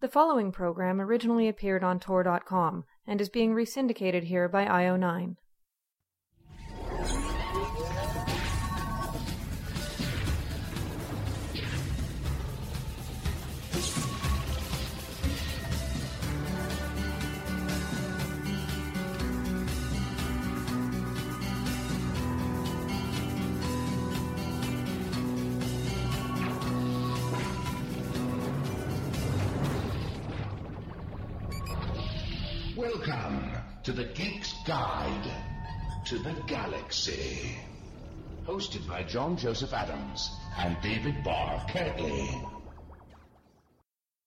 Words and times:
The 0.00 0.08
following 0.08 0.50
program 0.50 0.98
originally 0.98 1.46
appeared 1.46 1.84
on 1.84 2.00
Tor.com 2.00 2.84
and 3.06 3.20
is 3.20 3.28
being 3.28 3.52
resyndicated 3.52 4.24
here 4.24 4.48
by 4.48 4.64
IO9. 4.64 5.36
To 36.10 36.18
the 36.18 36.34
Galaxy. 36.48 37.56
Hosted 38.44 38.84
by 38.88 39.04
John 39.04 39.36
Joseph 39.36 39.72
Adams 39.72 40.28
and 40.58 40.76
David 40.82 41.22
Barr 41.22 41.64
Kirtley. 41.68 42.28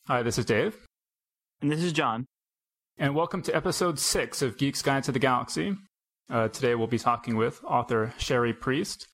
Hi, 0.08 0.24
this 0.24 0.38
is 0.38 0.46
Dave, 0.46 0.78
And 1.62 1.70
this 1.70 1.84
is 1.84 1.92
John. 1.92 2.26
and 2.98 3.16
welcome 3.16 3.42
to 3.42 3.54
episode 3.54 4.00
six 4.00 4.42
of 4.42 4.56
Geek's 4.56 4.82
Guide 4.82 5.04
to 5.04 5.12
the 5.12 5.20
Galaxy. 5.20 5.76
Uh, 6.30 6.48
today 6.48 6.74
we'll 6.76 6.88
be 6.88 6.98
talking 6.98 7.36
with 7.36 7.62
author 7.66 8.14
Cherie 8.18 8.54
Priest. 8.54 9.06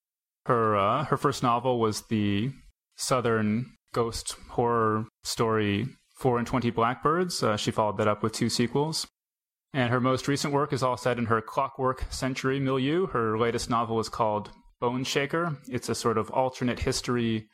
Her 0.46 0.78
uh, 0.78 1.06
her 1.06 1.18
first 1.18 1.42
novel 1.42 1.80
was 1.80 2.04
the 2.10 2.52
Southern 2.98 3.66
ghost 3.94 4.36
horror 4.50 5.08
story 5.24 5.88
Four 6.20 6.38
and 6.38 6.46
Twenty 6.46 6.70
Blackbirds. 6.70 7.42
Uh, 7.42 7.58
she 7.58 7.72
followed 7.72 7.98
that 7.98 8.08
up 8.08 8.22
with 8.22 8.34
two 8.34 8.50
sequels. 8.50 9.08
And 9.74 9.92
her 9.92 10.00
most 10.00 10.28
recent 10.28 10.54
work 10.54 10.74
is 10.74 10.82
all 10.82 10.98
set 10.98 11.20
in 11.20 11.26
her 11.26 11.42
Clockwork 11.42 12.06
Century 12.10 12.60
milieu. 12.60 13.08
Her 13.08 13.38
latest 13.38 13.70
novel 13.70 14.00
is 14.00 14.10
called 14.10 14.52
Bone 14.80 15.04
Shaker. 15.04 15.58
It's 15.68 15.90
a 15.90 15.96
sort 15.96 16.18
of 16.18 16.32
alternate 16.32 16.80
history, 16.80 17.48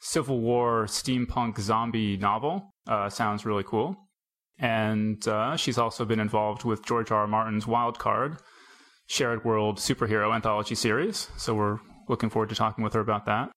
Civil 0.00 0.40
War, 0.40 0.86
steampunk 0.86 1.60
zombie 1.60 2.16
novel. 2.16 2.74
Uh, 2.88 3.08
sounds 3.08 3.46
really 3.46 3.62
cool. 3.64 3.96
And 4.58 5.26
uh, 5.28 5.56
she's 5.56 5.78
also 5.78 6.04
been 6.04 6.20
involved 6.20 6.64
with 6.64 6.84
George 6.84 7.10
R. 7.10 7.20
R. 7.20 7.26
Martin's 7.26 7.66
Wild 7.66 7.98
Card, 7.98 8.38
shared 9.06 9.44
world 9.44 9.78
superhero 9.78 10.34
anthology 10.34 10.74
series. 10.74 11.28
So 11.36 11.54
we're 11.54 11.78
looking 12.08 12.30
forward 12.30 12.48
to 12.48 12.54
talking 12.54 12.82
with 12.82 12.94
her 12.94 13.00
about 13.00 13.26
that. 13.26 13.50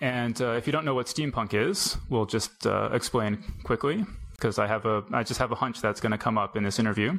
And 0.00 0.40
uh, 0.42 0.52
if 0.52 0.66
you 0.66 0.72
don't 0.72 0.84
know 0.84 0.94
what 0.94 1.06
steampunk 1.06 1.54
is, 1.54 1.96
we'll 2.10 2.26
just 2.26 2.66
uh, 2.66 2.90
explain 2.92 3.42
quickly 3.62 4.04
because 4.32 4.58
I 4.58 4.66
have 4.66 4.84
a 4.84 5.02
I 5.12 5.22
just 5.22 5.40
have 5.40 5.52
a 5.52 5.54
hunch 5.54 5.80
that's 5.80 6.00
going 6.00 6.12
to 6.12 6.18
come 6.18 6.36
up 6.36 6.56
in 6.56 6.64
this 6.64 6.78
interview. 6.78 7.18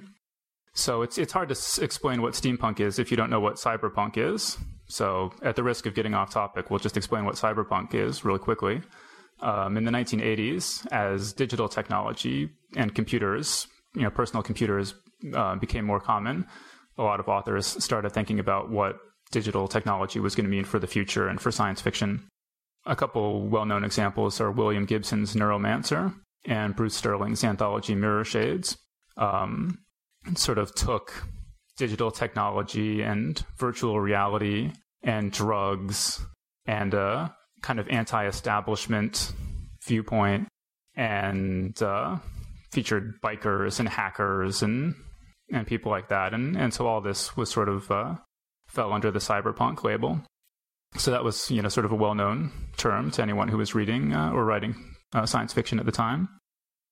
So 0.77 1.01
it's 1.01 1.17
it's 1.17 1.33
hard 1.33 1.49
to 1.49 1.53
s- 1.53 1.79
explain 1.79 2.21
what 2.21 2.33
steampunk 2.33 2.79
is 2.79 2.99
if 2.99 3.09
you 3.09 3.17
don't 3.17 3.31
know 3.31 3.39
what 3.39 3.55
cyberpunk 3.55 4.15
is. 4.15 4.57
So 4.85 5.31
at 5.41 5.55
the 5.55 5.63
risk 5.63 5.87
of 5.87 5.95
getting 5.95 6.13
off 6.13 6.29
topic, 6.29 6.69
we'll 6.69 6.79
just 6.79 6.95
explain 6.95 7.25
what 7.25 7.33
cyberpunk 7.35 7.95
is 7.95 8.23
really 8.23 8.39
quickly. 8.39 8.81
Um, 9.41 9.75
in 9.75 9.85
the 9.85 9.91
1980s, 9.91 10.85
as 10.91 11.33
digital 11.33 11.67
technology 11.67 12.49
and 12.75 12.93
computers, 12.93 13.67
you 13.95 14.03
know, 14.03 14.11
personal 14.11 14.43
computers 14.43 14.93
uh, 15.33 15.55
became 15.55 15.83
more 15.83 15.99
common, 15.99 16.45
a 16.97 17.03
lot 17.03 17.19
of 17.19 17.27
authors 17.27 17.65
started 17.83 18.11
thinking 18.11 18.39
about 18.39 18.69
what 18.69 18.97
digital 19.31 19.67
technology 19.67 20.19
was 20.19 20.35
going 20.35 20.45
to 20.45 20.49
mean 20.49 20.63
for 20.63 20.77
the 20.79 20.87
future 20.87 21.27
and 21.27 21.41
for 21.41 21.51
science 21.51 21.81
fiction. 21.81 22.27
A 22.85 22.95
couple 22.95 23.47
well-known 23.47 23.83
examples 23.83 24.39
are 24.39 24.51
William 24.51 24.85
Gibson's 24.85 25.35
Neuromancer 25.35 26.13
and 26.45 26.75
Bruce 26.75 26.95
Sterling's 26.95 27.43
anthology 27.43 27.95
Mirror 27.95 28.25
Shades. 28.25 28.77
Um, 29.17 29.79
sort 30.35 30.57
of 30.57 30.73
took 30.75 31.27
digital 31.77 32.11
technology 32.11 33.01
and 33.01 33.43
virtual 33.57 33.99
reality 33.99 34.71
and 35.03 35.31
drugs 35.31 36.19
and 36.65 36.93
a 36.93 37.35
kind 37.61 37.79
of 37.79 37.87
anti-establishment 37.89 39.33
viewpoint 39.85 40.47
and 40.95 41.81
uh, 41.81 42.17
featured 42.71 43.21
bikers 43.21 43.79
and 43.79 43.87
hackers 43.87 44.61
and 44.61 44.95
and 45.51 45.65
people 45.65 45.89
like 45.91 46.09
that. 46.09 46.33
And 46.33 46.57
and 46.57 46.73
so 46.73 46.87
all 46.87 47.01
this 47.01 47.37
was 47.37 47.49
sort 47.49 47.69
of 47.69 47.89
uh, 47.89 48.15
fell 48.67 48.91
under 48.91 49.11
the 49.11 49.19
cyberpunk 49.19 49.83
label. 49.83 50.19
So 50.97 51.11
that 51.11 51.23
was 51.23 51.49
you 51.51 51.61
know 51.61 51.69
sort 51.69 51.85
of 51.85 51.91
a 51.91 51.95
well-known 51.95 52.51
term 52.77 53.11
to 53.11 53.21
anyone 53.21 53.47
who 53.47 53.57
was 53.57 53.75
reading 53.75 54.13
uh, 54.13 54.31
or 54.31 54.43
writing 54.45 54.75
uh, 55.13 55.25
science 55.25 55.53
fiction 55.53 55.79
at 55.79 55.85
the 55.85 55.91
time. 55.91 56.27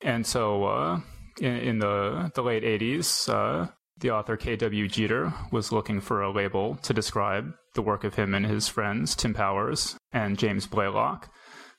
And 0.01 0.25
so 0.25 0.65
uh, 0.65 0.99
in, 1.39 1.79
the 1.79 2.31
the 2.33 2.43
late 2.43 2.63
80s 2.63 3.29
uh, 3.29 3.67
the 3.97 4.11
author 4.11 4.35
K.W. 4.35 4.87
Jeter 4.87 5.33
was 5.51 5.71
looking 5.71 6.01
for 6.01 6.21
a 6.21 6.31
label 6.31 6.75
to 6.83 6.93
describe 6.93 7.53
the 7.75 7.81
work 7.81 8.03
of 8.03 8.15
him 8.15 8.33
and 8.33 8.45
his 8.45 8.67
friends 8.67 9.15
Tim 9.15 9.33
Powers 9.33 9.97
and 10.11 10.37
James 10.37 10.67
Blaylock, 10.67 11.31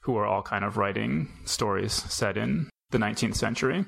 who 0.02 0.12
were 0.12 0.26
all 0.26 0.42
kind 0.42 0.64
of 0.64 0.76
writing 0.76 1.28
stories 1.44 1.92
set 1.92 2.36
in 2.36 2.70
the 2.90 2.98
19th 2.98 3.36
century. 3.36 3.84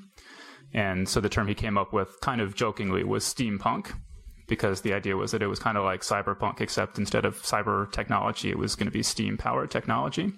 And 0.74 1.08
so 1.08 1.20
the 1.20 1.30
term 1.30 1.48
he 1.48 1.54
came 1.54 1.78
up 1.78 1.92
with, 1.92 2.20
kind 2.20 2.42
of 2.42 2.54
jokingly, 2.54 3.02
was 3.02 3.24
steampunk, 3.24 3.92
because 4.46 4.82
the 4.82 4.92
idea 4.92 5.16
was 5.16 5.30
that 5.30 5.42
it 5.42 5.46
was 5.46 5.58
kind 5.58 5.78
of 5.78 5.84
like 5.84 6.02
cyberpunk, 6.02 6.60
except 6.60 6.98
instead 6.98 7.24
of 7.24 7.40
cyber 7.42 7.90
technology, 7.92 8.50
it 8.50 8.58
was 8.58 8.74
going 8.74 8.86
to 8.86 8.92
be 8.92 9.02
steam 9.02 9.38
powered 9.38 9.70
technology. 9.70 10.34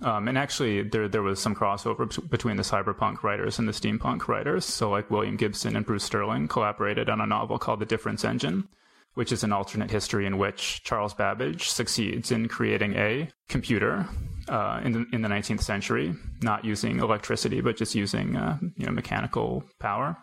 Um, 0.00 0.28
and 0.28 0.38
actually, 0.38 0.82
there 0.82 1.08
there 1.08 1.22
was 1.22 1.40
some 1.40 1.56
crossover 1.56 2.30
between 2.30 2.56
the 2.56 2.62
cyberpunk 2.62 3.22
writers 3.24 3.58
and 3.58 3.66
the 3.66 3.72
steampunk 3.72 4.28
writers. 4.28 4.64
So, 4.64 4.90
like 4.90 5.10
William 5.10 5.36
Gibson 5.36 5.74
and 5.74 5.84
Bruce 5.84 6.04
Sterling 6.04 6.46
collaborated 6.46 7.08
on 7.10 7.20
a 7.20 7.26
novel 7.26 7.58
called 7.58 7.80
The 7.80 7.86
Difference 7.86 8.24
Engine, 8.24 8.68
which 9.14 9.32
is 9.32 9.42
an 9.42 9.52
alternate 9.52 9.90
history 9.90 10.24
in 10.24 10.38
which 10.38 10.82
Charles 10.84 11.14
Babbage 11.14 11.68
succeeds 11.68 12.30
in 12.30 12.46
creating 12.46 12.94
a 12.94 13.28
computer 13.48 14.08
uh, 14.48 14.80
in 14.84 14.92
the 14.92 15.06
in 15.12 15.22
the 15.22 15.28
19th 15.28 15.62
century, 15.62 16.14
not 16.42 16.64
using 16.64 17.00
electricity 17.00 17.60
but 17.60 17.76
just 17.76 17.96
using 17.96 18.36
uh, 18.36 18.56
you 18.76 18.86
know 18.86 18.92
mechanical 18.92 19.64
power. 19.80 20.16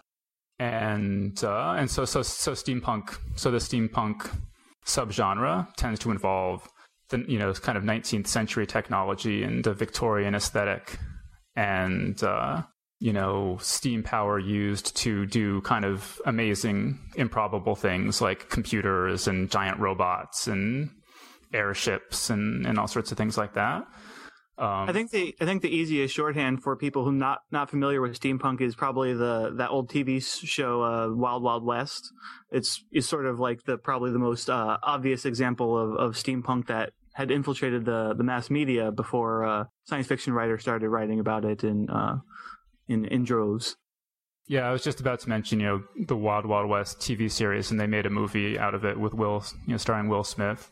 And 0.58 1.44
uh, 1.44 1.76
and 1.78 1.92
so 1.92 2.06
so 2.06 2.22
so 2.22 2.54
steampunk. 2.54 3.18
So 3.36 3.52
the 3.52 3.58
steampunk 3.58 4.34
subgenre 4.86 5.68
tends 5.76 6.00
to 6.00 6.12
involve 6.12 6.66
the 7.10 7.24
you 7.28 7.38
know 7.38 7.54
kind 7.54 7.78
of 7.78 7.84
19th 7.84 8.28
century 8.28 8.66
technology 8.66 9.44
and 9.44 9.64
the 9.64 9.74
Victorian 9.74 10.36
aesthetic 10.36 10.98
and 11.56 12.24
uh, 12.24 12.64
you 13.00 13.14
know 13.14 13.58
steam 13.62 14.04
power 14.04 14.40
used 14.40 14.96
to 14.98 15.26
do 15.26 15.62
kind 15.62 15.86
of 15.86 16.20
amazing 16.26 17.00
improbable 17.16 17.76
things 17.76 18.22
like 18.22 18.50
computers 18.50 19.28
and 19.28 19.52
giant 19.52 19.80
robots 19.80 20.48
and 20.48 20.90
airships 21.54 22.30
and, 22.30 22.66
and 22.66 22.78
all 22.78 22.88
sorts 22.88 23.12
of 23.12 23.18
things 23.18 23.38
like 23.38 23.54
that. 23.54 23.86
Um, 24.58 24.90
I 24.90 24.94
think 24.94 25.12
the 25.12 25.36
I 25.42 25.46
think 25.46 25.62
the 25.62 25.70
easiest 25.70 26.16
shorthand 26.16 26.64
for 26.64 26.78
people 26.78 27.04
who 27.04 27.12
not 27.12 27.40
not 27.52 27.70
familiar 27.70 28.00
with 28.00 28.18
steampunk 28.18 28.62
is 28.62 28.74
probably 28.74 29.14
the 29.14 29.54
that 29.58 29.70
old 29.70 29.90
TV 29.90 30.24
show 30.24 30.82
uh, 30.82 31.14
Wild 31.14 31.44
Wild 31.44 31.66
West. 31.66 32.10
It's 32.52 32.82
is 32.94 33.08
sort 33.08 33.26
of 33.26 33.40
like 33.40 33.64
the 33.64 33.78
probably 33.78 34.12
the 34.12 34.20
most 34.20 34.50
uh, 34.50 34.78
obvious 34.82 35.26
example 35.26 35.78
of, 35.78 35.98
of 35.98 36.16
steampunk 36.16 36.68
that 36.68 36.94
had 37.16 37.32
infiltrated 37.32 37.84
the 37.84 38.14
the 38.18 38.24
mass 38.24 38.50
media 38.50 38.92
before 38.92 39.44
uh, 39.44 39.66
science 39.84 40.08
fiction 40.08 40.32
writers 40.32 40.62
started 40.62 40.88
writing 40.88 41.20
about 41.20 41.44
it 41.44 41.64
in 41.66 41.90
uh, 41.90 42.20
in 42.88 43.04
in 43.06 43.26
droves. 43.26 43.76
Yeah, 44.48 44.70
I 44.70 44.72
was 44.72 44.84
just 44.84 45.00
about 45.00 45.20
to 45.22 45.30
mention, 45.30 45.60
you 45.60 45.66
know, 45.66 45.84
the 46.06 46.16
Wild 46.16 46.46
Wild 46.46 46.70
West 46.70 47.00
TV 47.00 47.32
series, 47.32 47.72
and 47.72 47.80
they 47.80 47.88
made 47.88 48.06
a 48.06 48.12
movie 48.12 48.60
out 48.60 48.76
of 48.76 48.86
it 48.86 49.00
with 49.00 49.14
Will, 49.14 49.44
you 49.66 49.74
know, 49.74 49.78
starring 49.78 50.08
Will 50.08 50.24
Smith. 50.24 50.70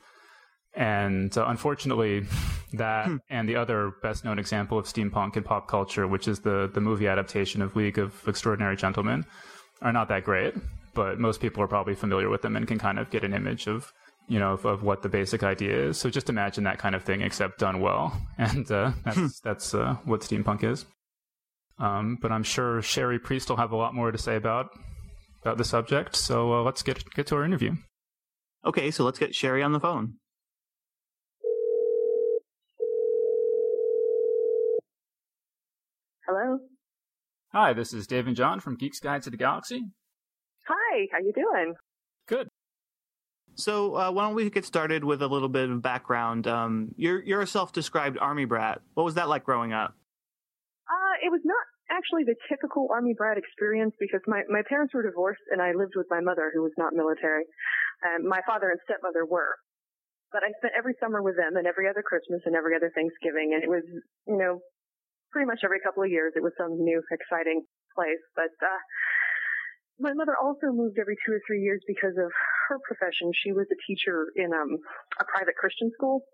And 0.75 1.37
uh, 1.37 1.45
unfortunately, 1.47 2.25
that 2.73 3.09
and 3.29 3.47
the 3.47 3.55
other 3.55 3.93
best 4.01 4.25
known 4.25 4.39
example 4.39 4.77
of 4.77 4.85
steampunk 4.85 5.37
in 5.37 5.43
pop 5.43 5.67
culture, 5.67 6.07
which 6.07 6.27
is 6.27 6.39
the 6.39 6.69
the 6.73 6.81
movie 6.81 7.07
adaptation 7.07 7.61
of 7.61 7.75
League 7.75 7.99
of 7.99 8.27
Extraordinary 8.27 8.75
Gentlemen, 8.75 9.25
are 9.81 9.93
not 9.93 10.07
that 10.09 10.23
great. 10.23 10.55
But 10.95 11.19
most 11.19 11.41
people 11.41 11.63
are 11.63 11.67
probably 11.67 11.95
familiar 11.95 12.29
with 12.29 12.43
them 12.43 12.55
and 12.55 12.67
can 12.67 12.77
kind 12.77 12.99
of 12.99 13.09
get 13.09 13.23
an 13.23 13.33
image 13.33 13.67
of 13.67 13.91
you 14.27 14.39
know 14.39 14.53
of, 14.53 14.65
of 14.65 14.83
what 14.83 15.01
the 15.01 15.09
basic 15.09 15.43
idea 15.43 15.89
is. 15.89 15.97
So 15.97 16.09
just 16.09 16.29
imagine 16.29 16.63
that 16.63 16.79
kind 16.79 16.95
of 16.95 17.03
thing, 17.03 17.21
except 17.21 17.59
done 17.59 17.79
well, 17.79 18.19
and 18.37 18.69
uh, 18.71 18.91
that's 19.03 19.39
that's 19.41 19.73
uh, 19.73 19.95
what 20.05 20.21
steampunk 20.21 20.63
is. 20.63 20.85
Um, 21.79 22.17
but 22.21 22.31
I'm 22.31 22.43
sure 22.43 22.81
Cherie 22.81 23.19
Priest 23.19 23.49
will 23.49 23.57
have 23.57 23.71
a 23.71 23.75
lot 23.75 23.95
more 23.95 24.11
to 24.11 24.17
say 24.17 24.35
about 24.35 24.69
about 25.41 25.57
the 25.57 25.63
subject. 25.63 26.15
So 26.15 26.53
uh, 26.53 26.61
let's 26.63 26.83
get 26.83 27.03
get 27.13 27.27
to 27.27 27.35
our 27.35 27.43
interview. 27.43 27.75
Okay, 28.65 28.91
so 28.91 29.03
let's 29.03 29.19
get 29.19 29.35
Cherie 29.35 29.63
on 29.63 29.73
the 29.73 29.79
phone. 29.79 30.15
Hello. 36.33 36.57
Hi, 37.53 37.73
this 37.73 37.93
is 37.93 38.07
Dave 38.07 38.25
and 38.25 38.35
John 38.35 38.59
from 38.59 38.75
Geeks 38.75 38.99
Guide 38.99 39.21
to 39.21 39.29
the 39.29 39.37
Galaxy. 39.37 39.85
Hi. 40.65 41.05
How 41.11 41.19
you 41.19 41.31
doing? 41.31 41.75
Good. 42.25 42.47
So 43.53 43.93
uh, 43.93 44.09
why 44.09 44.25
don't 44.25 44.33
we 44.33 44.49
get 44.49 44.65
started 44.65 45.03
with 45.03 45.21
a 45.21 45.27
little 45.27 45.49
bit 45.49 45.69
of 45.69 45.83
background? 45.83 46.47
Um, 46.47 46.89
you're 46.97 47.21
you're 47.21 47.41
a 47.41 47.47
self-described 47.47 48.17
army 48.17 48.45
brat. 48.45 48.81
What 48.95 49.03
was 49.03 49.13
that 49.13 49.29
like 49.29 49.43
growing 49.43 49.73
up? 49.73 49.93
Uh, 50.89 51.13
it 51.21 51.29
was 51.29 51.41
not 51.45 51.61
actually 51.93 52.23
the 52.25 52.33
typical 52.49 52.87
Army 52.89 53.13
brat 53.13 53.37
experience 53.37 53.93
because 53.99 54.21
my, 54.25 54.41
my 54.49 54.63
parents 54.67 54.91
were 54.95 55.05
divorced 55.05 55.45
and 55.51 55.61
I 55.61 55.77
lived 55.77 55.93
with 55.95 56.07
my 56.09 56.19
mother 56.19 56.49
who 56.49 56.63
was 56.63 56.73
not 56.79 56.97
military. 56.97 57.45
And 58.01 58.25
my 58.25 58.41
father 58.47 58.71
and 58.71 58.79
stepmother 58.89 59.21
were. 59.29 59.53
But 60.31 60.41
I 60.41 60.49
spent 60.57 60.73
every 60.75 60.97
summer 60.97 61.21
with 61.21 61.37
them 61.37 61.57
and 61.61 61.67
every 61.67 61.85
other 61.87 62.01
Christmas 62.01 62.41
and 62.49 62.55
every 62.55 62.75
other 62.75 62.89
Thanksgiving 62.89 63.53
and 63.53 63.61
it 63.61 63.69
was, 63.69 63.85
you 64.25 64.37
know, 64.41 64.65
pretty 65.33 65.49
much 65.49 65.65
every 65.65 65.81
couple 65.81 66.05
of 66.05 66.13
years 66.13 66.37
it 66.37 66.45
was 66.45 66.53
some 66.55 66.77
new 66.77 67.01
exciting 67.11 67.65
place. 67.97 68.21
But, 68.37 68.53
uh, 68.61 68.81
my 70.01 70.13
mother 70.13 70.33
also 70.37 70.73
moved 70.73 70.97
every 70.97 71.13
two 71.21 71.33
or 71.37 71.41
three 71.45 71.61
years 71.61 71.81
because 71.85 72.17
of 72.17 72.29
her 72.69 72.77
profession. 72.81 73.29
She 73.45 73.53
was 73.53 73.69
a 73.69 73.77
teacher 73.85 74.33
in 74.35 74.49
um, 74.49 74.81
a 75.21 75.25
private 75.29 75.53
Christian 75.53 75.91
school. 75.93 76.25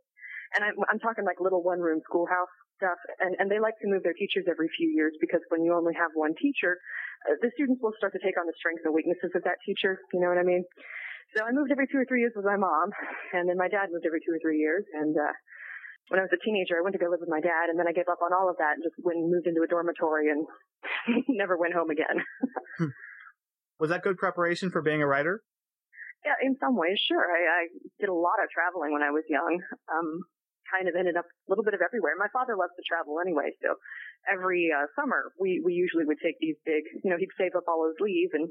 And 0.56 0.64
I'm, 0.64 0.80
I'm 0.90 0.98
talking 0.98 1.28
like 1.28 1.44
little 1.44 1.62
one 1.62 1.78
room 1.78 2.00
schoolhouse 2.08 2.50
stuff, 2.80 2.98
and, 3.20 3.36
and 3.38 3.52
they 3.52 3.60
like 3.60 3.76
to 3.84 3.88
move 3.92 4.02
their 4.02 4.16
teachers 4.16 4.48
every 4.48 4.72
few 4.74 4.90
years 4.90 5.14
because 5.20 5.44
when 5.52 5.62
you 5.62 5.76
only 5.76 5.94
have 5.94 6.10
one 6.16 6.34
teacher, 6.40 6.80
uh, 7.28 7.36
the 7.44 7.52
students 7.54 7.84
will 7.84 7.94
start 8.00 8.16
to 8.16 8.22
take 8.24 8.40
on 8.40 8.48
the 8.48 8.56
strengths 8.56 8.82
and 8.88 8.96
weaknesses 8.96 9.30
of 9.36 9.44
that 9.44 9.60
teacher. 9.68 10.00
You 10.16 10.24
know 10.24 10.32
what 10.32 10.40
I 10.40 10.48
mean? 10.48 10.64
So 11.36 11.46
I 11.46 11.52
moved 11.54 11.70
every 11.70 11.86
two 11.92 12.02
or 12.02 12.08
three 12.10 12.26
years 12.26 12.34
with 12.34 12.48
my 12.48 12.58
mom, 12.58 12.90
and 13.38 13.46
then 13.46 13.60
my 13.60 13.70
dad 13.70 13.94
moved 13.94 14.08
every 14.08 14.24
two 14.26 14.34
or 14.34 14.42
three 14.42 14.58
years. 14.58 14.82
And 14.96 15.14
uh, 15.14 15.36
when 16.08 16.20
I 16.20 16.24
was 16.24 16.34
a 16.34 16.42
teenager, 16.42 16.80
I 16.80 16.82
went 16.82 16.94
to 16.96 17.02
go 17.02 17.12
live 17.12 17.20
with 17.20 17.30
my 17.30 17.44
dad, 17.44 17.70
and 17.70 17.78
then 17.78 17.88
I 17.88 17.94
gave 17.94 18.10
up 18.10 18.24
on 18.24 18.34
all 18.34 18.50
of 18.50 18.58
that 18.58 18.80
and 18.80 18.84
just 18.84 18.96
went 19.04 19.20
and 19.20 19.30
moved 19.30 19.46
into 19.46 19.62
a 19.62 19.70
dormitory 19.70 20.32
and 20.32 20.48
never 21.28 21.58
went 21.58 21.76
home 21.76 21.92
again. 21.92 22.24
Was 23.80 23.92
that 23.92 24.02
good 24.02 24.18
preparation 24.18 24.72
for 24.72 24.82
being 24.82 25.02
a 25.02 25.08
writer? 25.08 25.44
Yeah, 26.26 26.36
in 26.44 26.58
some 26.60 26.76
ways, 26.76 27.00
sure. 27.00 27.24
I, 27.24 27.64
I 27.64 27.64
did 28.00 28.10
a 28.10 28.16
lot 28.16 28.44
of 28.44 28.50
traveling 28.52 28.92
when 28.92 29.04
I 29.04 29.12
was 29.12 29.24
young. 29.30 29.62
Um, 29.88 30.28
kind 30.68 30.88
of 30.88 30.94
ended 30.94 31.18
up 31.18 31.26
a 31.26 31.48
little 31.48 31.64
bit 31.64 31.74
of 31.74 31.82
everywhere. 31.82 32.14
My 32.20 32.30
father 32.30 32.54
loves 32.54 32.76
to 32.78 32.84
travel 32.86 33.18
anyway, 33.24 33.56
so 33.62 33.74
every 34.30 34.70
uh, 34.70 34.86
summer 34.94 35.34
we 35.40 35.62
we 35.64 35.74
usually 35.74 36.06
would 36.06 36.22
take 36.22 36.38
these 36.38 36.58
big, 36.66 36.86
you 37.04 37.10
know, 37.10 37.18
he'd 37.18 37.34
save 37.38 37.58
up 37.58 37.66
all 37.66 37.90
his 37.90 37.98
leave 37.98 38.30
and 38.34 38.50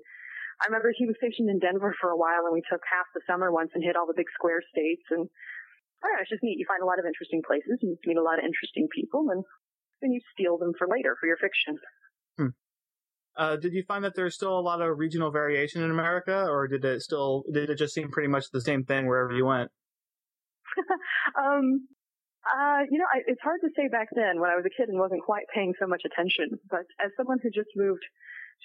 I 0.59 0.67
remember 0.67 0.91
he 0.91 1.07
was 1.07 1.15
stationed 1.23 1.47
in 1.47 1.63
Denver 1.63 1.95
for 2.01 2.11
a 2.11 2.19
while 2.19 2.43
and 2.47 2.55
we 2.55 2.67
took 2.67 2.83
half 2.83 3.07
the 3.15 3.23
summer 3.31 3.55
once 3.55 3.71
and 3.75 3.85
hit 3.85 3.95
all 3.95 4.11
the 4.11 4.19
big 4.19 4.27
square 4.35 4.59
states 4.75 5.07
and 5.11 5.31
I 6.03 6.07
don't 6.07 6.15
know, 6.15 6.23
it's 6.23 6.31
just 6.31 6.43
neat. 6.43 6.59
You 6.59 6.67
find 6.69 6.83
a 6.83 6.87
lot 6.87 6.99
of 6.99 7.07
interesting 7.07 7.43
places 7.43 7.79
and 7.83 7.91
you 7.91 7.99
meet 8.07 8.17
a 8.17 8.23
lot 8.23 8.39
of 8.39 8.45
interesting 8.45 8.87
people 8.95 9.31
and 9.31 9.43
then 10.01 10.13
you 10.13 10.21
steal 10.33 10.59
them 10.59 10.73
for 10.79 10.87
later 10.87 11.17
for 11.19 11.27
your 11.27 11.37
fiction. 11.37 11.79
Hmm. 12.39 12.55
Uh, 13.37 13.57
did 13.57 13.73
you 13.73 13.83
find 13.87 14.05
that 14.05 14.15
there's 14.15 14.35
still 14.35 14.59
a 14.59 14.63
lot 14.63 14.81
of 14.81 14.99
regional 14.99 15.31
variation 15.31 15.83
in 15.83 15.91
America, 15.91 16.47
or 16.49 16.67
did 16.67 16.85
it 16.85 17.03
still 17.03 17.45
did 17.53 17.71
it 17.71 17.79
just 17.79 17.95
seem 17.95 18.11
pretty 18.11 18.29
much 18.29 18.51
the 18.51 18.61
same 18.61 18.85
thing 18.85 19.07
wherever 19.07 19.33
you 19.33 19.47
went? 19.47 19.71
um, 21.39 21.87
uh, 22.47 22.83
you 22.91 22.99
know, 22.99 23.07
I, 23.13 23.23
it's 23.27 23.43
hard 23.43 23.61
to 23.63 23.71
say 23.77 23.89
back 23.91 24.09
then 24.15 24.41
when 24.41 24.51
I 24.51 24.57
was 24.57 24.65
a 24.67 24.75
kid 24.75 24.89
and 24.89 24.99
wasn't 24.99 25.23
quite 25.23 25.47
paying 25.55 25.75
so 25.79 25.87
much 25.87 26.03
attention. 26.07 26.59
But 26.71 26.87
as 27.03 27.11
someone 27.17 27.39
who 27.43 27.51
just 27.51 27.71
moved 27.77 28.03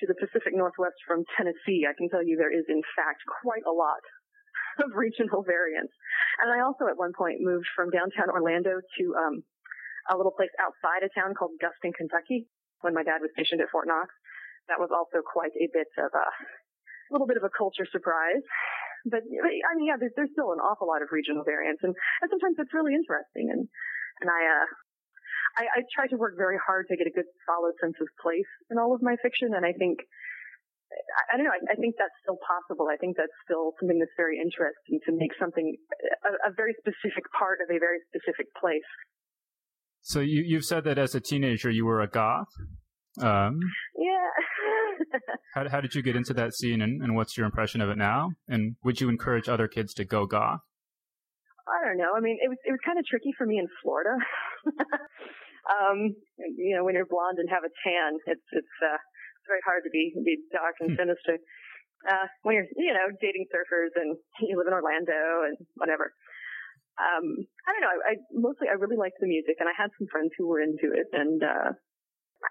to 0.02 0.08
the 0.08 0.18
Pacific 0.18 0.54
Northwest 0.56 0.98
from 1.06 1.26
Tennessee, 1.38 1.86
I 1.86 1.94
can 1.94 2.10
tell 2.10 2.24
you 2.24 2.38
there 2.38 2.54
is 2.54 2.66
in 2.70 2.82
fact 2.96 3.22
quite 3.42 3.66
a 3.68 3.74
lot 3.74 4.02
of 4.86 4.96
regional 4.96 5.44
variance. 5.44 5.92
And 6.44 6.52
I 6.52 6.60
also 6.60 6.92
at 6.92 7.00
one 7.00 7.16
point 7.16 7.40
moved 7.40 7.72
from 7.72 7.88
downtown 7.88 8.28
Orlando 8.28 8.84
to 8.84 9.04
um, 9.16 9.48
a 10.12 10.20
little 10.20 10.36
place 10.36 10.52
outside 10.60 11.08
of 11.08 11.16
town 11.16 11.32
called 11.40 11.56
Guston, 11.64 11.96
Kentucky, 11.96 12.52
when 12.84 12.92
my 12.92 13.08
dad 13.08 13.24
was 13.24 13.32
stationed 13.32 13.64
at 13.64 13.72
Fort 13.72 13.88
Knox. 13.88 14.12
That 14.68 14.84
was 14.84 14.92
also 14.92 15.24
quite 15.24 15.56
a 15.56 15.72
bit 15.72 15.88
of 15.96 16.12
a, 16.12 16.28
a 16.28 17.12
little 17.16 17.28
bit 17.28 17.40
of 17.40 17.48
a 17.48 17.54
culture 17.56 17.88
surprise 17.88 18.44
but 19.06 19.20
I 19.20 19.72
mean, 19.76 19.88
yeah, 19.92 20.00
there's, 20.00 20.16
there's 20.16 20.32
still 20.32 20.56
an 20.56 20.64
awful 20.64 20.88
lot 20.88 21.04
of 21.04 21.12
regional 21.12 21.44
variance, 21.44 21.80
and, 21.84 21.92
and 21.92 22.28
sometimes 22.32 22.56
it's 22.60 22.74
really 22.74 22.96
interesting. 22.96 23.52
And 23.52 23.68
and 24.24 24.28
I, 24.32 24.42
uh, 24.48 24.68
I 25.60 25.64
I 25.76 25.80
try 25.92 26.08
to 26.08 26.16
work 26.16 26.40
very 26.40 26.56
hard 26.56 26.88
to 26.88 26.96
get 26.96 27.08
a 27.08 27.16
good 27.16 27.28
solid 27.44 27.76
sense 27.84 28.00
of 28.00 28.08
place 28.24 28.48
in 28.72 28.80
all 28.80 28.96
of 28.96 29.04
my 29.04 29.20
fiction, 29.20 29.52
and 29.52 29.68
I 29.68 29.76
think 29.76 30.00
I, 31.32 31.38
don't 31.38 31.46
know. 31.46 31.56
I, 31.56 31.74
I 31.74 31.76
think 31.76 31.96
that's 31.98 32.16
still 32.22 32.38
possible. 32.42 32.88
I 32.92 32.98
think 32.98 33.18
that's 33.18 33.34
still 33.46 33.74
something 33.80 34.00
that's 34.00 34.16
very 34.18 34.38
interesting 34.38 35.00
to 35.06 35.12
make 35.14 35.32
something 35.40 35.76
a, 36.26 36.50
a 36.50 36.52
very 36.56 36.74
specific 36.80 37.26
part 37.38 37.60
of 37.62 37.74
a 37.74 37.80
very 37.80 38.00
specific 38.10 38.48
place. 38.60 38.88
So 40.04 40.20
you 40.20 40.44
you've 40.46 40.66
said 40.66 40.84
that 40.84 40.98
as 40.98 41.16
a 41.16 41.22
teenager 41.22 41.72
you 41.72 41.86
were 41.86 42.02
a 42.02 42.08
goth. 42.08 42.52
Um, 43.22 43.60
yeah. 43.96 45.20
how, 45.54 45.70
how 45.70 45.82
did 45.82 45.94
you 45.96 46.02
get 46.02 46.16
into 46.16 46.34
that 46.34 46.54
scene 46.54 46.82
and, 46.82 47.02
and 47.02 47.16
what's 47.16 47.38
your 47.38 47.46
impression 47.46 47.80
of 47.80 47.90
it 47.90 47.98
now? 47.98 48.32
And 48.48 48.76
would 48.84 49.00
you 49.00 49.10
encourage 49.10 49.48
other 49.48 49.68
kids 49.68 49.94
to 49.96 50.06
go 50.06 50.26
goth? 50.26 50.60
I 51.68 51.88
don't 51.88 51.98
know. 51.98 52.12
I 52.16 52.20
mean, 52.20 52.38
it 52.42 52.50
was 52.50 52.60
it 52.66 52.72
was 52.72 52.84
kind 52.84 53.00
of 53.00 53.06
tricky 53.06 53.32
for 53.38 53.48
me 53.48 53.58
in 53.58 53.68
Florida. 53.82 54.16
um, 55.72 56.12
you 56.60 56.76
know, 56.76 56.84
when 56.84 56.96
you're 56.96 57.08
blonde 57.08 57.40
and 57.40 57.48
have 57.50 57.64
a 57.64 57.72
tan, 57.88 58.20
it's 58.28 58.44
it's 58.52 58.76
uh, 58.84 59.00
it's 59.44 59.52
very 59.52 59.64
hard 59.68 59.84
to 59.84 59.92
be 59.92 60.16
be 60.24 60.40
dark 60.56 60.80
and 60.80 60.96
hmm. 60.96 61.04
sinister. 61.04 61.36
Uh, 62.08 62.28
when 62.48 62.56
you're 62.56 62.72
you 62.80 62.96
know 62.96 63.12
dating 63.20 63.44
surfers 63.52 63.92
and 64.00 64.16
you 64.40 64.56
live 64.56 64.72
in 64.72 64.76
Orlando 64.76 65.44
and 65.44 65.60
whatever. 65.76 66.16
Um, 66.96 67.26
I 67.68 67.74
don't 67.74 67.84
know. 67.84 67.92
I, 67.92 68.00
I 68.06 68.14
mostly 68.32 68.72
I 68.72 68.80
really 68.80 68.96
liked 68.96 69.20
the 69.20 69.28
music, 69.28 69.60
and 69.60 69.68
I 69.68 69.76
had 69.76 69.92
some 70.00 70.08
friends 70.08 70.32
who 70.40 70.48
were 70.48 70.64
into 70.64 70.96
it, 70.96 71.12
and 71.12 71.44
uh, 71.44 71.76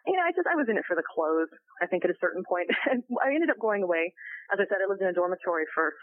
you 0.05 0.17
know, 0.21 0.25
I 0.25 0.37
just 0.37 0.45
I 0.45 0.59
was 0.59 0.69
in 0.69 0.77
it 0.77 0.85
for 0.85 0.99
the 0.99 1.07
clothes. 1.07 1.49
I 1.81 1.89
think 1.89 2.05
at 2.05 2.13
a 2.13 2.19
certain 2.21 2.45
point. 2.45 2.69
point, 2.69 2.69
and 2.93 3.01
I 3.25 3.33
ended 3.33 3.49
up 3.49 3.63
going 3.63 3.81
away. 3.81 4.13
As 4.53 4.61
I 4.61 4.69
said, 4.69 4.85
I 4.85 4.89
lived 4.91 5.01
in 5.01 5.09
a 5.09 5.17
dormitory 5.17 5.65
for. 5.73 5.97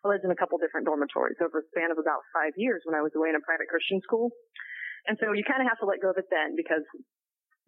I 0.00 0.08
lived 0.08 0.24
in 0.24 0.32
a 0.32 0.38
couple 0.40 0.56
different 0.56 0.88
dormitories 0.88 1.36
over 1.44 1.60
a 1.60 1.66
span 1.70 1.92
of 1.92 2.00
about 2.00 2.24
five 2.32 2.56
years 2.56 2.80
when 2.88 2.96
I 2.96 3.04
was 3.04 3.12
away 3.12 3.28
in 3.28 3.36
a 3.36 3.44
private 3.44 3.68
Christian 3.68 4.00
school. 4.00 4.32
And 5.04 5.20
so 5.20 5.36
you 5.36 5.44
kind 5.44 5.60
of 5.60 5.68
have 5.68 5.76
to 5.84 5.88
let 5.88 6.00
go 6.00 6.08
of 6.08 6.16
it 6.16 6.24
then 6.32 6.56
because 6.56 6.80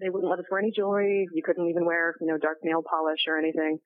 they 0.02 0.10
wouldn't 0.10 0.30
let 0.30 0.42
us 0.42 0.50
wear 0.50 0.60
any 0.60 0.74
jewelry. 0.74 1.26
You 1.32 1.42
couldn't 1.42 1.70
even 1.70 1.86
wear, 1.86 2.14
you 2.20 2.26
know, 2.26 2.36
dark 2.36 2.58
nail 2.62 2.82
polish 2.82 3.24
or 3.28 3.38
anything. 3.38 3.78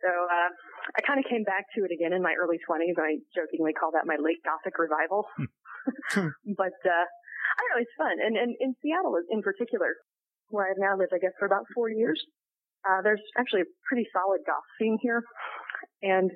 So 0.00 0.10
uh, 0.10 0.50
I 0.94 1.00
kind 1.02 1.18
of 1.18 1.26
came 1.26 1.42
back 1.42 1.66
to 1.74 1.84
it 1.84 1.90
again 1.90 2.12
in 2.12 2.22
my 2.22 2.34
early 2.38 2.60
20s. 2.62 2.94
I 3.00 3.18
jokingly 3.34 3.72
call 3.72 3.90
that 3.92 4.06
my 4.06 4.16
late 4.20 4.44
Gothic 4.44 4.78
revival. 4.78 5.26
but 6.54 6.76
uh, 6.86 7.04
I 7.08 7.58
don't 7.58 7.70
know, 7.72 7.82
it's 7.82 7.96
fun. 7.98 8.16
And, 8.20 8.36
and 8.36 8.54
in 8.60 8.76
Seattle 8.82 9.16
in 9.30 9.42
particular, 9.42 9.96
where 10.48 10.68
I've 10.68 10.78
now 10.78 10.96
lived, 10.96 11.12
I 11.14 11.18
guess, 11.18 11.32
for 11.38 11.46
about 11.46 11.64
four 11.74 11.88
years. 11.88 12.20
Uh, 12.84 13.00
there's 13.00 13.22
actually 13.38 13.62
a 13.62 13.70
pretty 13.88 14.06
solid 14.12 14.44
goth 14.46 14.68
scene 14.78 14.98
here. 15.00 15.24
And, 16.02 16.30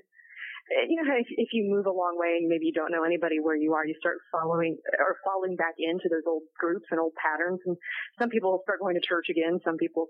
you 0.89 0.97
know, 1.01 1.15
if, 1.17 1.27
if 1.31 1.49
you 1.53 1.69
move 1.69 1.87
a 1.87 1.93
long 1.93 2.17
way 2.17 2.39
and 2.41 2.49
maybe 2.49 2.67
you 2.67 2.73
don't 2.73 2.93
know 2.93 3.05
anybody 3.05 3.41
where 3.41 3.57
you 3.57 3.75
are, 3.75 3.87
you 3.87 3.95
start 3.99 4.19
following 4.33 4.77
or 4.99 5.17
falling 5.25 5.57
back 5.57 5.75
into 5.79 6.09
those 6.11 6.27
old 6.27 6.43
groups 6.59 6.87
and 6.91 7.01
old 7.01 7.13
patterns. 7.17 7.61
And 7.67 7.77
some 8.19 8.29
people 8.29 8.61
start 8.65 8.81
going 8.81 8.95
to 8.95 9.05
church 9.05 9.27
again. 9.31 9.61
Some 9.65 9.77
people, 9.77 10.09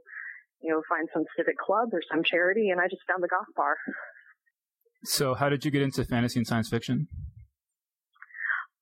you 0.60 0.70
know, 0.70 0.82
find 0.88 1.08
some 1.12 1.24
civic 1.36 1.58
club 1.58 1.90
or 1.92 2.02
some 2.10 2.22
charity. 2.24 2.70
And 2.70 2.80
I 2.80 2.88
just 2.88 3.02
found 3.06 3.22
the 3.22 3.28
goth 3.28 3.50
bar. 3.56 3.76
So 5.04 5.34
how 5.34 5.48
did 5.48 5.64
you 5.64 5.70
get 5.70 5.82
into 5.82 6.04
fantasy 6.04 6.40
and 6.40 6.46
science 6.46 6.68
fiction? 6.68 7.06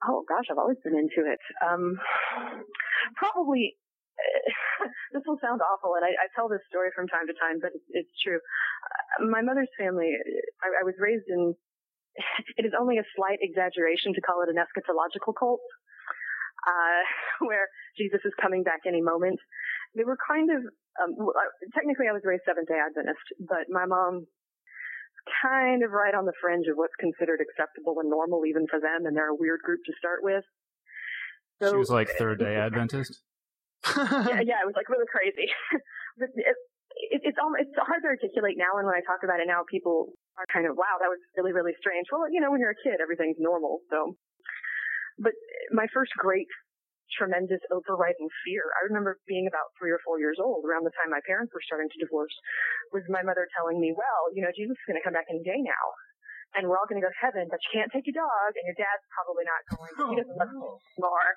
Oh 0.07 0.25
gosh, 0.29 0.47
I've 0.51 0.59
always 0.59 0.79
been 0.85 0.97
into 0.97 1.29
it. 1.29 1.41
Um, 1.61 1.99
probably 3.17 3.77
this 5.13 5.23
will 5.27 5.39
sound 5.41 5.61
awful, 5.61 5.95
and 5.97 6.05
I, 6.05 6.13
I, 6.17 6.27
tell 6.35 6.49
this 6.49 6.65
story 6.69 6.91
from 6.95 7.09
time 7.09 7.27
to 7.29 7.37
time, 7.37 7.61
but 7.61 7.73
it's, 7.75 7.89
it's 7.93 8.15
true. 8.23 8.41
Uh, 8.41 9.29
my 9.29 9.43
mother's 9.43 9.71
family, 9.77 10.13
I, 10.63 10.81
I, 10.81 10.83
was 10.85 10.97
raised 11.01 11.29
in, 11.29 11.55
it 12.59 12.65
is 12.65 12.73
only 12.79 12.99
a 12.99 13.07
slight 13.15 13.39
exaggeration 13.41 14.15
to 14.15 14.21
call 14.21 14.43
it 14.43 14.53
an 14.53 14.61
eschatological 14.61 15.35
cult, 15.37 15.63
uh, 16.67 17.03
where 17.47 17.69
Jesus 17.97 18.21
is 18.25 18.33
coming 18.41 18.63
back 18.63 18.87
any 18.87 19.01
moment. 19.01 19.41
They 19.95 20.05
were 20.05 20.19
kind 20.21 20.51
of, 20.51 20.61
um, 21.01 21.17
technically 21.73 22.09
I 22.09 22.13
was 22.13 22.25
raised 22.25 22.45
Seventh 22.45 22.69
day 22.69 22.81
Adventist, 22.81 23.27
but 23.41 23.69
my 23.69 23.87
mom 23.87 24.27
kind 25.43 25.83
of 25.83 25.91
right 25.91 26.15
on 26.15 26.25
the 26.25 26.37
fringe 26.41 26.67
of 26.71 26.77
what's 26.77 26.95
considered 27.01 27.41
acceptable 27.43 27.99
and 27.99 28.11
normal 28.11 28.47
even 28.47 28.67
for 28.71 28.79
them, 28.79 29.07
and 29.07 29.17
they're 29.17 29.33
a 29.33 29.39
weird 29.39 29.61
group 29.61 29.81
to 29.87 29.93
start 29.99 30.21
with. 30.23 30.45
So, 31.63 31.73
she 31.73 31.77
was 31.77 31.91
like 31.91 32.09
third 32.19 32.39
day 32.39 32.57
Adventist 32.57 33.23
yeah, 33.95 34.43
yeah, 34.43 34.59
it 34.63 34.67
was 34.67 34.75
like 34.77 34.89
really 34.89 35.07
crazy. 35.07 35.49
it, 36.19 36.57
it, 36.97 37.21
it's 37.29 37.41
almost, 37.41 37.69
it's 37.69 37.77
hard 37.77 38.01
to 38.03 38.11
articulate 38.11 38.57
now, 38.57 38.81
and 38.81 38.89
when 38.89 38.97
I 38.97 39.05
talk 39.05 39.21
about 39.21 39.39
it 39.39 39.49
now, 39.49 39.69
people 39.69 40.17
are 40.41 40.49
kind 40.49 40.65
of, 40.65 40.77
wow, 40.77 40.97
that 41.01 41.13
was 41.13 41.21
really, 41.37 41.53
really 41.53 41.77
strange. 41.79 42.09
Well, 42.09 42.25
you 42.33 42.41
know, 42.41 42.49
when 42.49 42.61
you're 42.61 42.75
a 42.75 42.83
kid, 42.83 42.99
everything's 43.05 43.41
normal. 43.41 43.85
So, 43.93 44.17
but 45.21 45.37
my 45.73 45.87
first 45.93 46.13
great, 46.17 46.49
tremendous 47.15 47.61
overriding 47.71 48.29
fear, 48.45 48.65
I 48.81 48.89
remember 48.89 49.21
being 49.29 49.47
about 49.47 49.73
three 49.77 49.93
or 49.93 50.01
four 50.03 50.19
years 50.19 50.41
old, 50.41 50.65
around 50.65 50.89
the 50.89 50.95
time 50.97 51.13
my 51.13 51.23
parents 51.29 51.53
were 51.53 51.65
starting 51.65 51.89
to 51.93 52.03
divorce, 52.03 52.35
was 52.91 53.05
my 53.13 53.23
mother 53.23 53.45
telling 53.57 53.79
me, 53.79 53.93
well, 53.93 54.23
you 54.33 54.41
know, 54.41 54.53
Jesus 54.57 54.75
is 54.75 54.87
going 54.89 54.99
to 54.99 55.05
come 55.05 55.15
back 55.15 55.29
any 55.29 55.45
day 55.45 55.61
now 55.61 55.87
and 56.57 56.65
we're 56.65 56.81
all 56.81 56.89
going 56.89 56.97
to 56.97 57.05
go 57.05 57.13
to 57.13 57.21
heaven, 57.21 57.45
but 57.53 57.61
you 57.69 57.71
can't 57.77 57.93
take 57.93 58.09
your 58.09 58.17
dog, 58.17 58.51
and 58.57 58.65
your 58.65 58.79
dad's 58.81 59.05
probably 59.13 59.45
not 59.45 59.61
going. 59.77 59.93
Oh, 60.01 60.09
he 60.09 60.17
doesn't 60.17 60.39
love 60.41 60.49
you 60.49 60.65
anymore. 60.97 61.29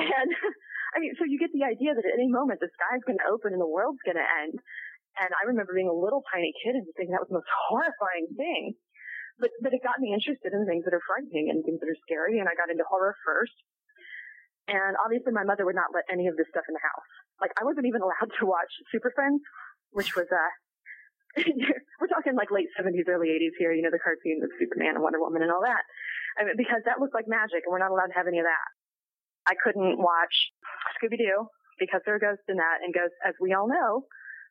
And 0.00 0.30
I 0.94 1.02
mean, 1.02 1.12
so 1.20 1.28
you 1.28 1.36
get 1.36 1.50
the 1.50 1.66
idea 1.66 1.92
that 1.92 2.06
at 2.06 2.14
any 2.14 2.30
moment 2.30 2.62
the 2.62 2.72
sky's 2.72 3.02
going 3.02 3.18
to 3.18 3.28
open 3.28 3.52
and 3.52 3.60
the 3.60 3.68
world's 3.68 4.00
going 4.06 4.20
to 4.20 4.28
end. 4.46 4.56
And 5.20 5.30
I 5.30 5.46
remember 5.46 5.74
being 5.74 5.90
a 5.90 5.94
little 5.94 6.26
tiny 6.30 6.50
kid 6.62 6.74
and 6.74 6.82
just 6.82 6.98
thinking 6.98 7.14
that 7.14 7.22
was 7.22 7.30
the 7.30 7.38
most 7.38 7.50
horrifying 7.70 8.26
thing. 8.34 8.74
But, 9.38 9.50
but 9.62 9.74
it 9.74 9.82
got 9.82 9.98
me 9.98 10.14
interested 10.14 10.54
in 10.54 10.62
things 10.66 10.86
that 10.86 10.94
are 10.94 11.02
frightening 11.06 11.50
and 11.50 11.62
things 11.62 11.82
that 11.82 11.90
are 11.90 12.00
scary. 12.06 12.38
And 12.38 12.46
I 12.46 12.54
got 12.54 12.70
into 12.70 12.86
horror 12.86 13.14
first. 13.26 13.54
And 14.66 14.96
obviously 14.98 15.34
my 15.34 15.44
mother 15.44 15.66
would 15.66 15.78
not 15.78 15.92
let 15.92 16.08
any 16.08 16.26
of 16.26 16.38
this 16.38 16.48
stuff 16.48 16.66
in 16.66 16.74
the 16.74 16.82
house. 16.82 17.10
Like 17.42 17.52
I 17.58 17.66
wasn't 17.66 17.86
even 17.86 18.00
allowed 18.02 18.30
to 18.40 18.44
watch 18.46 18.70
Super 18.90 19.12
Friends, 19.14 19.42
which 19.90 20.16
was, 20.16 20.26
uh, 20.30 20.52
we're 22.00 22.10
talking 22.10 22.38
like 22.38 22.54
late 22.54 22.70
70s, 22.78 23.10
early 23.10 23.34
80s 23.34 23.58
here, 23.58 23.74
you 23.74 23.82
know, 23.82 23.90
the 23.90 24.02
cartoon 24.02 24.38
with 24.38 24.54
Superman 24.58 24.98
and 24.98 25.02
Wonder 25.02 25.18
Woman 25.18 25.42
and 25.42 25.50
all 25.50 25.66
that. 25.66 25.82
I 26.38 26.46
mean, 26.46 26.58
because 26.58 26.82
that 26.86 27.02
looked 27.02 27.14
like 27.14 27.26
magic 27.26 27.66
and 27.66 27.70
we're 27.70 27.82
not 27.82 27.90
allowed 27.90 28.14
to 28.14 28.18
have 28.18 28.30
any 28.30 28.38
of 28.38 28.46
that. 28.46 28.68
I 29.46 29.54
couldn't 29.58 29.98
watch 29.98 30.54
Scooby 30.96 31.18
Doo 31.18 31.50
because 31.78 32.00
there 32.06 32.14
are 32.14 32.22
ghosts 32.22 32.46
in 32.48 32.56
that 32.56 32.80
and 32.82 32.94
ghosts, 32.94 33.18
as 33.26 33.34
we 33.42 33.52
all 33.52 33.68
know, 33.68 34.06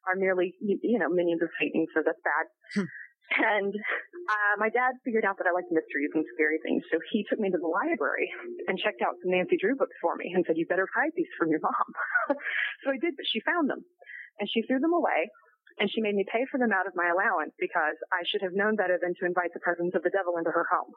are 0.08 0.16
merely, 0.16 0.56
you 0.60 1.00
know, 1.00 1.10
minions 1.10 1.42
of 1.42 1.50
Satan, 1.60 1.86
so 1.94 2.02
that's 2.06 2.20
bad. 2.24 2.46
Hmm. 2.76 2.90
And 3.34 3.74
uh, 3.74 4.54
my 4.60 4.70
dad 4.70 5.00
figured 5.02 5.24
out 5.26 5.40
that 5.40 5.48
I 5.48 5.56
liked 5.56 5.72
mysteries 5.72 6.12
and 6.14 6.28
scary 6.36 6.60
things, 6.60 6.84
so 6.92 7.00
he 7.10 7.26
took 7.26 7.40
me 7.40 7.50
to 7.50 7.58
the 7.58 7.72
library 7.72 8.30
and 8.68 8.78
checked 8.78 9.02
out 9.02 9.16
some 9.24 9.32
Nancy 9.32 9.56
Drew 9.58 9.80
books 9.80 9.96
for 10.04 10.16
me 10.20 10.32
and 10.36 10.44
said, 10.46 10.60
"You 10.60 10.68
better 10.68 10.88
hide 10.92 11.16
these 11.16 11.32
from 11.40 11.50
your 11.50 11.64
mom." 11.64 11.88
so 12.84 12.92
I 12.92 13.00
did, 13.00 13.16
but 13.16 13.26
she 13.26 13.40
found 13.42 13.72
them, 13.72 13.82
and 14.38 14.50
she 14.52 14.62
threw 14.68 14.78
them 14.84 14.94
away, 14.94 15.32
and 15.80 15.90
she 15.90 16.04
made 16.04 16.20
me 16.20 16.28
pay 16.28 16.46
for 16.52 16.60
them 16.60 16.76
out 16.76 16.86
of 16.86 17.00
my 17.00 17.10
allowance 17.10 17.56
because 17.58 17.98
I 18.12 18.22
should 18.28 18.44
have 18.44 18.54
known 18.54 18.76
better 18.76 19.00
than 19.02 19.16
to 19.18 19.26
invite 19.26 19.56
the 19.56 19.64
presence 19.64 19.96
of 19.96 20.04
the 20.04 20.14
devil 20.14 20.38
into 20.38 20.52
her 20.52 20.68
home. 20.70 20.94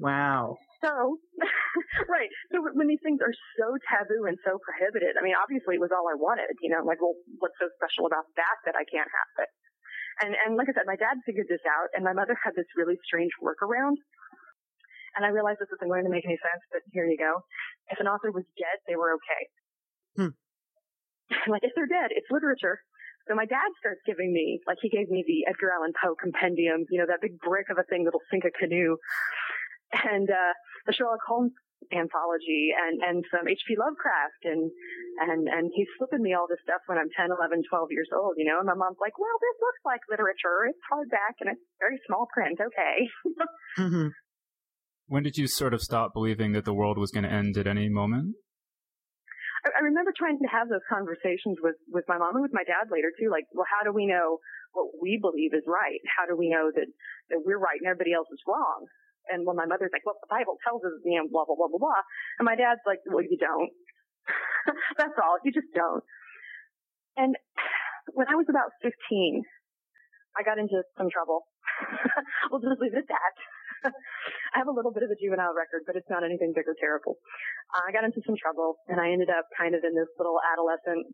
Wow. 0.00 0.56
So, 0.80 1.20
right. 2.08 2.32
So 2.48 2.64
when 2.72 2.88
these 2.88 3.04
things 3.04 3.20
are 3.20 3.36
so 3.60 3.76
taboo 3.84 4.24
and 4.24 4.40
so 4.40 4.56
prohibited, 4.64 5.20
I 5.20 5.22
mean, 5.22 5.36
obviously 5.36 5.76
it 5.76 5.84
was 5.84 5.92
all 5.92 6.08
I 6.08 6.16
wanted, 6.16 6.56
you 6.64 6.72
know, 6.72 6.80
like, 6.80 7.04
well, 7.04 7.12
what's 7.36 7.56
so 7.60 7.68
special 7.76 8.08
about 8.08 8.24
that 8.40 8.56
that 8.64 8.80
I 8.80 8.88
can't 8.88 9.08
have 9.08 9.30
it? 9.44 9.50
And, 10.24 10.32
and 10.32 10.56
like 10.56 10.72
I 10.72 10.74
said, 10.76 10.88
my 10.88 10.96
dad 10.96 11.20
figured 11.28 11.52
this 11.52 11.64
out 11.68 11.92
and 11.92 12.00
my 12.00 12.16
mother 12.16 12.32
had 12.40 12.56
this 12.56 12.68
really 12.80 12.96
strange 13.04 13.32
workaround. 13.44 14.00
And 15.16 15.28
I 15.28 15.36
realized 15.36 15.60
this 15.60 15.72
isn't 15.76 15.90
going 15.90 16.08
to 16.08 16.12
make 16.12 16.24
any 16.24 16.40
sense, 16.40 16.62
but 16.72 16.80
here 16.96 17.04
you 17.04 17.20
go. 17.20 17.44
If 17.92 18.00
an 18.00 18.08
author 18.08 18.32
was 18.32 18.48
dead, 18.56 18.80
they 18.88 18.96
were 18.96 19.12
okay. 19.20 19.42
Hmm. 20.16 20.32
like 21.52 21.64
if 21.66 21.76
they're 21.76 21.90
dead, 21.90 22.08
it's 22.16 22.30
literature. 22.32 22.80
So 23.28 23.36
my 23.36 23.44
dad 23.44 23.68
starts 23.78 24.00
giving 24.08 24.32
me, 24.32 24.64
like 24.64 24.80
he 24.80 24.88
gave 24.88 25.12
me 25.12 25.20
the 25.28 25.44
Edgar 25.44 25.76
Allan 25.76 25.92
Poe 25.92 26.16
compendium, 26.16 26.88
you 26.88 26.98
know, 26.98 27.06
that 27.06 27.20
big 27.20 27.36
brick 27.38 27.68
of 27.68 27.76
a 27.76 27.84
thing 27.84 28.08
that'll 28.08 28.24
sink 28.32 28.48
a 28.48 28.54
canoe 28.54 28.96
and 29.92 30.28
uh, 30.30 30.52
the 30.86 30.92
Sherlock 30.92 31.20
Holmes 31.26 31.52
anthology 31.88 32.70
and 32.76 33.00
and 33.00 33.24
some 33.32 33.48
H.P. 33.48 33.74
Lovecraft 33.80 34.44
and 34.44 34.70
and 35.24 35.48
and 35.48 35.72
he's 35.74 35.88
slipping 35.96 36.22
me 36.22 36.36
all 36.36 36.46
this 36.46 36.60
stuff 36.62 36.84
when 36.86 37.00
I'm 37.00 37.10
10, 37.16 37.32
11, 37.32 37.64
12 37.64 37.88
years 37.90 38.10
old, 38.12 38.36
you 38.36 38.44
know. 38.44 38.60
And 38.60 38.68
my 38.68 38.76
mom's 38.76 39.00
like, 39.00 39.16
"Well, 39.18 39.36
this 39.40 39.58
looks 39.58 39.82
like 39.84 40.00
literature. 40.12 40.68
It's 40.68 40.84
hardback 40.86 41.40
and 41.40 41.56
it's 41.56 41.64
very 41.80 41.98
small 42.06 42.28
print. 42.30 42.60
Okay." 42.60 42.96
mm-hmm. 43.80 44.08
When 45.08 45.22
did 45.24 45.36
you 45.36 45.48
sort 45.48 45.74
of 45.74 45.82
stop 45.82 46.14
believing 46.14 46.52
that 46.52 46.64
the 46.64 46.76
world 46.76 46.98
was 46.98 47.10
going 47.10 47.26
to 47.26 47.32
end 47.32 47.58
at 47.58 47.66
any 47.66 47.88
moment? 47.88 48.36
I, 49.66 49.80
I 49.80 49.80
remember 49.82 50.14
trying 50.14 50.38
to 50.38 50.52
have 50.52 50.68
those 50.68 50.86
conversations 50.86 51.58
with 51.64 51.80
with 51.88 52.04
my 52.06 52.18
mom 52.18 52.36
and 52.36 52.44
with 52.44 52.54
my 52.54 52.64
dad 52.64 52.92
later 52.92 53.10
too. 53.18 53.32
Like, 53.32 53.48
well, 53.56 53.66
how 53.66 53.82
do 53.82 53.92
we 53.92 54.06
know 54.06 54.38
what 54.72 54.94
we 55.02 55.18
believe 55.18 55.56
is 55.56 55.66
right? 55.66 56.00
How 56.06 56.28
do 56.28 56.36
we 56.36 56.48
know 56.52 56.70
that 56.70 56.86
that 57.32 57.42
we're 57.42 57.58
right 57.58 57.80
and 57.80 57.88
everybody 57.88 58.12
else 58.12 58.28
is 58.30 58.44
wrong? 58.46 58.86
And 59.30 59.46
when 59.46 59.56
my 59.56 59.66
mother's 59.66 59.94
like, 59.94 60.04
well, 60.04 60.18
the 60.18 60.30
Bible 60.30 60.58
tells 60.66 60.82
us, 60.82 60.98
you 61.06 61.16
know, 61.18 61.26
blah, 61.30 61.46
blah, 61.46 61.56
blah, 61.56 61.70
blah, 61.70 61.80
blah. 61.80 62.02
And 62.38 62.44
my 62.44 62.58
dad's 62.58 62.82
like, 62.84 63.00
well, 63.06 63.22
you 63.22 63.38
don't. 63.38 63.70
That's 64.98 65.16
all. 65.22 65.38
You 65.46 65.54
just 65.54 65.70
don't. 65.74 66.04
And 67.16 67.34
when 68.14 68.26
I 68.28 68.34
was 68.34 68.46
about 68.50 68.74
15, 68.82 68.90
I 70.36 70.42
got 70.42 70.58
into 70.58 70.82
some 70.98 71.10
trouble. 71.10 71.46
we'll 72.50 72.62
just 72.62 72.80
leave 72.80 72.94
it 72.94 73.06
at 73.06 73.10
that. 73.10 73.34
I 74.54 74.60
have 74.60 74.68
a 74.68 74.76
little 74.76 74.92
bit 74.92 75.02
of 75.02 75.10
a 75.10 75.18
juvenile 75.18 75.56
record, 75.56 75.88
but 75.88 75.96
it's 75.96 76.10
not 76.12 76.26
anything 76.26 76.52
big 76.52 76.68
or 76.68 76.76
terrible. 76.76 77.16
I 77.72 77.94
got 77.94 78.04
into 78.04 78.20
some 78.26 78.36
trouble 78.36 78.82
and 78.90 79.00
I 79.00 79.10
ended 79.10 79.32
up 79.32 79.48
kind 79.56 79.72
of 79.72 79.80
in 79.86 79.96
this 79.96 80.10
little 80.20 80.36
adolescent 80.52 81.08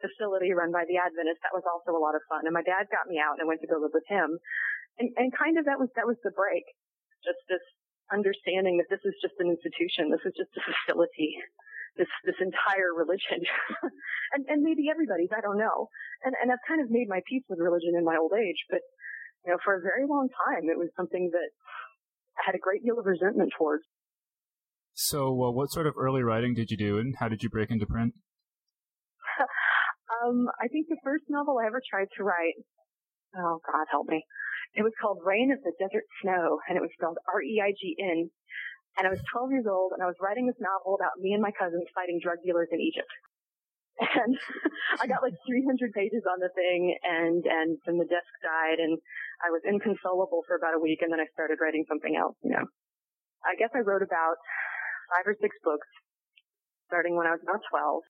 facility 0.00 0.52
run 0.52 0.72
by 0.72 0.84
the 0.88 0.96
Adventist. 0.96 1.40
That 1.44 1.56
was 1.56 1.66
also 1.68 1.92
a 1.92 2.00
lot 2.00 2.16
of 2.16 2.24
fun. 2.28 2.48
And 2.48 2.56
my 2.56 2.64
dad 2.64 2.88
got 2.88 3.08
me 3.08 3.20
out 3.20 3.36
and 3.36 3.44
I 3.44 3.48
went 3.48 3.60
to 3.64 3.70
go 3.70 3.80
live 3.80 3.92
with 3.92 4.06
him. 4.08 4.38
And, 4.96 5.12
and 5.20 5.28
kind 5.34 5.60
of 5.60 5.68
that 5.68 5.76
was, 5.76 5.92
that 5.96 6.08
was 6.08 6.16
the 6.24 6.32
break 6.32 6.64
just 7.26 7.42
this 7.50 7.62
understanding 8.14 8.78
that 8.78 8.86
this 8.86 9.02
is 9.02 9.18
just 9.18 9.34
an 9.42 9.50
institution, 9.50 10.14
this 10.14 10.22
is 10.22 10.34
just 10.38 10.54
a 10.54 10.62
facility, 10.62 11.34
this 11.98 12.10
this 12.22 12.38
entire 12.38 12.94
religion, 12.94 13.42
and 14.32 14.46
and 14.46 14.62
maybe 14.62 14.86
everybody's, 14.86 15.34
I 15.34 15.42
don't 15.42 15.58
know, 15.58 15.90
and 16.22 16.38
and 16.38 16.54
I've 16.54 16.62
kind 16.70 16.78
of 16.78 16.88
made 16.88 17.10
my 17.10 17.20
peace 17.26 17.44
with 17.50 17.58
religion 17.58 17.98
in 17.98 18.06
my 18.06 18.14
old 18.14 18.32
age, 18.32 18.62
but 18.70 18.86
you 19.46 19.52
know, 19.52 19.58
for 19.62 19.74
a 19.74 19.82
very 19.82 20.06
long 20.06 20.28
time, 20.46 20.70
it 20.70 20.78
was 20.78 20.90
something 20.96 21.30
that 21.32 21.50
I 22.38 22.50
had 22.50 22.54
a 22.54 22.62
great 22.62 22.82
deal 22.82 22.98
of 22.98 23.06
resentment 23.06 23.52
towards. 23.56 23.84
So, 24.94 25.28
uh, 25.44 25.52
what 25.52 25.70
sort 25.70 25.86
of 25.86 25.94
early 25.96 26.22
writing 26.22 26.54
did 26.54 26.70
you 26.70 26.76
do, 26.76 26.98
and 26.98 27.14
how 27.18 27.28
did 27.28 27.42
you 27.42 27.50
break 27.50 27.70
into 27.70 27.86
print? 27.86 28.14
um, 30.24 30.48
I 30.60 30.68
think 30.68 30.88
the 30.88 30.96
first 31.04 31.24
novel 31.28 31.58
I 31.62 31.66
ever 31.66 31.82
tried 31.84 32.08
to 32.16 32.24
write. 32.24 32.56
Oh 33.34 33.58
God, 33.64 33.86
help 33.90 34.08
me! 34.08 34.22
It 34.74 34.82
was 34.82 34.92
called 35.00 35.24
Reign 35.24 35.50
of 35.50 35.62
the 35.64 35.72
Desert 35.80 36.04
Snow, 36.22 36.60
and 36.68 36.76
it 36.76 36.84
was 36.84 36.92
spelled 36.94 37.18
R-E-I-G-N. 37.32 38.30
And 38.96 39.04
I 39.04 39.12
was 39.12 39.20
12 39.32 39.52
years 39.52 39.68
old, 39.68 39.92
and 39.92 40.00
I 40.00 40.08
was 40.08 40.16
writing 40.20 40.48
this 40.48 40.60
novel 40.60 40.96
about 40.96 41.20
me 41.20 41.32
and 41.36 41.44
my 41.44 41.52
cousins 41.52 41.84
fighting 41.92 42.20
drug 42.22 42.40
dealers 42.44 42.68
in 42.72 42.80
Egypt. 42.80 43.12
And 44.04 44.36
I 45.00 45.08
got 45.08 45.24
like 45.24 45.32
300 45.48 45.92
pages 45.96 46.20
on 46.28 46.36
the 46.36 46.52
thing, 46.52 46.92
and 47.00 47.40
and 47.44 47.80
then 47.88 47.96
the 47.96 48.04
desk 48.04 48.28
died, 48.44 48.76
and 48.76 49.00
I 49.40 49.48
was 49.48 49.64
inconsolable 49.64 50.44
for 50.44 50.56
about 50.56 50.76
a 50.76 50.80
week, 50.84 51.00
and 51.00 51.08
then 51.08 51.20
I 51.20 51.28
started 51.32 51.56
writing 51.64 51.84
something 51.88 52.12
else. 52.12 52.36
You 52.44 52.60
know, 52.60 52.66
I 53.44 53.56
guess 53.56 53.72
I 53.72 53.80
wrote 53.80 54.04
about 54.04 54.36
five 55.12 55.24
or 55.24 55.36
six 55.40 55.56
books, 55.64 55.88
starting 56.92 57.16
when 57.16 57.26
I 57.26 57.32
was 57.32 57.40
about 57.42 57.64
12. 57.70 58.04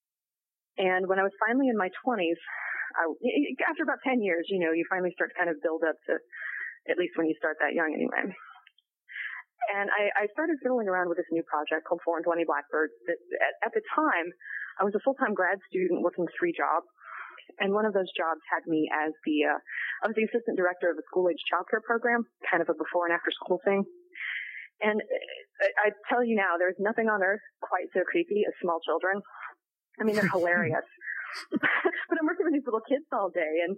And 0.79 1.09
when 1.09 1.19
I 1.19 1.25
was 1.25 1.33
finally 1.41 1.69
in 1.69 1.77
my 1.77 1.89
20s, 2.05 2.41
I, 2.97 3.05
after 3.69 3.85
about 3.85 4.01
10 4.05 4.25
years, 4.25 4.49
you 4.49 4.59
know, 4.59 4.73
you 4.73 4.85
finally 4.89 5.13
start 5.13 5.31
to 5.33 5.39
kind 5.39 5.53
of 5.53 5.61
build 5.61 5.85
up 5.85 5.97
to, 6.09 6.17
at 6.89 6.97
least 6.97 7.15
when 7.21 7.29
you 7.29 7.37
start 7.37 7.61
that 7.61 7.77
young 7.77 7.93
anyway. 7.93 8.33
And 9.73 9.91
I, 9.91 10.25
I 10.25 10.25
started 10.33 10.57
fiddling 10.63 10.89
around 10.89 11.09
with 11.11 11.19
this 11.19 11.29
new 11.33 11.43
project 11.45 11.85
called 11.89 12.01
420 12.07 12.47
Blackbirds. 12.47 12.95
That 13.11 13.19
at, 13.43 13.55
at 13.71 13.73
the 13.75 13.83
time, 13.93 14.31
I 14.79 14.85
was 14.85 14.95
a 14.95 15.03
full-time 15.03 15.35
grad 15.35 15.59
student 15.67 16.03
working 16.03 16.27
three 16.39 16.55
jobs. 16.55 16.87
And 17.59 17.73
one 17.73 17.87
of 17.87 17.95
those 17.95 18.11
jobs 18.13 18.43
had 18.53 18.67
me 18.69 18.91
as 18.93 19.15
the, 19.25 19.37
uh, 19.49 19.59
I 20.03 20.11
was 20.11 20.17
the 20.19 20.29
assistant 20.29 20.59
director 20.59 20.91
of 20.91 20.99
a 20.99 21.05
school-age 21.09 21.41
childcare 21.49 21.83
program, 21.83 22.27
kind 22.45 22.61
of 22.61 22.69
a 22.69 22.77
before 22.77 23.07
and 23.07 23.15
after 23.15 23.31
school 23.33 23.61
thing. 23.65 23.87
And 24.81 25.01
I, 25.63 25.89
I 25.89 25.97
tell 26.13 26.23
you 26.23 26.37
now, 26.37 26.61
there's 26.61 26.77
nothing 26.79 27.09
on 27.09 27.23
earth 27.23 27.41
quite 27.63 27.89
so 27.95 28.05
creepy 28.05 28.45
as 28.47 28.53
small 28.61 28.79
children. 28.85 29.23
I 30.01 30.05
mean, 30.05 30.17
they're 30.17 30.29
hilarious. 30.37 30.85
but 32.09 32.17
I'm 32.19 32.27
working 32.27 32.47
with 32.47 32.55
these 32.55 32.67
little 32.67 32.85
kids 32.85 33.07
all 33.13 33.31
day 33.31 33.65
and 33.67 33.77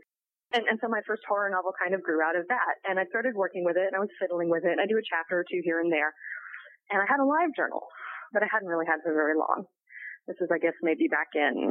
and, 0.49 0.64
and 0.64 0.81
so 0.81 0.88
my 0.88 1.05
first 1.05 1.21
horror 1.28 1.52
novel 1.52 1.76
kind 1.76 1.93
of 1.93 2.00
grew 2.00 2.25
out 2.25 2.33
of 2.33 2.49
that. 2.49 2.75
And 2.88 2.97
I 2.97 3.05
started 3.12 3.37
working 3.37 3.69
with 3.69 3.76
it 3.76 3.85
and 3.85 3.97
I 3.97 4.00
was 4.00 4.09
fiddling 4.17 4.49
with 4.49 4.64
it 4.64 4.73
and 4.73 4.81
I 4.81 4.88
do 4.88 4.97
a 4.97 5.05
chapter 5.05 5.37
or 5.37 5.45
two 5.45 5.61
here 5.61 5.81
and 5.81 5.93
there. 5.93 6.17
And 6.88 7.05
I 7.05 7.07
had 7.09 7.21
a 7.21 7.28
live 7.28 7.52
journal 7.52 7.85
that 8.33 8.40
I 8.40 8.49
hadn't 8.49 8.69
really 8.69 8.88
had 8.88 9.05
for 9.05 9.12
very 9.12 9.37
long. 9.37 9.69
This 10.25 10.40
is, 10.40 10.49
I 10.49 10.57
guess, 10.57 10.76
maybe 10.81 11.05
back 11.05 11.28
in 11.37 11.69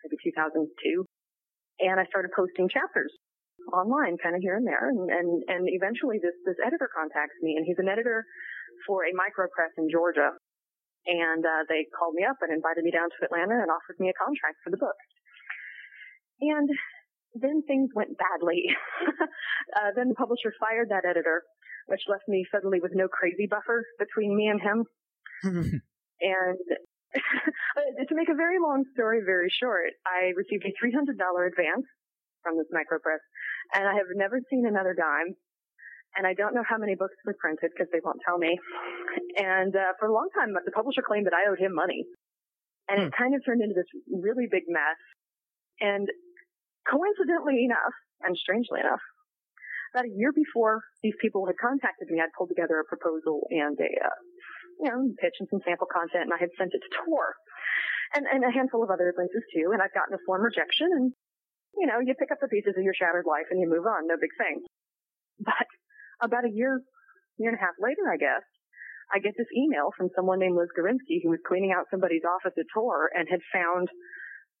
maybe 0.00 0.16
2002. 0.32 0.64
And 1.84 2.00
I 2.00 2.08
started 2.08 2.32
posting 2.32 2.72
chapters 2.72 3.12
online 3.68 4.16
kind 4.16 4.32
of 4.32 4.40
here 4.40 4.56
and 4.56 4.64
there. 4.64 4.88
And, 4.88 5.04
and, 5.12 5.28
and 5.52 5.68
eventually 5.68 6.16
this, 6.24 6.36
this 6.48 6.56
editor 6.64 6.88
contacts 6.88 7.36
me 7.44 7.60
and 7.60 7.68
he's 7.68 7.76
an 7.76 7.92
editor 7.92 8.24
for 8.88 9.04
a 9.04 9.12
micro 9.12 9.44
press 9.52 9.76
in 9.76 9.92
Georgia 9.92 10.32
and 11.06 11.44
uh, 11.44 11.62
they 11.68 11.86
called 11.94 12.14
me 12.14 12.24
up 12.24 12.36
and 12.42 12.52
invited 12.52 12.84
me 12.84 12.90
down 12.90 13.08
to 13.08 13.24
Atlanta 13.24 13.60
and 13.60 13.70
offered 13.70 13.98
me 13.98 14.10
a 14.10 14.16
contract 14.18 14.58
for 14.64 14.70
the 14.70 14.80
book. 14.80 14.96
And 16.40 16.68
then 17.34 17.62
things 17.66 17.90
went 17.94 18.16
badly. 18.18 18.66
uh, 19.76 19.90
then 19.94 20.08
the 20.08 20.18
publisher 20.18 20.52
fired 20.58 20.88
that 20.90 21.08
editor, 21.08 21.42
which 21.86 22.08
left 22.08 22.28
me 22.28 22.44
suddenly 22.50 22.80
with 22.80 22.92
no 22.94 23.08
crazy 23.08 23.46
buffer 23.48 23.84
between 23.98 24.36
me 24.36 24.48
and 24.48 24.60
him. 24.60 24.78
and 26.20 26.58
to 28.08 28.14
make 28.14 28.28
a 28.28 28.36
very 28.36 28.58
long 28.60 28.84
story 28.92 29.20
very 29.24 29.48
short, 29.50 29.96
I 30.06 30.36
received 30.36 30.64
a 30.66 30.74
$300 30.76 31.14
advance 31.14 31.86
from 32.42 32.56
this 32.56 32.68
micropress, 32.74 33.22
and 33.74 33.88
I 33.88 33.94
have 33.94 34.10
never 34.14 34.40
seen 34.50 34.66
another 34.66 34.94
dime 34.94 35.34
and 36.16 36.26
I 36.26 36.34
don't 36.34 36.54
know 36.54 36.64
how 36.66 36.78
many 36.78 36.94
books 36.94 37.14
were 37.24 37.36
printed 37.38 37.70
because 37.74 37.90
they 37.92 38.02
won't 38.02 38.20
tell 38.24 38.38
me. 38.38 38.58
And 39.36 39.74
uh, 39.74 39.92
for 39.98 40.08
a 40.08 40.14
long 40.14 40.28
time, 40.34 40.54
the 40.54 40.72
publisher 40.72 41.02
claimed 41.04 41.26
that 41.26 41.36
I 41.36 41.50
owed 41.50 41.60
him 41.60 41.74
money, 41.74 42.04
and 42.88 43.02
it 43.02 43.12
hmm. 43.12 43.18
kind 43.18 43.34
of 43.34 43.44
turned 43.44 43.62
into 43.62 43.76
this 43.76 43.88
really 44.08 44.48
big 44.50 44.64
mess. 44.68 44.98
And 45.80 46.08
coincidentally 46.88 47.64
enough, 47.64 47.94
and 48.26 48.34
strangely 48.34 48.80
enough, 48.80 49.02
about 49.94 50.10
a 50.10 50.16
year 50.16 50.34
before 50.34 50.82
these 51.02 51.14
people 51.22 51.46
had 51.46 51.56
contacted 51.60 52.10
me, 52.10 52.18
I'd 52.18 52.34
pulled 52.36 52.50
together 52.50 52.82
a 52.82 52.90
proposal 52.90 53.46
and 53.50 53.78
a 53.78 53.92
uh, 54.04 54.18
you 54.82 54.88
know 54.90 55.00
pitch 55.22 55.38
and 55.38 55.48
some 55.50 55.62
sample 55.62 55.86
content, 55.86 56.28
and 56.28 56.34
I 56.34 56.40
had 56.40 56.52
sent 56.58 56.74
it 56.74 56.82
to 56.82 56.90
Tor. 57.04 57.34
And, 58.16 58.24
and 58.24 58.40
a 58.40 58.48
handful 58.48 58.80
of 58.80 58.88
other 58.88 59.12
places 59.12 59.44
too, 59.52 59.68
and 59.76 59.84
I've 59.84 59.92
gotten 59.92 60.16
a 60.16 60.24
form 60.24 60.40
rejection, 60.40 60.88
and 60.96 61.12
you 61.78 61.86
know, 61.86 62.00
you 62.00 62.14
pick 62.18 62.34
up 62.34 62.40
the 62.40 62.48
pieces 62.48 62.74
of 62.76 62.82
your 62.82 62.94
shattered 62.94 63.26
life 63.26 63.46
and 63.50 63.60
you 63.60 63.68
move 63.70 63.86
on, 63.86 64.10
no 64.10 64.16
big 64.18 64.34
thing. 64.34 64.64
But 65.38 65.70
about 66.22 66.44
a 66.44 66.52
year, 66.52 66.80
year 67.38 67.50
and 67.50 67.58
a 67.58 67.62
half 67.62 67.76
later, 67.80 68.06
I 68.10 68.16
guess, 68.16 68.44
I 69.08 69.18
get 69.18 69.32
this 69.38 69.48
email 69.56 69.88
from 69.96 70.12
someone 70.12 70.38
named 70.38 70.56
Liz 70.56 70.68
Gorinsky 70.76 71.24
who 71.24 71.32
was 71.32 71.40
cleaning 71.48 71.72
out 71.72 71.88
somebody's 71.90 72.28
office 72.28 72.52
at 72.58 72.68
Tor 72.74 73.08
and 73.16 73.24
had 73.28 73.40
found 73.52 73.88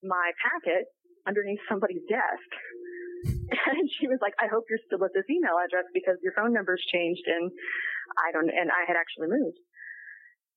my 0.02 0.32
packet 0.40 0.88
underneath 1.26 1.60
somebody's 1.68 2.04
desk. 2.08 2.50
And 3.48 3.84
she 4.00 4.08
was 4.08 4.20
like, 4.20 4.36
I 4.36 4.46
hope 4.48 4.68
you're 4.68 4.80
still 4.84 5.02
at 5.04 5.12
this 5.16 5.28
email 5.28 5.56
address 5.56 5.88
because 5.92 6.20
your 6.20 6.36
phone 6.36 6.52
number's 6.52 6.84
changed 6.92 7.24
and 7.26 7.48
I 8.16 8.28
don't, 8.32 8.48
and 8.48 8.68
I 8.68 8.84
had 8.84 8.96
actually 8.96 9.28
moved. 9.28 9.56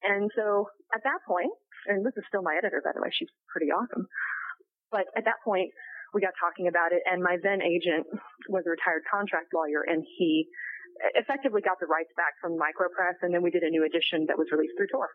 And 0.03 0.31
so 0.35 0.67
at 0.95 1.03
that 1.03 1.23
point, 1.27 1.51
and 1.87 2.05
this 2.05 2.15
is 2.15 2.23
still 2.27 2.43
my 2.43 2.55
editor, 2.55 2.83
by 2.83 2.91
the 2.93 3.01
way, 3.01 3.11
she's 3.11 3.31
pretty 3.47 3.71
awesome. 3.71 4.07
But 4.91 5.07
at 5.15 5.23
that 5.23 5.39
point, 5.43 5.71
we 6.13 6.19
got 6.19 6.35
talking 6.35 6.67
about 6.67 6.91
it 6.91 6.99
and 7.07 7.23
my 7.23 7.39
then 7.39 7.63
agent 7.63 8.07
was 8.51 8.67
a 8.67 8.75
retired 8.75 9.07
contract 9.07 9.55
lawyer 9.55 9.83
and 9.87 10.03
he 10.19 10.47
effectively 11.17 11.61
got 11.61 11.79
the 11.81 11.89
rights 11.89 12.11
back 12.17 12.37
from 12.41 12.57
Micropress 12.57 13.17
and 13.21 13.33
then 13.33 13.41
we 13.41 13.49
did 13.49 13.63
a 13.63 13.71
new 13.73 13.85
edition 13.85 14.25
that 14.29 14.37
was 14.37 14.49
released 14.51 14.73
through 14.77 14.91
Tor. 14.91 15.09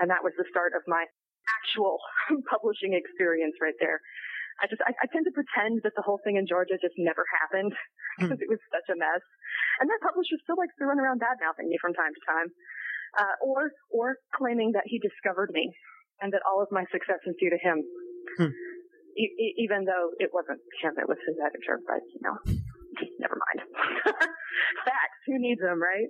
And 0.00 0.10
that 0.12 0.20
was 0.20 0.36
the 0.36 0.44
start 0.52 0.72
of 0.76 0.82
my 0.86 1.04
actual 1.46 1.98
publishing 2.52 2.92
experience 2.92 3.56
right 3.62 3.76
there. 3.78 4.00
I 4.56 4.64
just, 4.72 4.80
I, 4.80 4.96
I, 4.96 5.06
tend 5.12 5.28
to 5.28 5.36
pretend 5.36 5.84
that 5.84 5.92
the 6.00 6.04
whole 6.04 6.16
thing 6.24 6.40
in 6.40 6.48
Georgia 6.48 6.80
just 6.80 6.96
never 6.96 7.28
happened 7.28 7.76
because 8.16 8.40
hmm. 8.40 8.44
it 8.44 8.48
was 8.48 8.60
such 8.72 8.88
a 8.88 8.96
mess. 8.96 9.20
And 9.84 9.86
that 9.92 10.00
publisher 10.00 10.40
still 10.40 10.56
likes 10.56 10.72
to 10.80 10.88
run 10.88 10.96
around 10.96 11.20
bad 11.20 11.36
mouthing 11.44 11.68
me 11.68 11.76
from 11.76 11.92
time 11.92 12.16
to 12.16 12.22
time. 12.24 12.48
Uh, 13.16 13.36
or, 13.44 13.72
or 13.92 14.16
claiming 14.32 14.72
that 14.72 14.84
he 14.88 14.96
discovered 15.00 15.52
me 15.52 15.72
and 16.20 16.32
that 16.32 16.44
all 16.44 16.60
of 16.60 16.68
my 16.72 16.84
success 16.88 17.20
is 17.28 17.36
due 17.36 17.52
to 17.52 17.60
him. 17.60 17.84
Hmm. 18.40 18.52
E- 19.16 19.56
even 19.60 19.84
though 19.84 20.12
it 20.20 20.32
wasn't 20.32 20.60
him, 20.80 20.96
it 21.00 21.08
was 21.08 21.20
his 21.24 21.36
editor, 21.40 21.80
but 21.88 22.04
you 22.12 22.20
know, 22.20 22.36
never 23.18 23.36
mind. 23.36 23.68
Facts, 24.84 25.20
who 25.26 25.38
needs 25.38 25.60
them, 25.60 25.80
right? 25.80 26.08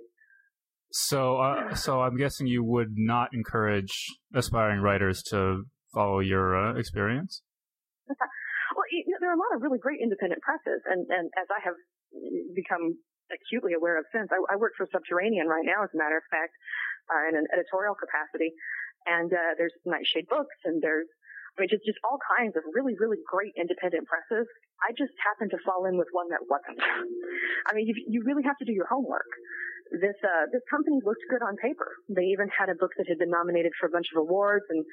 So, 0.91 1.37
uh, 1.37 1.75
so 1.75 2.01
I'm 2.01 2.15
guessing 2.15 2.47
you 2.47 2.63
would 2.63 2.95
not 2.95 3.29
encourage 3.33 3.91
aspiring 4.33 4.79
writers 4.79 5.21
to 5.29 5.63
follow 5.93 6.19
your 6.19 6.55
uh, 6.55 6.79
experience. 6.79 7.43
well, 8.07 8.87
you 8.91 9.03
know, 9.07 9.17
there 9.19 9.31
are 9.31 9.35
a 9.35 9.41
lot 9.41 9.55
of 9.55 9.61
really 9.61 9.79
great 9.79 9.99
independent 10.01 10.41
presses, 10.41 10.81
and 10.87 11.05
and 11.09 11.27
as 11.35 11.47
I 11.51 11.59
have 11.63 11.75
become 12.55 12.95
acutely 13.27 13.75
aware 13.75 13.99
of 13.99 14.05
since, 14.15 14.31
I, 14.31 14.39
I 14.47 14.55
work 14.55 14.73
for 14.79 14.87
Subterranean 14.87 15.47
right 15.47 15.67
now, 15.67 15.83
as 15.83 15.91
a 15.91 15.99
matter 15.99 16.15
of 16.15 16.23
fact, 16.31 16.55
uh, 17.11 17.27
in 17.27 17.35
an 17.35 17.47
editorial 17.51 17.95
capacity, 17.95 18.55
and 19.05 19.31
uh, 19.31 19.59
there's 19.59 19.75
Nightshade 19.83 20.31
Books, 20.31 20.55
and 20.63 20.79
there's 20.79 21.07
I 21.57 21.65
mean, 21.65 21.69
just, 21.73 21.81
just 21.89 21.97
all 22.05 22.21
kinds 22.37 22.53
of 22.53 22.61
really, 22.77 22.93
really 23.01 23.17
great 23.25 23.57
independent 23.57 24.05
presses. 24.05 24.45
I 24.77 24.93
just 24.93 25.13
happened 25.25 25.49
to 25.57 25.59
fall 25.65 25.89
in 25.89 25.97
with 25.97 26.07
one 26.13 26.29
that 26.29 26.45
wasn't. 26.45 26.77
I 27.65 27.73
mean, 27.73 27.89
you, 27.89 27.97
you 28.05 28.21
really 28.21 28.45
have 28.45 28.57
to 28.61 28.65
do 28.65 28.73
your 28.73 28.85
homework 28.85 29.25
this 29.91 30.17
uh, 30.23 30.45
this 30.51 30.63
company 30.69 30.99
looked 31.03 31.23
good 31.29 31.43
on 31.43 31.55
paper. 31.57 31.95
They 32.09 32.33
even 32.35 32.51
had 32.51 32.69
a 32.69 32.75
book 32.75 32.91
that 32.97 33.07
had 33.07 33.19
been 33.19 33.31
nominated 33.31 33.71
for 33.79 33.87
a 33.87 33.93
bunch 33.93 34.07
of 34.11 34.19
awards 34.19 34.65
and 34.69 34.83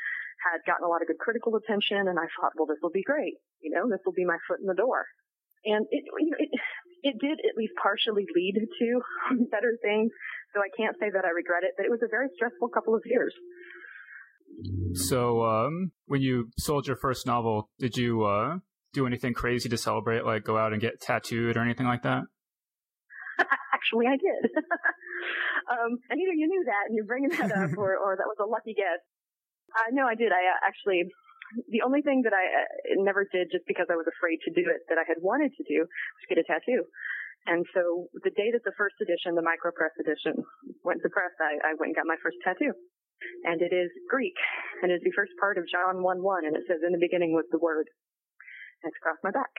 had 0.53 0.63
gotten 0.67 0.87
a 0.87 0.91
lot 0.91 1.03
of 1.03 1.09
good 1.09 1.19
critical 1.19 1.57
attention. 1.57 2.07
And 2.07 2.19
I 2.19 2.27
thought, 2.39 2.55
well, 2.57 2.67
this 2.67 2.79
will 2.83 2.95
be 2.95 3.03
great. 3.03 3.35
You 3.63 3.75
know, 3.75 3.89
this 3.91 4.03
will 4.07 4.15
be 4.15 4.27
my 4.27 4.39
foot 4.47 4.61
in 4.61 4.67
the 4.67 4.79
door. 4.79 5.07
And 5.65 5.87
it 5.91 6.05
you 6.07 6.31
know, 6.31 6.39
it 6.39 6.51
it 7.03 7.17
did 7.21 7.39
at 7.43 7.59
least 7.59 7.75
partially 7.81 8.27
lead 8.35 8.55
to 8.61 8.89
better 9.53 9.75
things. 9.83 10.11
So 10.55 10.63
I 10.63 10.71
can't 10.77 10.97
say 11.01 11.11
that 11.11 11.27
I 11.27 11.35
regret 11.35 11.67
it, 11.67 11.75
but 11.77 11.87
it 11.87 11.93
was 11.93 12.05
a 12.05 12.11
very 12.11 12.31
stressful 12.39 12.71
couple 12.71 12.95
of 12.95 13.03
years. 13.05 13.35
So, 14.95 15.45
um, 15.45 15.93
when 16.07 16.23
you 16.23 16.51
sold 16.59 16.87
your 16.87 16.97
first 16.97 17.27
novel, 17.27 17.71
did 17.79 17.97
you 17.97 18.25
uh, 18.25 18.59
do 18.93 19.07
anything 19.07 19.35
crazy 19.35 19.69
to 19.69 19.77
celebrate, 19.77 20.25
like 20.25 20.45
go 20.45 20.57
out 20.57 20.73
and 20.73 20.81
get 20.81 21.01
tattooed 21.01 21.57
or 21.57 21.61
anything 21.61 21.87
like 21.87 22.03
that? 22.03 22.23
actually 23.85 24.07
I 24.09 24.17
did. 24.17 24.43
um, 25.75 26.01
and 26.09 26.17
either 26.17 26.33
you 26.33 26.49
knew 26.49 26.65
that 26.65 26.89
and 26.89 26.97
you're 26.97 27.09
bringing 27.09 27.31
that 27.37 27.53
up, 27.53 27.77
or, 27.79 27.97
or 27.99 28.17
that 28.17 28.25
was 28.31 28.41
a 28.41 28.49
lucky 28.49 28.73
guess. 28.73 29.03
Uh, 29.75 29.93
no, 29.93 30.07
I 30.07 30.15
did. 30.15 30.33
I 30.33 30.41
uh, 30.41 30.59
actually, 30.65 31.05
the 31.69 31.83
only 31.83 32.01
thing 32.01 32.23
that 32.25 32.33
I 32.33 32.65
uh, 32.65 33.03
never 33.03 33.27
did 33.29 33.51
just 33.53 33.67
because 33.67 33.91
I 33.91 33.99
was 33.99 34.07
afraid 34.09 34.41
to 34.49 34.51
do 34.55 34.65
it 34.71 34.87
that 34.89 34.97
I 34.97 35.05
had 35.05 35.21
wanted 35.21 35.53
to 35.59 35.65
do 35.67 35.85
was 35.85 36.25
get 36.31 36.39
a 36.39 36.47
tattoo. 36.47 36.87
And 37.45 37.67
so 37.77 38.09
the 38.25 38.33
day 38.33 38.49
that 38.57 38.65
the 38.65 38.73
first 38.81 38.97
edition, 39.05 39.37
the 39.37 39.45
micropress 39.45 39.93
edition, 40.01 40.41
went 40.81 41.05
to 41.05 41.13
press, 41.13 41.35
I, 41.37 41.61
I 41.61 41.77
went 41.77 41.93
and 41.93 41.99
got 41.99 42.09
my 42.09 42.17
first 42.25 42.41
tattoo. 42.41 42.73
And 43.45 43.61
it 43.61 43.73
is 43.73 43.91
Greek, 44.09 44.37
and 44.83 44.93
it's 44.93 45.05
the 45.05 45.15
first 45.17 45.33
part 45.41 45.59
of 45.59 45.69
John 45.69 46.03
1 46.03 46.23
1, 46.23 46.47
and 46.47 46.57
it 46.57 46.65
says, 46.69 46.81
In 46.85 46.93
the 46.93 47.03
beginning 47.03 47.33
was 47.33 47.45
the 47.51 47.61
Word. 47.61 47.87
And 48.83 48.91
it's 48.91 49.01
across 49.01 49.21
my 49.25 49.31
back. 49.31 49.53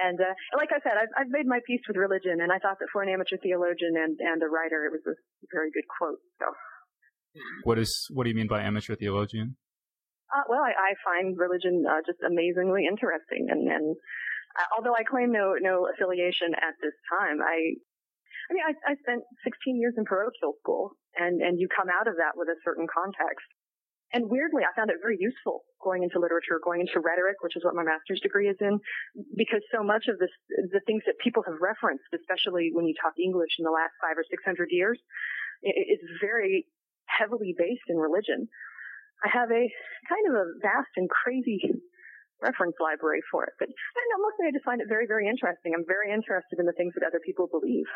And 0.00 0.16
uh, 0.20 0.32
like 0.56 0.72
I 0.72 0.80
said, 0.80 0.96
I've, 0.96 1.12
I've 1.16 1.32
made 1.32 1.44
my 1.44 1.60
peace 1.66 1.84
with 1.86 2.00
religion, 2.00 2.40
and 2.40 2.48
I 2.48 2.58
thought 2.58 2.80
that 2.80 2.88
for 2.92 3.02
an 3.02 3.12
amateur 3.12 3.36
theologian 3.36 3.92
and, 3.96 4.16
and 4.20 4.40
a 4.40 4.48
writer, 4.48 4.88
it 4.88 4.92
was 4.92 5.04
a 5.04 5.16
very 5.52 5.68
good 5.68 5.84
quote. 5.98 6.20
So, 6.40 6.48
what 7.64 7.78
is 7.78 8.08
what 8.12 8.24
do 8.24 8.30
you 8.30 8.36
mean 8.36 8.48
by 8.48 8.62
amateur 8.62 8.96
theologian? 8.96 9.56
Uh, 10.32 10.48
well, 10.48 10.64
I, 10.64 10.72
I 10.72 10.90
find 11.04 11.36
religion 11.36 11.84
uh, 11.84 12.00
just 12.08 12.24
amazingly 12.24 12.88
interesting, 12.88 13.52
and, 13.52 13.68
and 13.68 13.96
uh, 14.56 14.68
although 14.76 14.96
I 14.96 15.04
claim 15.04 15.30
no 15.30 15.60
no 15.60 15.88
affiliation 15.92 16.56
at 16.56 16.72
this 16.80 16.96
time, 17.12 17.44
I 17.44 17.76
I 18.48 18.54
mean 18.54 18.64
I, 18.66 18.72
I 18.88 18.94
spent 19.02 19.22
16 19.44 19.78
years 19.78 19.94
in 19.96 20.04
parochial 20.04 20.54
school, 20.58 20.96
and 21.16 21.42
and 21.42 21.58
you 21.58 21.68
come 21.68 21.88
out 21.88 22.08
of 22.08 22.16
that 22.16 22.34
with 22.34 22.48
a 22.48 22.58
certain 22.64 22.86
context. 22.86 23.46
And 24.12 24.28
weirdly, 24.28 24.60
I 24.60 24.76
found 24.76 24.92
it 24.92 25.00
very 25.00 25.16
useful 25.16 25.64
going 25.80 26.04
into 26.04 26.20
literature, 26.20 26.60
going 26.60 26.84
into 26.84 27.00
rhetoric, 27.00 27.40
which 27.40 27.56
is 27.56 27.64
what 27.64 27.72
my 27.72 27.82
master's 27.82 28.20
degree 28.20 28.44
is 28.44 28.60
in, 28.60 28.76
because 29.40 29.64
so 29.72 29.80
much 29.80 30.04
of 30.12 30.20
this, 30.20 30.30
the 30.68 30.84
things 30.84 31.00
that 31.08 31.16
people 31.24 31.40
have 31.48 31.56
referenced, 31.64 32.04
especially 32.12 32.70
when 32.76 32.84
you 32.84 32.92
talk 33.00 33.16
English 33.16 33.56
in 33.56 33.64
the 33.64 33.72
last 33.72 33.96
five 34.04 34.20
or 34.20 34.24
six 34.28 34.44
hundred 34.44 34.68
years, 34.68 35.00
is 35.64 36.02
very 36.20 36.68
heavily 37.08 37.56
based 37.56 37.88
in 37.88 37.96
religion. 37.96 38.48
I 39.24 39.32
have 39.32 39.50
a 39.50 39.64
kind 40.10 40.24
of 40.28 40.34
a 40.34 40.46
vast 40.60 40.92
and 40.96 41.08
crazy 41.08 41.62
reference 42.42 42.74
library 42.82 43.22
for 43.30 43.44
it, 43.46 43.54
but 43.58 43.70
I 43.70 43.96
don't 43.96 44.10
know, 44.12 44.22
mostly 44.28 44.50
I 44.50 44.52
just 44.52 44.66
find 44.66 44.82
it 44.82 44.90
very, 44.90 45.06
very 45.06 45.30
interesting. 45.30 45.72
I'm 45.72 45.86
very 45.86 46.12
interested 46.12 46.58
in 46.58 46.66
the 46.66 46.74
things 46.74 46.92
that 46.98 47.06
other 47.06 47.22
people 47.24 47.46
believe 47.46 47.86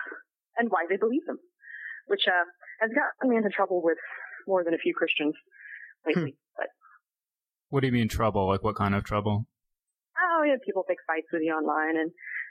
and 0.59 0.71
why 0.71 0.87
they 0.89 0.97
believe 0.97 1.25
them, 1.27 1.39
which 2.07 2.25
uh, 2.27 2.45
has 2.81 2.91
gotten 2.91 3.31
me 3.31 3.37
into 3.37 3.51
trouble 3.51 3.83
with 3.83 3.99
more 4.47 4.65
than 4.65 4.75
a 4.75 4.79
few 4.79 4.95
Christians 4.95 5.35
lately. 6.07 6.37
Hmm. 6.37 6.57
But 6.57 6.69
what 7.69 7.81
do 7.81 7.87
you 7.87 7.93
mean 7.93 8.09
trouble? 8.09 8.47
Like 8.49 8.63
what 8.63 8.77
kind 8.77 8.95
of 8.95 9.05
trouble? 9.05 9.47
Oh, 10.17 10.45
yeah, 10.45 10.57
people 10.65 10.85
pick 10.89 10.99
fights 11.07 11.29
with 11.33 11.43
you 11.43 11.53
online, 11.53 11.97
and 11.97 12.11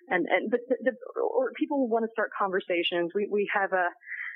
and 0.09 0.25
and 0.29 0.51
but 0.51 0.59
the, 0.69 0.91
the, 0.91 0.93
or 1.21 1.51
people 1.57 1.87
want 1.87 2.05
to 2.05 2.11
start 2.13 2.29
conversations. 2.37 3.11
We 3.15 3.27
we 3.31 3.49
have 3.53 3.73
a 3.73 3.89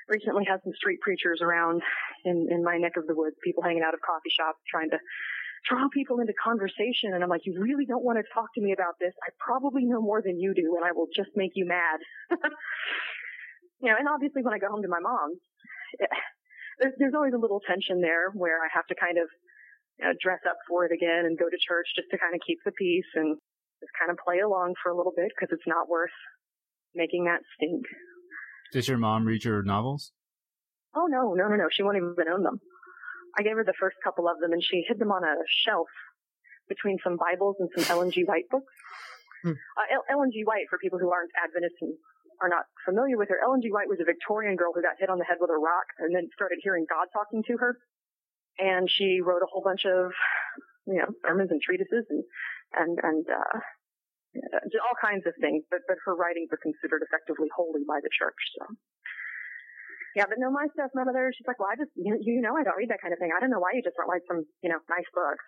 recently 0.07 0.45
had 0.45 0.61
some 0.63 0.73
street 0.73 0.99
preachers 1.01 1.41
around 1.41 1.81
in 2.25 2.47
in 2.49 2.63
my 2.63 2.77
neck 2.77 2.97
of 2.97 3.05
the 3.05 3.15
woods. 3.15 3.35
People 3.43 3.63
hanging 3.63 3.83
out 3.85 3.93
of 3.93 4.01
coffee 4.01 4.33
shops 4.33 4.59
trying 4.69 4.89
to 4.89 4.97
draw 5.67 5.87
people 5.93 6.19
into 6.19 6.33
conversation, 6.41 7.13
and 7.13 7.23
I'm 7.23 7.29
like, 7.29 7.45
you 7.45 7.59
really 7.59 7.85
don't 7.85 8.03
want 8.03 8.17
to 8.17 8.25
talk 8.33 8.49
to 8.55 8.61
me 8.61 8.71
about 8.71 8.95
this. 8.99 9.13
I 9.21 9.29
probably 9.37 9.85
know 9.85 10.01
more 10.01 10.21
than 10.21 10.39
you 10.39 10.53
do, 10.53 10.75
and 10.77 10.85
I 10.85 10.91
will 10.93 11.07
just 11.13 11.29
make 11.35 11.51
you 11.55 11.65
mad. 11.67 11.99
you 13.81 13.89
know, 13.89 13.97
and 13.97 14.07
obviously 14.07 14.43
when 14.43 14.53
I 14.53 14.59
go 14.59 14.69
home 14.69 14.83
to 14.83 14.91
my 14.91 14.99
mom's, 14.99 15.39
there's, 16.79 16.93
there's 16.99 17.15
always 17.15 17.33
a 17.33 17.41
little 17.41 17.61
tension 17.63 18.01
there 18.01 18.31
where 18.31 18.59
I 18.59 18.67
have 18.73 18.87
to 18.87 18.95
kind 18.95 19.17
of 19.17 19.27
you 19.99 20.05
know, 20.05 20.13
dress 20.21 20.39
up 20.47 20.57
for 20.67 20.85
it 20.85 20.91
again 20.91 21.25
and 21.25 21.39
go 21.39 21.49
to 21.49 21.57
church 21.59 21.87
just 21.95 22.11
to 22.11 22.17
kind 22.17 22.35
of 22.35 22.41
keep 22.45 22.59
the 22.63 22.71
peace 22.71 23.09
and 23.15 23.37
just 23.79 23.91
kind 23.99 24.11
of 24.11 24.17
play 24.19 24.39
along 24.39 24.75
for 24.83 24.91
a 24.91 24.97
little 24.97 25.13
bit 25.15 25.31
because 25.35 25.51
it's 25.51 25.67
not 25.67 25.87
worth 25.87 26.15
making 26.95 27.25
that 27.25 27.39
stink. 27.55 27.83
Does 28.71 28.87
your 28.87 28.97
mom 28.97 29.25
read 29.25 29.43
your 29.43 29.63
novels? 29.63 30.11
Oh 30.95 31.07
no, 31.07 31.33
no, 31.33 31.47
no, 31.47 31.55
no. 31.55 31.67
She 31.71 31.83
won't 31.83 31.97
even 31.97 32.13
own 32.31 32.43
them. 32.43 32.59
I 33.37 33.43
gave 33.43 33.55
her 33.55 33.63
the 33.63 33.77
first 33.79 33.97
couple 34.03 34.27
of 34.27 34.39
them 34.39 34.51
and 34.51 34.63
she 34.63 34.83
hid 34.87 34.99
them 34.99 35.11
on 35.11 35.23
a 35.23 35.35
shelf 35.65 35.87
between 36.67 36.97
some 37.03 37.17
Bibles 37.17 37.55
and 37.59 37.69
some 37.75 37.85
Ellen 37.89 38.11
G. 38.11 38.23
White 38.23 38.49
books. 38.49 38.73
Hmm. 39.43 39.55
Uh, 39.77 40.01
Ellen 40.11 40.31
G. 40.31 40.43
White, 40.43 40.67
for 40.69 40.77
people 40.77 40.99
who 40.99 41.11
aren't 41.11 41.31
Adventists 41.37 41.81
and 41.81 41.95
are 42.41 42.49
not 42.49 42.65
familiar 42.85 43.17
with 43.17 43.29
her, 43.29 43.39
Ellen 43.43 43.61
G. 43.61 43.71
White 43.71 43.91
was 43.91 43.99
a 43.99 44.07
Victorian 44.07 44.55
girl 44.55 44.71
who 44.73 44.81
got 44.81 44.99
hit 44.99 45.09
on 45.09 45.19
the 45.19 45.27
head 45.27 45.37
with 45.39 45.51
a 45.51 45.59
rock 45.59 45.87
and 45.99 46.15
then 46.15 46.27
started 46.33 46.59
hearing 46.63 46.85
God 46.89 47.07
talking 47.11 47.43
to 47.47 47.57
her. 47.57 47.77
And 48.59 48.89
she 48.89 49.19
wrote 49.23 49.43
a 49.43 49.49
whole 49.51 49.63
bunch 49.63 49.83
of, 49.85 50.11
you 50.87 50.99
know, 50.99 51.11
sermons 51.23 51.51
and 51.51 51.61
treatises 51.61 52.07
and, 52.09 52.23
and, 52.75 52.99
and, 53.03 53.25
uh, 53.27 53.59
all 54.85 54.97
kinds 55.01 55.25
of 55.25 55.33
things, 55.41 55.63
but, 55.71 55.81
but 55.87 55.97
her 56.05 56.15
writings 56.15 56.47
are 56.53 56.61
considered 56.61 57.01
effectively 57.01 57.49
holy 57.55 57.81
by 57.87 57.99
the 58.03 58.11
church, 58.13 58.37
so. 58.55 58.63
Yeah, 60.15 60.25
but 60.25 60.41
no, 60.41 60.49
my 60.49 60.65
stuff, 60.73 60.89
my 60.93 61.05
mother, 61.05 61.31
she's 61.33 61.45
like, 61.45 61.59
well, 61.59 61.69
I 61.69 61.77
just, 61.77 61.93
you, 61.95 62.17
you 62.19 62.41
know, 62.41 62.57
I 62.57 62.63
don't 62.63 62.77
read 62.77 62.89
that 62.89 63.01
kind 63.01 63.13
of 63.13 63.19
thing. 63.19 63.29
I 63.29 63.39
don't 63.39 63.53
know 63.53 63.61
why 63.61 63.77
you 63.77 63.83
just 63.85 63.95
don't 63.95 64.09
write 64.09 64.25
some, 64.27 64.41
you 64.61 64.69
know, 64.69 64.81
nice 64.89 65.05
books. 65.13 65.45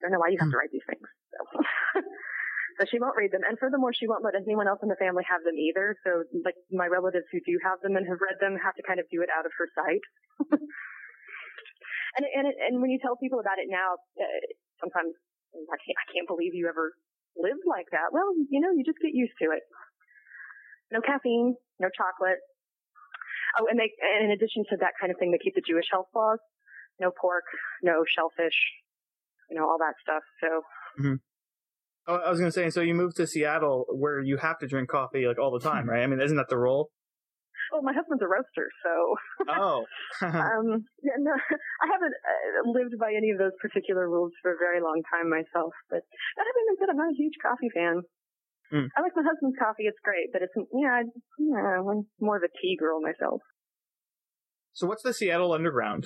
I 0.00 0.08
don't 0.08 0.12
know 0.16 0.20
why 0.20 0.32
you 0.32 0.40
have 0.40 0.50
to 0.50 0.56
write 0.56 0.72
these 0.72 0.86
things. 0.88 1.04
So. 1.32 2.00
So 2.78 2.86
she 2.86 3.02
won't 3.02 3.18
read 3.18 3.34
them. 3.34 3.42
And 3.42 3.58
furthermore, 3.58 3.90
she 3.90 4.06
won't 4.06 4.22
let 4.22 4.38
anyone 4.38 4.70
else 4.70 4.78
in 4.86 4.88
the 4.88 5.02
family 5.02 5.26
have 5.26 5.42
them 5.42 5.58
either. 5.58 5.98
So 6.06 6.22
like 6.46 6.54
my 6.70 6.86
relatives 6.86 7.26
who 7.34 7.42
do 7.42 7.58
have 7.66 7.82
them 7.82 7.98
and 7.98 8.06
have 8.06 8.22
read 8.22 8.38
them 8.38 8.54
have 8.62 8.78
to 8.78 8.86
kind 8.86 9.02
of 9.02 9.10
do 9.10 9.18
it 9.18 9.30
out 9.34 9.42
of 9.42 9.52
her 9.58 9.66
sight. 9.74 10.04
and 12.16 12.22
and 12.22 12.46
and 12.46 12.74
when 12.78 12.94
you 12.94 13.02
tell 13.02 13.18
people 13.18 13.42
about 13.42 13.58
it 13.58 13.66
now, 13.66 13.98
uh, 14.14 14.42
sometimes 14.78 15.10
I 15.54 15.78
can't, 15.82 15.98
I 15.98 16.06
can't 16.14 16.30
believe 16.30 16.54
you 16.54 16.70
ever 16.70 16.94
lived 17.34 17.66
like 17.66 17.90
that. 17.90 18.14
Well, 18.14 18.30
you 18.46 18.62
know, 18.62 18.70
you 18.70 18.86
just 18.86 19.02
get 19.02 19.10
used 19.10 19.34
to 19.42 19.50
it. 19.50 19.66
No 20.94 21.02
caffeine, 21.02 21.58
no 21.82 21.90
chocolate. 21.90 22.38
Oh, 23.58 23.66
and 23.66 23.74
they, 23.74 23.90
and 23.98 24.28
in 24.28 24.30
addition 24.30 24.62
to 24.70 24.78
that 24.86 24.94
kind 25.00 25.10
of 25.10 25.18
thing, 25.18 25.34
they 25.34 25.42
keep 25.42 25.58
the 25.58 25.66
Jewish 25.66 25.90
health 25.90 26.08
laws. 26.14 26.38
No 27.00 27.10
pork, 27.10 27.44
no 27.82 28.06
shellfish, 28.06 28.58
you 29.50 29.58
know, 29.58 29.66
all 29.66 29.78
that 29.78 29.98
stuff. 29.98 30.22
So. 30.38 30.48
Mm-hmm. 30.98 31.18
I 32.08 32.30
was 32.30 32.40
going 32.40 32.50
to 32.50 32.56
say, 32.56 32.70
so 32.70 32.80
you 32.80 32.94
moved 32.94 33.16
to 33.16 33.26
Seattle 33.26 33.84
where 33.92 34.20
you 34.20 34.38
have 34.38 34.58
to 34.60 34.66
drink 34.66 34.88
coffee 34.88 35.26
like 35.26 35.38
all 35.38 35.52
the 35.52 35.60
time, 35.60 35.88
right? 35.90 36.02
I 36.02 36.06
mean, 36.06 36.20
isn't 36.20 36.36
that 36.36 36.48
the 36.48 36.58
rule? 36.58 36.90
Well, 37.68 37.84
my 37.84 37.92
husband's 37.92 38.24
a 38.24 38.30
roaster, 38.32 38.72
so. 38.80 38.92
oh. 39.52 39.84
um, 40.24 40.88
yeah, 41.04 41.20
no, 41.20 41.36
I 41.36 41.86
haven't 41.92 42.16
uh, 42.16 42.64
lived 42.64 42.96
by 42.96 43.12
any 43.12 43.28
of 43.28 43.36
those 43.36 43.52
particular 43.60 44.08
rules 44.08 44.32
for 44.40 44.56
a 44.56 44.56
very 44.56 44.80
long 44.80 45.02
time 45.12 45.28
myself, 45.28 45.76
but 45.92 46.00
that 46.00 46.48
having 46.48 46.64
been 46.64 46.78
said, 46.80 46.88
I'm 46.88 46.96
not 46.96 47.12
a 47.12 47.20
huge 47.20 47.36
coffee 47.44 47.68
fan. 47.76 48.00
Mm. 48.72 48.88
I 48.96 49.00
like 49.00 49.16
my 49.16 49.24
husband's 49.24 49.56
coffee; 49.56 49.88
it's 49.88 50.00
great, 50.04 50.28
but 50.32 50.44
it's 50.44 50.52
yeah, 50.76 51.00
yeah, 51.40 51.80
I'm 51.80 52.04
more 52.20 52.36
of 52.36 52.44
a 52.44 52.52
tea 52.60 52.76
girl 52.76 53.00
myself. 53.00 53.40
So, 54.76 54.86
what's 54.86 55.02
the 55.02 55.16
Seattle 55.16 55.56
Underground? 55.56 56.04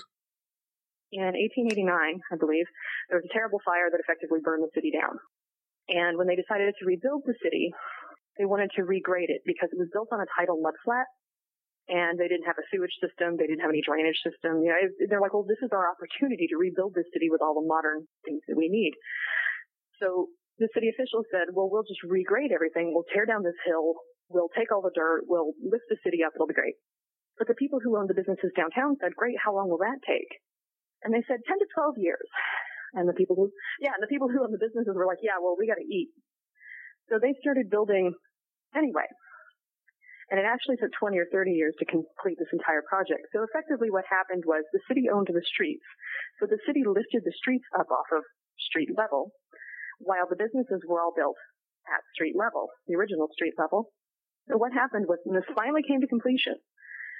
In 1.10 1.26
1889, 1.26 1.82
I 1.90 2.36
believe, 2.38 2.64
there 3.10 3.18
was 3.18 3.26
a 3.28 3.34
terrible 3.34 3.58
fire 3.66 3.90
that 3.90 3.98
effectively 3.98 4.38
burned 4.38 4.62
the 4.62 4.70
city 4.72 4.94
down. 4.94 5.18
And 5.88 6.18
when 6.18 6.26
they 6.26 6.38
decided 6.38 6.74
to 6.78 6.86
rebuild 6.86 7.22
the 7.26 7.34
city, 7.42 7.74
they 8.38 8.46
wanted 8.46 8.70
to 8.76 8.86
regrade 8.86 9.28
it 9.28 9.42
because 9.44 9.68
it 9.72 9.78
was 9.78 9.90
built 9.92 10.08
on 10.12 10.22
a 10.22 10.28
tidal 10.38 10.62
mudflat 10.62 11.08
and 11.90 12.16
they 12.16 12.30
didn't 12.30 12.46
have 12.46 12.56
a 12.56 12.66
sewage 12.70 12.94
system. 13.02 13.36
They 13.36 13.50
didn't 13.50 13.66
have 13.66 13.74
any 13.74 13.82
drainage 13.82 14.22
system. 14.22 14.62
You 14.62 14.70
know, 14.70 14.78
they're 15.10 15.20
like, 15.20 15.34
well, 15.34 15.44
this 15.44 15.60
is 15.60 15.74
our 15.74 15.90
opportunity 15.90 16.46
to 16.48 16.56
rebuild 16.56 16.94
this 16.94 17.10
city 17.12 17.28
with 17.28 17.42
all 17.42 17.58
the 17.58 17.66
modern 17.66 18.06
things 18.24 18.40
that 18.46 18.56
we 18.56 18.70
need. 18.70 18.94
So 19.98 20.30
the 20.62 20.70
city 20.72 20.88
officials 20.88 21.26
said, 21.34 21.50
well, 21.52 21.68
we'll 21.68 21.86
just 21.86 22.00
regrade 22.06 22.54
everything. 22.54 22.94
We'll 22.94 23.08
tear 23.10 23.26
down 23.26 23.42
this 23.42 23.58
hill. 23.66 23.98
We'll 24.30 24.52
take 24.54 24.70
all 24.70 24.80
the 24.80 24.94
dirt. 24.94 25.26
We'll 25.26 25.52
lift 25.58 25.90
the 25.90 25.98
city 26.06 26.22
up. 26.22 26.32
It'll 26.34 26.48
be 26.48 26.56
great. 26.56 26.78
But 27.36 27.50
the 27.50 27.58
people 27.58 27.82
who 27.82 27.98
owned 27.98 28.08
the 28.08 28.16
businesses 28.16 28.54
downtown 28.54 28.96
said, 29.02 29.18
great. 29.18 29.36
How 29.42 29.52
long 29.52 29.68
will 29.68 29.82
that 29.82 29.98
take? 30.06 30.30
And 31.02 31.10
they 31.10 31.24
said 31.26 31.42
10 31.42 31.58
to 31.58 31.66
12 31.74 31.98
years. 31.98 32.28
And 32.92 33.08
the 33.08 33.16
people 33.16 33.36
who, 33.36 33.48
yeah, 33.80 33.96
and 33.96 34.02
the 34.04 34.10
people 34.12 34.28
who 34.28 34.44
own 34.44 34.52
the 34.52 34.60
businesses 34.60 34.92
were 34.92 35.08
like, 35.08 35.24
yeah, 35.24 35.40
well, 35.40 35.56
we 35.56 35.66
got 35.66 35.80
to 35.80 35.88
eat. 35.88 36.12
So 37.08 37.16
they 37.16 37.32
started 37.40 37.72
building 37.72 38.12
anyway. 38.76 39.08
And 40.32 40.40
it 40.40 40.48
actually 40.48 40.80
took 40.80 40.92
20 40.96 41.18
or 41.20 41.28
30 41.28 41.52
years 41.52 41.76
to 41.76 41.84
complete 41.84 42.40
this 42.40 42.52
entire 42.56 42.80
project. 42.88 43.28
So 43.36 43.44
effectively 43.44 43.92
what 43.92 44.08
happened 44.08 44.44
was 44.48 44.64
the 44.72 44.80
city 44.88 45.12
owned 45.12 45.28
the 45.28 45.44
streets. 45.44 45.84
So 46.40 46.48
the 46.48 46.60
city 46.64 46.84
lifted 46.88 47.20
the 47.24 47.36
streets 47.36 47.68
up 47.76 47.92
off 47.92 48.08
of 48.16 48.24
street 48.56 48.88
level 48.96 49.32
while 50.00 50.24
the 50.24 50.40
businesses 50.40 50.80
were 50.88 51.04
all 51.04 51.12
built 51.12 51.36
at 51.84 52.00
street 52.14 52.32
level, 52.32 52.72
the 52.88 52.96
original 52.96 53.28
street 53.36 53.54
level. 53.58 53.92
So 54.48 54.56
what 54.56 54.72
happened 54.72 55.06
was 55.06 55.20
when 55.24 55.36
this 55.36 55.48
finally 55.54 55.84
came 55.86 56.00
to 56.00 56.10
completion, 56.10 56.56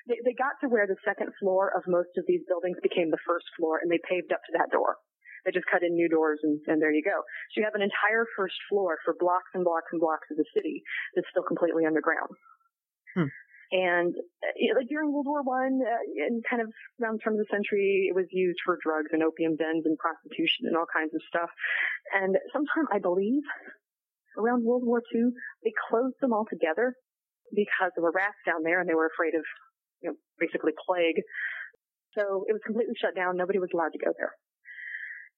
they, 0.09 0.19
they 0.25 0.35
got 0.35 0.59
to 0.63 0.73
where 0.73 0.89
the 0.89 0.99
second 1.07 1.31
floor 1.39 1.71
of 1.71 1.85
most 1.87 2.17
of 2.19 2.25
these 2.27 2.43
buildings 2.49 2.81
became 2.83 3.11
the 3.11 3.23
first 3.27 3.47
floor 3.61 3.79
and 3.79 3.91
they 3.91 4.03
paved 4.03 4.33
up 4.33 4.43
to 4.49 4.57
that 4.59 4.73
door. 4.75 4.99
They 5.45 5.51
just 5.51 5.67
cut 5.71 5.83
in 5.83 5.95
new 5.95 6.09
doors 6.09 6.41
and, 6.43 6.61
and 6.67 6.81
there 6.81 6.95
you 6.95 7.03
go. 7.03 7.23
So 7.51 7.61
you 7.61 7.65
have 7.65 7.75
an 7.75 7.83
entire 7.83 8.27
first 8.37 8.57
floor 8.71 8.99
for 9.05 9.15
blocks 9.19 9.51
and 9.55 9.65
blocks 9.65 9.91
and 9.91 10.01
blocks 10.01 10.31
of 10.31 10.37
the 10.37 10.47
city 10.55 10.83
that's 11.15 11.29
still 11.31 11.43
completely 11.43 11.85
underground. 11.85 12.31
Hmm. 13.17 13.31
And 13.73 14.13
uh, 14.45 14.77
like 14.77 14.93
during 14.93 15.11
World 15.11 15.25
War 15.25 15.41
One, 15.43 15.81
uh, 15.81 16.05
and 16.29 16.45
kind 16.45 16.61
of 16.61 16.69
around 17.01 17.17
the 17.17 17.23
turn 17.25 17.35
of 17.35 17.41
the 17.41 17.49
century, 17.49 18.05
it 18.05 18.15
was 18.15 18.29
used 18.29 18.61
for 18.65 18.77
drugs 18.85 19.09
and 19.17 19.25
opium 19.25 19.57
dens 19.57 19.89
and 19.89 19.97
prostitution 19.97 20.69
and 20.69 20.77
all 20.77 20.85
kinds 20.93 21.17
of 21.17 21.25
stuff. 21.25 21.49
And 22.13 22.37
sometime, 22.53 22.85
I 22.93 23.01
believe, 23.01 23.41
around 24.37 24.69
World 24.69 24.85
War 24.85 25.01
Two, 25.01 25.33
they 25.65 25.73
closed 25.89 26.21
them 26.21 26.37
all 26.37 26.45
together 26.45 26.93
because 27.57 27.97
there 27.97 28.05
were 28.05 28.13
rats 28.13 28.37
down 28.45 28.61
there, 28.61 28.77
and 28.81 28.85
they 28.85 28.95
were 28.95 29.09
afraid 29.09 29.33
of, 29.33 29.45
you 30.05 30.13
know, 30.13 30.17
basically 30.37 30.77
plague. 30.77 31.25
So 32.13 32.45
it 32.45 32.53
was 32.53 32.61
completely 32.69 32.93
shut 33.01 33.17
down. 33.17 33.41
Nobody 33.41 33.59
was 33.59 33.73
allowed 33.73 33.97
to 33.97 34.05
go 34.05 34.13
there. 34.21 34.37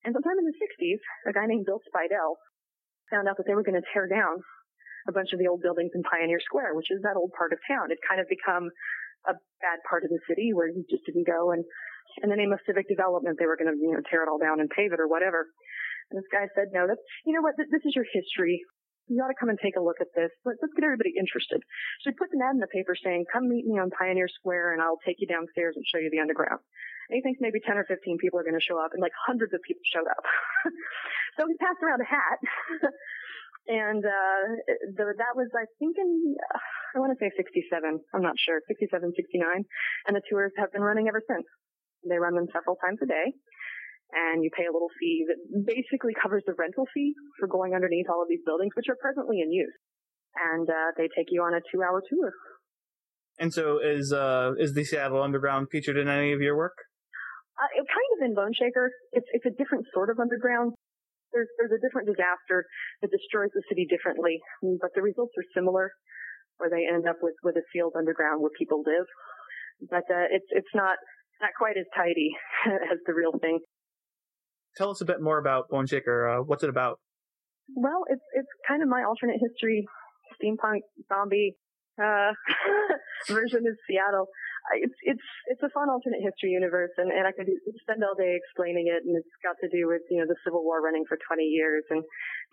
And 0.05 0.13
sometime 0.13 0.37
in 0.37 0.45
the 0.45 0.59
60s, 0.61 1.01
a 1.29 1.33
guy 1.33 1.49
named 1.49 1.65
Bill 1.65 1.81
Speidel 1.89 2.37
found 3.09 3.29
out 3.29 3.37
that 3.41 3.49
they 3.49 3.57
were 3.57 3.65
going 3.65 3.81
to 3.81 3.89
tear 3.93 4.07
down 4.07 4.45
a 5.09 5.13
bunch 5.13 5.33
of 5.33 5.41
the 5.41 5.49
old 5.49 5.61
buildings 5.61 5.93
in 5.97 6.05
Pioneer 6.05 6.41
Square, 6.41 6.77
which 6.77 6.93
is 6.93 7.01
that 7.05 7.17
old 7.17 7.33
part 7.37 7.53
of 7.53 7.61
town. 7.69 7.93
It 7.93 8.01
kind 8.05 8.21
of 8.21 8.29
become 8.29 8.69
a 9.25 9.35
bad 9.61 9.81
part 9.89 10.05
of 10.05 10.13
the 10.13 10.21
city 10.29 10.53
where 10.53 10.69
you 10.69 10.85
just 10.89 11.05
didn't 11.09 11.29
go 11.29 11.53
and 11.53 11.65
in 12.23 12.29
the 12.31 12.37
name 12.37 12.53
of 12.53 12.61
civic 12.69 12.87
development 12.87 13.41
they 13.41 13.49
were 13.49 13.57
going 13.57 13.73
to 13.73 13.77
you 13.81 13.97
know 13.97 14.05
tear 14.07 14.23
it 14.23 14.29
all 14.29 14.39
down 14.39 14.61
and 14.61 14.69
pave 14.71 14.93
it 14.93 15.01
or 15.01 15.09
whatever. 15.09 15.49
And 16.13 16.21
this 16.21 16.29
guy 16.29 16.45
said, 16.53 16.69
no, 16.73 16.85
that's 16.87 17.01
you 17.25 17.33
know 17.33 17.41
what, 17.41 17.57
this 17.57 17.85
is 17.85 17.97
your 17.97 18.05
history. 18.05 18.61
You 19.09 19.21
ought 19.21 19.33
to 19.33 19.41
come 19.41 19.53
and 19.53 19.61
take 19.61 19.77
a 19.77 19.85
look 19.85 20.01
at 20.01 20.13
this. 20.17 20.33
Let's, 20.49 20.57
let's 20.65 20.73
get 20.73 20.85
everybody 20.85 21.13
interested. 21.17 21.61
So 22.01 22.09
he 22.09 22.17
puts 22.17 22.33
an 22.33 22.41
ad 22.41 22.57
in 22.57 22.65
the 22.65 22.73
paper 22.73 22.97
saying, 22.97 23.29
come 23.29 23.49
meet 23.53 23.69
me 23.69 23.77
on 23.77 23.93
Pioneer 23.93 24.29
Square 24.33 24.73
and 24.73 24.81
I'll 24.81 25.01
take 25.05 25.21
you 25.21 25.29
downstairs 25.29 25.77
and 25.77 25.85
show 25.85 26.01
you 26.01 26.09
the 26.09 26.25
underground. 26.25 26.65
And 27.09 27.17
he 27.17 27.23
thinks 27.23 27.41
maybe 27.41 27.61
10 27.61 27.77
or 27.77 27.85
15 27.85 28.19
people 28.19 28.41
are 28.41 28.47
going 28.47 28.59
to 28.59 28.65
show 28.65 28.81
up 28.81 28.93
and 28.97 29.03
like 29.03 29.13
hundreds 29.27 29.53
of 29.53 29.61
people 29.67 29.85
showed 29.85 30.09
up. 30.09 30.25
so 31.37 31.45
he 31.47 31.55
passed 31.61 31.83
around 31.85 32.01
a 32.01 32.09
hat 32.09 32.39
and 33.67 34.05
uh, 34.05 34.41
the, 34.93 35.05
that 35.17 35.35
was 35.37 35.49
I 35.57 35.65
think 35.81 35.97
in 35.97 36.37
I 36.95 36.99
want 37.01 37.11
to 37.17 37.19
say 37.19 37.33
67. 37.35 37.67
I'm 38.15 38.23
not 38.23 38.39
sure 38.39 38.61
67, 38.69 39.13
69, 39.17 39.65
and 40.07 40.15
the 40.15 40.23
tours 40.31 40.53
have 40.57 40.71
been 40.73 40.83
running 40.83 41.09
ever 41.09 41.23
since. 41.27 41.47
They 42.07 42.21
run 42.21 42.37
them 42.37 42.47
several 42.53 42.77
times 42.77 43.01
a 43.03 43.09
day, 43.09 43.35
and 44.13 44.45
you 44.45 44.51
pay 44.55 44.69
a 44.69 44.73
little 44.73 44.93
fee 45.01 45.27
that 45.27 45.41
basically 45.67 46.13
covers 46.15 46.45
the 46.47 46.55
rental 46.55 46.87
fee 46.95 47.15
for 47.41 47.49
going 47.49 47.75
underneath 47.75 48.07
all 48.07 48.23
of 48.23 48.29
these 48.29 48.45
buildings, 48.47 48.77
which 48.77 48.87
are 48.89 49.01
presently 49.01 49.41
in 49.41 49.51
use. 49.51 49.75
And 50.39 50.69
uh, 50.69 50.93
they 50.97 51.09
take 51.17 51.31
you 51.31 51.43
on 51.43 51.55
a 51.55 51.63
two-hour 51.73 52.03
tour. 52.11 52.33
And 53.39 53.53
so, 53.53 53.81
is 53.83 54.13
uh, 54.13 54.53
is 54.59 54.75
the 54.75 54.85
Seattle 54.85 55.23
Underground 55.23 55.69
featured 55.73 55.97
in 55.97 56.07
any 56.07 56.33
of 56.33 56.41
your 56.41 56.57
work? 56.57 56.77
Uh, 57.55 57.71
it 57.79 57.87
kind 57.87 58.11
of 58.19 58.21
in 58.27 58.35
Bone 58.35 58.53
Shaker. 58.53 58.91
It's 59.13 59.27
it's 59.33 59.47
a 59.47 59.55
different 59.55 59.87
sort 59.95 60.11
of 60.11 60.19
underground 60.19 60.75
there's 61.35 61.51
there's 61.59 61.75
a 61.75 61.83
different 61.83 62.07
disaster 62.07 62.65
that 63.03 63.11
destroys 63.11 63.51
the 63.53 63.67
city 63.69 63.85
differently, 63.91 64.39
but 64.81 64.95
the 64.95 65.03
results 65.03 65.35
are 65.37 65.45
similar, 65.53 65.91
where 66.57 66.71
they 66.71 66.87
end 66.87 67.11
up 67.11 67.19
with 67.21 67.35
with 67.43 67.59
a 67.59 67.67
field 67.75 67.99
underground 67.99 68.41
where 68.41 68.55
people 68.57 68.87
live. 68.87 69.05
But 69.91 70.07
uh, 70.07 70.31
it's 70.31 70.47
it's 70.55 70.73
not 70.73 70.97
not 71.43 71.51
quite 71.59 71.77
as 71.77 71.85
tidy 71.93 72.31
as 72.71 73.03
the 73.05 73.13
real 73.13 73.35
thing. 73.43 73.59
Tell 74.79 74.91
us 74.91 75.03
a 75.03 75.05
bit 75.05 75.21
more 75.21 75.39
about 75.39 75.69
Bone 75.69 75.87
Shaker. 75.87 76.31
Uh, 76.31 76.43
what's 76.47 76.63
it 76.63 76.71
about? 76.71 77.03
Well, 77.75 78.07
it's 78.09 78.25
it's 78.33 78.49
kind 78.67 78.83
of 78.83 78.89
my 78.89 79.03
alternate 79.03 79.43
history, 79.43 79.85
steampunk 80.39 80.87
zombie 81.11 81.59
uh, 81.99 82.31
version 83.29 83.67
of 83.67 83.75
Seattle 83.91 84.31
it's 84.73 84.97
it's 85.05 85.29
it's 85.53 85.65
a 85.65 85.69
fun 85.77 85.93
alternate 85.93 86.25
history 86.25 86.57
universe, 86.57 86.93
and 86.97 87.13
and 87.13 87.29
I 87.29 87.33
could 87.37 87.49
spend 87.85 88.01
all 88.01 88.17
day 88.17 88.33
explaining 88.33 88.89
it. 88.89 89.05
And 89.05 89.13
it's 89.13 89.37
got 89.45 89.61
to 89.61 89.69
do 89.69 89.85
with 89.89 90.01
you 90.09 90.25
know 90.25 90.29
the 90.29 90.41
Civil 90.41 90.65
War 90.65 90.81
running 90.81 91.05
for 91.05 91.21
20 91.21 91.45
years, 91.45 91.85
and 91.93 92.01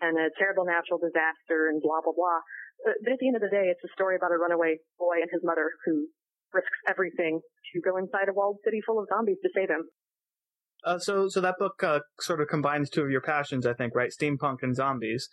and 0.04 0.20
a 0.20 0.28
terrible 0.36 0.68
natural 0.68 1.00
disaster, 1.00 1.72
and 1.72 1.80
blah 1.80 2.04
blah 2.04 2.12
blah. 2.12 2.40
But 2.84 3.16
at 3.16 3.18
the 3.18 3.28
end 3.32 3.38
of 3.40 3.44
the 3.44 3.52
day, 3.52 3.72
it's 3.72 3.84
a 3.84 3.92
story 3.96 4.16
about 4.16 4.34
a 4.34 4.38
runaway 4.38 4.76
boy 4.98 5.24
and 5.24 5.30
his 5.32 5.40
mother 5.40 5.72
who 5.86 6.12
risks 6.52 6.80
everything 6.88 7.40
to 7.72 7.80
go 7.80 7.96
inside 7.96 8.28
a 8.28 8.34
walled 8.36 8.58
city 8.64 8.80
full 8.84 9.00
of 9.00 9.08
zombies 9.08 9.40
to 9.42 9.50
save 9.54 9.70
him. 9.70 9.88
Uh, 10.84 10.98
so, 10.98 11.28
so 11.28 11.40
that 11.40 11.54
book 11.58 11.82
uh, 11.82 12.00
sort 12.20 12.40
of 12.40 12.48
combines 12.48 12.90
two 12.90 13.02
of 13.02 13.10
your 13.10 13.20
passions, 13.20 13.66
I 13.66 13.72
think, 13.72 13.94
right? 13.94 14.10
Steampunk 14.10 14.58
and 14.62 14.74
zombies. 14.74 15.28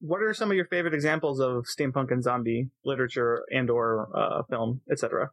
What 0.00 0.22
are 0.22 0.32
some 0.32 0.50
of 0.50 0.56
your 0.56 0.66
favorite 0.66 0.94
examples 0.94 1.38
of 1.38 1.64
steampunk 1.64 2.10
and 2.10 2.22
zombie 2.22 2.70
literature 2.84 3.42
and/or 3.50 4.08
uh, 4.16 4.42
film, 4.48 4.80
etc.? 4.90 5.30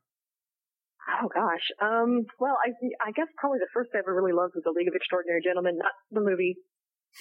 Oh 1.03 1.27
gosh. 1.27 1.67
Um, 1.83 2.23
well, 2.39 2.55
I 2.63 2.71
I 3.03 3.11
guess 3.11 3.27
probably 3.35 3.59
the 3.59 3.71
first 3.73 3.91
I 3.93 3.99
ever 3.99 4.15
really 4.15 4.31
loved 4.31 4.55
was 4.55 4.63
The 4.63 4.71
League 4.71 4.87
of 4.87 4.95
Extraordinary 4.95 5.43
Gentlemen, 5.43 5.75
not 5.75 5.91
the 6.11 6.23
movie, 6.23 6.55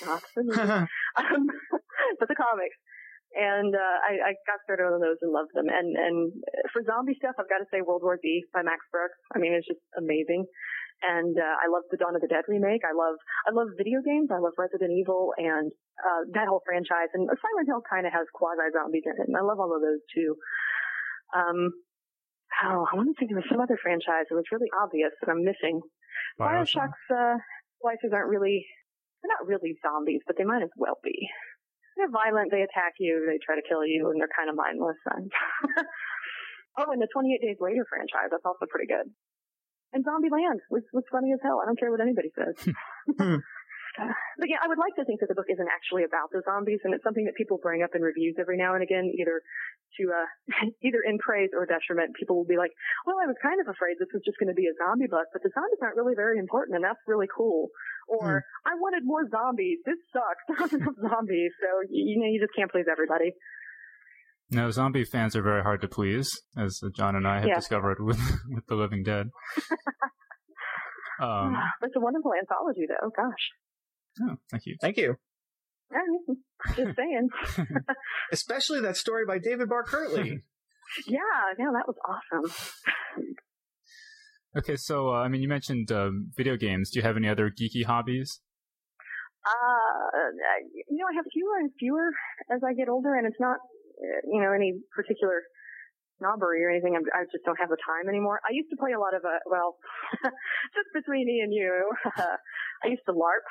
not 0.07 0.23
the 0.37 0.45
movie, 0.47 0.87
um, 1.19 1.43
but 2.19 2.29
the 2.31 2.39
comics. 2.39 2.79
And 3.33 3.73
uh, 3.75 3.97
I, 4.05 4.13
I 4.21 4.31
got 4.45 4.61
started 4.63 4.93
on 4.93 5.01
those 5.01 5.17
and 5.25 5.33
loved 5.33 5.57
them. 5.57 5.67
And 5.67 5.97
and 5.97 6.31
for 6.71 6.85
zombie 6.85 7.19
stuff, 7.19 7.35
I've 7.41 7.51
got 7.51 7.65
to 7.65 7.71
say 7.73 7.83
World 7.83 8.05
War 8.05 8.21
Z 8.21 8.27
by 8.55 8.63
Max 8.63 8.85
Brooks. 8.93 9.19
I 9.35 9.43
mean, 9.43 9.57
it's 9.57 9.67
just 9.67 9.83
amazing. 9.99 10.47
And 11.03 11.35
uh, 11.35 11.57
I 11.59 11.67
love 11.67 11.83
the 11.91 11.99
Dawn 11.99 12.15
of 12.15 12.23
the 12.23 12.31
Dead 12.31 12.47
remake. 12.47 12.87
I 12.87 12.95
love 12.95 13.19
I 13.49 13.51
love 13.51 13.75
video 13.75 13.99
games. 14.05 14.31
I 14.31 14.39
love 14.39 14.55
Resident 14.55 14.95
Evil 14.95 15.35
and 15.35 15.75
uh, 15.99 16.23
that 16.39 16.47
whole 16.47 16.63
franchise. 16.63 17.11
And 17.17 17.27
Silent 17.27 17.67
Hill 17.67 17.83
kind 17.83 18.07
of 18.07 18.15
has 18.15 18.31
quasi 18.31 18.71
zombies 18.71 19.03
in 19.11 19.19
it, 19.19 19.27
and 19.27 19.35
I 19.35 19.43
love 19.43 19.59
all 19.59 19.75
of 19.75 19.83
those 19.83 20.05
too. 20.15 20.39
Um, 21.35 21.75
oh, 22.65 22.87
I 22.91 22.97
want 22.97 23.09
to 23.11 23.17
think 23.19 23.33
was 23.33 23.49
some 23.49 23.61
other 23.61 23.79
franchise 23.81 24.29
that 24.29 24.37
was 24.37 24.51
really 24.53 24.71
obvious 24.77 25.13
that 25.21 25.31
I'm 25.31 25.45
missing. 25.45 25.81
Bioshock. 26.39 26.93
Bioshock's 26.93 27.07
uh, 27.11 27.37
splicers 27.81 28.13
aren't 28.13 28.31
really, 28.31 28.65
they're 29.21 29.33
not 29.33 29.47
really 29.47 29.75
zombies, 29.83 30.23
but 30.27 30.37
they 30.37 30.45
might 30.45 30.63
as 30.63 30.73
well 30.77 30.99
be. 31.03 31.29
They're 31.97 32.13
violent, 32.13 32.51
they 32.51 32.65
attack 32.65 32.97
you, 32.99 33.29
they 33.29 33.37
try 33.45 33.57
to 33.57 33.67
kill 33.69 33.85
you, 33.85 34.09
and 34.09 34.17
they're 34.17 34.33
kind 34.33 34.49
of 34.49 34.57
mindless. 34.57 34.97
oh, 36.79 36.89
and 36.89 37.03
the 37.03 37.11
28 37.13 37.41
Days 37.41 37.61
Later 37.61 37.85
franchise, 37.85 38.33
that's 38.33 38.49
also 38.49 38.65
pretty 38.65 38.89
good. 38.89 39.13
And 39.93 40.01
Zombieland 40.01 40.65
was, 40.73 40.83
was 40.97 41.05
funny 41.13 41.37
as 41.37 41.41
hell. 41.45 41.61
I 41.61 41.69
don't 41.69 41.79
care 41.79 41.93
what 41.93 42.01
anybody 42.01 42.33
says. 42.33 42.57
Hmm. 43.19 43.43
but 44.39 44.49
yeah, 44.49 44.63
I 44.63 44.69
would 44.71 44.79
like 44.79 44.95
to 44.95 45.05
think 45.05 45.19
that 45.21 45.27
the 45.27 45.35
book 45.35 45.51
isn't 45.51 45.69
actually 45.69 46.07
about 46.07 46.31
the 46.31 46.41
zombies, 46.47 46.79
and 46.87 46.95
it's 46.95 47.03
something 47.03 47.27
that 47.27 47.35
people 47.35 47.59
bring 47.61 47.83
up 47.83 47.91
in 47.99 48.01
reviews 48.01 48.39
every 48.39 48.57
now 48.57 48.73
and 48.73 48.83
again, 48.83 49.11
either 49.19 49.43
to 50.01 50.03
uh, 50.13 50.29
either 50.87 51.01
in 51.05 51.19
praise 51.19 51.51
or 51.57 51.67
detriment. 51.67 52.15
People 52.17 52.37
will 52.37 52.49
be 52.49 52.57
like, 52.57 52.71
"Well, 53.07 53.17
I 53.23 53.27
was 53.27 53.37
kind 53.43 53.61
of 53.61 53.69
afraid 53.69 53.97
this 53.99 54.09
was 54.13 54.23
just 54.25 54.39
going 54.39 54.49
to 54.53 54.59
be 54.59 54.67
a 54.71 54.75
zombie 54.81 55.09
book, 55.11 55.27
but 55.33 55.43
the 55.43 55.51
zombies 55.55 55.81
aren't 55.83 55.97
really 55.97 56.15
very 56.17 56.39
important, 56.39 56.77
and 56.77 56.85
that's 56.85 57.01
really 57.07 57.29
cool." 57.29 57.69
Or, 58.09 58.45
Hmm. 58.65 58.71
"I 58.71 58.75
wanted 58.81 59.03
more 59.05 59.25
zombies. 59.29 59.79
This 59.85 59.99
sucks. 60.13 60.43
There 60.49 60.57
aren't 60.61 60.73
enough 60.79 60.99
zombies." 61.01 61.53
So 61.61 61.69
you 61.91 62.21
know, 62.21 62.27
you 62.31 62.41
just 62.41 62.55
can't 62.57 62.71
please 62.71 62.87
everybody. 62.91 63.33
No, 64.51 64.71
zombie 64.71 65.05
fans 65.05 65.35
are 65.35 65.41
very 65.43 65.63
hard 65.63 65.81
to 65.81 65.89
please, 65.89 66.29
as 66.59 66.79
John 66.95 67.17
and 67.17 67.27
I 67.27 67.41
have 67.41 67.49
Yeah. 67.49 67.55
discovered 67.57 68.01
with 68.01 68.19
with 68.55 68.67
The 68.67 68.75
Living 68.77 69.03
Dead. 69.03 69.31
Um, 71.21 71.55
it's 71.83 71.95
a 71.95 72.01
wonderful 72.01 72.33
anthology, 72.35 72.83
though. 72.89 73.11
Gosh, 73.17 73.45
oh, 74.23 74.37
thank 74.51 74.67
you. 74.67 74.77
Thank 74.81 74.97
you. 74.97 75.17
Yeah, 75.93 76.35
just 76.77 76.97
saying. 76.97 77.29
Especially 78.33 78.81
that 78.81 78.97
story 78.97 79.25
by 79.27 79.39
David 79.39 79.69
Barr 79.69 79.85
Kirtley. 79.85 80.43
yeah, 81.07 81.19
yeah, 81.59 81.71
that 81.73 81.87
was 81.87 81.97
awesome. 82.09 82.51
Okay, 84.57 84.77
so 84.77 85.09
uh, 85.09 85.21
I 85.21 85.29
mean, 85.29 85.41
you 85.41 85.49
mentioned 85.49 85.91
um, 85.93 86.31
video 86.37 86.57
games. 86.57 86.91
Do 86.91 86.99
you 86.99 87.03
have 87.03 87.17
any 87.17 87.29
other 87.29 87.51
geeky 87.51 87.85
hobbies? 87.85 88.41
Uh, 89.45 90.31
you 90.89 90.99
know, 90.99 91.07
I 91.11 91.17
have 91.17 91.25
fewer 91.33 91.59
and 91.59 91.71
fewer 91.79 92.11
as 92.55 92.61
I 92.65 92.75
get 92.75 92.89
older, 92.89 93.15
and 93.15 93.27
it's 93.27 93.41
not, 93.41 93.57
uh, 93.57 94.21
you 94.31 94.41
know, 94.41 94.53
any 94.53 94.75
particular 94.95 95.43
snobbery 96.23 96.63
or 96.63 96.71
anything. 96.71 96.95
I'm, 96.95 97.03
I 97.11 97.27
just 97.27 97.43
don't 97.43 97.59
have 97.59 97.75
the 97.75 97.83
time 97.83 98.07
anymore. 98.07 98.39
I 98.47 98.55
used 98.55 98.71
to 98.71 98.79
play 98.79 98.95
a 98.95 99.03
lot 99.03 99.19
of, 99.19 99.27
uh, 99.27 99.43
well, 99.51 99.83
just 100.79 100.91
between 100.95 101.27
me 101.27 101.43
and 101.43 101.51
you, 101.51 101.91
I 102.87 102.87
used 102.87 103.03
to 103.11 103.13
LARP. 103.13 103.43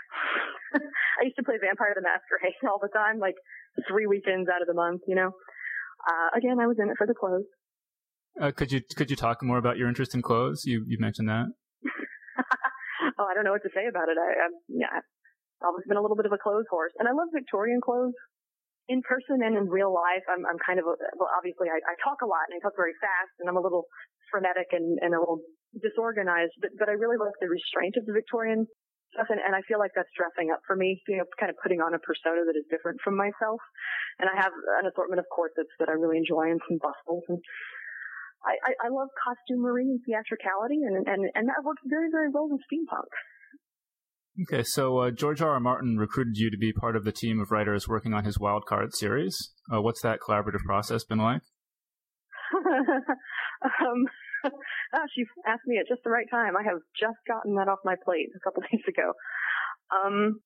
I 1.19 1.27
used 1.27 1.35
to 1.35 1.43
play 1.43 1.59
Vampire 1.59 1.91
the 1.91 2.01
Masquerade 2.01 2.55
all 2.63 2.79
the 2.79 2.91
time, 2.95 3.19
like 3.19 3.35
three 3.91 4.07
weekends 4.07 4.47
out 4.47 4.63
of 4.63 4.71
the 4.71 4.73
month, 4.73 5.03
you 5.07 5.19
know. 5.19 5.35
Uh, 6.07 6.29
again, 6.31 6.63
I 6.63 6.65
was 6.65 6.79
in 6.79 6.87
it 6.87 6.95
for 6.97 7.05
the 7.05 7.13
clothes. 7.13 7.51
Uh, 8.39 8.49
could 8.55 8.71
you 8.71 8.79
could 8.95 9.11
you 9.11 9.19
talk 9.19 9.43
more 9.43 9.59
about 9.59 9.75
your 9.75 9.91
interest 9.91 10.15
in 10.15 10.21
clothes? 10.23 10.63
You 10.63 10.85
you 10.87 10.97
mentioned 10.97 11.27
that. 11.27 11.51
oh, 13.19 13.27
I 13.27 13.35
don't 13.35 13.43
know 13.43 13.51
what 13.51 13.61
to 13.67 13.75
say 13.75 13.91
about 13.91 14.07
it. 14.07 14.15
I, 14.15 14.29
I 14.39 14.47
yeah, 14.71 14.87
I've 14.95 15.67
always 15.67 15.83
been 15.85 15.97
a 15.97 16.01
little 16.01 16.15
bit 16.15 16.25
of 16.25 16.31
a 16.31 16.39
clothes 16.39 16.65
horse, 16.71 16.93
and 16.97 17.09
I 17.09 17.11
love 17.11 17.27
Victorian 17.35 17.81
clothes. 17.83 18.15
In 18.91 18.99
person 19.07 19.39
and 19.39 19.55
in 19.55 19.71
real 19.71 19.95
life, 19.95 20.25
I'm 20.27 20.43
I'm 20.43 20.59
kind 20.59 20.75
of 20.75 20.83
a, 20.83 20.95
well, 21.15 21.31
obviously 21.31 21.71
I, 21.71 21.79
I 21.79 21.95
talk 22.03 22.19
a 22.19 22.27
lot 22.27 22.51
and 22.51 22.59
I 22.59 22.59
talk 22.59 22.75
very 22.75 22.95
fast, 22.99 23.31
and 23.39 23.47
I'm 23.47 23.55
a 23.55 23.63
little 23.63 23.87
frenetic 24.27 24.75
and, 24.75 24.99
and 24.99 25.15
a 25.15 25.19
little 25.19 25.39
disorganized, 25.79 26.59
but 26.59 26.75
but 26.75 26.91
I 26.91 26.99
really 26.99 27.15
like 27.15 27.35
the 27.39 27.47
restraint 27.47 27.95
of 27.95 28.03
the 28.03 28.11
Victorian 28.11 28.67
stuff, 29.15 29.31
and, 29.31 29.39
and 29.39 29.55
I 29.55 29.63
feel 29.67 29.79
like 29.79 29.95
that's 29.95 30.11
dressing 30.15 30.51
up 30.51 30.59
for 30.67 30.75
me, 30.75 30.99
you 31.07 31.23
know, 31.23 31.27
kind 31.39 31.51
of 31.51 31.55
putting 31.63 31.79
on 31.79 31.95
a 31.95 32.01
persona 32.03 32.43
that 32.47 32.55
is 32.59 32.67
different 32.67 32.99
from 33.03 33.15
myself. 33.15 33.59
And 34.19 34.27
I 34.27 34.35
have 34.39 34.51
an 34.83 34.87
assortment 34.87 35.19
of 35.19 35.27
corsets 35.31 35.71
that 35.79 35.87
I 35.87 35.95
really 35.95 36.19
enjoy 36.19 36.51
and 36.51 36.59
some 36.67 36.79
bustles 36.79 37.23
and. 37.31 37.39
I, 38.41 38.73
I, 38.81 38.89
love 38.89 39.13
costumery 39.21 39.85
and 39.85 40.01
theatricality, 40.01 40.81
and, 40.81 41.05
and, 41.05 41.29
and 41.37 41.45
that 41.45 41.61
works 41.61 41.85
very, 41.85 42.09
very 42.09 42.33
well 42.33 42.49
with 42.49 42.65
steampunk. 42.65 43.13
Okay, 44.39 44.63
so 44.63 44.97
uh, 44.99 45.11
George 45.11 45.41
R. 45.41 45.51
R. 45.51 45.59
Martin 45.59 45.97
recruited 45.97 46.37
you 46.37 46.49
to 46.49 46.57
be 46.57 46.71
part 46.71 46.95
of 46.95 47.03
the 47.03 47.11
team 47.11 47.41
of 47.41 47.51
writers 47.51 47.87
working 47.87 48.13
on 48.13 48.23
his 48.23 48.37
Wildcard 48.37 48.93
series. 48.93 49.51
Uh, 49.67 49.81
what's 49.81 50.01
that 50.01 50.19
collaborative 50.25 50.63
process 50.65 51.03
been 51.03 51.19
like? 51.19 51.41
um, 52.55 53.99
oh, 54.95 55.05
she 55.11 55.27
asked 55.45 55.67
me 55.67 55.77
at 55.77 55.87
just 55.91 56.03
the 56.07 56.09
right 56.09 56.27
time. 56.31 56.55
I 56.55 56.63
have 56.63 56.79
just 56.95 57.19
gotten 57.27 57.55
that 57.55 57.67
off 57.67 57.83
my 57.83 57.95
plate 57.99 58.31
a 58.31 58.39
couple 58.39 58.63
days 58.71 58.85
ago. 58.87 59.11
Um, 59.91 60.39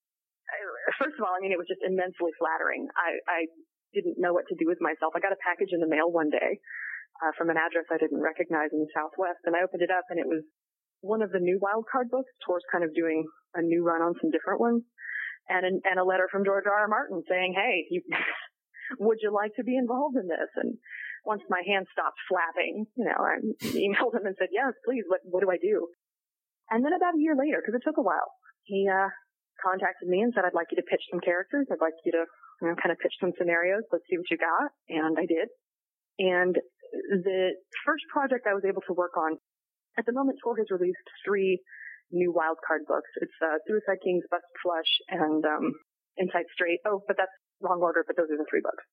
first 0.97 1.21
of 1.21 1.23
all, 1.23 1.37
I 1.37 1.41
mean, 1.41 1.53
it 1.53 1.61
was 1.61 1.69
just 1.69 1.85
immensely 1.85 2.33
flattering. 2.41 2.89
I, 2.97 3.21
I 3.29 3.39
didn't 3.93 4.17
know 4.17 4.33
what 4.33 4.49
to 4.49 4.57
do 4.57 4.65
with 4.65 4.81
myself. 4.81 5.13
I 5.13 5.21
got 5.21 5.35
a 5.35 5.45
package 5.45 5.71
in 5.71 5.79
the 5.79 5.89
mail 5.89 6.09
one 6.09 6.33
day 6.33 6.57
uh, 7.21 7.31
from 7.37 7.53
an 7.53 7.61
address 7.61 7.85
I 7.93 8.01
didn't 8.01 8.19
recognize 8.19 8.73
in 8.73 8.81
the 8.81 8.91
Southwest, 8.91 9.45
and 9.45 9.55
I 9.55 9.63
opened 9.63 9.85
it 9.85 9.93
up, 9.93 10.09
and 10.09 10.17
it 10.17 10.27
was 10.27 10.43
one 11.05 11.21
of 11.21 11.31
the 11.31 11.39
new 11.39 11.61
wildcard 11.61 12.09
books. 12.09 12.31
Tor's 12.45 12.65
kind 12.71 12.83
of 12.83 12.93
doing 12.93 13.25
a 13.53 13.61
new 13.61 13.85
run 13.85 14.01
on 14.01 14.17
some 14.19 14.31
different 14.31 14.59
ones, 14.59 14.83
and 15.47 15.65
an, 15.65 15.81
and 15.85 15.99
a 15.99 16.03
letter 16.03 16.27
from 16.31 16.43
George 16.43 16.65
R. 16.65 16.85
R. 16.85 16.87
Martin 16.87 17.21
saying, 17.29 17.53
"Hey, 17.53 17.85
you, 17.89 18.01
would 18.99 19.19
you 19.21 19.31
like 19.31 19.53
to 19.55 19.63
be 19.63 19.77
involved 19.77 20.17
in 20.17 20.27
this?" 20.27 20.49
And 20.57 20.77
once 21.23 21.41
my 21.49 21.61
hand 21.65 21.85
stopped 21.93 22.17
flapping, 22.29 22.85
you 22.97 23.05
know, 23.05 23.21
I 23.21 23.37
emailed 23.69 24.17
him 24.17 24.25
and 24.25 24.35
said, 24.37 24.49
"Yes, 24.51 24.73
please. 24.83 25.05
What 25.07 25.21
what 25.23 25.41
do 25.45 25.49
I 25.53 25.61
do?" 25.61 25.87
And 26.69 26.83
then 26.83 26.97
about 26.97 27.13
a 27.13 27.21
year 27.21 27.37
later, 27.37 27.61
because 27.61 27.77
it 27.77 27.85
took 27.85 28.01
a 28.01 28.05
while, 28.05 28.33
he 28.65 28.89
uh, 28.89 29.13
contacted 29.61 30.09
me 30.09 30.25
and 30.25 30.33
said, 30.33 30.45
"I'd 30.45 30.57
like 30.57 30.73
you 30.73 30.81
to 30.81 30.89
pitch 30.89 31.05
some 31.13 31.21
characters. 31.21 31.69
I'd 31.69 31.83
like 31.83 31.95
you 32.03 32.11
to, 32.17 32.25
you 32.61 32.65
know, 32.67 32.75
kind 32.81 32.91
of 32.91 32.97
pitch 32.97 33.13
some 33.21 33.33
scenarios. 33.37 33.85
Let's 33.93 34.05
see 34.09 34.17
what 34.17 34.29
you 34.33 34.37
got." 34.41 34.73
And 34.89 35.17
I 35.21 35.25
did. 35.29 35.47
And 36.17 36.55
the 37.09 37.51
first 37.85 38.05
project 38.11 38.47
I 38.47 38.53
was 38.53 38.63
able 38.65 38.81
to 38.87 38.93
work 38.93 39.17
on, 39.17 39.37
at 39.97 40.05
the 40.05 40.13
moment, 40.13 40.39
Tor 40.43 40.55
has 40.57 40.67
released 40.71 41.05
three 41.23 41.59
new 42.11 42.33
wildcard 42.33 42.85
books. 42.87 43.09
It's 43.21 43.37
uh, 43.41 43.57
Suicide 43.67 43.99
Kings, 44.03 44.23
Bust 44.29 44.45
Flush, 44.61 44.91
and 45.09 45.43
um, 45.45 45.73
Inside 46.17 46.45
Straight. 46.53 46.79
Oh, 46.85 47.01
but 47.07 47.17
that's 47.17 47.33
wrong 47.61 47.79
order, 47.81 48.03
but 48.05 48.15
those 48.15 48.29
are 48.31 48.37
the 48.37 48.47
three 48.49 48.61
books. 48.61 48.83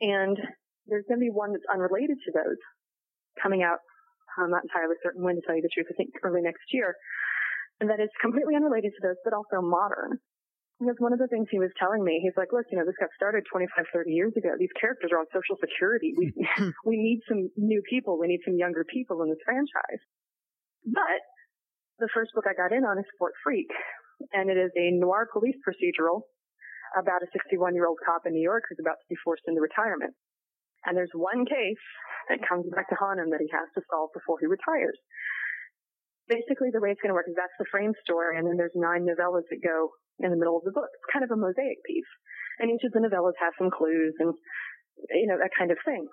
And 0.00 0.36
there's 0.86 1.04
going 1.08 1.18
to 1.18 1.26
be 1.26 1.34
one 1.34 1.52
that's 1.52 1.66
unrelated 1.72 2.16
to 2.24 2.30
those 2.32 2.60
coming 3.42 3.62
out. 3.62 3.78
I'm 4.38 4.50
not 4.50 4.62
entirely 4.62 4.94
certain 5.02 5.24
when 5.24 5.34
to 5.34 5.42
tell 5.42 5.56
you 5.56 5.62
the 5.62 5.72
truth. 5.72 5.90
I 5.90 5.96
think 5.98 6.14
early 6.22 6.42
next 6.42 6.70
year. 6.70 6.94
And 7.80 7.90
that 7.90 7.98
is 7.98 8.10
completely 8.22 8.54
unrelated 8.54 8.92
to 8.94 9.02
those, 9.02 9.18
but 9.24 9.34
also 9.34 9.62
modern. 9.62 10.18
Because 10.78 10.98
one 11.02 11.10
of 11.10 11.18
the 11.18 11.26
things 11.26 11.50
he 11.50 11.58
was 11.58 11.74
telling 11.74 12.06
me, 12.06 12.22
he's 12.22 12.38
like, 12.38 12.54
look, 12.54 12.66
you 12.70 12.78
know, 12.78 12.86
this 12.86 12.94
got 13.02 13.10
started 13.18 13.42
25, 13.50 13.90
30 13.90 14.14
years 14.14 14.32
ago. 14.38 14.54
These 14.54 14.74
characters 14.78 15.10
are 15.10 15.18
on 15.18 15.26
social 15.34 15.58
security. 15.58 16.14
We, 16.14 16.30
we 16.86 16.96
need 17.02 17.18
some 17.26 17.50
new 17.58 17.82
people. 17.90 18.18
We 18.18 18.30
need 18.30 18.46
some 18.46 18.54
younger 18.54 18.86
people 18.86 19.22
in 19.26 19.30
this 19.30 19.42
franchise. 19.42 20.02
But 20.88 21.20
the 21.98 22.08
first 22.14 22.32
book 22.34 22.48
I 22.48 22.56
got 22.56 22.72
in 22.72 22.84
on 22.84 22.98
is 22.98 23.04
Fort 23.18 23.34
Freak. 23.44 23.68
And 24.32 24.50
it 24.50 24.58
is 24.58 24.72
a 24.74 24.90
noir 24.90 25.28
police 25.30 25.56
procedural 25.62 26.26
about 26.96 27.22
a 27.22 27.28
61 27.30 27.74
year 27.74 27.86
old 27.86 27.98
cop 28.02 28.26
in 28.26 28.32
New 28.32 28.42
York 28.42 28.64
who's 28.66 28.80
about 28.80 28.98
to 28.98 29.08
be 29.08 29.20
forced 29.22 29.44
into 29.46 29.60
retirement. 29.60 30.14
And 30.86 30.96
there's 30.96 31.12
one 31.12 31.44
case 31.44 31.84
that 32.30 32.42
comes 32.46 32.66
back 32.72 32.88
to 32.88 32.96
haunt 32.96 33.20
him 33.20 33.30
that 33.30 33.42
he 33.42 33.50
has 33.52 33.68
to 33.76 33.82
solve 33.90 34.10
before 34.14 34.38
he 34.40 34.46
retires. 34.46 34.96
Basically, 36.26 36.70
the 36.72 36.80
way 36.80 36.92
it's 36.92 37.00
going 37.00 37.12
to 37.12 37.18
work 37.18 37.28
is 37.28 37.36
that's 37.36 37.56
the 37.56 37.68
frame 37.72 37.96
story, 38.04 38.36
and 38.36 38.44
then 38.44 38.60
there's 38.60 38.76
nine 38.76 39.08
novellas 39.08 39.48
that 39.48 39.64
go 39.64 39.96
in 40.20 40.28
the 40.30 40.36
middle 40.36 40.60
of 40.60 40.64
the 40.64 40.76
book. 40.76 40.88
It's 40.92 41.12
kind 41.12 41.24
of 41.24 41.32
a 41.32 41.40
mosaic 41.40 41.80
piece. 41.88 42.10
And 42.60 42.68
each 42.70 42.84
of 42.84 42.92
the 42.92 43.00
novellas 43.00 43.38
has 43.40 43.56
some 43.56 43.72
clues 43.72 44.14
and, 44.20 44.34
you 45.10 45.26
know, 45.26 45.38
that 45.40 45.56
kind 45.56 45.72
of 45.72 45.78
thing. 45.84 46.06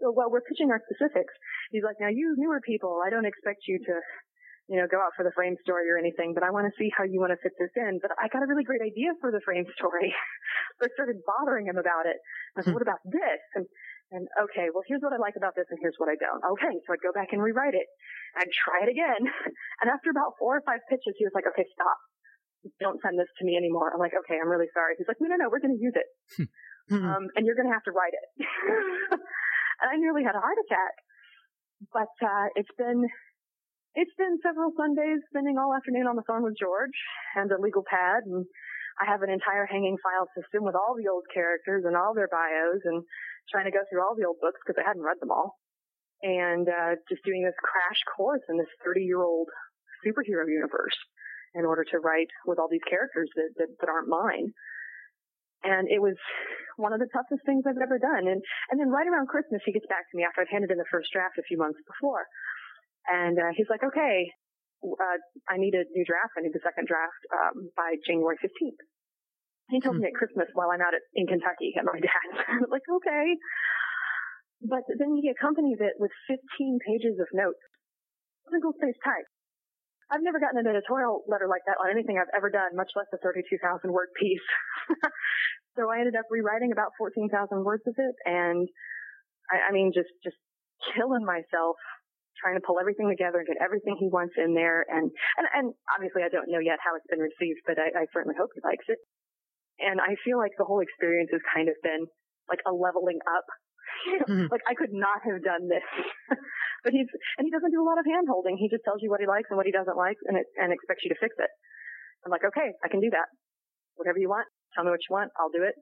So 0.00 0.10
while 0.10 0.32
we're 0.32 0.44
pitching 0.44 0.72
our 0.72 0.80
specifics, 0.88 1.32
he's 1.70 1.84
like, 1.84 2.00
now 2.00 2.08
you 2.08 2.34
newer 2.36 2.60
people, 2.64 3.04
I 3.04 3.12
don't 3.12 3.28
expect 3.28 3.68
you 3.68 3.78
to, 3.78 3.94
you 4.72 4.80
know, 4.80 4.88
go 4.88 4.96
out 4.96 5.12
for 5.14 5.22
the 5.22 5.34
frame 5.36 5.60
story 5.60 5.92
or 5.92 6.00
anything, 6.00 6.32
but 6.32 6.42
I 6.42 6.50
want 6.50 6.64
to 6.66 6.74
see 6.80 6.88
how 6.96 7.04
you 7.04 7.20
want 7.20 7.36
to 7.36 7.40
fit 7.44 7.52
this 7.60 7.74
in. 7.76 8.00
But 8.00 8.16
I 8.16 8.32
got 8.32 8.42
a 8.42 8.48
really 8.48 8.64
great 8.64 8.80
idea 8.80 9.12
for 9.20 9.28
the 9.28 9.44
frame 9.44 9.68
story. 9.76 10.10
so 10.80 10.88
I 10.88 10.90
started 10.96 11.20
bothering 11.26 11.68
him 11.68 11.76
about 11.76 12.08
it. 12.08 12.16
I 12.56 12.64
said, 12.64 12.72
hmm. 12.72 12.80
what 12.80 12.86
about 12.86 13.04
this? 13.04 13.42
And, 13.54 13.68
and 14.10 14.24
okay, 14.48 14.72
well, 14.72 14.82
here's 14.88 15.04
what 15.04 15.12
I 15.12 15.20
like 15.20 15.36
about 15.36 15.52
this 15.54 15.68
and 15.68 15.78
here's 15.84 15.98
what 16.00 16.08
I 16.08 16.16
don't. 16.16 16.40
Okay, 16.56 16.74
so 16.86 16.96
I'd 16.96 17.04
go 17.04 17.12
back 17.12 17.36
and 17.36 17.44
rewrite 17.44 17.76
it. 17.76 17.86
I'd 18.40 18.50
try 18.50 18.88
it 18.88 18.90
again. 18.90 19.28
And 19.80 19.88
after 19.88 20.12
about 20.12 20.36
four 20.36 20.60
or 20.60 20.62
five 20.68 20.84
pitches, 20.92 21.16
he 21.16 21.24
was 21.24 21.32
like, 21.32 21.48
okay, 21.48 21.64
stop 21.72 21.96
don't 22.80 23.00
send 23.00 23.16
this 23.16 23.32
to 23.40 23.44
me 23.44 23.56
anymore. 23.56 23.88
I'm 23.88 24.00
like, 24.00 24.12
okay, 24.12 24.36
I'm 24.36 24.48
really 24.48 24.68
sorry. 24.74 24.94
He's 24.98 25.08
like, 25.08 25.16
no, 25.20 25.28
no, 25.32 25.36
no, 25.36 25.48
we're 25.48 25.64
going 25.64 25.76
to 25.76 25.80
use 25.80 25.96
it. 25.96 26.08
Hmm. 26.36 26.48
Hmm. 26.90 27.06
um, 27.06 27.24
and 27.36 27.46
you're 27.46 27.54
going 27.54 27.68
to 27.68 27.72
have 27.72 27.86
to 27.86 27.94
write 27.94 28.12
it. 28.12 28.26
and 29.80 29.88
I 29.90 29.96
nearly 29.96 30.24
had 30.24 30.36
a 30.36 30.44
heart 30.44 30.58
attack. 30.66 30.94
But, 31.92 32.12
uh, 32.20 32.52
it's 32.56 32.72
been, 32.76 33.08
it's 33.96 34.14
been 34.20 34.38
several 34.44 34.72
Sundays 34.76 35.24
spending 35.32 35.56
all 35.56 35.72
afternoon 35.72 36.06
on 36.06 36.16
the 36.16 36.26
phone 36.28 36.44
with 36.44 36.60
George 36.60 36.96
and 37.36 37.50
a 37.50 37.60
legal 37.60 37.82
pad. 37.82 38.28
And 38.28 38.44
I 39.00 39.08
have 39.08 39.22
an 39.22 39.32
entire 39.32 39.64
hanging 39.64 39.96
file 40.04 40.28
system 40.36 40.64
with 40.64 40.76
all 40.76 40.92
the 40.92 41.08
old 41.08 41.24
characters 41.32 41.84
and 41.88 41.96
all 41.96 42.12
their 42.12 42.28
bios 42.28 42.84
and 42.84 43.02
trying 43.48 43.64
to 43.64 43.72
go 43.72 43.80
through 43.88 44.04
all 44.04 44.14
the 44.14 44.28
old 44.28 44.36
books 44.44 44.60
because 44.60 44.76
I 44.76 44.86
hadn't 44.86 45.06
read 45.06 45.18
them 45.20 45.32
all. 45.32 45.56
And, 46.20 46.68
uh, 46.68 47.00
just 47.08 47.24
doing 47.24 47.40
this 47.40 47.56
crash 47.64 48.00
course 48.12 48.44
in 48.52 48.60
this 48.60 48.68
30 48.84 49.08
year 49.08 49.24
old 49.24 49.48
superhero 50.04 50.44
universe 50.44 50.96
in 51.54 51.64
order 51.64 51.84
to 51.84 51.98
write 51.98 52.30
with 52.46 52.58
all 52.58 52.68
these 52.68 52.84
characters 52.88 53.28
that, 53.34 53.50
that, 53.56 53.70
that 53.80 53.88
aren't 53.88 54.08
mine. 54.08 54.52
And 55.62 55.88
it 55.92 56.00
was 56.00 56.16
one 56.80 56.96
of 56.96 57.00
the 57.00 57.10
toughest 57.12 57.44
things 57.44 57.68
I've 57.68 57.80
ever 57.80 58.00
done. 58.00 58.24
And, 58.24 58.40
and 58.72 58.76
then 58.80 58.88
right 58.88 59.04
around 59.04 59.28
Christmas, 59.28 59.60
he 59.64 59.76
gets 59.76 59.88
back 59.92 60.08
to 60.08 60.14
me 60.16 60.24
after 60.24 60.40
I'd 60.40 60.52
handed 60.52 60.72
in 60.72 60.80
the 60.80 60.88
first 60.88 61.12
draft 61.12 61.36
a 61.36 61.44
few 61.44 61.60
months 61.60 61.78
before. 61.84 62.24
And, 63.08 63.36
uh, 63.36 63.52
he's 63.52 63.68
like, 63.68 63.84
okay, 63.84 64.32
uh, 64.80 65.18
I 65.48 65.60
need 65.60 65.76
a 65.76 65.84
new 65.92 66.04
draft. 66.08 66.32
I 66.36 66.44
need 66.44 66.56
the 66.56 66.64
second 66.64 66.88
draft, 66.88 67.20
um, 67.32 67.68
by 67.76 68.00
January 68.08 68.40
15th. 68.40 68.80
He 69.70 69.78
tells 69.78 69.94
me 70.02 70.10
at 70.10 70.18
Christmas 70.18 70.50
while 70.58 70.74
I'm 70.74 70.82
out 70.82 70.98
at, 70.98 71.04
in 71.14 71.30
Kentucky 71.30 71.70
at 71.78 71.86
my 71.86 71.94
dad's. 72.02 72.36
I'm 72.48 72.66
like, 72.72 72.82
okay. 72.82 73.38
But 74.66 74.84
then 74.98 75.14
he 75.16 75.30
accompanies 75.30 75.78
it 75.78 75.94
with 75.96 76.10
15 76.26 76.42
pages 76.84 77.16
of 77.22 77.30
notes. 77.32 77.62
Single 78.50 78.74
space 78.76 78.98
type. 79.04 79.28
I've 80.10 80.26
never 80.26 80.42
gotten 80.42 80.58
an 80.58 80.66
editorial 80.66 81.22
letter 81.30 81.46
like 81.46 81.62
that 81.70 81.78
on 81.78 81.90
anything 81.90 82.18
I've 82.18 82.32
ever 82.34 82.50
done, 82.50 82.74
much 82.74 82.90
less 82.98 83.06
a 83.14 83.18
32,000 83.22 83.62
word 83.90 84.10
piece. 84.18 84.48
so 85.78 85.86
I 85.86 86.02
ended 86.02 86.18
up 86.18 86.26
rewriting 86.30 86.72
about 86.74 86.90
14,000 86.98 87.30
words 87.62 87.86
of 87.86 87.94
it 87.96 88.16
and 88.26 88.68
I, 89.50 89.68
I 89.68 89.70
mean, 89.74 89.90
just 89.94 90.10
just 90.22 90.38
killing 90.94 91.26
myself 91.26 91.76
trying 92.38 92.56
to 92.56 92.64
pull 92.64 92.80
everything 92.80 93.10
together 93.10 93.42
and 93.42 93.50
get 93.50 93.60
everything 93.60 94.00
he 94.00 94.08
wants 94.08 94.32
in 94.38 94.54
there. 94.54 94.86
And 94.88 95.10
and, 95.36 95.46
and 95.52 95.66
obviously, 95.92 96.22
I 96.22 96.32
don't 96.32 96.48
know 96.48 96.62
yet 96.62 96.80
how 96.80 96.96
it's 96.96 97.10
been 97.10 97.20
received, 97.20 97.60
but 97.66 97.76
I, 97.76 97.92
I 97.92 98.04
certainly 98.14 98.38
hope 98.38 98.54
he 98.54 98.62
likes 98.64 98.86
it. 98.88 98.96
And 99.82 100.00
I 100.00 100.16
feel 100.24 100.38
like 100.38 100.54
the 100.56 100.64
whole 100.64 100.80
experience 100.80 101.28
has 101.34 101.42
kind 101.52 101.68
of 101.68 101.76
been 101.82 102.06
like 102.48 102.62
a 102.64 102.72
leveling 102.72 103.20
up. 103.26 103.46
Mhm. 104.28 104.48
like 104.54 104.62
I 104.68 104.74
could 104.74 104.92
not 104.92 105.20
have 105.24 105.42
done 105.44 105.68
this, 105.68 105.84
but 106.84 106.92
he's 106.92 107.08
and 107.38 107.44
he 107.44 107.50
doesn't 107.50 107.70
do 107.72 107.82
a 107.82 107.86
lot 107.88 107.98
of 107.98 108.06
hand 108.06 108.28
holding. 108.28 108.56
He 108.56 108.68
just 108.68 108.84
tells 108.84 109.02
you 109.02 109.10
what 109.10 109.20
he 109.20 109.26
likes 109.28 109.48
and 109.50 109.56
what 109.56 109.66
he 109.66 109.72
doesn't 109.72 109.96
like, 109.96 110.16
and 110.26 110.36
it, 110.36 110.46
and 110.56 110.72
expects 110.72 111.04
you 111.04 111.10
to 111.12 111.18
fix 111.20 111.34
it. 111.38 111.50
I'm 112.24 112.30
like, 112.32 112.44
okay, 112.44 112.72
I 112.84 112.88
can 112.88 113.00
do 113.00 113.10
that. 113.10 113.28
Whatever 113.96 114.18
you 114.18 114.28
want, 114.28 114.46
tell 114.74 114.84
me 114.84 114.90
what 114.90 115.00
you 115.08 115.12
want, 115.12 115.30
I'll 115.40 115.52
do 115.52 115.62
it. 115.64 115.74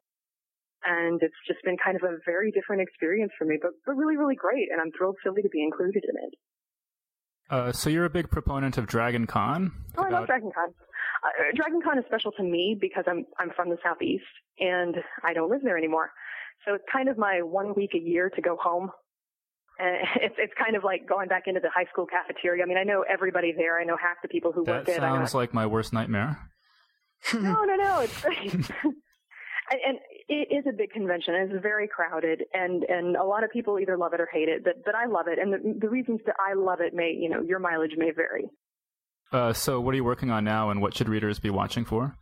And 0.86 1.18
it's 1.22 1.34
just 1.46 1.58
been 1.64 1.76
kind 1.76 1.96
of 1.98 2.02
a 2.06 2.18
very 2.24 2.50
different 2.54 2.82
experience 2.82 3.32
for 3.36 3.44
me, 3.44 3.58
but, 3.60 3.72
but 3.84 3.94
really, 3.98 4.16
really 4.16 4.36
great. 4.38 4.70
And 4.70 4.80
I'm 4.80 4.90
thrilled 4.96 5.16
Philly 5.24 5.42
to 5.42 5.48
be 5.50 5.62
included 5.62 6.02
in 6.06 6.14
it. 6.26 6.32
Uh, 7.50 7.72
so 7.72 7.90
you're 7.90 8.04
a 8.04 8.10
big 8.10 8.30
proponent 8.30 8.78
of 8.78 8.86
Dragon 8.86 9.26
Con. 9.26 9.72
Oh, 9.96 10.02
I 10.02 10.04
love 10.04 10.12
About- 10.24 10.26
Dragon 10.28 10.50
Con. 10.54 10.68
Uh, 11.24 11.50
Dragon 11.56 11.80
Con 11.82 11.98
is 11.98 12.04
special 12.06 12.30
to 12.38 12.44
me 12.44 12.76
because 12.80 13.02
I'm 13.08 13.24
I'm 13.40 13.50
from 13.56 13.70
the 13.70 13.78
southeast 13.82 14.22
and 14.60 14.94
I 15.24 15.32
don't 15.34 15.50
live 15.50 15.62
there 15.64 15.76
anymore. 15.76 16.10
So 16.66 16.74
it's 16.74 16.84
kind 16.92 17.08
of 17.08 17.18
my 17.18 17.42
one 17.42 17.74
week 17.74 17.90
a 17.94 17.98
year 17.98 18.30
to 18.30 18.40
go 18.40 18.56
home. 18.60 18.90
And 19.78 19.96
it's 20.22 20.34
it's 20.38 20.52
kind 20.62 20.76
of 20.76 20.84
like 20.84 21.08
going 21.08 21.28
back 21.28 21.44
into 21.46 21.60
the 21.60 21.70
high 21.74 21.86
school 21.92 22.06
cafeteria. 22.06 22.62
I 22.62 22.66
mean, 22.66 22.78
I 22.78 22.84
know 22.84 23.04
everybody 23.08 23.52
there. 23.56 23.80
I 23.80 23.84
know 23.84 23.96
half 23.96 24.16
the 24.22 24.28
people 24.28 24.52
who 24.52 24.64
That 24.64 24.86
work. 24.86 24.88
I 24.88 25.08
know 25.10 25.16
sounds 25.16 25.34
like 25.34 25.54
my 25.54 25.66
worst 25.66 25.92
nightmare. 25.92 26.38
no, 27.34 27.64
no, 27.64 27.76
no. 27.76 28.00
It's 28.00 28.20
great. 28.22 28.52
and, 28.54 28.64
and 29.86 29.98
it 30.28 30.48
is 30.50 30.64
a 30.68 30.76
big 30.76 30.90
convention. 30.90 31.34
and 31.34 31.50
It's 31.52 31.62
very 31.62 31.88
crowded, 31.88 32.44
and 32.52 32.84
and 32.84 33.16
a 33.16 33.24
lot 33.24 33.44
of 33.44 33.50
people 33.50 33.78
either 33.78 33.96
love 33.96 34.12
it 34.14 34.20
or 34.20 34.28
hate 34.32 34.48
it. 34.48 34.64
But 34.64 34.84
but 34.84 34.94
I 34.94 35.06
love 35.06 35.26
it, 35.28 35.38
and 35.38 35.52
the, 35.52 35.78
the 35.80 35.88
reasons 35.88 36.20
that 36.26 36.36
I 36.38 36.54
love 36.54 36.80
it 36.80 36.94
may 36.94 37.10
you 37.10 37.28
know 37.28 37.42
your 37.42 37.58
mileage 37.58 37.94
may 37.96 38.10
vary. 38.10 38.46
Uh, 39.30 39.52
so 39.52 39.78
what 39.80 39.92
are 39.92 39.96
you 39.96 40.04
working 40.04 40.30
on 40.30 40.44
now, 40.44 40.70
and 40.70 40.80
what 40.80 40.94
should 40.94 41.08
readers 41.08 41.38
be 41.38 41.50
watching 41.50 41.84
for? 41.84 42.16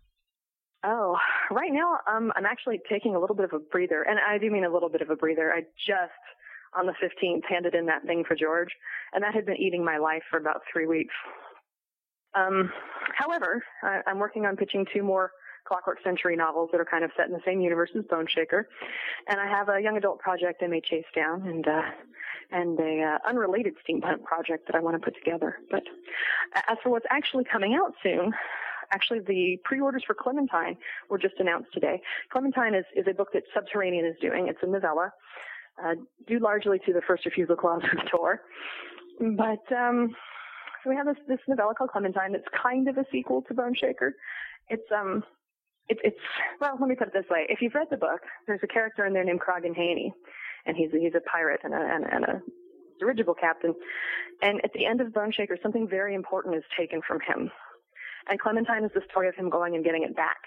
Oh, 0.85 1.17
right 1.51 1.73
now 1.73 1.99
um, 2.11 2.33
I'm 2.37 2.47
actually 2.47 2.81
taking 2.89 3.15
a 3.15 3.21
little 3.21 3.37
bit 3.37 3.45
of 3.45 3.53
a 3.53 3.59
breather, 3.59 4.03
and 4.03 4.19
I 4.19 4.39
do 4.39 4.51
mean 4.51 4.65
a 4.65 4.73
little 4.73 4.89
bit 4.89 5.03
of 5.03 5.11
a 5.11 5.17
breather. 5.17 5.53
I 5.53 5.63
just 5.87 6.13
on 6.77 6.87
the 6.87 6.95
15th 7.03 7.45
handed 7.49 7.75
in 7.75 7.87
that 7.87 8.05
thing 8.05 8.25
for 8.27 8.35
George, 8.35 8.71
and 9.13 9.23
that 9.23 9.35
had 9.35 9.47
been 9.47 9.57
eating 9.57 9.85
my 9.85 9.97
life 9.97 10.23
for 10.31 10.39
about 10.39 10.63
three 10.71 10.87
weeks. 10.87 11.15
Um, 12.35 12.71
however, 13.15 13.63
I, 13.83 14.03
I'm 14.07 14.19
working 14.19 14.45
on 14.45 14.57
pitching 14.57 14.85
two 14.93 15.03
more 15.03 15.33
Clockwork 15.67 16.03
Century 16.05 16.37
novels 16.37 16.69
that 16.73 16.81
are 16.81 16.85
kind 16.85 17.05
of 17.05 17.11
set 17.17 17.27
in 17.27 17.33
the 17.33 17.41
same 17.45 17.61
universe 17.61 17.91
as 17.97 18.05
Boneshaker, 18.05 18.65
and 19.29 19.41
I 19.41 19.47
have 19.47 19.69
a 19.69 19.81
young 19.81 19.97
adult 19.97 20.21
project 20.21 20.63
I 20.63 20.69
may 20.69 20.81
chase 20.81 21.07
down, 21.15 21.47
and 21.47 21.67
uh, 21.67 21.83
and 22.53 22.79
a 22.79 23.03
uh, 23.03 23.29
unrelated 23.29 23.75
steampunk 23.87 24.23
project 24.23 24.67
that 24.67 24.77
I 24.77 24.81
want 24.81 24.95
to 24.95 25.05
put 25.05 25.17
together. 25.17 25.59
But 25.71 25.83
as 26.69 26.79
for 26.83 26.91
what's 26.91 27.07
actually 27.11 27.45
coming 27.45 27.75
out 27.75 27.95
soon, 28.03 28.33
actually 28.93 29.21
the 29.21 29.59
pre-orders 29.65 30.03
for 30.07 30.15
Clementine 30.15 30.77
were 31.11 31.19
just 31.19 31.35
announced 31.39 31.73
today. 31.73 32.01
Clementine 32.33 32.75
is, 32.75 32.85
is 32.95 33.07
a 33.09 33.15
book 33.15 33.29
that 33.35 33.43
Subterranean 33.55 34.05
is 34.07 34.15
doing. 34.21 34.49
It's 34.49 34.59
a 34.63 34.67
novella, 34.67 35.13
uh, 35.85 35.95
due 36.27 36.39
largely 36.39 36.79
to 36.87 36.93
the 36.93 37.03
first 37.07 37.25
refusal 37.25 37.57
clause 37.57 37.83
of 37.85 38.09
Tor. 38.11 38.41
But 39.21 39.65
um, 39.75 40.15
so 40.83 40.91
we 40.91 40.97
have 40.97 41.07
this 41.07 41.17
this 41.27 41.39
novella 41.49 41.75
called 41.75 41.91
Clementine. 41.91 42.35
It's 42.35 42.47
kind 42.63 42.89
of 42.89 42.99
a 42.99 43.05
sequel 43.11 43.43
to 43.49 43.55
Boneshaker. 43.55 44.11
It's 44.69 44.91
um 44.95 45.23
it's 45.89 46.01
it's 46.05 46.21
well 46.61 46.77
let 46.79 46.89
me 46.89 46.95
put 46.97 47.09
it 47.09 47.15
this 47.15 47.29
way. 47.31 47.47
If 47.49 47.61
you've 47.63 47.75
read 47.75 47.89
the 47.91 47.97
book, 47.97 48.21
there's 48.47 48.61
a 48.63 48.67
character 48.67 49.07
in 49.07 49.13
there 49.15 49.25
named 49.25 49.41
Croggon 49.41 49.75
Hainey, 49.75 50.13
and 50.67 50.77
he's 50.77 50.91
he's 50.93 51.15
a 51.15 51.21
pirate 51.21 51.61
and 51.65 51.73
a 51.75 51.79
and, 51.79 52.05
a- 52.05 52.15
and 52.15 52.25
a 52.25 52.43
dirigible 52.99 53.35
captain. 53.35 53.75
And 54.43 54.63
at 54.65 54.73
the 54.75 54.85
end 54.87 55.01
of 55.01 55.09
Boneshaker, 55.09 55.61
something 55.63 55.89
very 55.89 56.15
important 56.15 56.57
is 56.57 56.63
taken 56.79 57.01
from 57.07 57.21
him. 57.21 57.51
And 58.29 58.41
Clementine 58.41 58.85
is 58.85 58.91
the 58.95 59.03
story 59.11 59.29
of 59.29 59.35
him 59.35 59.51
going 59.51 59.75
and 59.75 59.85
getting 59.85 60.03
it 60.03 60.17
back. 60.17 60.39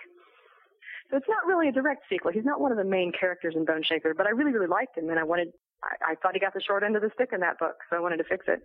So 1.10 1.18
it's 1.18 1.28
not 1.28 1.48
really 1.48 1.70
a 1.70 1.72
direct 1.72 2.04
sequel. 2.10 2.32
He's 2.32 2.46
not 2.46 2.60
one 2.60 2.72
of 2.72 2.78
the 2.78 2.84
main 2.84 3.12
characters 3.18 3.56
in 3.56 3.66
Boneshaker, 3.66 4.16
but 4.16 4.28
I 4.28 4.30
really, 4.30 4.52
really 4.52 4.68
liked 4.68 4.98
him, 4.98 5.10
and 5.10 5.18
I 5.18 5.24
wanted, 5.24 5.50
I, 5.84 6.12
I 6.12 6.16
thought 6.16 6.34
he 6.34 6.40
got 6.40 6.54
the 6.54 6.62
short 6.62 6.84
end 6.84 6.96
of 6.96 7.02
the 7.02 7.10
stick 7.16 7.30
in 7.34 7.40
that 7.40 7.58
book, 7.58 7.78
so 7.90 7.96
I 7.96 8.00
wanted 8.00 8.18
to 8.18 8.26
fix 8.26 8.46
it. 8.48 8.62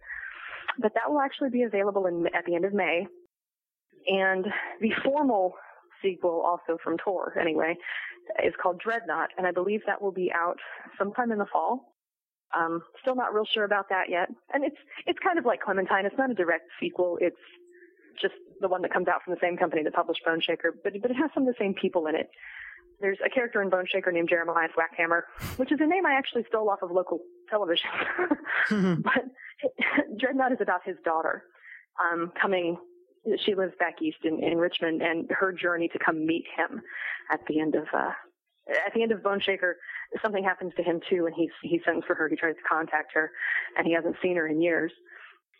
But 0.78 0.92
that 0.94 1.10
will 1.10 1.20
actually 1.20 1.50
be 1.50 1.62
available 1.62 2.06
in, 2.06 2.26
at 2.34 2.44
the 2.44 2.54
end 2.54 2.64
of 2.64 2.74
May. 2.74 3.06
And 4.06 4.46
the 4.80 4.90
formal 5.02 5.54
sequel, 6.02 6.42
also 6.42 6.78
from 6.82 6.98
Tor, 6.98 7.38
anyway, 7.40 7.76
is 8.44 8.52
called 8.60 8.78
Dreadnought, 8.78 9.30
and 9.38 9.46
I 9.46 9.52
believe 9.52 9.80
that 9.86 10.02
will 10.02 10.12
be 10.12 10.30
out 10.34 10.58
sometime 10.98 11.32
in 11.32 11.38
the 11.38 11.46
fall. 11.46 11.94
Um, 12.56 12.82
still 13.00 13.16
not 13.16 13.34
real 13.34 13.46
sure 13.52 13.64
about 13.64 13.88
that 13.88 14.08
yet. 14.08 14.28
And 14.52 14.64
it's 14.64 14.76
it's 15.06 15.18
kind 15.18 15.38
of 15.38 15.44
like 15.44 15.60
Clementine. 15.60 16.06
It's 16.06 16.18
not 16.18 16.30
a 16.30 16.34
direct 16.34 16.66
sequel. 16.78 17.18
It's 17.20 17.36
just 18.20 18.34
the 18.60 18.68
one 18.68 18.82
that 18.82 18.92
comes 18.92 19.08
out 19.08 19.22
from 19.24 19.34
the 19.34 19.40
same 19.40 19.56
company 19.56 19.82
that 19.82 19.92
published 19.92 20.22
Boneshaker, 20.26 20.70
but 20.82 20.92
but 21.00 21.10
it 21.10 21.14
has 21.14 21.30
some 21.34 21.46
of 21.46 21.48
the 21.48 21.58
same 21.58 21.74
people 21.74 22.06
in 22.06 22.14
it. 22.14 22.30
There's 23.00 23.18
a 23.24 23.28
character 23.28 23.60
in 23.60 23.70
Boneshaker 23.70 24.12
named 24.12 24.28
Jeremiah 24.28 24.68
Swakhammer, 24.68 25.22
which 25.56 25.72
is 25.72 25.78
a 25.80 25.86
name 25.86 26.06
I 26.06 26.14
actually 26.14 26.44
stole 26.48 26.70
off 26.70 26.82
of 26.82 26.90
local 26.90 27.20
television. 27.50 27.90
but 29.02 29.24
Dreadnought 30.18 30.52
is 30.52 30.58
about 30.60 30.80
his 30.84 30.96
daughter 31.04 31.44
um, 32.02 32.32
coming. 32.40 32.76
She 33.44 33.54
lives 33.54 33.72
back 33.78 34.02
east 34.02 34.18
in, 34.24 34.42
in 34.42 34.58
Richmond, 34.58 35.02
and 35.02 35.30
her 35.30 35.52
journey 35.52 35.88
to 35.88 35.98
come 35.98 36.26
meet 36.26 36.44
him 36.56 36.82
at 37.32 37.40
the 37.48 37.60
end 37.60 37.74
of 37.74 37.84
uh, 37.92 38.12
at 38.68 38.94
the 38.94 39.02
end 39.02 39.12
of 39.12 39.20
Boneshaker, 39.20 39.74
something 40.22 40.42
happens 40.42 40.72
to 40.76 40.82
him 40.82 41.00
too, 41.08 41.26
and 41.26 41.34
he 41.34 41.50
he 41.62 41.80
sends 41.84 42.04
for 42.06 42.14
her. 42.14 42.28
He 42.28 42.36
tries 42.36 42.54
to 42.56 42.62
contact 42.68 43.12
her, 43.14 43.30
and 43.76 43.86
he 43.86 43.92
hasn't 43.92 44.16
seen 44.22 44.36
her 44.36 44.46
in 44.46 44.60
years. 44.60 44.92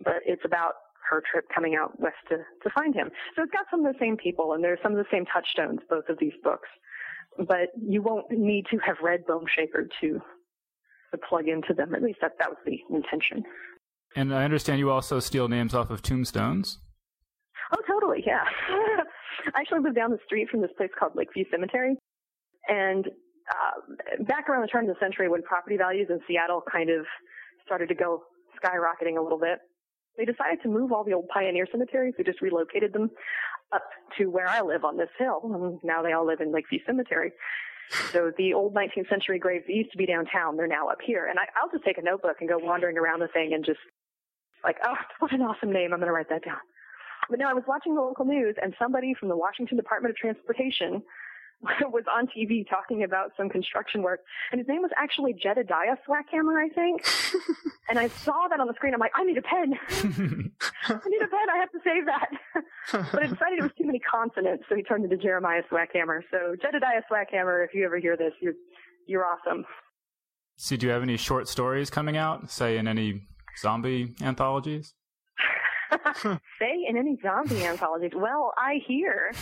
But 0.02 0.16
it's 0.26 0.44
about 0.44 0.74
her 1.10 1.22
trip 1.30 1.46
coming 1.54 1.74
out 1.74 1.98
west 2.00 2.16
to 2.28 2.36
to 2.36 2.70
find 2.74 2.94
him. 2.94 3.10
So 3.36 3.42
it's 3.42 3.52
got 3.52 3.66
some 3.70 3.84
of 3.84 3.92
the 3.92 3.98
same 3.98 4.16
people, 4.16 4.52
and 4.52 4.62
there's 4.62 4.78
some 4.82 4.92
of 4.92 4.98
the 4.98 5.10
same 5.10 5.24
touchstones 5.26 5.80
both 5.88 6.08
of 6.08 6.18
these 6.18 6.34
books. 6.42 6.68
But 7.36 7.70
you 7.80 8.02
won't 8.02 8.30
need 8.30 8.66
to 8.70 8.78
have 8.78 8.96
read 9.02 9.24
Boneshaker 9.26 9.88
to 10.00 10.20
to 11.12 11.18
plug 11.28 11.48
into 11.48 11.74
them. 11.74 11.94
At 11.94 12.02
least 12.02 12.18
that 12.22 12.32
that 12.38 12.50
was 12.50 12.58
the 12.66 12.78
intention. 12.94 13.44
And 14.16 14.32
I 14.32 14.44
understand 14.44 14.78
you 14.78 14.90
also 14.90 15.18
steal 15.20 15.48
names 15.48 15.74
off 15.74 15.90
of 15.90 16.02
tombstones. 16.02 16.78
Oh, 17.72 17.82
totally, 17.86 18.22
yeah. 18.26 18.44
I 19.54 19.60
actually 19.60 19.80
live 19.80 19.94
down 19.94 20.10
the 20.10 20.18
street 20.24 20.48
from 20.48 20.60
this 20.60 20.70
place 20.76 20.90
called 20.96 21.12
Lakeview 21.16 21.44
Cemetery. 21.50 21.96
And 22.68 23.06
uh, 23.06 24.22
back 24.24 24.48
around 24.48 24.62
the 24.62 24.68
turn 24.68 24.88
of 24.88 24.94
the 24.94 25.00
century 25.00 25.28
when 25.28 25.42
property 25.42 25.76
values 25.76 26.06
in 26.10 26.20
Seattle 26.28 26.62
kind 26.70 26.90
of 26.90 27.04
started 27.64 27.88
to 27.88 27.94
go 27.94 28.22
skyrocketing 28.62 29.18
a 29.18 29.22
little 29.22 29.38
bit, 29.38 29.58
they 30.16 30.24
decided 30.24 30.62
to 30.62 30.68
move 30.68 30.92
all 30.92 31.05
the 31.05 31.12
old 31.12 31.29
pioneer 31.29 31.66
cemeteries. 31.70 32.14
They 32.16 32.24
just 32.24 32.40
relocated 32.40 32.92
them 32.92 33.11
up 33.72 33.83
to 34.18 34.27
where 34.27 34.48
I 34.48 34.61
live 34.61 34.85
on 34.85 34.96
this 34.96 35.09
hill. 35.18 35.40
And 35.44 35.79
now 35.83 36.03
they 36.03 36.12
all 36.12 36.27
live 36.27 36.40
in 36.40 36.53
Lakeview 36.53 36.81
Cemetery. 36.87 37.33
So 38.12 38.33
the 38.37 38.55
old 38.55 38.74
19th 38.74 39.09
century 39.09 39.38
graves 39.38 39.64
that 39.66 39.74
used 39.74 39.92
to 39.92 39.98
be 39.98 40.07
downtown, 40.07 40.57
they're 40.57 40.66
now 40.66 40.88
up 40.88 40.98
here. 41.05 41.27
And 41.27 41.38
I, 41.38 41.44
I'll 41.61 41.70
just 41.70 41.85
take 41.85 41.98
a 41.98 42.03
notebook 42.03 42.37
and 42.40 42.48
go 42.48 42.59
wandering 42.59 42.96
around 42.96 43.20
the 43.20 43.29
thing 43.29 43.53
and 43.53 43.64
just 43.64 43.81
like, 44.62 44.77
oh, 44.85 44.94
what 45.18 45.33
an 45.33 45.42
awesome 45.42 45.72
name. 45.72 45.92
I'm 45.92 46.00
going 46.00 46.09
to 46.09 46.12
write 46.12 46.31
that 46.31 46.44
down. 46.44 46.59
But 47.31 47.38
no, 47.38 47.48
I 47.48 47.55
was 47.55 47.64
watching 47.66 47.94
the 47.94 48.00
local 48.00 48.24
news 48.24 48.57
and 48.62 48.74
somebody 48.79 49.14
from 49.18 49.29
the 49.29 49.37
Washington 49.37 49.77
Department 49.77 50.11
of 50.11 50.16
Transportation 50.16 51.03
was 51.92 52.04
on 52.12 52.26
TV 52.26 52.68
talking 52.68 53.04
about 53.04 53.32
some 53.36 53.48
construction 53.48 54.02
work, 54.02 54.20
and 54.52 54.58
his 54.58 54.68
name 54.68 54.82
was 54.82 54.90
actually 54.96 55.32
Jedediah 55.32 55.96
Swakhammer, 56.06 56.62
I 56.62 56.68
think. 56.68 57.06
and 57.88 57.98
I 57.98 58.08
saw 58.08 58.48
that 58.48 58.60
on 58.60 58.66
the 58.66 58.74
screen. 58.74 58.94
I'm 58.94 59.00
like, 59.00 59.12
I 59.14 59.24
need 59.24 59.38
a 59.38 59.42
pen. 59.42 59.74
I 59.90 61.08
need 61.08 61.22
a 61.22 61.28
pen. 61.28 61.50
I 61.52 61.58
have 61.58 61.70
to 61.72 61.80
save 61.84 62.06
that. 62.06 62.30
but 63.12 63.22
I 63.22 63.26
decided 63.26 63.58
it 63.58 63.62
was 63.62 63.72
too 63.78 63.86
many 63.86 63.98
consonants, 64.00 64.64
so 64.68 64.74
he 64.74 64.82
turned 64.82 65.04
into 65.04 65.16
Jeremiah 65.16 65.62
Swakhammer. 65.70 66.20
So 66.30 66.56
Jedediah 66.60 67.02
Swakhammer, 67.10 67.64
if 67.64 67.74
you 67.74 67.84
ever 67.84 67.98
hear 67.98 68.16
this, 68.16 68.32
you're 68.40 68.54
you're 69.06 69.24
awesome. 69.24 69.64
So, 70.56 70.76
do 70.76 70.86
you 70.86 70.92
have 70.92 71.02
any 71.02 71.16
short 71.16 71.48
stories 71.48 71.90
coming 71.90 72.16
out, 72.16 72.50
say 72.50 72.78
in 72.78 72.86
any 72.86 73.26
zombie 73.60 74.14
anthologies? 74.22 74.94
Say 76.22 76.86
in 76.88 76.96
any 76.96 77.18
zombie 77.22 77.64
anthologies. 77.64 78.12
Well, 78.14 78.52
I 78.56 78.81
hear 78.87 79.33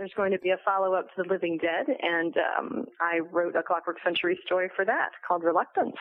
there's 0.00 0.12
going 0.16 0.32
to 0.32 0.38
be 0.38 0.48
a 0.48 0.56
follow 0.64 0.94
up 0.94 1.08
to 1.14 1.22
The 1.22 1.28
Living 1.28 1.58
Dead, 1.58 1.94
and 2.00 2.34
um, 2.58 2.86
I 3.02 3.18
wrote 3.18 3.54
a 3.54 3.62
Clockwork 3.62 3.98
Century 4.02 4.38
story 4.46 4.70
for 4.74 4.82
that 4.86 5.10
called 5.28 5.44
Reluctance. 5.44 5.94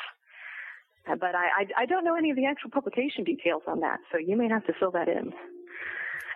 Uh, 1.05 1.15
But 1.19 1.35
I, 1.35 1.47
I, 1.77 1.81
I 1.81 1.85
don't 1.85 2.05
know 2.05 2.15
any 2.15 2.29
of 2.29 2.37
the 2.37 2.45
actual 2.45 2.69
publication 2.69 3.25
details 3.25 3.63
on 3.67 3.81
that, 3.81 3.99
so 4.09 4.17
you 4.17 4.37
may 4.37 4.47
have 4.47 4.65
to 4.67 4.73
fill 4.79 4.91
that 4.91 5.09
in. 5.09 5.33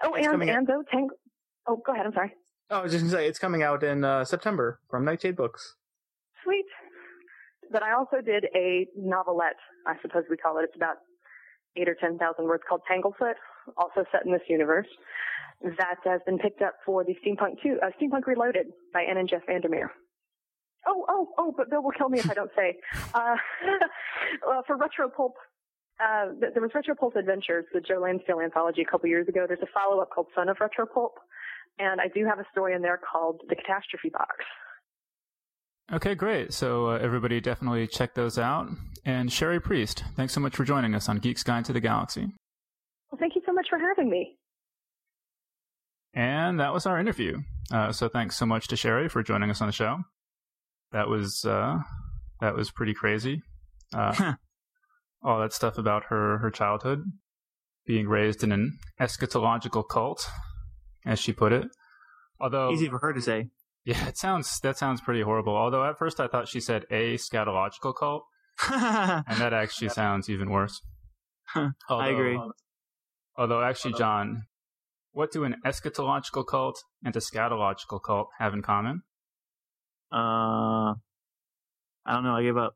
Oh, 0.04 0.14
It's 0.16 0.28
and 0.28 0.44
and 0.44 0.68
though 0.68 0.84
Tang. 0.92 1.08
Oh, 1.66 1.78
go 1.86 1.94
ahead. 1.94 2.06
I'm 2.06 2.12
sorry. 2.14 2.34
Oh, 2.70 2.80
I 2.80 2.84
was 2.84 2.92
just 2.92 3.06
gonna 3.06 3.16
say 3.16 3.28
it's 3.28 3.40
coming 3.40 3.64
out 3.64 3.82
in 3.82 4.04
uh, 4.04 4.26
September 4.26 4.82
from 4.90 5.06
Nightshade 5.06 5.38
Books. 5.38 5.76
Sweet. 6.44 6.66
But 7.72 7.82
I 7.82 7.94
also 7.94 8.18
did 8.20 8.48
a 8.54 8.88
novelette, 8.98 9.56
I 9.88 9.94
suppose 10.02 10.24
we 10.30 10.36
call 10.36 10.58
it. 10.58 10.64
It's 10.66 10.76
about 10.76 10.98
eight 11.78 11.88
or 11.88 11.96
ten 11.96 12.18
thousand 12.18 12.44
words 12.44 12.64
called 12.68 12.82
Tanglefoot, 12.92 13.36
also 13.78 14.04
set 14.12 14.26
in 14.26 14.34
this 14.34 14.42
universe. 14.50 14.88
That 15.64 15.96
has 16.04 16.20
been 16.26 16.38
picked 16.38 16.62
up 16.62 16.76
for 16.86 17.04
the 17.04 17.16
Steampunk 17.26 17.62
2, 17.64 17.80
uh, 17.82 17.90
Steampunk 18.00 18.28
Reloaded 18.28 18.68
by 18.94 19.02
Ann 19.02 19.18
and 19.18 19.30
Jeff 19.30 19.42
Vandermeer. 19.48 19.92
Oh, 20.86 21.06
oh, 21.08 21.30
oh, 21.38 21.54
but 21.56 21.70
Bill 21.70 21.82
will 21.82 21.92
kill 21.92 22.10
me 22.10 22.20
if 22.20 22.30
I 22.30 22.34
don't 22.34 22.52
say. 22.56 22.78
Uh, 23.14 23.36
uh, 24.50 24.62
for 24.66 24.76
Retro 24.76 25.08
Pulp, 25.08 25.36
uh, 26.04 26.26
there 26.40 26.62
was 26.62 26.72
Retro 26.74 26.96
Pulp 26.96 27.16
Adventures, 27.16 27.66
the 27.72 27.80
Joe 27.80 28.00
Lansdale 28.02 28.42
anthology 28.42 28.82
a 28.82 28.86
couple 28.86 29.08
years 29.08 29.28
ago. 29.28 29.46
There's 29.48 29.62
a 29.62 29.72
follow-up 29.72 30.10
called 30.10 30.28
Son 30.36 30.50
of 30.50 30.58
Retro 30.60 30.86
Pulp, 30.86 31.14
and 31.78 32.02
I 32.02 32.08
do 32.08 32.26
have 32.26 32.40
a 32.40 32.46
story 32.52 32.74
in 32.74 32.82
there 32.82 33.00
called 33.00 33.42
The 33.50 33.56
Catastrophe 33.56 34.10
Box. 34.10 34.34
Okay, 35.92 36.16
great. 36.16 36.54
So 36.54 36.88
uh, 36.88 36.98
everybody 36.98 37.40
definitely 37.40 37.88
check 37.88 38.16
those 38.16 38.40
out. 38.40 38.68
And 39.06 39.32
Cherie 39.32 39.60
Priest, 39.60 40.04
thanks 40.16 40.34
so 40.34 40.40
much 40.40 40.56
for 40.56 40.64
joining 40.64 40.96
us 40.96 41.08
on 41.08 41.20
Geek's 41.20 41.44
Guide 41.44 41.66
to 41.66 41.74
the 41.74 41.82
Galaxy. 41.82 42.34
Well, 43.12 43.20
thank 43.20 43.36
you 43.36 43.42
so 43.46 43.54
much 43.54 43.68
for 43.70 43.78
having 43.78 44.10
me. 44.10 44.38
And 46.14 46.60
that 46.60 46.74
was 46.74 46.86
our 46.86 47.00
interview. 47.00 47.40
Uh, 47.72 47.92
so 47.92 48.08
thanks 48.08 48.36
so 48.38 48.46
much 48.46 48.68
to 48.68 48.76
Cherie 48.76 49.10
for 49.10 49.24
joining 49.24 49.50
us 49.50 49.62
on 49.62 49.68
the 49.68 49.74
show. 49.74 50.00
That 50.92 51.10
was 51.10 51.44
uh, 51.44 51.80
that 52.40 52.56
was 52.56 52.70
pretty 52.72 52.94
crazy. 52.94 53.42
Uh, 53.96 54.34
all 55.24 55.40
that 55.40 55.54
stuff 55.54 55.78
about 55.78 56.06
her 56.06 56.38
her 56.40 56.52
childhood, 56.52 57.04
being 57.86 58.08
raised 58.08 58.44
in 58.44 58.52
an 58.52 58.78
eschatological 59.00 59.88
cult, 59.90 60.30
as 61.06 61.20
she 61.20 61.34
put 61.34 61.52
it. 61.52 61.68
Although 62.40 62.72
Easy 62.72 62.90
for 62.90 63.00
her 63.00 63.14
to 63.14 63.22
say. 63.22 63.50
yeah, 63.86 64.08
it 64.08 64.18
sounds 64.18 64.60
that 64.60 64.78
sounds 64.78 65.02
pretty 65.02 65.22
horrible. 65.22 65.56
Although 65.56 65.86
at 65.86 65.98
first 65.98 66.20
I 66.20 66.28
thought 66.28 66.48
she 66.48 66.60
said 66.60 66.86
a 66.92 67.16
scatological 67.16 67.96
cult, 67.96 68.24
and 68.70 69.38
that 69.40 69.54
actually 69.54 69.90
sounds 69.90 70.30
even 70.30 70.52
worse. 70.52 70.80
I 71.56 72.10
agree. 72.10 72.40
Although 73.36 73.64
actually, 73.64 73.94
John, 73.94 74.44
what 75.14 75.32
do 75.32 75.44
an 75.46 75.56
eschatological 75.66 76.46
cult 76.46 76.84
and 77.04 77.16
a 77.16 77.20
scatological 77.20 78.00
cult 78.06 78.28
have 78.40 78.54
in 78.54 78.62
common? 78.62 79.02
uh, 80.12 80.94
I 82.06 82.14
don't 82.14 82.24
know. 82.24 82.36
I 82.36 82.44
gave 82.44 82.58
up. 82.58 82.74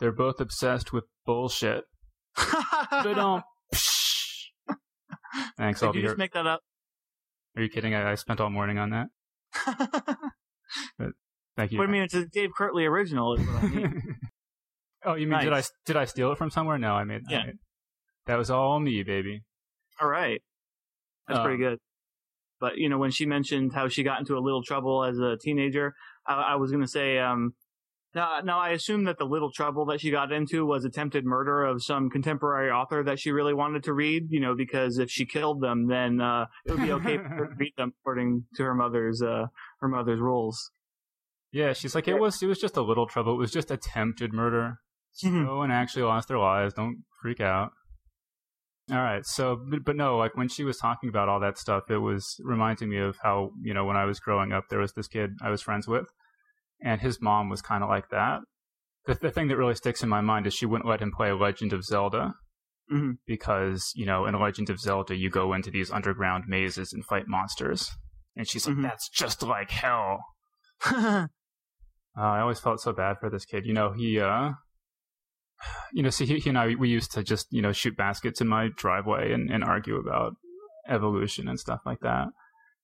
They're 0.00 0.10
both 0.12 0.40
obsessed 0.40 0.92
with 0.92 1.04
bullshit. 1.26 1.84
They 3.04 3.14
don't. 3.14 3.42
Thanks. 5.56 5.80
Did 5.80 5.86
I'll 5.86 5.92
be 5.92 5.98
you 5.98 6.02
here. 6.02 6.10
just 6.10 6.18
make 6.18 6.32
that 6.32 6.46
up? 6.46 6.60
Are 7.56 7.62
you 7.62 7.68
kidding? 7.68 7.94
I, 7.94 8.12
I 8.12 8.14
spent 8.16 8.40
all 8.40 8.50
morning 8.50 8.78
on 8.78 8.90
that. 8.90 9.08
Thank 11.56 11.72
you. 11.72 11.78
Put 11.78 11.90
me 11.90 12.00
into 12.00 12.26
Dave 12.26 12.50
Kirtley 12.56 12.84
original. 12.86 13.34
Is 13.34 13.46
what 13.46 13.62
I 13.64 13.66
mean. 13.68 14.16
oh, 15.04 15.14
you 15.14 15.26
mean 15.26 15.40
did 15.40 15.52
I 15.52 15.62
did 15.86 15.96
I 15.96 16.04
steal 16.06 16.32
it 16.32 16.38
from 16.38 16.50
somewhere? 16.50 16.78
No, 16.78 16.94
I 16.94 17.04
made. 17.04 17.22
I 17.28 17.32
Yeah. 17.32 17.44
made- 17.46 17.58
that 18.26 18.36
was 18.38 18.50
all 18.50 18.78
me, 18.78 19.02
baby. 19.02 19.42
All 20.00 20.08
right, 20.08 20.40
that's 21.32 21.38
Um, 21.40 21.44
pretty 21.46 21.62
good. 21.62 21.78
But 22.60 22.76
you 22.76 22.88
know, 22.88 22.98
when 22.98 23.10
she 23.10 23.26
mentioned 23.26 23.72
how 23.74 23.88
she 23.88 24.02
got 24.02 24.20
into 24.20 24.36
a 24.36 24.40
little 24.40 24.62
trouble 24.62 25.04
as 25.04 25.18
a 25.18 25.36
teenager, 25.36 25.94
I, 26.26 26.34
I 26.34 26.54
was 26.56 26.70
going 26.70 26.82
to 26.82 26.88
say, 26.88 27.18
um, 27.18 27.54
now, 28.14 28.40
now 28.44 28.58
I 28.60 28.70
assume 28.70 29.04
that 29.04 29.18
the 29.18 29.24
little 29.24 29.50
trouble 29.50 29.86
that 29.86 30.00
she 30.00 30.10
got 30.10 30.30
into 30.32 30.64
was 30.66 30.84
attempted 30.84 31.24
murder 31.24 31.64
of 31.64 31.82
some 31.82 32.10
contemporary 32.10 32.70
author 32.70 33.02
that 33.04 33.18
she 33.18 33.32
really 33.32 33.54
wanted 33.54 33.82
to 33.84 33.92
read. 33.94 34.30
You 34.30 34.38
know, 34.40 34.54
because 34.54 34.98
if 34.98 35.10
she 35.10 35.24
killed 35.26 35.60
them, 35.62 35.88
then 35.88 36.20
uh, 36.20 36.46
it 36.66 36.72
would 36.72 36.82
be 36.82 36.92
okay 36.92 37.16
for 37.16 37.24
her 37.24 37.46
to 37.48 37.54
read 37.58 37.72
them 37.76 37.94
according 38.02 38.44
to 38.56 38.62
her 38.64 38.74
mother's 38.74 39.22
uh, 39.22 39.46
her 39.80 39.88
mother's 39.88 40.20
rules. 40.20 40.70
Yeah, 41.50 41.72
she's 41.72 41.94
like 41.94 42.06
it 42.08 42.18
was. 42.20 42.42
It 42.42 42.46
was 42.46 42.58
just 42.60 42.76
a 42.76 42.82
little 42.82 43.06
trouble. 43.06 43.34
It 43.34 43.38
was 43.38 43.50
just 43.50 43.70
attempted 43.70 44.32
murder. 44.32 44.78
No 45.22 45.56
one 45.56 45.70
actually 45.70 46.04
lost 46.04 46.28
their 46.28 46.38
lives. 46.38 46.72
Don't 46.72 47.04
freak 47.20 47.38
out. 47.40 47.72
All 48.90 48.98
right. 48.98 49.24
So, 49.24 49.56
but, 49.70 49.84
but 49.84 49.96
no, 49.96 50.16
like 50.16 50.36
when 50.36 50.48
she 50.48 50.64
was 50.64 50.76
talking 50.78 51.08
about 51.08 51.28
all 51.28 51.40
that 51.40 51.56
stuff, 51.58 51.84
it 51.90 51.98
was 51.98 52.36
reminding 52.42 52.88
me 52.88 52.98
of 52.98 53.16
how, 53.22 53.50
you 53.62 53.72
know, 53.72 53.84
when 53.84 53.96
I 53.96 54.04
was 54.04 54.18
growing 54.20 54.52
up, 54.52 54.64
there 54.68 54.80
was 54.80 54.92
this 54.92 55.08
kid 55.08 55.30
I 55.40 55.50
was 55.50 55.62
friends 55.62 55.86
with, 55.86 56.06
and 56.82 57.00
his 57.00 57.20
mom 57.20 57.48
was 57.48 57.62
kind 57.62 57.82
of 57.84 57.88
like 57.88 58.08
that. 58.10 58.40
The, 59.06 59.14
the 59.14 59.30
thing 59.30 59.48
that 59.48 59.56
really 59.56 59.74
sticks 59.74 60.02
in 60.02 60.08
my 60.08 60.20
mind 60.20 60.46
is 60.46 60.54
she 60.54 60.66
wouldn't 60.66 60.88
let 60.88 61.00
him 61.00 61.12
play 61.12 61.32
Legend 61.32 61.72
of 61.72 61.84
Zelda 61.84 62.34
Mhm. 62.92 63.18
because, 63.26 63.92
you 63.94 64.04
know, 64.04 64.26
in 64.26 64.38
Legend 64.38 64.68
of 64.68 64.80
Zelda, 64.80 65.14
you 65.16 65.30
go 65.30 65.52
into 65.54 65.70
these 65.70 65.90
underground 65.90 66.44
mazes 66.48 66.92
and 66.92 67.04
fight 67.04 67.26
monsters. 67.28 67.90
And 68.36 68.48
she's 68.48 68.66
like, 68.66 68.76
Mhm. 68.76 68.82
that's 68.82 69.08
just 69.08 69.42
like 69.42 69.70
hell. 69.70 70.24
Uh, 72.14 72.20
I 72.20 72.40
always 72.40 72.60
felt 72.60 72.78
so 72.78 72.92
bad 72.92 73.16
for 73.20 73.30
this 73.30 73.46
kid. 73.46 73.64
You 73.64 73.72
know, 73.72 73.92
he, 73.92 74.20
uh, 74.20 74.50
you 75.92 76.02
know, 76.02 76.10
see, 76.10 76.26
he, 76.26 76.38
he 76.38 76.48
and 76.48 76.58
I, 76.58 76.74
we 76.74 76.88
used 76.88 77.12
to 77.12 77.22
just, 77.22 77.46
you 77.50 77.62
know, 77.62 77.72
shoot 77.72 77.96
baskets 77.96 78.40
in 78.40 78.48
my 78.48 78.70
driveway 78.76 79.32
and, 79.32 79.50
and 79.50 79.64
argue 79.64 79.96
about 79.96 80.34
evolution 80.88 81.48
and 81.48 81.58
stuff 81.58 81.80
like 81.86 82.00
that. 82.00 82.28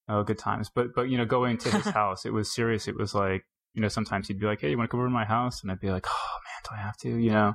Oh, 0.08 0.22
good 0.22 0.38
times. 0.38 0.70
But, 0.74 0.88
but, 0.94 1.10
you 1.10 1.18
know, 1.18 1.26
going 1.26 1.58
to 1.58 1.70
his 1.70 1.84
house, 1.94 2.24
it 2.24 2.32
was 2.32 2.54
serious. 2.54 2.88
It 2.88 2.96
was 2.96 3.14
like, 3.14 3.44
you 3.74 3.82
know, 3.82 3.88
sometimes 3.88 4.28
he'd 4.28 4.40
be 4.40 4.46
like, 4.46 4.60
Hey, 4.60 4.70
you 4.70 4.78
want 4.78 4.88
to 4.88 4.90
come 4.90 5.00
over 5.00 5.08
to 5.08 5.12
my 5.12 5.24
house? 5.24 5.62
And 5.62 5.70
I'd 5.70 5.80
be 5.80 5.90
like, 5.90 6.06
Oh 6.08 6.36
man, 6.44 6.62
do 6.64 6.80
I 6.80 6.84
have 6.84 6.96
to? 6.98 7.08
You 7.08 7.30
know, 7.30 7.54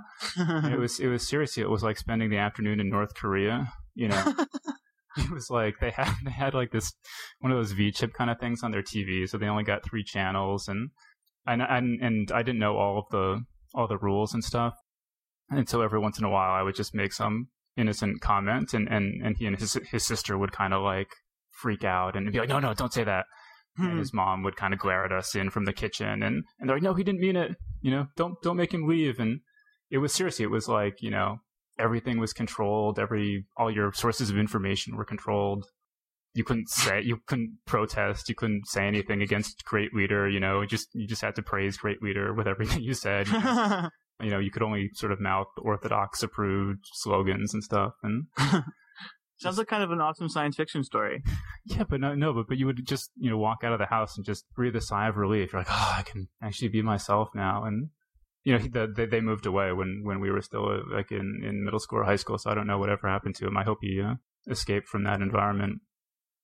it 0.71 0.79
was, 0.79 0.99
it 0.99 1.07
was 1.07 1.27
seriously, 1.27 1.63
it 1.63 1.69
was 1.69 1.83
like 1.83 1.97
spending 1.97 2.29
the 2.29 2.37
afternoon 2.37 2.79
in 2.79 2.89
North 2.89 3.15
Korea, 3.15 3.73
you 3.95 4.07
know, 4.07 4.35
it 5.17 5.29
was 5.31 5.49
like 5.49 5.79
they 5.79 5.91
had 5.91 6.13
they 6.23 6.31
had 6.31 6.53
like 6.53 6.71
this 6.71 6.93
one 7.39 7.51
of 7.51 7.57
those 7.57 7.71
V 7.71 7.91
chip 7.91 8.13
kind 8.13 8.29
of 8.29 8.39
things 8.39 8.63
on 8.63 8.71
their 8.71 8.81
TV, 8.81 9.27
so 9.27 9.37
they 9.37 9.47
only 9.47 9.63
got 9.63 9.83
three 9.83 10.03
channels, 10.03 10.67
and 10.67 10.89
and 11.45 11.61
and 11.61 12.01
and 12.01 12.31
I 12.31 12.43
didn't 12.43 12.59
know 12.59 12.77
all 12.77 12.99
of 12.99 13.05
the 13.11 13.43
all 13.73 13.87
the 13.87 13.97
rules 13.97 14.33
and 14.33 14.43
stuff, 14.43 14.75
and 15.57 15.69
so 15.69 15.81
every 15.81 15.99
once 15.99 16.19
in 16.19 16.25
a 16.25 16.29
while 16.29 16.51
I 16.51 16.61
would 16.61 16.75
just 16.75 16.93
make 16.93 17.13
some 17.13 17.47
innocent 17.77 18.21
comment, 18.21 18.73
and 18.73 18.87
and 18.87 19.21
and 19.23 19.37
he 19.37 19.45
and 19.45 19.59
his 19.59 19.77
his 19.89 20.05
sister 20.05 20.37
would 20.37 20.51
kind 20.51 20.73
of 20.73 20.81
like 20.81 21.09
freak 21.51 21.83
out 21.83 22.15
and 22.15 22.31
be 22.31 22.39
like, 22.39 22.49
no 22.49 22.59
no 22.59 22.73
don't 22.73 22.93
say 22.93 23.03
that. 23.03 23.25
Hmm. 23.77 23.85
And 23.87 23.99
his 23.99 24.13
mom 24.13 24.43
would 24.43 24.55
kind 24.55 24.73
of 24.73 24.79
glare 24.79 25.03
at 25.03 25.11
us 25.11 25.35
in 25.35 25.49
from 25.49 25.65
the 25.65 25.73
kitchen, 25.73 26.21
and 26.21 26.43
and 26.59 26.69
they're 26.69 26.75
like, 26.75 26.83
no, 26.83 26.93
he 26.93 27.03
didn't 27.03 27.21
mean 27.21 27.35
it. 27.35 27.55
You 27.81 27.91
know, 27.91 28.07
don't 28.15 28.35
don't 28.43 28.57
make 28.57 28.73
him 28.73 28.87
leave. 28.87 29.19
And 29.19 29.39
it 29.89 29.97
was 29.97 30.13
seriously, 30.13 30.43
it 30.43 30.51
was 30.51 30.67
like 30.67 31.01
you 31.01 31.09
know, 31.09 31.37
everything 31.79 32.19
was 32.19 32.33
controlled. 32.33 32.99
Every 32.99 33.45
all 33.57 33.71
your 33.71 33.91
sources 33.93 34.29
of 34.29 34.37
information 34.37 34.95
were 34.95 35.05
controlled. 35.05 35.65
You 36.35 36.43
couldn't 36.43 36.69
say, 36.69 37.01
you 37.03 37.19
couldn't 37.27 37.59
protest, 37.67 38.27
you 38.27 38.33
couldn't 38.33 38.67
say 38.67 38.87
anything 38.87 39.21
against 39.21 39.63
Great 39.65 39.93
Leader. 39.93 40.27
You 40.27 40.39
know, 40.39 40.65
just 40.65 40.89
you 40.93 41.07
just 41.07 41.21
had 41.21 41.35
to 41.35 41.43
praise 41.43 41.77
Great 41.77 42.01
Leader 42.01 42.33
with 42.33 42.47
everything 42.47 42.81
you 42.81 42.93
said. 42.93 43.27
you 43.27 43.33
know, 43.33 43.89
you 44.21 44.29
know, 44.29 44.39
you 44.39 44.51
could 44.51 44.63
only 44.63 44.89
sort 44.93 45.11
of 45.11 45.19
mouth 45.19 45.47
Orthodox 45.57 46.23
approved 46.23 46.85
slogans 46.93 47.53
and 47.53 47.63
stuff. 47.63 47.93
And 48.03 48.25
Sounds 49.43 49.57
like 49.57 49.67
kind 49.67 49.83
of 49.83 49.91
an 49.91 49.99
awesome 49.99 50.29
science 50.29 50.55
fiction 50.55 50.85
story. 50.85 51.21
yeah, 51.65 51.83
but 51.83 51.99
no, 51.99 52.15
no, 52.15 52.31
but 52.33 52.47
but 52.47 52.57
you 52.57 52.65
would 52.65 52.85
just 52.87 53.11
you 53.17 53.29
know 53.29 53.37
walk 53.37 53.57
out 53.63 53.73
of 53.73 53.79
the 53.79 53.87
house 53.87 54.15
and 54.15 54.25
just 54.25 54.45
breathe 54.55 54.75
a 54.75 54.81
sigh 54.81 55.09
of 55.09 55.17
relief. 55.17 55.51
You're 55.51 55.61
like, 55.61 55.71
oh, 55.71 55.95
I 55.97 56.03
can 56.03 56.29
actually 56.41 56.69
be 56.69 56.81
myself 56.81 57.29
now. 57.35 57.65
And 57.65 57.89
you 58.45 58.53
know, 58.53 58.59
he, 58.59 58.69
the, 58.69 58.87
they 58.95 59.05
they 59.05 59.19
moved 59.19 59.45
away 59.45 59.73
when 59.73 60.01
when 60.03 60.21
we 60.21 60.31
were 60.31 60.41
still 60.41 60.69
uh, 60.69 60.95
like 60.95 61.11
in 61.11 61.41
in 61.43 61.65
middle 61.65 61.79
school 61.79 61.99
or 61.99 62.03
high 62.05 62.15
school. 62.15 62.37
So 62.37 62.51
I 62.51 62.53
don't 62.53 62.67
know 62.67 62.77
whatever 62.77 63.09
happened 63.09 63.35
to 63.35 63.47
him. 63.47 63.57
I 63.57 63.65
hope 63.65 63.79
he 63.81 64.01
uh, 64.01 64.15
escaped 64.49 64.87
from 64.87 65.03
that 65.03 65.21
environment. 65.21 65.79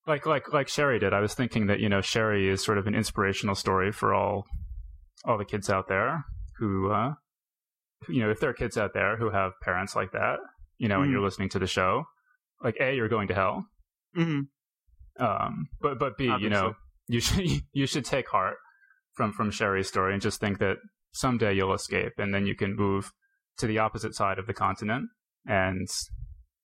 Like 0.05 0.26
like 0.26 0.51
like 0.51 0.67
Cherie 0.67 0.99
did. 0.99 1.13
I 1.13 1.22
was 1.22 1.34
thinking 1.34 1.67
that 1.67 1.80
you 1.80 1.88
know 1.88 2.01
Cherie 2.01 2.49
is 2.49 2.61
sort 2.63 2.78
of 2.78 2.88
an 2.88 2.95
inspirational 2.95 3.55
story 3.55 3.93
for 3.93 4.13
all 4.13 4.45
all 5.24 5.38
the 5.38 5.45
kids 5.45 5.70
out 5.70 5.88
there 5.88 6.26
who 6.57 6.91
uh 6.91 7.13
you 8.07 8.21
know 8.21 8.29
if 8.29 8.39
there 8.39 8.49
are 8.49 8.53
kids 8.53 8.77
out 8.77 8.93
there 8.93 9.17
who 9.17 9.29
have 9.29 9.51
parents 9.61 9.95
like 9.95 10.11
that 10.11 10.39
you 10.77 10.87
know 10.87 11.01
and 11.01 11.09
Mhm. 11.09 11.13
you're 11.13 11.21
listening 11.23 11.49
to 11.49 11.59
the 11.59 11.67
show 11.67 12.05
like 12.63 12.75
a 12.79 12.95
you're 12.95 13.09
going 13.09 13.27
to 13.27 13.33
hell 13.35 13.65
hmm 14.15 14.41
um, 15.19 15.67
but 15.81 15.99
but 15.99 16.17
B, 16.17 16.33
you 16.39 16.49
know, 16.49 16.75
you 17.07 17.19
should 17.19 17.45
you 17.73 17.85
should 17.85 18.05
take 18.05 18.29
heart 18.29 18.55
from 19.13 19.33
from 19.33 19.51
Cherie's 19.51 19.87
story 19.89 20.13
and 20.13 20.21
just 20.21 20.39
think 20.39 20.59
that 20.59 20.77
someday 21.11 21.53
you'll 21.53 21.73
escape, 21.73 22.13
and 22.17 22.33
then 22.33 22.45
you 22.45 22.55
can 22.55 22.75
move 22.75 23.11
to 23.57 23.67
the 23.67 23.79
opposite 23.79 24.15
side 24.15 24.39
of 24.39 24.47
the 24.47 24.53
continent 24.53 25.09
and 25.45 25.87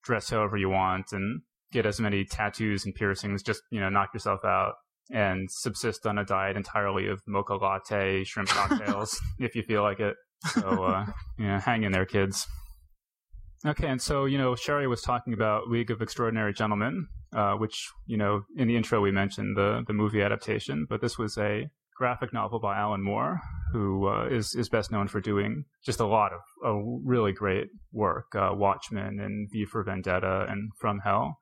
dress 0.02 0.30
however 0.30 0.56
you 0.56 0.70
want 0.70 1.12
and 1.12 1.42
get 1.72 1.84
as 1.84 2.00
many 2.00 2.24
tattoos 2.24 2.86
and 2.86 2.94
piercings. 2.94 3.42
Just 3.42 3.60
you 3.70 3.78
know, 3.80 3.90
knock 3.90 4.14
yourself 4.14 4.40
out 4.44 4.74
and 5.12 5.50
subsist 5.50 6.06
on 6.06 6.16
a 6.16 6.24
diet 6.24 6.56
entirely 6.56 7.08
of 7.08 7.20
mocha 7.26 7.54
latte, 7.56 8.24
shrimp 8.24 8.48
cocktails, 8.60 9.20
if 9.38 9.54
you 9.54 9.62
feel 9.62 9.82
like 9.82 10.00
it. 10.00 10.16
So 10.44 10.84
uh, 10.84 11.06
know, 11.38 11.58
hang 11.58 11.84
in 11.84 11.92
there, 11.92 12.06
kids. 12.06 12.46
Okay, 13.64 13.88
and 13.88 14.00
so 14.00 14.26
you 14.26 14.38
know, 14.38 14.54
Cherie 14.54 14.86
was 14.86 15.02
talking 15.02 15.32
about 15.32 15.68
League 15.68 15.90
of 15.90 16.02
Extraordinary 16.02 16.52
Gentlemen, 16.52 17.06
uh, 17.34 17.54
which 17.54 17.88
you 18.06 18.16
know 18.16 18.42
in 18.56 18.68
the 18.68 18.76
intro 18.76 19.00
we 19.00 19.10
mentioned 19.10 19.56
the 19.56 19.82
the 19.86 19.92
movie 19.92 20.22
adaptation, 20.22 20.86
but 20.88 21.00
this 21.00 21.18
was 21.18 21.36
a 21.38 21.68
graphic 21.96 22.32
novel 22.32 22.60
by 22.60 22.76
Alan 22.76 23.02
Moore, 23.02 23.40
who 23.72 24.08
uh, 24.08 24.26
is 24.26 24.54
is 24.54 24.68
best 24.68 24.92
known 24.92 25.08
for 25.08 25.20
doing 25.20 25.64
just 25.84 26.00
a 26.00 26.06
lot 26.06 26.32
of 26.32 26.40
uh, 26.64 26.74
really 27.02 27.32
great 27.32 27.68
work, 27.92 28.26
uh, 28.34 28.50
Watchmen 28.52 29.18
and 29.18 29.48
V 29.50 29.64
for 29.64 29.82
Vendetta 29.82 30.46
and 30.48 30.70
From 30.78 31.00
Hell. 31.00 31.38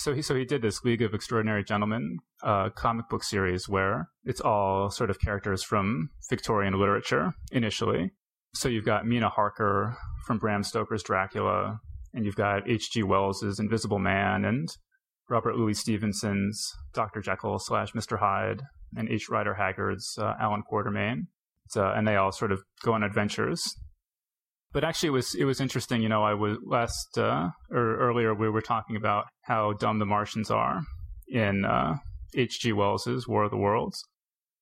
So 0.00 0.14
he 0.14 0.22
so 0.22 0.34
he 0.34 0.46
did 0.46 0.62
this 0.62 0.82
League 0.82 1.02
of 1.02 1.12
Extraordinary 1.12 1.62
Gentlemen 1.62 2.20
uh, 2.42 2.70
comic 2.70 3.10
book 3.10 3.22
series 3.22 3.68
where 3.68 4.08
it's 4.24 4.40
all 4.40 4.88
sort 4.88 5.10
of 5.10 5.20
characters 5.20 5.62
from 5.62 6.08
Victorian 6.30 6.72
literature 6.72 7.34
initially. 7.52 8.12
So 8.54 8.70
you've 8.70 8.86
got 8.86 9.06
Mina 9.06 9.28
Harker 9.28 9.98
from 10.24 10.38
Bram 10.38 10.62
Stoker's 10.62 11.02
Dracula, 11.02 11.80
and 12.14 12.24
you've 12.24 12.34
got 12.34 12.66
H.G. 12.66 13.02
Wells's 13.02 13.60
Invisible 13.60 13.98
Man, 13.98 14.46
and 14.46 14.70
Robert 15.28 15.56
Louis 15.56 15.74
Stevenson's 15.74 16.72
Dr. 16.94 17.20
Jekyll 17.20 17.58
slash 17.58 17.92
Mr. 17.92 18.20
Hyde, 18.20 18.62
and 18.96 19.06
H. 19.06 19.28
Rider 19.28 19.52
Haggard's 19.52 20.16
uh, 20.18 20.32
Allan 20.40 20.62
Quatermain. 20.72 21.26
and 21.76 22.08
they 22.08 22.16
all 22.16 22.32
sort 22.32 22.52
of 22.52 22.62
go 22.82 22.94
on 22.94 23.02
adventures. 23.02 23.76
But 24.72 24.84
actually, 24.84 25.08
it 25.08 25.12
was 25.12 25.34
it 25.34 25.44
was 25.44 25.60
interesting. 25.60 26.02
You 26.02 26.08
know, 26.08 26.22
I 26.22 26.34
was 26.34 26.58
last 26.64 27.18
uh, 27.18 27.48
or 27.70 27.96
earlier 27.98 28.34
we 28.34 28.48
were 28.48 28.60
talking 28.60 28.96
about 28.96 29.26
how 29.42 29.72
dumb 29.72 29.98
the 29.98 30.06
Martians 30.06 30.50
are 30.50 30.82
in 31.28 31.64
H.G. 32.34 32.72
Wells's 32.72 33.26
War 33.26 33.44
of 33.44 33.50
the 33.50 33.56
Worlds. 33.56 34.04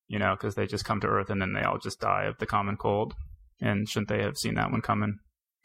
You 0.06 0.18
know, 0.18 0.34
because 0.34 0.54
they 0.54 0.66
just 0.66 0.86
come 0.86 1.00
to 1.02 1.06
Earth 1.06 1.28
and 1.28 1.42
then 1.42 1.52
they 1.52 1.62
all 1.62 1.78
just 1.78 2.00
die 2.00 2.24
of 2.24 2.38
the 2.38 2.46
common 2.46 2.76
cold. 2.76 3.14
And 3.60 3.86
shouldn't 3.88 4.08
they 4.08 4.22
have 4.22 4.38
seen 4.38 4.54
that 4.54 4.70
one 4.70 4.80
coming? 4.80 5.18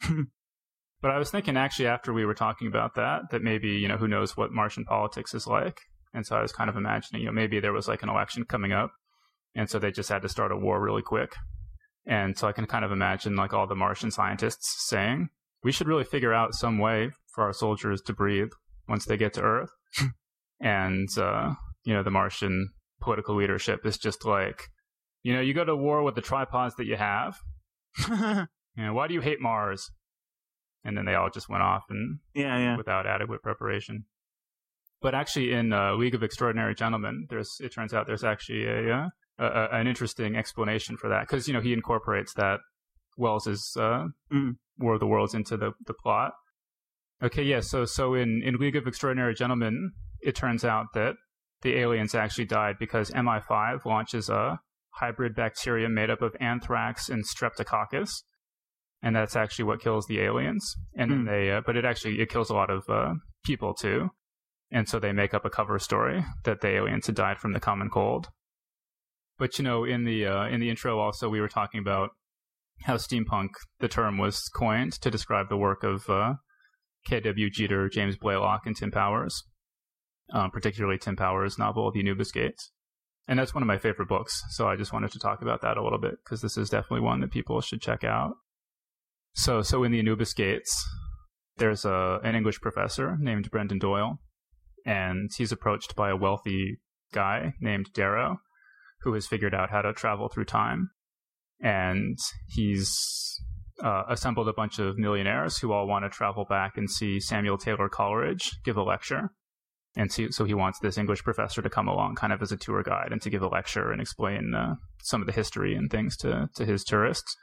but 1.00 1.10
I 1.10 1.18
was 1.18 1.30
thinking 1.30 1.56
actually 1.56 1.86
after 1.86 2.12
we 2.12 2.26
were 2.26 2.34
talking 2.34 2.68
about 2.68 2.94
that, 2.96 3.22
that 3.30 3.42
maybe 3.42 3.68
you 3.68 3.88
know 3.88 3.96
who 3.96 4.08
knows 4.08 4.36
what 4.36 4.52
Martian 4.52 4.84
politics 4.84 5.32
is 5.32 5.46
like. 5.46 5.78
And 6.12 6.26
so 6.26 6.36
I 6.36 6.42
was 6.42 6.52
kind 6.52 6.70
of 6.70 6.76
imagining, 6.76 7.22
you 7.22 7.26
know, 7.26 7.32
maybe 7.32 7.58
there 7.58 7.72
was 7.72 7.88
like 7.88 8.02
an 8.02 8.08
election 8.08 8.44
coming 8.44 8.72
up, 8.72 8.90
and 9.54 9.68
so 9.68 9.78
they 9.78 9.90
just 9.90 10.08
had 10.08 10.22
to 10.22 10.28
start 10.28 10.52
a 10.52 10.56
war 10.56 10.80
really 10.80 11.02
quick. 11.02 11.34
And 12.06 12.36
so 12.36 12.46
I 12.46 12.52
can 12.52 12.66
kind 12.66 12.84
of 12.84 12.92
imagine 12.92 13.36
like 13.36 13.54
all 13.54 13.66
the 13.66 13.74
Martian 13.74 14.10
scientists 14.10 14.88
saying, 14.88 15.28
we 15.62 15.72
should 15.72 15.88
really 15.88 16.04
figure 16.04 16.34
out 16.34 16.54
some 16.54 16.78
way 16.78 17.10
for 17.32 17.44
our 17.44 17.52
soldiers 17.52 18.02
to 18.02 18.12
breathe 18.12 18.50
once 18.88 19.06
they 19.06 19.16
get 19.16 19.32
to 19.34 19.40
Earth. 19.40 19.70
and, 20.60 21.08
uh, 21.16 21.54
you 21.84 21.94
know, 21.94 22.02
the 22.02 22.10
Martian 22.10 22.70
political 23.00 23.34
leadership 23.34 23.86
is 23.86 23.96
just 23.96 24.24
like, 24.24 24.68
you 25.22 25.32
know, 25.32 25.40
you 25.40 25.54
go 25.54 25.64
to 25.64 25.74
war 25.74 26.02
with 26.02 26.14
the 26.14 26.20
tripods 26.20 26.74
that 26.76 26.86
you 26.86 26.96
have. 26.96 27.38
you 28.08 28.46
know, 28.76 28.92
why 28.92 29.08
do 29.08 29.14
you 29.14 29.20
hate 29.20 29.40
Mars? 29.40 29.90
And 30.84 30.98
then 30.98 31.06
they 31.06 31.14
all 31.14 31.30
just 31.30 31.48
went 31.48 31.62
off 31.62 31.84
and 31.88 32.18
yeah, 32.34 32.58
yeah. 32.58 32.76
without 32.76 33.06
adequate 33.06 33.42
preparation. 33.42 34.04
But 35.00 35.14
actually, 35.14 35.52
in 35.52 35.72
uh, 35.72 35.94
League 35.94 36.14
of 36.14 36.22
Extraordinary 36.22 36.74
Gentlemen, 36.74 37.26
there's 37.28 37.58
it 37.60 37.72
turns 37.72 37.92
out 37.92 38.06
there's 38.06 38.24
actually 38.24 38.66
a, 38.66 38.94
uh, 38.94 39.08
a 39.38 39.68
an 39.72 39.86
interesting 39.86 40.36
explanation 40.36 40.96
for 40.96 41.08
that 41.08 41.22
because 41.22 41.48
you 41.48 41.54
know 41.54 41.60
he 41.60 41.72
incorporates 41.72 42.34
that 42.34 42.60
Wells's 43.16 43.76
uh, 43.78 44.06
mm. 44.32 44.52
War 44.78 44.94
of 44.94 45.00
the 45.00 45.06
Worlds 45.06 45.34
into 45.34 45.56
the 45.56 45.72
the 45.86 45.94
plot. 45.94 46.32
Okay, 47.22 47.42
yeah. 47.42 47.60
So 47.60 47.84
so 47.84 48.14
in 48.14 48.42
in 48.44 48.56
League 48.56 48.76
of 48.76 48.86
Extraordinary 48.86 49.34
Gentlemen, 49.34 49.92
it 50.20 50.34
turns 50.34 50.64
out 50.64 50.86
that 50.94 51.14
the 51.62 51.76
aliens 51.76 52.14
actually 52.14 52.44
died 52.44 52.76
because 52.78 53.10
MI5 53.10 53.84
launches 53.86 54.28
a 54.28 54.60
hybrid 54.90 55.34
bacteria 55.34 55.88
made 55.88 56.10
up 56.10 56.22
of 56.22 56.36
anthrax 56.40 57.08
and 57.08 57.24
streptococcus, 57.24 58.22
and 59.02 59.16
that's 59.16 59.36
actually 59.36 59.64
what 59.64 59.80
kills 59.80 60.06
the 60.06 60.20
aliens. 60.20 60.76
And 60.96 61.10
mm. 61.10 61.14
then 61.14 61.24
they, 61.24 61.50
uh, 61.50 61.62
but 61.64 61.76
it 61.76 61.84
actually 61.84 62.20
it 62.20 62.28
kills 62.28 62.50
a 62.50 62.54
lot 62.54 62.70
of 62.70 62.84
uh, 62.88 63.14
people 63.44 63.74
too. 63.74 64.10
And 64.70 64.88
so 64.88 64.98
they 64.98 65.12
make 65.12 65.34
up 65.34 65.44
a 65.44 65.50
cover 65.50 65.78
story 65.78 66.24
that 66.44 66.60
the 66.60 66.68
aliens 66.68 67.06
had 67.06 67.14
died 67.14 67.38
from 67.38 67.52
the 67.52 67.60
common 67.60 67.90
cold. 67.90 68.28
But 69.38 69.58
you 69.58 69.64
know, 69.64 69.84
in 69.84 70.04
the 70.04 70.26
uh, 70.26 70.46
in 70.46 70.60
the 70.60 70.70
intro, 70.70 70.98
also 70.98 71.28
we 71.28 71.40
were 71.40 71.48
talking 71.48 71.80
about 71.80 72.10
how 72.82 72.96
steampunk 72.96 73.50
the 73.80 73.88
term 73.88 74.18
was 74.18 74.48
coined 74.54 74.92
to 75.00 75.10
describe 75.10 75.48
the 75.48 75.56
work 75.56 75.82
of 75.82 76.08
uh, 76.08 76.34
K.W. 77.06 77.50
Jeter, 77.50 77.88
James 77.88 78.16
Blaylock, 78.16 78.62
and 78.66 78.76
Tim 78.76 78.90
Powers, 78.90 79.44
um, 80.32 80.50
particularly 80.50 80.98
Tim 80.98 81.16
Powers' 81.16 81.58
novel 81.58 81.90
*The 81.90 82.00
Anubis 82.00 82.32
Gates*. 82.32 82.70
And 83.26 83.38
that's 83.38 83.54
one 83.54 83.62
of 83.62 83.66
my 83.66 83.78
favorite 83.78 84.08
books, 84.08 84.42
so 84.50 84.68
I 84.68 84.76
just 84.76 84.92
wanted 84.92 85.10
to 85.12 85.18
talk 85.18 85.40
about 85.40 85.62
that 85.62 85.78
a 85.78 85.82
little 85.82 85.98
bit 85.98 86.16
because 86.22 86.42
this 86.42 86.58
is 86.58 86.68
definitely 86.68 87.00
one 87.00 87.20
that 87.20 87.32
people 87.32 87.60
should 87.62 87.80
check 87.80 88.04
out. 88.04 88.34
So, 89.32 89.62
so 89.62 89.82
in 89.82 89.92
*The 89.92 89.98
Anubis 89.98 90.34
Gates*, 90.34 90.86
there's 91.56 91.84
a 91.84 92.20
an 92.22 92.36
English 92.36 92.60
professor 92.60 93.16
named 93.18 93.50
Brendan 93.50 93.78
Doyle, 93.78 94.18
and 94.86 95.30
he's 95.36 95.52
approached 95.52 95.96
by 95.96 96.10
a 96.10 96.16
wealthy 96.16 96.78
guy 97.12 97.54
named 97.60 97.90
Darrow 97.94 98.38
who 99.04 99.12
has 99.12 99.26
figured 99.26 99.54
out 99.54 99.70
how 99.70 99.82
to 99.82 99.92
travel 99.92 100.28
through 100.28 100.46
time. 100.46 100.90
And 101.60 102.18
he's 102.48 103.40
uh, 103.82 104.04
assembled 104.08 104.48
a 104.48 104.52
bunch 104.52 104.78
of 104.78 104.98
millionaires 104.98 105.58
who 105.58 105.72
all 105.72 105.86
want 105.86 106.04
to 106.04 106.08
travel 106.08 106.46
back 106.48 106.76
and 106.76 106.90
see 106.90 107.20
Samuel 107.20 107.58
Taylor 107.58 107.88
Coleridge 107.88 108.50
give 108.64 108.76
a 108.76 108.82
lecture. 108.82 109.30
And 109.96 110.10
so, 110.10 110.28
so 110.30 110.44
he 110.44 110.54
wants 110.54 110.80
this 110.80 110.98
English 110.98 111.22
professor 111.22 111.62
to 111.62 111.70
come 111.70 111.86
along 111.86 112.16
kind 112.16 112.32
of 112.32 112.42
as 112.42 112.50
a 112.50 112.56
tour 112.56 112.82
guide 112.82 113.10
and 113.12 113.22
to 113.22 113.30
give 113.30 113.42
a 113.42 113.48
lecture 113.48 113.92
and 113.92 114.00
explain 114.00 114.52
uh, 114.54 114.74
some 115.02 115.20
of 115.20 115.26
the 115.26 115.32
history 115.32 115.74
and 115.74 115.90
things 115.90 116.16
to, 116.18 116.48
to 116.56 116.64
his 116.64 116.82
tourists. 116.82 117.36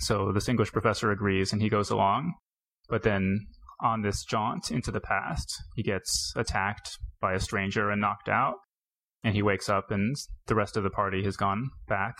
So 0.00 0.32
this 0.32 0.48
English 0.48 0.72
professor 0.72 1.12
agrees 1.12 1.52
and 1.52 1.62
he 1.62 1.68
goes 1.68 1.90
along. 1.90 2.34
But 2.88 3.02
then 3.02 3.46
on 3.80 4.02
this 4.02 4.24
jaunt 4.24 4.70
into 4.70 4.90
the 4.90 5.00
past, 5.00 5.54
he 5.76 5.82
gets 5.82 6.32
attacked 6.34 6.98
by 7.20 7.34
a 7.34 7.40
stranger 7.40 7.90
and 7.90 8.00
knocked 8.00 8.28
out 8.28 8.54
and 9.24 9.34
he 9.34 9.42
wakes 9.42 9.68
up 9.68 9.90
and 9.90 10.16
the 10.46 10.54
rest 10.54 10.76
of 10.76 10.82
the 10.82 10.90
party 10.90 11.24
has 11.24 11.36
gone 11.36 11.70
back 11.88 12.16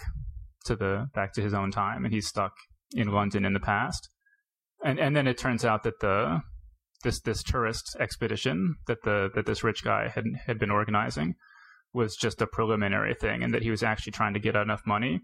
to 0.65 0.77
the 0.77 1.07
back 1.15 1.33
to 1.33 1.43
his 1.43 1.55
own 1.55 1.71
time 1.71 2.05
and 2.05 2.13
he's 2.13 2.27
stuck 2.27 2.53
in 2.93 3.13
London 3.13 3.45
in 3.45 3.53
the 3.53 3.61
past. 3.61 4.09
And 4.85 4.99
and 4.99 5.17
then 5.17 5.27
it 5.27 5.39
turns 5.39 5.65
out 5.65 5.83
that 5.85 6.01
the 6.01 6.41
this 7.05 7.21
this 7.21 7.43
tourist 7.43 7.97
expedition 8.01 8.77
that 8.87 9.03
the 9.05 9.31
that 9.35 9.47
this 9.47 9.63
rich 9.63 9.85
guy 9.85 10.09
had 10.09 10.25
had 10.47 10.59
been 10.59 10.71
organizing 10.71 11.35
was 11.93 12.17
just 12.17 12.43
a 12.43 12.47
preliminary 12.47 13.15
thing 13.15 13.43
and 13.43 13.55
that 13.55 13.63
he 13.63 13.71
was 13.71 13.83
actually 13.83 14.13
trying 14.13 14.35
to 14.35 14.41
get 14.41 14.57
enough 14.57 14.83
money 14.87 15.21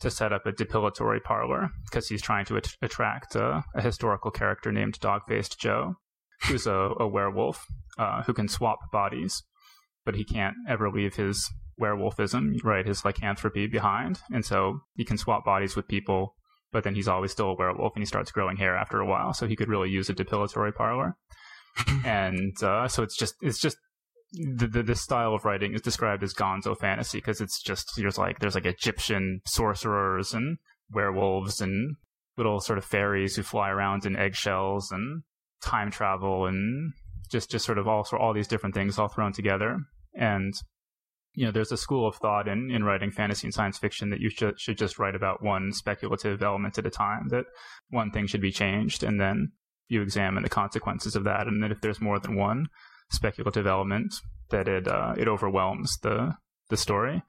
to 0.00 0.10
set 0.10 0.32
up 0.32 0.46
a 0.46 0.52
depilatory 0.52 1.22
parlor 1.22 1.70
because 1.84 2.08
he's 2.08 2.22
trying 2.22 2.44
to 2.44 2.56
at- 2.56 2.76
attract 2.82 3.34
a, 3.34 3.62
a, 3.74 3.80
historical 3.80 4.30
character 4.30 4.70
named 4.70 4.98
Dog-Faced 5.00 5.58
Joe, 5.58 5.94
who's 6.46 6.66
a, 6.66 6.90
a 7.00 7.08
werewolf 7.08 7.64
uh, 7.98 8.22
who 8.24 8.34
can 8.34 8.48
swap 8.48 8.78
bodies 8.92 9.42
but 10.06 10.14
he 10.14 10.24
can't 10.24 10.54
ever 10.66 10.90
leave 10.90 11.16
his 11.16 11.50
werewolfism, 11.78 12.62
right? 12.64 12.86
His 12.86 13.04
lycanthropy 13.04 13.66
behind. 13.66 14.20
And 14.32 14.44
so 14.44 14.80
he 14.94 15.04
can 15.04 15.18
swap 15.18 15.44
bodies 15.44 15.76
with 15.76 15.88
people, 15.88 16.34
but 16.72 16.84
then 16.84 16.94
he's 16.94 17.08
always 17.08 17.32
still 17.32 17.50
a 17.50 17.54
werewolf 17.54 17.94
and 17.94 18.02
he 18.02 18.06
starts 18.06 18.30
growing 18.30 18.56
hair 18.56 18.76
after 18.76 19.00
a 19.00 19.06
while. 19.06 19.34
So 19.34 19.46
he 19.46 19.56
could 19.56 19.68
really 19.68 19.90
use 19.90 20.08
a 20.08 20.14
depilatory 20.14 20.74
parlor. 20.74 21.16
and 22.04 22.54
uh, 22.62 22.88
so 22.88 23.02
it's 23.02 23.16
just, 23.16 23.34
it's 23.42 23.58
just, 23.58 23.76
the, 24.32 24.66
the, 24.66 24.82
this 24.82 25.00
style 25.00 25.34
of 25.34 25.44
writing 25.44 25.74
is 25.74 25.82
described 25.82 26.22
as 26.22 26.34
gonzo 26.34 26.76
fantasy 26.76 27.18
because 27.18 27.40
it's 27.40 27.62
just, 27.62 27.92
there's 27.96 28.18
like, 28.18 28.38
there's 28.38 28.54
like 28.54 28.66
Egyptian 28.66 29.40
sorcerers 29.46 30.32
and 30.34 30.58
werewolves 30.90 31.60
and 31.60 31.96
little 32.36 32.60
sort 32.60 32.78
of 32.78 32.84
fairies 32.84 33.36
who 33.36 33.42
fly 33.42 33.70
around 33.70 34.06
in 34.06 34.16
eggshells 34.16 34.90
and 34.90 35.22
time 35.62 35.90
travel 35.90 36.46
and 36.46 36.92
just, 37.30 37.50
just 37.50 37.64
sort 37.64 37.78
of 37.78 37.86
all, 37.86 38.06
all 38.18 38.32
these 38.32 38.48
different 38.48 38.74
things 38.74 38.98
all 38.98 39.08
thrown 39.08 39.32
together 39.32 39.78
and 40.16 40.54
you 41.36 41.44
know, 41.44 41.52
there's 41.52 41.70
a 41.70 41.76
school 41.76 42.08
of 42.08 42.16
thought 42.16 42.48
in, 42.48 42.70
in 42.70 42.82
writing 42.82 43.10
fantasy 43.10 43.46
and 43.46 43.52
science 43.52 43.78
fiction 43.78 44.08
that 44.08 44.20
you 44.20 44.30
should, 44.30 44.58
should 44.58 44.78
just 44.78 44.98
write 44.98 45.14
about 45.14 45.42
one 45.42 45.70
speculative 45.70 46.42
element 46.42 46.78
at 46.78 46.86
a 46.86 46.90
time, 46.90 47.28
that 47.28 47.44
one 47.90 48.10
thing 48.10 48.26
should 48.26 48.40
be 48.40 48.50
changed, 48.50 49.02
and 49.02 49.20
then 49.20 49.52
you 49.88 50.00
examine 50.00 50.42
the 50.42 50.48
consequences 50.48 51.14
of 51.14 51.24
that. 51.24 51.46
And 51.46 51.62
then 51.62 51.70
if 51.70 51.82
there's 51.82 52.00
more 52.00 52.18
than 52.18 52.36
one 52.36 52.68
speculative 53.10 53.66
element, 53.66 54.14
that 54.48 54.66
it, 54.66 54.88
uh, 54.88 55.14
it 55.18 55.28
overwhelms 55.28 55.98
the, 56.02 56.32
the 56.70 56.76
story. 56.76 57.22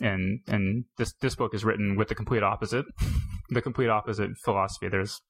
And, 0.00 0.40
and 0.48 0.84
this, 0.98 1.14
this 1.20 1.36
book 1.36 1.54
is 1.54 1.64
written 1.64 1.96
with 1.96 2.08
the 2.08 2.16
complete 2.16 2.42
opposite, 2.42 2.84
the 3.50 3.62
complete 3.62 3.88
opposite 3.88 4.30
philosophy. 4.44 4.88
There's, 4.88 5.20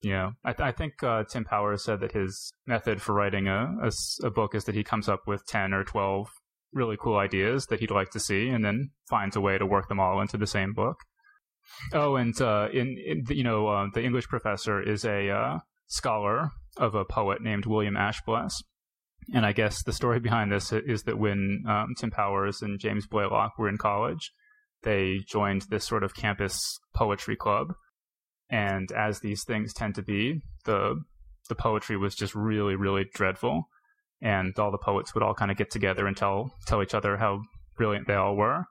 you 0.00 0.12
know, 0.12 0.32
I, 0.46 0.54
th- 0.54 0.66
I 0.66 0.72
think 0.72 1.02
uh, 1.02 1.24
Tim 1.24 1.44
Powers 1.44 1.84
said 1.84 2.00
that 2.00 2.12
his 2.12 2.52
method 2.66 3.02
for 3.02 3.12
writing 3.12 3.48
a, 3.48 3.76
a, 3.82 3.90
a 4.26 4.30
book 4.30 4.54
is 4.54 4.64
that 4.64 4.74
he 4.74 4.82
comes 4.82 5.10
up 5.10 5.20
with 5.26 5.46
10 5.46 5.74
or 5.74 5.84
12 5.84 6.28
really 6.76 6.96
cool 7.00 7.16
ideas 7.16 7.66
that 7.66 7.80
he'd 7.80 7.90
like 7.90 8.10
to 8.10 8.20
see, 8.20 8.48
and 8.48 8.64
then 8.64 8.90
finds 9.08 9.34
a 9.34 9.40
way 9.40 9.58
to 9.58 9.66
work 9.66 9.88
them 9.88 9.98
all 9.98 10.20
into 10.20 10.36
the 10.36 10.46
same 10.46 10.72
book. 10.72 10.98
Oh, 11.92 12.16
and 12.16 12.40
uh, 12.40 12.68
in, 12.72 12.96
in, 13.04 13.24
you 13.28 13.42
know, 13.42 13.66
uh, 13.66 13.86
the 13.92 14.04
English 14.04 14.28
professor 14.28 14.80
is 14.80 15.04
a 15.04 15.30
uh, 15.30 15.58
scholar 15.88 16.50
of 16.76 16.94
a 16.94 17.04
poet 17.04 17.42
named 17.42 17.66
William 17.66 17.96
Ashbless. 17.96 18.52
And 19.34 19.44
I 19.44 19.52
guess 19.52 19.82
the 19.82 19.92
story 19.92 20.20
behind 20.20 20.52
this 20.52 20.72
is 20.72 21.02
that 21.02 21.18
when 21.18 21.64
um, 21.68 21.94
Tim 21.98 22.10
Powers 22.10 22.62
and 22.62 22.78
James 22.78 23.08
Blaylock 23.08 23.58
were 23.58 23.68
in 23.68 23.78
college, 23.78 24.30
they 24.82 25.18
joined 25.26 25.62
this 25.62 25.84
sort 25.84 26.04
of 26.04 26.14
campus 26.14 26.60
poetry 26.94 27.34
club. 27.34 27.74
And 28.48 28.92
as 28.92 29.18
these 29.18 29.42
things 29.44 29.72
tend 29.72 29.96
to 29.96 30.02
be, 30.02 30.42
the 30.64 31.02
the 31.48 31.54
poetry 31.56 31.96
was 31.96 32.14
just 32.14 32.34
really, 32.34 32.74
really 32.74 33.04
dreadful 33.12 33.68
and 34.22 34.58
all 34.58 34.70
the 34.70 34.78
poets 34.78 35.14
would 35.14 35.22
all 35.22 35.34
kind 35.34 35.50
of 35.50 35.56
get 35.56 35.70
together 35.70 36.06
and 36.06 36.16
tell 36.16 36.50
tell 36.66 36.82
each 36.82 36.94
other 36.94 37.16
how 37.16 37.42
brilliant 37.76 38.06
they 38.06 38.14
all 38.14 38.36
were. 38.36 38.64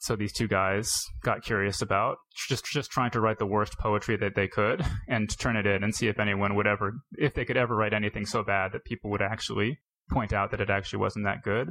So 0.00 0.14
these 0.14 0.32
two 0.32 0.46
guys 0.46 0.92
got 1.24 1.42
curious 1.42 1.82
about 1.82 2.18
just 2.48 2.64
just 2.64 2.90
trying 2.90 3.10
to 3.12 3.20
write 3.20 3.38
the 3.38 3.46
worst 3.46 3.78
poetry 3.78 4.16
that 4.16 4.36
they 4.36 4.46
could 4.46 4.84
and 5.08 5.28
turn 5.38 5.56
it 5.56 5.66
in 5.66 5.82
and 5.82 5.94
see 5.94 6.08
if 6.08 6.20
anyone 6.20 6.54
would 6.54 6.66
ever 6.66 6.92
if 7.16 7.34
they 7.34 7.44
could 7.44 7.56
ever 7.56 7.74
write 7.74 7.92
anything 7.92 8.24
so 8.24 8.42
bad 8.42 8.72
that 8.72 8.84
people 8.84 9.10
would 9.10 9.22
actually 9.22 9.78
point 10.10 10.32
out 10.32 10.50
that 10.52 10.60
it 10.60 10.70
actually 10.70 11.00
wasn't 11.00 11.24
that 11.24 11.42
good. 11.42 11.70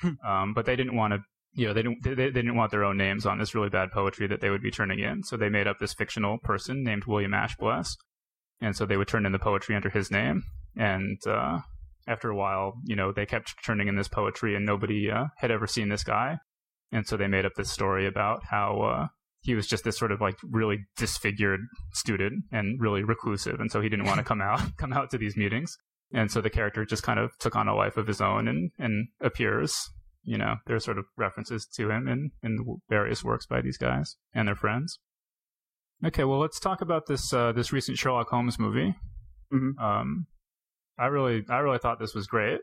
Hmm. 0.00 0.26
um, 0.28 0.54
but 0.54 0.66
they 0.66 0.74
didn't 0.74 0.96
want 0.96 1.12
to 1.12 1.20
you 1.54 1.68
know 1.68 1.72
they 1.72 1.82
didn't 1.82 2.02
they, 2.02 2.14
they 2.14 2.30
didn't 2.30 2.56
want 2.56 2.70
their 2.70 2.84
own 2.84 2.96
names 2.96 3.26
on 3.26 3.38
this 3.38 3.54
really 3.54 3.70
bad 3.70 3.92
poetry 3.92 4.26
that 4.26 4.40
they 4.40 4.50
would 4.50 4.62
be 4.62 4.70
turning 4.70 4.98
in. 4.98 5.22
So 5.22 5.36
they 5.36 5.48
made 5.48 5.66
up 5.66 5.78
this 5.78 5.94
fictional 5.94 6.38
person 6.38 6.82
named 6.82 7.04
William 7.06 7.32
Ashbless, 7.32 7.96
and 8.60 8.76
so 8.76 8.84
they 8.84 8.96
would 8.96 9.08
turn 9.08 9.24
in 9.24 9.32
the 9.32 9.38
poetry 9.38 9.74
under 9.74 9.90
his 9.90 10.10
name. 10.10 10.42
And 10.76 11.18
uh, 11.26 11.60
after 12.06 12.30
a 12.30 12.36
while, 12.36 12.74
you 12.84 12.96
know, 12.96 13.12
they 13.12 13.26
kept 13.26 13.54
turning 13.64 13.88
in 13.88 13.96
this 13.96 14.08
poetry 14.08 14.54
and 14.54 14.66
nobody 14.66 15.10
uh, 15.10 15.26
had 15.38 15.50
ever 15.50 15.66
seen 15.66 15.88
this 15.88 16.04
guy. 16.04 16.38
And 16.92 17.06
so 17.06 17.16
they 17.16 17.26
made 17.26 17.46
up 17.46 17.52
this 17.56 17.70
story 17.70 18.06
about 18.06 18.44
how 18.50 18.82
uh, 18.82 19.06
he 19.44 19.54
was 19.54 19.66
just 19.66 19.84
this 19.84 19.98
sort 19.98 20.10
of 20.10 20.20
like 20.20 20.36
really 20.42 20.78
disfigured 20.96 21.60
student 21.92 22.44
and 22.50 22.80
really 22.80 23.04
reclusive, 23.04 23.60
and 23.60 23.70
so 23.70 23.80
he 23.80 23.88
didn't 23.88 24.06
want 24.06 24.18
to 24.18 24.24
come 24.32 24.40
out 24.40 24.60
come 24.78 24.92
out 24.92 25.10
to 25.10 25.18
these 25.18 25.36
meetings. 25.36 25.76
And 26.12 26.30
so 26.30 26.40
the 26.40 26.50
character 26.50 26.84
just 26.84 27.02
kind 27.02 27.18
of 27.18 27.32
took 27.40 27.56
on 27.56 27.68
a 27.68 27.74
life 27.74 27.96
of 27.96 28.06
his 28.06 28.20
own 28.20 28.48
and 28.48 28.70
and 28.78 29.08
appears. 29.20 29.76
You 30.26 30.38
know, 30.38 30.56
there's 30.66 30.84
sort 30.84 30.96
of 30.96 31.04
references 31.18 31.66
to 31.76 31.90
him 31.90 32.08
in 32.08 32.30
in 32.42 32.78
various 32.88 33.22
works 33.22 33.46
by 33.46 33.60
these 33.60 33.76
guys 33.76 34.16
and 34.34 34.48
their 34.48 34.56
friends. 34.56 34.98
Okay, 36.04 36.24
well, 36.24 36.38
let's 36.38 36.58
talk 36.58 36.80
about 36.80 37.06
this 37.06 37.32
uh, 37.32 37.52
this 37.52 37.72
recent 37.72 37.98
Sherlock 37.98 38.28
Holmes 38.30 38.58
movie. 38.58 38.94
Mhm. 39.52 39.78
Um, 39.78 40.26
I 40.98 41.06
really 41.06 41.44
I 41.48 41.58
really 41.58 41.78
thought 41.78 41.98
this 41.98 42.14
was 42.14 42.26
great. 42.26 42.60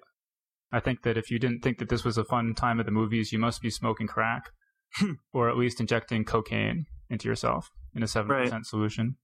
I 0.72 0.80
think 0.80 1.04
that 1.04 1.18
if 1.18 1.30
you 1.30 1.38
didn't 1.38 1.62
think 1.62 1.80
that 1.80 1.90
this 1.90 2.04
was 2.04 2.18
a 2.18 2.24
fun 2.24 2.54
time 2.56 2.80
at 2.80 2.86
the 2.86 2.92
movies, 2.92 3.32
you 3.32 3.40
must 3.40 3.62
be 3.62 3.70
smoking 3.70 4.08
crack, 4.08 4.50
or 5.34 5.50
at 5.50 5.58
least 5.58 5.80
injecting 5.80 6.24
cocaine 6.24 6.86
into 7.10 7.28
yourself 7.28 7.70
in 7.94 8.04
a 8.04 8.08
seven 8.08 8.30
percent 8.44 8.66
solution. 8.66 9.18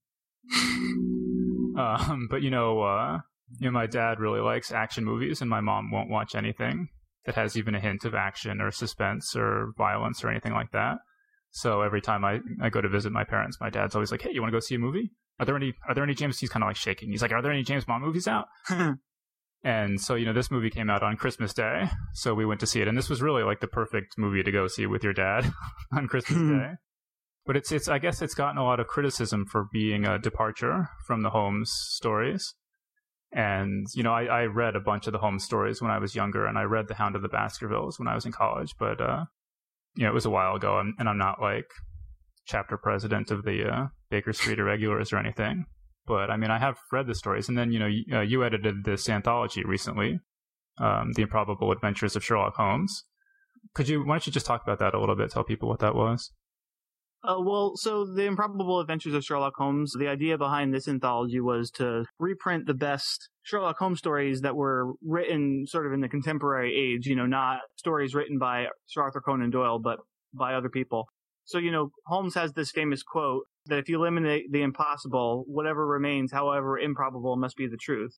Um, 1.77 2.27
but 2.29 2.41
you 2.41 2.49
know, 2.49 2.81
uh, 2.81 3.19
you 3.59 3.67
know, 3.67 3.71
my 3.71 3.85
dad 3.85 4.19
really 4.19 4.41
likes 4.41 4.71
action 4.71 5.05
movies, 5.05 5.41
and 5.41 5.49
my 5.49 5.61
mom 5.61 5.91
won't 5.91 6.09
watch 6.09 6.33
anything 6.33 6.89
that 7.25 7.35
has 7.35 7.55
even 7.55 7.75
a 7.75 7.79
hint 7.79 8.03
of 8.03 8.15
action 8.15 8.61
or 8.61 8.71
suspense 8.71 9.35
or 9.35 9.73
violence 9.77 10.23
or 10.23 10.29
anything 10.29 10.53
like 10.53 10.71
that. 10.71 10.97
So 11.51 11.81
every 11.81 12.01
time 12.01 12.25
I, 12.25 12.39
I 12.61 12.69
go 12.69 12.81
to 12.81 12.89
visit 12.89 13.11
my 13.11 13.23
parents, 13.23 13.57
my 13.61 13.69
dad's 13.69 13.93
always 13.93 14.11
like, 14.11 14.23
"Hey, 14.23 14.31
you 14.33 14.41
want 14.41 14.51
to 14.51 14.55
go 14.55 14.59
see 14.59 14.75
a 14.75 14.79
movie? 14.79 15.11
Are 15.39 15.45
there 15.45 15.55
any 15.55 15.73
Are 15.87 15.93
there 15.93 16.03
any 16.03 16.13
James?" 16.13 16.39
He's 16.39 16.49
kind 16.49 16.63
of 16.63 16.67
like 16.67 16.75
shaking. 16.75 17.09
He's 17.09 17.21
like, 17.21 17.31
"Are 17.31 17.41
there 17.41 17.51
any 17.51 17.63
James 17.63 17.85
Bond 17.85 18.03
movies 18.03 18.27
out?" 18.27 18.47
And 19.63 19.99
so, 19.99 20.15
you 20.15 20.25
know, 20.25 20.33
this 20.33 20.51
movie 20.51 20.69
came 20.69 20.89
out 20.89 21.03
on 21.03 21.17
Christmas 21.17 21.53
Day, 21.53 21.89
so 22.13 22.33
we 22.33 22.45
went 22.45 22.59
to 22.59 22.67
see 22.67 22.81
it, 22.81 22.87
and 22.87 22.97
this 22.97 23.09
was 23.09 23.21
really 23.21 23.43
like 23.43 23.59
the 23.59 23.67
perfect 23.67 24.17
movie 24.17 24.43
to 24.43 24.51
go 24.51 24.67
see 24.67 24.85
with 24.85 25.03
your 25.03 25.13
dad 25.13 25.51
on 25.91 26.07
Christmas 26.07 26.39
Day. 26.39 26.71
But 27.45 27.57
it's 27.57 27.71
it's 27.71 27.87
I 27.87 27.97
guess 27.97 28.21
it's 28.21 28.35
gotten 28.35 28.57
a 28.57 28.63
lot 28.63 28.79
of 28.79 28.87
criticism 28.87 29.45
for 29.45 29.67
being 29.71 30.05
a 30.05 30.19
departure 30.19 30.89
from 31.05 31.21
the 31.21 31.31
Holmes 31.31 31.71
stories. 31.73 32.53
And 33.33 33.87
you 33.93 34.03
know, 34.03 34.13
I, 34.13 34.25
I 34.25 34.45
read 34.45 34.75
a 34.75 34.79
bunch 34.79 35.07
of 35.07 35.13
the 35.13 35.19
Holmes 35.19 35.43
stories 35.43 35.81
when 35.81 35.91
I 35.91 35.97
was 35.97 36.15
younger, 36.15 36.45
and 36.45 36.57
I 36.57 36.63
read 36.63 36.87
The 36.87 36.95
Hound 36.95 37.15
of 37.15 37.21
the 37.21 37.29
Baskervilles 37.29 37.97
when 37.97 38.07
I 38.07 38.15
was 38.15 38.25
in 38.25 38.31
college. 38.31 38.75
But 38.77 39.01
uh, 39.01 39.25
you 39.95 40.03
know, 40.03 40.09
it 40.11 40.13
was 40.13 40.25
a 40.25 40.29
while 40.29 40.55
ago, 40.55 40.79
and, 40.79 40.93
and 40.99 41.09
I'm 41.09 41.17
not 41.17 41.41
like 41.41 41.71
chapter 42.47 42.77
president 42.77 43.29
of 43.29 43.43
the 43.43 43.67
uh, 43.67 43.87
Baker 44.09 44.33
Street 44.33 44.59
Irregulars 44.59 45.13
or 45.13 45.17
anything. 45.17 45.65
But 46.07 46.31
I 46.31 46.37
mean, 46.37 46.49
I 46.49 46.57
have 46.57 46.77
read 46.91 47.05
the 47.05 47.15
stories, 47.15 47.49
and 47.49 47.57
then 47.57 47.71
you 47.71 47.79
know, 47.79 47.87
you, 47.87 48.03
uh, 48.13 48.21
you 48.21 48.43
edited 48.43 48.85
this 48.85 49.09
anthology 49.09 49.63
recently, 49.65 50.19
um, 50.79 51.11
"The 51.13 51.23
Improbable 51.23 51.71
Adventures 51.71 52.15
of 52.15 52.23
Sherlock 52.23 52.55
Holmes." 52.55 53.03
Could 53.75 53.89
you? 53.89 53.99
Why 53.99 54.15
don't 54.15 54.25
you 54.25 54.31
just 54.31 54.45
talk 54.45 54.63
about 54.63 54.79
that 54.79 54.93
a 54.93 54.99
little 54.99 55.15
bit? 55.15 55.29
Tell 55.29 55.43
people 55.43 55.67
what 55.67 55.79
that 55.79 55.95
was. 55.95 56.31
Uh, 57.23 57.41
well, 57.41 57.73
so 57.75 58.05
the 58.05 58.23
Improbable 58.23 58.79
Adventures 58.79 59.13
of 59.13 59.23
Sherlock 59.23 59.53
Holmes. 59.57 59.93
The 59.99 60.07
idea 60.07 60.37
behind 60.37 60.73
this 60.73 60.87
anthology 60.87 61.41
was 61.41 61.69
to 61.71 62.05
reprint 62.19 62.67
the 62.67 62.73
best 62.73 63.27
Sherlock 63.41 63.77
Holmes 63.77 63.99
stories 63.99 64.41
that 64.41 64.55
were 64.55 64.93
written 65.05 65.65
sort 65.67 65.87
of 65.87 65.91
in 65.91 65.99
the 65.99 66.07
contemporary 66.07 66.73
age. 66.73 67.05
You 67.05 67.17
know, 67.17 67.25
not 67.25 67.59
stories 67.75 68.15
written 68.15 68.37
by 68.37 68.67
Sir 68.85 69.01
Arthur 69.01 69.19
Conan 69.19 69.49
Doyle, 69.49 69.79
but 69.79 69.99
by 70.33 70.53
other 70.53 70.69
people. 70.69 71.07
So, 71.47 71.59
you 71.59 71.71
know, 71.71 71.91
Holmes 72.05 72.35
has 72.35 72.51
this 72.53 72.71
famous 72.71 73.01
quote 73.03 73.43
that 73.67 73.79
if 73.79 73.87
you 73.87 73.95
eliminate 73.95 74.51
the 74.51 74.61
impossible, 74.61 75.45
whatever 75.47 75.87
remains, 75.87 76.33
however 76.33 76.77
improbable, 76.77 77.37
must 77.37 77.55
be 77.55 77.67
the 77.67 77.77
truth. 77.77 78.17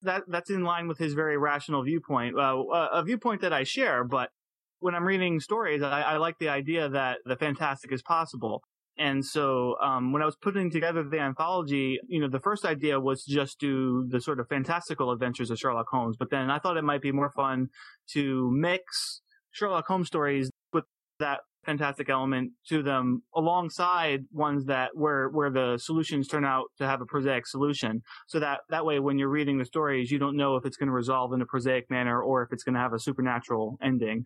That 0.00 0.22
that's 0.26 0.48
in 0.48 0.64
line 0.64 0.88
with 0.88 0.96
his 0.96 1.12
very 1.12 1.36
rational 1.36 1.82
viewpoint, 1.82 2.38
uh, 2.38 2.56
a 2.90 3.04
viewpoint 3.04 3.42
that 3.42 3.52
I 3.52 3.64
share. 3.64 4.02
But 4.02 4.30
when 4.78 4.94
I'm 4.94 5.04
reading 5.04 5.40
stories, 5.40 5.82
I, 5.82 6.00
I 6.00 6.16
like 6.16 6.38
the 6.40 6.48
idea 6.48 6.88
that 6.88 7.18
the 7.26 7.36
fantastic 7.36 7.92
is 7.92 8.00
possible. 8.00 8.62
And 8.96 9.26
so, 9.26 9.76
um, 9.82 10.14
when 10.14 10.22
I 10.22 10.24
was 10.24 10.36
putting 10.40 10.70
together 10.70 11.04
the 11.04 11.20
anthology, 11.20 11.98
you 12.08 12.18
know, 12.18 12.30
the 12.30 12.40
first 12.40 12.64
idea 12.64 12.98
was 12.98 13.26
just 13.26 13.60
do 13.60 14.06
the 14.08 14.22
sort 14.22 14.40
of 14.40 14.48
fantastical 14.48 15.12
adventures 15.12 15.50
of 15.50 15.58
Sherlock 15.58 15.88
Holmes. 15.90 16.16
But 16.18 16.30
then 16.30 16.50
I 16.50 16.58
thought 16.58 16.78
it 16.78 16.84
might 16.84 17.02
be 17.02 17.12
more 17.12 17.30
fun 17.30 17.68
to 18.12 18.50
mix 18.50 19.20
Sherlock 19.50 19.86
Holmes 19.86 20.06
stories 20.06 20.50
that 21.20 21.40
fantastic 21.64 22.08
element 22.08 22.52
to 22.68 22.82
them 22.82 23.22
alongside 23.36 24.20
ones 24.32 24.64
that 24.64 24.90
where 24.94 25.28
where 25.28 25.50
the 25.50 25.76
solutions 25.78 26.26
turn 26.26 26.44
out 26.44 26.64
to 26.78 26.86
have 26.86 27.02
a 27.02 27.06
prosaic 27.06 27.46
solution 27.46 28.00
so 28.26 28.40
that 28.40 28.60
that 28.70 28.84
way 28.84 28.98
when 28.98 29.18
you're 29.18 29.28
reading 29.28 29.58
the 29.58 29.64
stories 29.64 30.10
you 30.10 30.18
don't 30.18 30.36
know 30.36 30.56
if 30.56 30.64
it's 30.64 30.78
going 30.78 30.86
to 30.86 30.92
resolve 30.92 31.34
in 31.34 31.42
a 31.42 31.46
prosaic 31.46 31.84
manner 31.90 32.22
or 32.22 32.42
if 32.42 32.48
it's 32.50 32.62
going 32.62 32.74
to 32.74 32.80
have 32.80 32.94
a 32.94 32.98
supernatural 32.98 33.76
ending 33.82 34.24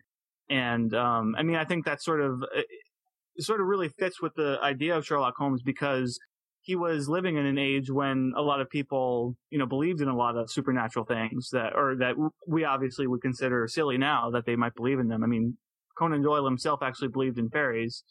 and 0.49 0.93
um, 0.93 1.35
i 1.37 1.43
mean 1.43 1.57
i 1.57 1.65
think 1.65 1.83
that 1.83 2.01
sort 2.01 2.21
of 2.21 2.41
it 2.53 3.43
sort 3.43 3.59
of 3.59 3.67
really 3.67 3.89
fits 3.89 4.21
with 4.21 4.33
the 4.35 4.57
idea 4.63 4.95
of 4.95 5.05
sherlock 5.05 5.35
holmes 5.37 5.61
because 5.61 6.17
he 6.65 6.75
was 6.75 7.07
living 7.07 7.37
in 7.37 7.45
an 7.45 7.59
age 7.59 7.91
when 7.91 8.33
a 8.35 8.41
lot 8.41 8.59
of 8.59 8.67
people, 8.71 9.35
you 9.51 9.59
know, 9.59 9.67
believed 9.67 10.01
in 10.01 10.07
a 10.07 10.15
lot 10.15 10.35
of 10.35 10.49
supernatural 10.49 11.05
things 11.05 11.49
that, 11.51 11.73
or 11.75 11.95
that 11.97 12.15
we 12.47 12.63
obviously 12.63 13.05
would 13.05 13.21
consider 13.21 13.67
silly 13.67 13.99
now 13.99 14.31
that 14.31 14.47
they 14.47 14.55
might 14.55 14.73
believe 14.73 14.97
in 14.97 15.07
them. 15.07 15.23
I 15.23 15.27
mean, 15.27 15.57
Conan 15.97 16.21
Doyle 16.21 16.45
himself 16.45 16.81
actually 16.81 17.09
believed 17.09 17.37
in 17.37 17.49
fairies, 17.49 18.03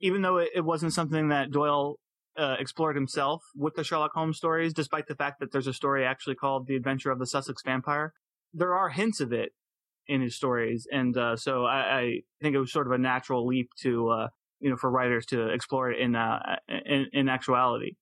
even 0.00 0.22
though 0.22 0.38
it, 0.38 0.50
it 0.54 0.60
wasn't 0.62 0.92
something 0.92 1.28
that 1.28 1.50
Doyle 1.50 1.98
uh, 2.36 2.56
explored 2.58 2.96
himself 2.96 3.42
with 3.56 3.74
the 3.74 3.84
Sherlock 3.84 4.12
Holmes 4.14 4.36
stories, 4.36 4.72
despite 4.72 5.06
the 5.08 5.14
fact 5.14 5.40
that 5.40 5.52
there's 5.52 5.66
a 5.66 5.72
story 5.72 6.04
actually 6.04 6.36
called 6.36 6.66
The 6.66 6.76
Adventure 6.76 7.10
of 7.10 7.18
the 7.18 7.26
Sussex 7.26 7.62
Vampire. 7.64 8.12
There 8.54 8.74
are 8.74 8.90
hints 8.90 9.20
of 9.20 9.32
it 9.32 9.52
in 10.06 10.22
his 10.22 10.36
stories, 10.36 10.86
and 10.90 11.16
uh, 11.16 11.36
so 11.36 11.64
I, 11.64 11.98
I, 11.98 12.20
think 12.40 12.54
it 12.54 12.60
was 12.60 12.72
sort 12.72 12.86
of 12.86 12.92
a 12.92 12.98
natural 12.98 13.46
leap 13.46 13.68
to, 13.82 14.08
uh, 14.08 14.28
you 14.60 14.70
know, 14.70 14.76
for 14.76 14.90
writers 14.90 15.26
to 15.26 15.48
explore 15.48 15.90
it 15.90 16.00
in, 16.00 16.16
uh, 16.16 16.56
in, 16.86 17.06
in 17.12 17.28
actuality. 17.28 17.96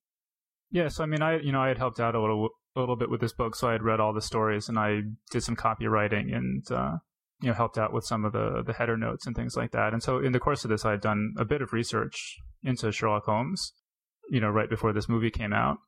Yeah, 0.70 0.88
so 0.88 1.02
I 1.02 1.06
mean, 1.06 1.22
I 1.22 1.38
you 1.38 1.52
know 1.52 1.60
I 1.60 1.68
had 1.68 1.78
helped 1.78 2.00
out 2.00 2.14
a 2.14 2.20
little 2.20 2.50
a 2.76 2.80
little 2.80 2.96
bit 2.96 3.10
with 3.10 3.20
this 3.20 3.32
book, 3.32 3.56
so 3.56 3.68
I 3.68 3.72
had 3.72 3.82
read 3.82 4.00
all 4.00 4.12
the 4.12 4.20
stories 4.20 4.68
and 4.68 4.78
I 4.78 5.02
did 5.30 5.42
some 5.42 5.56
copywriting 5.56 6.34
and 6.34 6.70
uh, 6.70 6.96
you 7.40 7.48
know 7.48 7.54
helped 7.54 7.78
out 7.78 7.92
with 7.92 8.04
some 8.04 8.24
of 8.24 8.32
the 8.32 8.62
the 8.66 8.72
header 8.72 8.96
notes 8.96 9.26
and 9.26 9.36
things 9.36 9.56
like 9.56 9.72
that. 9.72 9.92
And 9.92 10.02
so 10.02 10.18
in 10.18 10.32
the 10.32 10.40
course 10.40 10.64
of 10.64 10.70
this, 10.70 10.84
I 10.84 10.92
had 10.92 11.00
done 11.00 11.34
a 11.38 11.44
bit 11.44 11.62
of 11.62 11.72
research 11.72 12.36
into 12.62 12.90
Sherlock 12.92 13.24
Holmes, 13.24 13.72
you 14.30 14.40
know, 14.40 14.50
right 14.50 14.70
before 14.70 14.92
this 14.92 15.08
movie 15.08 15.30
came 15.30 15.52
out. 15.52 15.78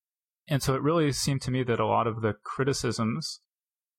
And 0.48 0.62
so 0.62 0.74
it 0.74 0.82
really 0.82 1.12
seemed 1.12 1.42
to 1.42 1.50
me 1.50 1.62
that 1.64 1.80
a 1.80 1.86
lot 1.86 2.06
of 2.06 2.22
the 2.22 2.34
criticisms 2.44 3.40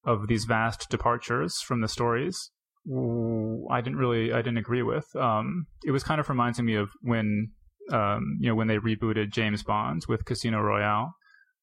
of 0.06 0.28
these 0.28 0.46
vast 0.46 0.90
departures 0.90 1.62
from 1.62 1.82
the 1.82 1.88
stories, 1.88 2.52
I 2.90 3.82
didn't 3.82 3.98
really, 3.98 4.32
I 4.34 4.38
didn't 4.38 4.58
agree 4.58 4.82
with. 4.82 5.06
Um, 5.16 5.68
it 5.86 5.92
was 5.92 6.04
kind 6.04 6.20
of 6.20 6.30
reminding 6.30 6.66
me 6.66 6.76
of 6.76 6.90
when, 7.02 7.52
um, 7.92 8.38
you 8.40 8.50
know, 8.50 8.56
when 8.56 8.68
they 8.68 8.78
rebooted 8.78 9.32
James 9.32 9.64
Bond 9.64 10.04
with 10.08 10.26
Casino 10.26 10.60
Royale. 10.62 11.14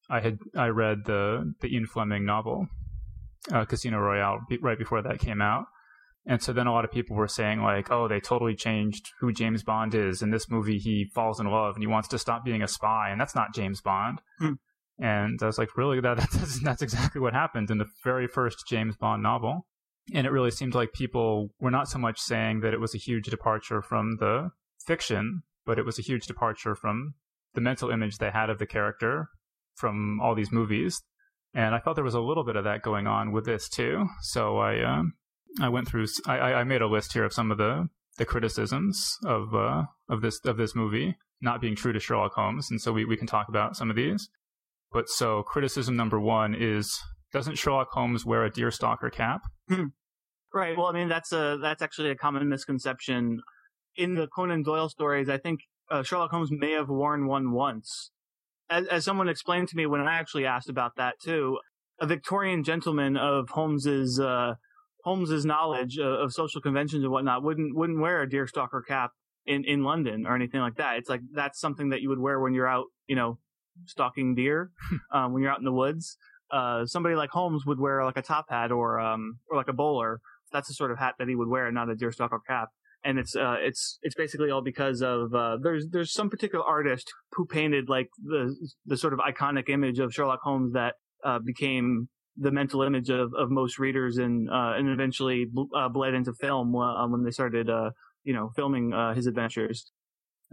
I 0.08 0.20
had 0.20 0.38
I 0.56 0.66
read 0.68 0.98
the 1.06 1.52
the 1.60 1.74
Ian 1.74 1.86
Fleming 1.86 2.24
novel, 2.24 2.68
uh, 3.52 3.64
Casino 3.64 3.98
Royale, 3.98 4.38
right 4.60 4.78
before 4.78 5.02
that 5.02 5.18
came 5.18 5.42
out, 5.42 5.64
and 6.26 6.42
so 6.42 6.52
then 6.52 6.66
a 6.66 6.72
lot 6.72 6.84
of 6.84 6.90
people 6.90 7.16
were 7.16 7.28
saying 7.28 7.62
like, 7.62 7.90
oh, 7.90 8.08
they 8.08 8.18
totally 8.18 8.56
changed 8.56 9.12
who 9.20 9.32
James 9.32 9.62
Bond 9.62 9.94
is. 9.94 10.22
In 10.22 10.30
this 10.30 10.50
movie, 10.50 10.78
he 10.78 11.08
falls 11.14 11.38
in 11.38 11.46
love 11.46 11.76
and 11.76 11.82
he 11.82 11.86
wants 11.86 12.08
to 12.08 12.18
stop 12.18 12.44
being 12.44 12.62
a 12.62 12.68
spy, 12.68 13.10
and 13.10 13.20
that's 13.20 13.36
not 13.36 13.54
James 13.54 13.80
Bond. 13.80 14.20
Hmm. 14.40 14.54
And 14.98 15.38
I 15.40 15.46
was 15.46 15.58
like, 15.58 15.76
really? 15.76 16.00
That 16.00 16.16
that's, 16.32 16.60
that's 16.60 16.82
exactly 16.82 17.20
what 17.20 17.32
happened 17.32 17.70
in 17.70 17.78
the 17.78 17.86
very 18.02 18.26
first 18.26 18.64
James 18.68 18.96
Bond 18.96 19.22
novel. 19.22 19.66
And 20.12 20.26
it 20.26 20.30
really 20.30 20.50
seemed 20.50 20.74
like 20.74 20.92
people 20.92 21.50
were 21.60 21.70
not 21.70 21.88
so 21.88 21.98
much 21.98 22.18
saying 22.18 22.60
that 22.60 22.74
it 22.74 22.80
was 22.80 22.94
a 22.94 22.98
huge 22.98 23.26
departure 23.26 23.82
from 23.82 24.16
the 24.18 24.50
fiction, 24.84 25.42
but 25.64 25.78
it 25.78 25.84
was 25.84 25.98
a 25.98 26.02
huge 26.02 26.26
departure 26.26 26.74
from 26.74 27.14
the 27.54 27.60
mental 27.60 27.90
image 27.90 28.18
they 28.18 28.30
had 28.30 28.50
of 28.50 28.58
the 28.58 28.66
character 28.66 29.28
from 29.74 30.20
all 30.20 30.34
these 30.34 30.52
movies. 30.52 31.02
And 31.54 31.74
I 31.74 31.78
thought 31.78 31.94
there 31.94 32.04
was 32.04 32.14
a 32.14 32.20
little 32.20 32.44
bit 32.44 32.56
of 32.56 32.64
that 32.64 32.82
going 32.82 33.06
on 33.06 33.32
with 33.32 33.46
this 33.46 33.68
too. 33.68 34.06
So 34.22 34.58
I 34.58 34.82
um, 34.82 35.14
I 35.60 35.68
went 35.68 35.88
through. 35.88 36.06
I, 36.26 36.38
I 36.38 36.64
made 36.64 36.82
a 36.82 36.86
list 36.86 37.12
here 37.12 37.24
of 37.24 37.32
some 37.32 37.50
of 37.50 37.58
the 37.58 37.88
the 38.18 38.24
criticisms 38.24 39.16
of 39.24 39.54
uh, 39.54 39.84
of 40.08 40.22
this 40.22 40.40
of 40.44 40.56
this 40.56 40.74
movie 40.74 41.16
not 41.40 41.60
being 41.60 41.76
true 41.76 41.92
to 41.92 42.00
Sherlock 42.00 42.32
Holmes, 42.34 42.70
and 42.70 42.80
so 42.80 42.92
we, 42.92 43.04
we 43.04 43.16
can 43.16 43.26
talk 43.26 43.48
about 43.48 43.76
some 43.76 43.90
of 43.90 43.96
these. 43.96 44.28
But 44.92 45.08
so 45.08 45.42
criticism 45.42 45.96
number 45.96 46.18
one 46.18 46.54
is 46.58 46.98
doesn't 47.32 47.56
Sherlock 47.56 47.88
Holmes 47.90 48.24
wear 48.24 48.44
a 48.44 48.50
deerstalker 48.50 49.12
cap? 49.12 49.42
Hmm. 49.68 49.86
Right. 50.54 50.76
Well, 50.76 50.86
I 50.86 50.92
mean 50.92 51.08
that's 51.08 51.32
a 51.32 51.58
that's 51.60 51.82
actually 51.82 52.10
a 52.10 52.16
common 52.16 52.48
misconception 52.48 53.40
in 53.96 54.14
the 54.14 54.26
Conan 54.26 54.62
Doyle 54.62 54.88
stories. 54.88 55.28
I 55.28 55.38
think 55.38 55.60
uh, 55.90 56.02
Sherlock 56.02 56.30
Holmes 56.30 56.50
may 56.50 56.72
have 56.72 56.88
worn 56.88 57.26
one 57.26 57.52
once. 57.52 58.10
As, 58.68 58.86
as 58.88 59.04
someone 59.04 59.28
explained 59.28 59.68
to 59.68 59.76
me 59.76 59.86
when 59.86 60.00
I 60.00 60.14
actually 60.14 60.46
asked 60.46 60.68
about 60.68 60.96
that 60.96 61.14
too, 61.22 61.58
a 62.00 62.06
Victorian 62.06 62.64
gentleman 62.64 63.16
of 63.16 63.48
Holmes's 63.50 64.18
uh, 64.18 64.54
Holmes's 65.06 65.46
knowledge 65.46 65.98
of, 65.98 66.12
of 66.20 66.32
social 66.32 66.60
conventions 66.60 67.04
and 67.04 67.12
whatnot 67.12 67.44
wouldn't 67.44 67.76
wouldn't 67.76 68.00
wear 68.00 68.22
a 68.22 68.28
deerstalker 68.28 68.80
cap 68.86 69.12
in 69.46 69.62
in 69.64 69.84
London 69.84 70.26
or 70.26 70.34
anything 70.34 70.60
like 70.60 70.74
that. 70.78 70.96
It's 70.96 71.08
like 71.08 71.20
that's 71.32 71.60
something 71.60 71.90
that 71.90 72.00
you 72.00 72.08
would 72.08 72.18
wear 72.18 72.40
when 72.40 72.54
you're 72.54 72.66
out, 72.66 72.86
you 73.06 73.14
know, 73.14 73.38
stalking 73.84 74.34
deer, 74.34 74.72
um, 75.14 75.32
when 75.32 75.44
you're 75.44 75.52
out 75.52 75.60
in 75.60 75.64
the 75.64 75.72
woods. 75.72 76.16
Uh, 76.50 76.86
somebody 76.86 77.14
like 77.14 77.30
Holmes 77.30 77.64
would 77.64 77.78
wear 77.78 78.04
like 78.04 78.16
a 78.16 78.22
top 78.22 78.46
hat 78.48 78.72
or 78.72 78.98
um 78.98 79.38
or 79.48 79.56
like 79.56 79.68
a 79.68 79.72
bowler. 79.72 80.18
That's 80.52 80.66
the 80.66 80.74
sort 80.74 80.90
of 80.90 80.98
hat 80.98 81.14
that 81.20 81.28
he 81.28 81.36
would 81.36 81.48
wear, 81.48 81.70
not 81.70 81.88
a 81.88 81.94
deerstalker 81.94 82.40
cap. 82.44 82.70
and 83.04 83.20
it's 83.20 83.36
uh, 83.36 83.58
it's 83.60 84.00
it's 84.02 84.16
basically 84.16 84.50
all 84.50 84.62
because 84.62 85.02
of 85.02 85.32
uh, 85.32 85.56
there's 85.62 85.86
there's 85.92 86.12
some 86.12 86.30
particular 86.30 86.64
artist 86.64 87.12
who 87.34 87.46
painted 87.46 87.88
like 87.88 88.08
the 88.20 88.56
the 88.84 88.96
sort 88.96 89.12
of 89.12 89.20
iconic 89.20 89.68
image 89.68 90.00
of 90.00 90.12
Sherlock 90.12 90.40
Holmes 90.42 90.72
that 90.72 90.94
uh, 91.24 91.38
became 91.38 92.08
the 92.36 92.50
mental 92.50 92.82
image 92.82 93.08
of, 93.08 93.32
of 93.34 93.50
most 93.50 93.78
readers 93.78 94.18
and 94.18 94.50
uh, 94.50 94.74
and 94.76 94.88
eventually 94.88 95.46
uh, 95.74 95.88
bled 95.88 96.14
into 96.14 96.32
film 96.34 96.74
uh, 96.74 97.08
when 97.08 97.24
they 97.24 97.30
started 97.30 97.68
you 98.24 98.32
know 98.34 98.50
filming 98.54 98.92
his 99.14 99.26
adventures. 99.26 99.90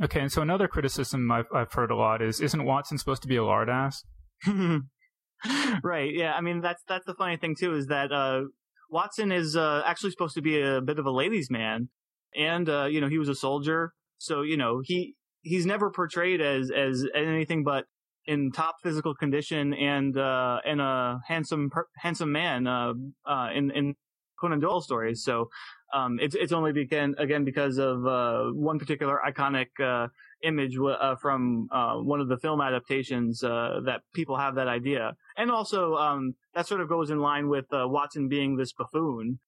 Okay, 0.02 0.22
and 0.22 0.32
so 0.32 0.42
another 0.42 0.68
criticism 0.68 1.32
I've 1.32 1.46
I've 1.54 1.72
heard 1.72 1.92
a 1.92 1.96
lot 1.96 2.22
is 2.22 2.40
isn't 2.40 2.64
Watson 2.64 2.98
supposed 2.98 3.22
to 3.24 3.28
be 3.28 3.36
a 3.36 3.44
lard 3.44 3.70
ass? 3.70 4.04
right. 5.84 6.14
Yeah. 6.14 6.34
I 6.34 6.42
mean 6.42 6.62
that's 6.62 6.84
that's 6.88 7.06
the 7.06 7.14
funny 7.14 7.38
thing 7.38 7.56
too 7.60 7.76
is 7.76 7.88
that 7.88 8.10
Watson 8.90 9.32
is 9.32 9.56
actually 9.56 10.12
supposed 10.12 10.36
to 10.36 10.42
be 10.42 10.62
a 10.62 10.82
bit 10.82 11.00
of 11.00 11.06
a 11.06 11.12
ladies' 11.12 11.52
man 11.52 11.90
and 12.36 12.70
uh, 12.70 12.86
you 12.86 13.02
know 13.02 13.08
he 13.08 13.18
was 13.18 13.30
a 13.30 13.36
soldier, 13.36 13.94
so 14.18 14.42
you 14.42 14.58
know 14.58 14.82
he 14.84 15.16
he's 15.42 15.66
never 15.66 15.92
portrayed 15.92 16.42
as 16.42 16.72
as 16.72 17.06
anything 17.16 17.64
but 17.64 17.86
in 18.26 18.52
top 18.52 18.76
physical 18.84 19.14
condition 19.16 19.74
and 19.74 20.18
uh, 20.18 20.60
and 20.66 20.82
a 20.82 21.20
handsome 21.28 21.70
handsome 21.98 22.32
man 22.32 22.68
uh, 22.68 22.94
uh, 23.26 23.50
in 23.54 23.72
in 23.72 23.96
Conan 24.40 24.60
Doyle 24.60 24.82
stories. 24.82 25.24
So 25.24 25.50
um, 25.94 26.20
it's 26.22 26.36
it's 26.36 26.52
only 26.52 26.80
again 26.80 27.16
again 27.18 27.46
because 27.46 27.78
of 27.78 28.06
uh, 28.06 28.46
one 28.52 28.80
particular 28.80 29.20
iconic 29.26 29.68
uh, 29.80 30.08
image 30.44 30.78
uh, 30.78 31.16
from 31.16 31.68
uh, 31.72 31.96
one 31.96 32.20
of 32.20 32.28
the 32.28 32.38
film 32.38 32.62
adaptations 32.62 33.44
uh, 33.44 33.80
that 33.86 34.02
people 34.14 34.38
have 34.38 34.56
that 34.56 34.68
idea, 34.68 35.16
and 35.38 35.50
also 35.50 35.96
um, 35.96 36.36
that 36.54 36.68
sort 36.68 36.82
of 36.82 36.90
goes 36.90 37.10
in 37.10 37.20
line 37.20 37.48
with 37.48 37.66
uh, 37.74 37.88
Watson 37.88 38.28
being 38.28 38.58
this 38.58 38.74
buffoon. 38.74 39.40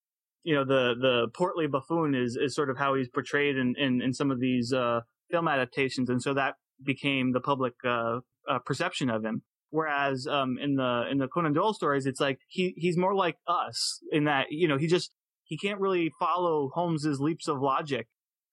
You 0.43 0.55
know 0.55 0.65
the 0.65 0.95
the 0.99 1.27
portly 1.33 1.67
buffoon 1.67 2.15
is 2.15 2.37
is 2.39 2.55
sort 2.55 2.69
of 2.69 2.77
how 2.77 2.95
he's 2.95 3.09
portrayed 3.09 3.57
in 3.57 3.75
in, 3.77 4.01
in 4.01 4.13
some 4.13 4.31
of 4.31 4.39
these 4.39 4.71
uh, 4.71 5.01
film 5.29 5.47
adaptations, 5.47 6.09
and 6.09 6.21
so 6.21 6.33
that 6.33 6.55
became 6.83 7.33
the 7.33 7.39
public 7.39 7.73
uh, 7.83 8.19
uh, 8.49 8.59
perception 8.59 9.09
of 9.09 9.23
him. 9.23 9.43
Whereas 9.69 10.27
um, 10.27 10.57
in 10.61 10.75
the 10.75 11.05
in 11.11 11.17
the 11.17 11.27
Conan 11.27 11.53
Doyle 11.53 11.73
stories, 11.73 12.05
it's 12.05 12.21
like 12.21 12.39
he 12.47 12.73
he's 12.77 12.97
more 12.97 13.15
like 13.15 13.35
us 13.47 13.99
in 14.11 14.25
that 14.25 14.47
you 14.51 14.67
know 14.67 14.77
he 14.77 14.87
just 14.87 15.11
he 15.43 15.57
can't 15.57 15.79
really 15.79 16.11
follow 16.19 16.69
Holmes's 16.73 17.19
leaps 17.19 17.47
of 17.47 17.59
logic, 17.59 18.07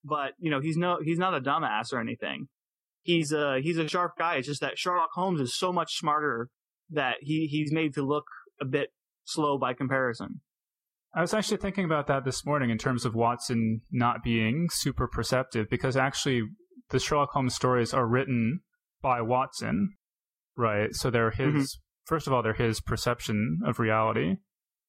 but 0.05 0.33
you 0.39 0.51
know 0.51 0.61
he's 0.61 0.77
no 0.77 0.99
he's 1.03 1.19
not 1.19 1.35
a 1.35 1.41
dumbass 1.41 1.93
or 1.93 2.01
anything. 2.01 2.49
He's 3.03 3.33
a 3.33 3.61
he's 3.61 3.79
a 3.79 3.89
sharp 3.89 4.13
guy. 4.19 4.37
It's 4.37 4.49
just 4.49 4.61
that 4.63 4.79
Sherlock 4.79 5.11
Holmes 5.13 5.41
is 5.41 5.57
so 5.57 5.73
much 5.73 5.97
smarter 5.97 6.49
that 6.91 7.17
he 7.21 7.47
he's 7.47 7.73
made 7.73 7.95
to 7.95 8.03
look 8.03 8.25
a 8.61 8.65
bit 8.65 8.91
slow 9.25 9.59
by 9.59 9.75
comparison. 9.75 10.41
I 11.15 11.21
was 11.21 11.35
actually 11.35 11.59
thinking 11.59 11.85
about 11.85 12.07
that 12.07 12.25
this 12.25 12.47
morning 12.47 12.71
in 12.71 12.79
terms 12.79 13.05
of 13.05 13.15
Watson 13.15 13.83
not 13.91 14.23
being 14.23 14.69
super 14.71 15.07
perceptive, 15.07 15.69
because 15.69 15.97
actually 15.97 16.43
the 16.89 16.99
Sherlock 16.99 17.31
Holmes 17.33 17.55
stories 17.55 17.93
are 17.93 18.07
written 18.07 18.61
by 19.03 19.21
Watson, 19.21 19.95
right? 20.57 20.95
So 20.95 21.11
they're 21.11 21.31
his, 21.31 21.49
mm-hmm. 21.49 21.65
first 22.07 22.27
of 22.27 22.33
all, 22.33 22.43
they're 22.43 22.55
his 22.55 22.81
perception 22.81 23.61
of 23.67 23.79
reality. 23.79 24.37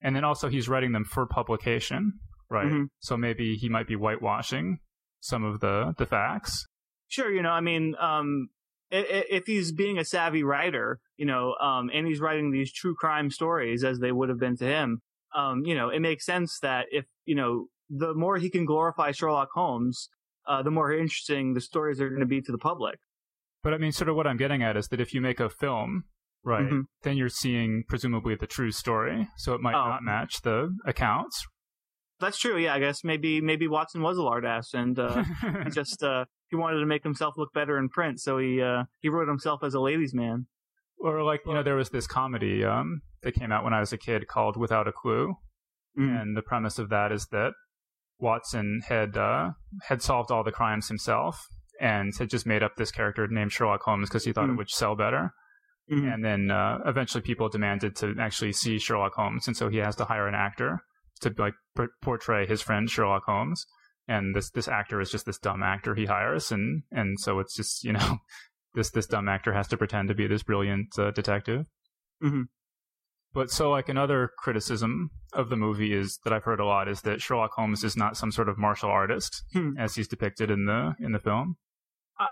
And 0.02 0.16
then 0.16 0.24
also 0.24 0.50
he's 0.50 0.70
writing 0.70 0.92
them 0.92 1.06
for 1.06 1.26
publication, 1.26 2.14
right? 2.50 2.68
Mm-hmm. 2.68 2.84
So 3.00 3.18
maybe 3.18 3.56
he 3.56 3.70
might 3.70 3.88
be 3.88 3.96
whitewashing 3.96 4.78
some 5.20 5.44
of 5.44 5.60
the, 5.60 5.94
the 5.98 6.06
facts. 6.06 6.68
Sure, 7.08 7.32
you 7.32 7.42
know, 7.42 7.52
I 7.52 7.62
mean, 7.62 7.96
um, 8.00 8.50
if 8.92 9.46
he's 9.48 9.72
being 9.72 9.98
a 9.98 10.06
savvy 10.06 10.44
writer, 10.44 11.00
you 11.18 11.26
know, 11.26 11.56
um, 11.56 11.90
and 11.94 12.06
he's 12.06 12.20
writing 12.20 12.52
these 12.52 12.72
true 12.72 12.96
crime 12.96 13.32
stories 13.32 13.84
as 13.84 14.00
they 14.00 14.12
would 14.12 14.30
have 14.30 14.40
been 14.40 14.58
to 14.58 14.66
him, 14.66 15.02
um, 15.36 15.64
you 15.66 15.74
know, 15.74 15.90
it 15.90 16.00
makes 16.00 16.26
sense 16.26 16.60
that 16.60 16.86
if, 16.92 17.06
you 17.26 17.36
know, 17.36 17.68
the 17.90 18.14
more 18.14 18.38
he 18.38 18.50
can 18.50 18.66
glorify 18.66 19.12
Sherlock 19.12 19.50
Holmes, 19.54 20.10
uh, 20.48 20.62
the 20.62 20.72
more 20.72 20.92
interesting 20.92 21.54
the 21.54 21.62
stories 21.62 22.02
are 22.02 22.10
going 22.10 22.20
to 22.20 22.26
be 22.26 22.42
to 22.42 22.52
the 22.52 22.58
public. 22.58 23.00
But 23.64 23.74
I 23.74 23.78
mean, 23.78 23.92
sort 23.92 24.10
of 24.10 24.16
what 24.16 24.28
I'm 24.28 24.38
getting 24.38 24.62
at 24.62 24.76
is 24.76 24.90
that 24.90 25.00
if 25.00 25.14
you 25.14 25.22
make 25.22 25.40
a 25.40 25.50
film, 25.50 26.04
right, 26.44 26.66
mm-hmm. 26.66 26.82
then 27.04 27.18
you're 27.18 27.30
seeing 27.30 27.84
presumably 27.88 28.36
the 28.36 28.48
true 28.48 28.72
story. 28.72 29.30
So 29.38 29.54
it 29.54 29.62
might 29.62 29.76
oh. 29.76 29.88
not 29.88 30.04
match 30.04 30.42
the 30.42 30.76
accounts. 30.86 31.46
That's 32.20 32.38
true. 32.38 32.58
Yeah, 32.58 32.74
I 32.74 32.80
guess 32.80 33.04
maybe 33.04 33.42
maybe 33.42 33.68
Watson 33.68 34.02
was 34.02 34.18
a 34.18 34.22
lard 34.22 34.46
ass 34.46 34.74
and 34.74 34.98
uh, 35.00 35.24
he 35.64 35.70
just 35.74 36.04
uh, 36.04 36.26
he 36.50 36.56
wanted 36.56 36.80
to 36.80 36.86
make 36.86 37.04
himself 37.04 37.36
look 37.38 37.54
better 37.54 37.78
in 37.78 37.90
print, 37.90 38.20
so 38.20 38.38
he 38.38 38.62
uh, 38.62 38.84
he 39.00 39.10
wrote 39.10 39.28
himself 39.28 39.64
as 39.64 39.74
a 39.74 39.80
ladies' 39.80 40.14
man. 40.14 40.48
Or 41.00 41.24
like 41.24 41.42
you 41.46 41.54
know, 41.54 41.64
there 41.64 41.76
was 41.76 41.90
this 41.90 42.08
comedy 42.08 42.64
um, 42.64 43.02
that 43.24 43.34
came 43.34 43.52
out 43.52 43.64
when 43.64 43.74
I 43.74 43.80
was 43.80 43.92
a 43.92 43.98
kid 43.98 44.28
called 44.28 44.56
Without 44.56 44.88
a 44.88 44.92
Clue, 44.92 45.36
mm. 46.00 46.22
and 46.22 46.38
the 46.38 46.42
premise 46.42 46.80
of 46.80 46.90
that 46.90 47.12
is 47.12 47.28
that 47.32 47.54
Watson 48.20 48.82
had 48.88 49.18
uh, 49.18 49.52
had 49.88 50.02
solved 50.02 50.32
all 50.32 50.44
the 50.44 50.52
crimes 50.52 50.88
himself 50.88 51.46
and 51.80 52.14
had 52.18 52.30
just 52.30 52.46
made 52.46 52.64
up 52.64 52.76
this 52.76 52.92
character 52.92 53.28
named 53.28 53.52
Sherlock 53.52 53.82
Holmes 53.82 54.10
because 54.10 54.24
he 54.24 54.32
thought 54.32 54.48
mm. 54.50 54.54
it 54.54 54.58
would 54.58 54.70
sell 54.70 54.96
better. 54.96 55.34
Mm-hmm. 55.92 56.08
And 56.08 56.26
then 56.26 56.52
uh, 56.52 56.80
eventually, 56.86 57.22
people 57.22 57.50
demanded 57.50 57.96
to 57.98 58.16
actually 58.20 58.54
see 58.54 58.80
Sherlock 58.80 59.14
Holmes, 59.14 59.48
and 59.48 59.58
so 59.58 59.70
he 59.70 59.78
has 59.78 59.96
to 59.98 60.06
hire 60.06 60.28
an 60.28 60.36
actor 60.36 60.80
to 61.22 61.34
like 61.38 61.56
p- 61.78 61.86
portray 62.02 62.46
his 62.46 62.62
friend 62.62 62.90
Sherlock 62.90 63.24
Holmes. 63.26 63.66
And 64.08 64.36
this 64.36 64.50
this 64.50 64.68
actor 64.68 65.02
is 65.02 65.12
just 65.12 65.26
this 65.26 65.38
dumb 65.38 65.62
actor 65.62 65.94
he 65.94 66.06
hires, 66.06 66.52
and 66.52 66.84
and 66.92 67.20
so 67.20 67.40
it's 67.40 67.56
just 67.56 67.84
you 67.84 67.92
know 67.92 68.20
this 68.76 68.92
this 68.92 69.08
dumb 69.08 69.28
actor 69.28 69.54
has 69.54 69.68
to 69.70 69.78
pretend 69.78 70.08
to 70.08 70.16
be 70.16 70.26
this 70.26 70.44
brilliant 70.44 70.98
uh, 70.98 71.12
detective. 71.12 71.66
Mm-hmm. 72.24 72.44
But 73.34 73.50
so, 73.50 73.72
like 73.72 73.90
another 73.90 74.32
criticism 74.38 75.10
of 75.34 75.50
the 75.50 75.56
movie 75.56 75.94
is 75.94 76.20
that 76.24 76.34
I've 76.34 76.44
heard 76.44 76.60
a 76.60 76.66
lot 76.66 76.88
is 76.88 77.02
that 77.02 77.22
Sherlock 77.22 77.52
Holmes 77.54 77.84
is 77.84 77.98
not 77.98 78.16
some 78.16 78.32
sort 78.32 78.48
of 78.48 78.58
martial 78.58 78.90
artist 78.90 79.44
hmm. 79.54 79.78
as 79.78 79.96
he's 79.96 80.08
depicted 80.08 80.52
in 80.52 80.66
the 80.66 80.96
in 81.00 81.12
the 81.12 81.20
film. 81.20 81.58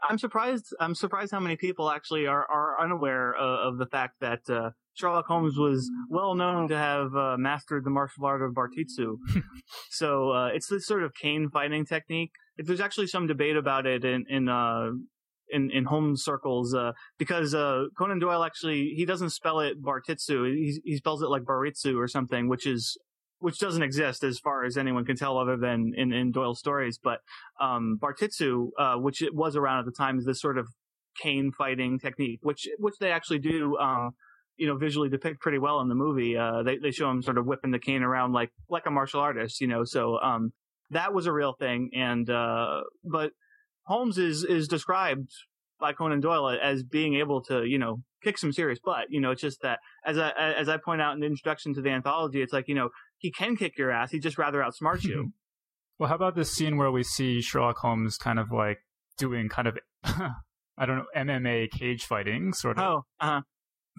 I'm 0.08 0.20
surprised. 0.20 0.76
I'm 0.80 0.94
surprised 0.94 1.32
how 1.32 1.40
many 1.40 1.56
people 1.56 1.90
actually 1.90 2.28
are 2.28 2.46
are 2.50 2.80
unaware 2.80 3.34
of, 3.34 3.74
of 3.74 3.78
the 3.80 3.88
fact 3.88 4.20
that 4.22 4.48
uh, 4.50 4.72
Sherlock 4.94 5.26
Holmes 5.26 5.58
was 5.58 5.90
well 6.10 6.36
known 6.36 6.68
to 6.68 6.78
have 6.78 7.16
uh, 7.16 7.36
mastered 7.38 7.84
the 7.84 7.90
martial 7.90 8.26
art 8.26 8.42
of 8.42 8.54
Bartitsu. 8.54 9.18
so 9.90 10.32
uh, 10.32 10.48
it's 10.48 10.68
this 10.68 10.86
sort 10.86 11.04
of 11.04 11.14
cane 11.16 11.50
fighting 11.52 11.86
technique. 11.86 12.32
If 12.58 12.68
There's 12.68 12.82
actually 12.82 13.08
some 13.08 13.28
debate 13.28 13.56
about 13.56 13.88
it 13.88 14.06
in 14.06 14.26
in 14.30 14.50
uh, 14.50 14.92
in, 15.52 15.72
in 15.72 15.86
home 15.86 16.16
circles 16.16 16.74
uh, 16.74 16.92
because 17.18 17.54
uh, 17.54 17.86
Conan 17.98 18.20
Doyle 18.20 18.44
actually 18.44 18.94
he 18.96 19.06
doesn't 19.06 19.32
spell 19.32 19.60
it 19.60 19.82
Bartitsu. 19.82 20.54
He, 20.54 20.82
he 20.84 20.98
spells 20.98 21.22
it 21.22 21.30
like 21.30 21.44
Baritsu 21.44 21.98
or 21.98 22.08
something 22.08 22.48
which 22.48 22.66
is 22.66 22.98
which 23.40 23.58
doesn't 23.58 23.82
exist 23.82 24.24
as 24.24 24.38
far 24.38 24.64
as 24.66 24.78
anyone 24.78 25.04
can 25.04 25.16
tell 25.16 25.38
other 25.38 25.58
than 25.58 25.94
in, 25.96 26.14
in 26.14 26.32
Doyle 26.32 26.54
stories. 26.54 27.00
But 27.02 27.20
um, 27.60 27.98
Bartitsu 28.02 28.70
uh, 28.78 28.96
which 28.96 29.22
it 29.22 29.34
was 29.34 29.56
around 29.56 29.80
at 29.80 29.86
the 29.86 29.92
time 29.92 30.18
is 30.18 30.26
this 30.26 30.42
sort 30.42 30.58
of 30.58 30.68
cane 31.22 31.52
fighting 31.58 32.00
technique 32.00 32.40
which 32.42 32.68
which 32.78 32.96
they 33.02 33.12
actually 33.12 33.40
do 33.40 33.76
uh, 33.76 34.10
you 34.56 34.68
know 34.68 34.78
visually 34.78 35.10
depict 35.10 35.42
pretty 35.42 35.60
well 35.60 35.82
in 35.82 35.90
the 35.90 35.96
movie. 35.96 36.38
Uh, 36.38 36.64
they 36.64 36.78
they 36.78 36.92
show 36.92 37.10
him 37.10 37.22
sort 37.22 37.38
of 37.38 37.46
whipping 37.46 37.72
the 37.72 37.80
cane 37.80 38.04
around 38.04 38.34
like 38.34 38.52
like 38.70 38.86
a 38.86 38.92
martial 38.92 39.20
artist 39.20 39.60
you 39.60 39.68
know 39.68 39.84
so 39.84 40.20
um, 40.20 40.52
that 40.92 41.14
was 41.14 41.26
a 41.26 41.34
real 41.34 41.54
thing. 41.54 41.90
And 41.94 42.30
uh, 42.30 42.82
but 43.04 43.32
Holmes 43.84 44.18
is 44.18 44.44
is 44.44 44.68
described 44.68 45.32
by 45.80 45.94
Conan 45.94 46.20
Doyle 46.20 46.58
as 46.62 46.84
being 46.84 47.16
able 47.16 47.42
to, 47.44 47.66
you 47.66 47.80
know, 47.80 48.02
kick 48.24 48.38
some 48.38 48.54
serious 48.54 48.80
butt. 48.80 49.08
You 49.10 49.20
know, 49.20 49.32
it's 49.32 49.42
just 49.42 49.62
that 49.64 49.80
as 50.06 50.18
I 50.18 50.32
as 50.32 50.70
I 50.70 50.78
point 50.78 51.02
out 51.02 51.14
in 51.14 51.20
the 51.20 51.26
introduction 51.26 51.74
to 51.74 51.82
the 51.82 51.90
anthology, 51.90 52.42
it's 52.42 52.54
like 52.54 52.68
you 52.68 52.76
know 52.76 52.90
he 53.18 53.32
can 53.32 53.56
kick 53.56 53.78
your 53.78 53.92
ass. 53.92 54.12
He'd 54.12 54.24
just 54.24 54.38
rather 54.38 54.60
outsmart 54.60 55.04
you. 55.04 55.34
well, 56.00 56.10
how 56.10 56.16
about 56.16 56.36
this 56.36 56.52
scene 56.52 56.78
where 56.78 56.92
we 56.92 57.04
see 57.04 57.42
Sherlock 57.42 57.78
Holmes 57.78 58.18
kind 58.18 58.40
of 58.40 58.52
like 58.52 58.80
doing 59.18 59.50
kind 59.50 59.68
of 59.68 59.78
I 60.04 60.86
don't 60.86 60.98
know 60.98 61.06
MMA 61.16 61.72
cage 61.72 62.06
fighting 62.06 62.54
sort 62.54 62.78
of. 62.78 62.84
Oh, 62.84 63.06
uh 63.20 63.26
huh. 63.26 63.42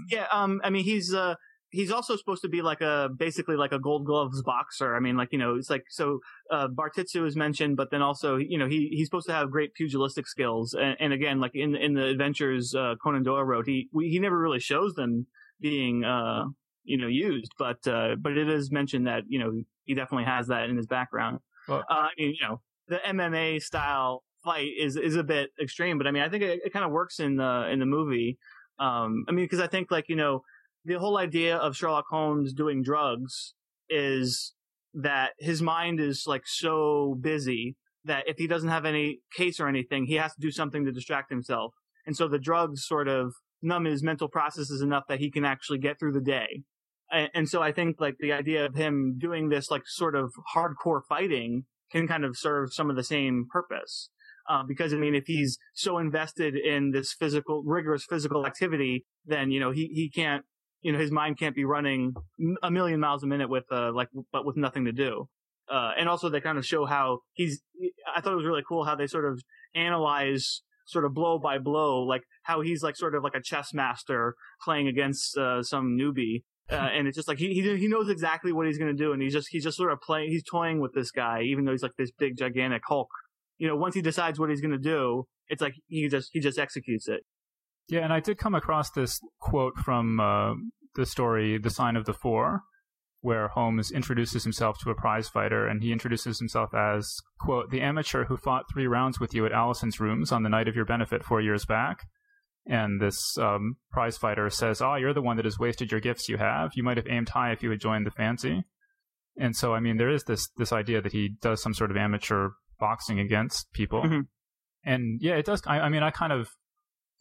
Yeah, 0.08 0.26
um, 0.32 0.60
I 0.64 0.70
mean 0.70 0.84
he's 0.84 1.12
uh 1.12 1.34
he's 1.72 1.90
also 1.90 2.16
supposed 2.16 2.42
to 2.42 2.48
be 2.48 2.62
like 2.62 2.80
a 2.80 3.08
basically 3.16 3.56
like 3.56 3.72
a 3.72 3.78
gold 3.78 4.04
gloves 4.04 4.42
boxer. 4.42 4.94
I 4.94 5.00
mean, 5.00 5.16
like 5.16 5.32
you 5.32 5.38
know, 5.38 5.56
it's 5.56 5.70
like 5.70 5.84
so. 5.88 6.20
Uh, 6.50 6.68
Bartitsu 6.68 7.26
is 7.26 7.34
mentioned, 7.34 7.76
but 7.76 7.90
then 7.90 8.02
also 8.02 8.36
you 8.36 8.58
know 8.58 8.68
he 8.68 8.88
he's 8.92 9.06
supposed 9.06 9.26
to 9.26 9.32
have 9.32 9.50
great 9.50 9.74
pugilistic 9.74 10.28
skills. 10.28 10.74
And, 10.74 10.96
and 11.00 11.12
again, 11.12 11.40
like 11.40 11.52
in 11.54 11.74
in 11.74 11.94
the 11.94 12.04
adventures 12.04 12.74
uh, 12.74 12.94
Conan 13.02 13.24
Doyle 13.24 13.44
wrote, 13.44 13.66
he 13.66 13.88
we, 13.92 14.10
he 14.10 14.20
never 14.20 14.38
really 14.38 14.60
shows 14.60 14.94
them 14.94 15.26
being 15.60 16.04
uh 16.04 16.44
you 16.84 16.98
know 16.98 17.08
used, 17.08 17.52
but 17.58 17.86
uh 17.88 18.16
but 18.18 18.36
it 18.36 18.48
is 18.48 18.70
mentioned 18.70 19.06
that 19.06 19.24
you 19.26 19.38
know 19.38 19.52
he 19.84 19.94
definitely 19.94 20.24
has 20.24 20.48
that 20.48 20.68
in 20.68 20.76
his 20.76 20.86
background. 20.86 21.38
Well, 21.68 21.84
uh, 21.90 21.94
I 21.94 22.10
mean, 22.18 22.34
you 22.38 22.46
know, 22.46 22.60
the 22.88 22.98
MMA 22.98 23.62
style 23.62 24.22
fight 24.44 24.68
is 24.78 24.96
is 24.96 25.16
a 25.16 25.24
bit 25.24 25.50
extreme, 25.60 25.98
but 25.98 26.06
I 26.06 26.10
mean, 26.10 26.22
I 26.22 26.28
think 26.28 26.42
it, 26.42 26.60
it 26.64 26.72
kind 26.72 26.84
of 26.84 26.90
works 26.90 27.18
in 27.18 27.36
the 27.36 27.68
in 27.72 27.78
the 27.78 27.86
movie. 27.86 28.38
Um, 28.78 29.24
I 29.28 29.32
mean, 29.32 29.44
because 29.44 29.60
I 29.60 29.68
think 29.68 29.90
like 29.90 30.08
you 30.08 30.16
know 30.16 30.42
the 30.84 30.98
whole 30.98 31.18
idea 31.18 31.56
of 31.56 31.76
Sherlock 31.76 32.06
Holmes 32.10 32.52
doing 32.52 32.82
drugs 32.82 33.54
is 33.88 34.54
that 34.94 35.30
his 35.38 35.62
mind 35.62 36.00
is 36.00 36.24
like 36.26 36.42
so 36.46 37.16
busy 37.20 37.76
that 38.04 38.24
if 38.26 38.36
he 38.36 38.46
doesn't 38.46 38.68
have 38.68 38.84
any 38.84 39.20
case 39.34 39.60
or 39.60 39.68
anything, 39.68 40.06
he 40.06 40.14
has 40.14 40.34
to 40.34 40.40
do 40.40 40.50
something 40.50 40.84
to 40.84 40.92
distract 40.92 41.30
himself. 41.30 41.72
And 42.04 42.16
so 42.16 42.28
the 42.28 42.38
drugs 42.38 42.84
sort 42.84 43.08
of 43.08 43.32
numb 43.62 43.84
his 43.84 44.02
mental 44.02 44.28
processes 44.28 44.82
enough 44.82 45.04
that 45.08 45.20
he 45.20 45.30
can 45.30 45.44
actually 45.44 45.78
get 45.78 45.98
through 45.98 46.12
the 46.12 46.20
day. 46.20 46.62
And, 47.12 47.46
so 47.46 47.62
I 47.62 47.72
think 47.72 48.00
like 48.00 48.16
the 48.20 48.32
idea 48.32 48.64
of 48.64 48.74
him 48.74 49.16
doing 49.18 49.50
this 49.50 49.70
like 49.70 49.82
sort 49.84 50.16
of 50.16 50.32
hardcore 50.56 51.02
fighting 51.06 51.64
can 51.90 52.08
kind 52.08 52.24
of 52.24 52.38
serve 52.38 52.72
some 52.72 52.88
of 52.88 52.96
the 52.96 53.04
same 53.04 53.46
purpose. 53.50 54.08
Uh, 54.48 54.62
because 54.66 54.94
I 54.94 54.96
mean, 54.96 55.14
if 55.14 55.24
he's 55.26 55.58
so 55.74 55.98
invested 55.98 56.56
in 56.56 56.90
this 56.90 57.12
physical, 57.12 57.62
rigorous 57.64 58.04
physical 58.08 58.46
activity, 58.46 59.04
then 59.26 59.50
you 59.50 59.60
know 59.60 59.70
he 59.70 59.86
he 59.92 60.10
can't, 60.10 60.44
you 60.82 60.92
know, 60.92 60.98
his 60.98 61.10
mind 61.10 61.38
can't 61.38 61.54
be 61.54 61.64
running 61.64 62.14
a 62.62 62.70
million 62.70 63.00
miles 63.00 63.22
a 63.22 63.26
minute 63.26 63.48
with 63.48 63.64
uh 63.70 63.92
like, 63.92 64.08
but 64.32 64.44
with 64.44 64.56
nothing 64.56 64.84
to 64.84 64.92
do. 64.92 65.28
Uh, 65.72 65.92
and 65.96 66.08
also 66.08 66.28
they 66.28 66.40
kind 66.40 66.58
of 66.58 66.66
show 66.66 66.84
how 66.84 67.20
he's. 67.32 67.62
I 68.14 68.20
thought 68.20 68.32
it 68.32 68.36
was 68.36 68.44
really 68.44 68.64
cool 68.68 68.84
how 68.84 68.94
they 68.94 69.06
sort 69.06 69.24
of 69.24 69.40
analyze 69.74 70.62
sort 70.86 71.04
of 71.04 71.14
blow 71.14 71.38
by 71.38 71.58
blow, 71.58 72.02
like 72.02 72.22
how 72.42 72.60
he's 72.60 72.82
like 72.82 72.96
sort 72.96 73.14
of 73.14 73.22
like 73.22 73.34
a 73.34 73.42
chess 73.42 73.72
master 73.72 74.34
playing 74.62 74.88
against 74.88 75.36
uh, 75.36 75.62
some 75.62 75.96
newbie. 75.98 76.42
Uh, 76.70 76.88
and 76.94 77.06
it's 77.06 77.16
just 77.16 77.28
like 77.28 77.38
he, 77.38 77.52
he 77.52 77.76
he 77.76 77.88
knows 77.88 78.08
exactly 78.08 78.50
what 78.50 78.66
he's 78.66 78.78
going 78.78 78.88
to 78.88 78.96
do, 78.96 79.12
and 79.12 79.20
he's 79.20 79.32
just 79.32 79.48
he's 79.50 79.64
just 79.64 79.76
sort 79.76 79.92
of 79.92 80.00
playing. 80.00 80.30
He's 80.30 80.44
toying 80.44 80.80
with 80.80 80.94
this 80.94 81.10
guy, 81.10 81.42
even 81.42 81.64
though 81.64 81.72
he's 81.72 81.82
like 81.82 81.96
this 81.98 82.10
big 82.12 82.38
gigantic 82.38 82.80
Hulk. 82.86 83.08
You 83.58 83.66
know, 83.66 83.76
once 83.76 83.94
he 83.94 84.00
decides 84.00 84.38
what 84.38 84.48
he's 84.48 84.60
going 84.62 84.70
to 84.70 84.78
do, 84.78 85.26
it's 85.48 85.60
like 85.60 85.74
he 85.88 86.08
just 86.08 86.30
he 86.32 86.40
just 86.40 86.58
executes 86.58 87.08
it. 87.08 87.24
Yeah, 87.88 88.00
and 88.00 88.12
I 88.12 88.20
did 88.20 88.38
come 88.38 88.54
across 88.54 88.90
this 88.90 89.20
quote 89.40 89.76
from 89.76 90.20
uh, 90.20 90.54
the 90.94 91.06
story 91.06 91.58
"The 91.58 91.70
Sign 91.70 91.96
of 91.96 92.04
the 92.04 92.14
Four, 92.14 92.62
where 93.20 93.48
Holmes 93.48 93.90
introduces 93.90 94.44
himself 94.44 94.78
to 94.80 94.90
a 94.90 94.94
prize 94.94 95.28
fighter, 95.28 95.66
and 95.66 95.82
he 95.82 95.92
introduces 95.92 96.38
himself 96.38 96.74
as, 96.74 97.16
quote, 97.40 97.70
the 97.70 97.80
amateur 97.80 98.24
who 98.24 98.36
fought 98.36 98.64
three 98.72 98.86
rounds 98.86 99.20
with 99.20 99.34
you 99.34 99.44
at 99.46 99.52
Allison's 99.52 100.00
rooms 100.00 100.32
on 100.32 100.42
the 100.42 100.48
night 100.48 100.68
of 100.68 100.76
your 100.76 100.84
benefit 100.84 101.24
four 101.24 101.40
years 101.40 101.64
back. 101.64 101.98
And 102.64 103.00
this 103.00 103.36
um, 103.38 103.76
prize 103.90 104.16
fighter 104.16 104.48
says, 104.48 104.80
Oh, 104.80 104.94
you're 104.94 105.12
the 105.14 105.20
one 105.20 105.36
that 105.36 105.44
has 105.44 105.58
wasted 105.58 105.90
your 105.90 106.00
gifts 106.00 106.28
you 106.28 106.36
have. 106.36 106.70
You 106.74 106.84
might 106.84 106.96
have 106.96 107.08
aimed 107.08 107.30
high 107.30 107.50
if 107.52 107.62
you 107.62 107.70
had 107.70 107.80
joined 107.80 108.06
the 108.06 108.12
fancy. 108.12 108.62
And 109.36 109.56
so, 109.56 109.74
I 109.74 109.80
mean, 109.80 109.96
there 109.96 110.10
is 110.10 110.22
this, 110.24 110.48
this 110.56 110.72
idea 110.72 111.00
that 111.02 111.12
he 111.12 111.30
does 111.40 111.60
some 111.60 111.74
sort 111.74 111.90
of 111.90 111.96
amateur 111.96 112.50
boxing 112.78 113.18
against 113.18 113.72
people. 113.72 114.02
Mhm. 114.02 114.26
And 114.84 115.20
yeah, 115.20 115.34
it 115.34 115.44
does. 115.44 115.62
I, 115.66 115.80
I 115.80 115.88
mean, 115.88 116.04
I 116.04 116.10
kind 116.10 116.32
of, 116.32 116.50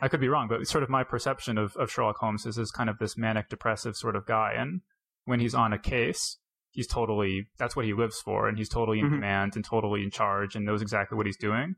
I 0.02 0.08
could 0.08 0.20
be 0.20 0.28
wrong, 0.30 0.47
but 0.47 0.68
sort 0.68 0.84
of 0.84 0.89
my 0.89 1.04
perception 1.04 1.58
of, 1.58 1.76
of 1.78 1.91
Sherlock 1.91 2.18
Holmes 2.18 2.45
is 2.45 2.58
as 2.58 2.72
kind 2.72 2.89
of 2.89 2.97
this 2.97 3.16
manic 3.18 3.49
depressive 3.49 3.95
sort 3.95 4.16
of 4.16 4.26
guy. 4.26 4.54
And 4.58 4.82
when 5.26 5.39
he's 5.39 5.54
on 5.54 5.74
a 5.74 5.78
case, 5.80 6.38
he's 6.72 6.88
totally, 6.88 7.47
that's 7.60 7.76
what 7.76 7.86
he 7.86 7.93
lives 7.93 8.20
for. 8.20 8.47
And 8.47 8.58
he's 8.58 8.70
totally 8.70 8.99
in 8.99 9.06
Mhm. 9.08 9.12
command 9.16 9.56
and 9.56 9.64
totally 9.64 10.04
in 10.04 10.10
charge 10.10 10.56
and 10.56 10.66
knows 10.66 10.82
exactly 10.82 11.16
what 11.16 11.28
he's 11.28 11.38
doing. 11.38 11.76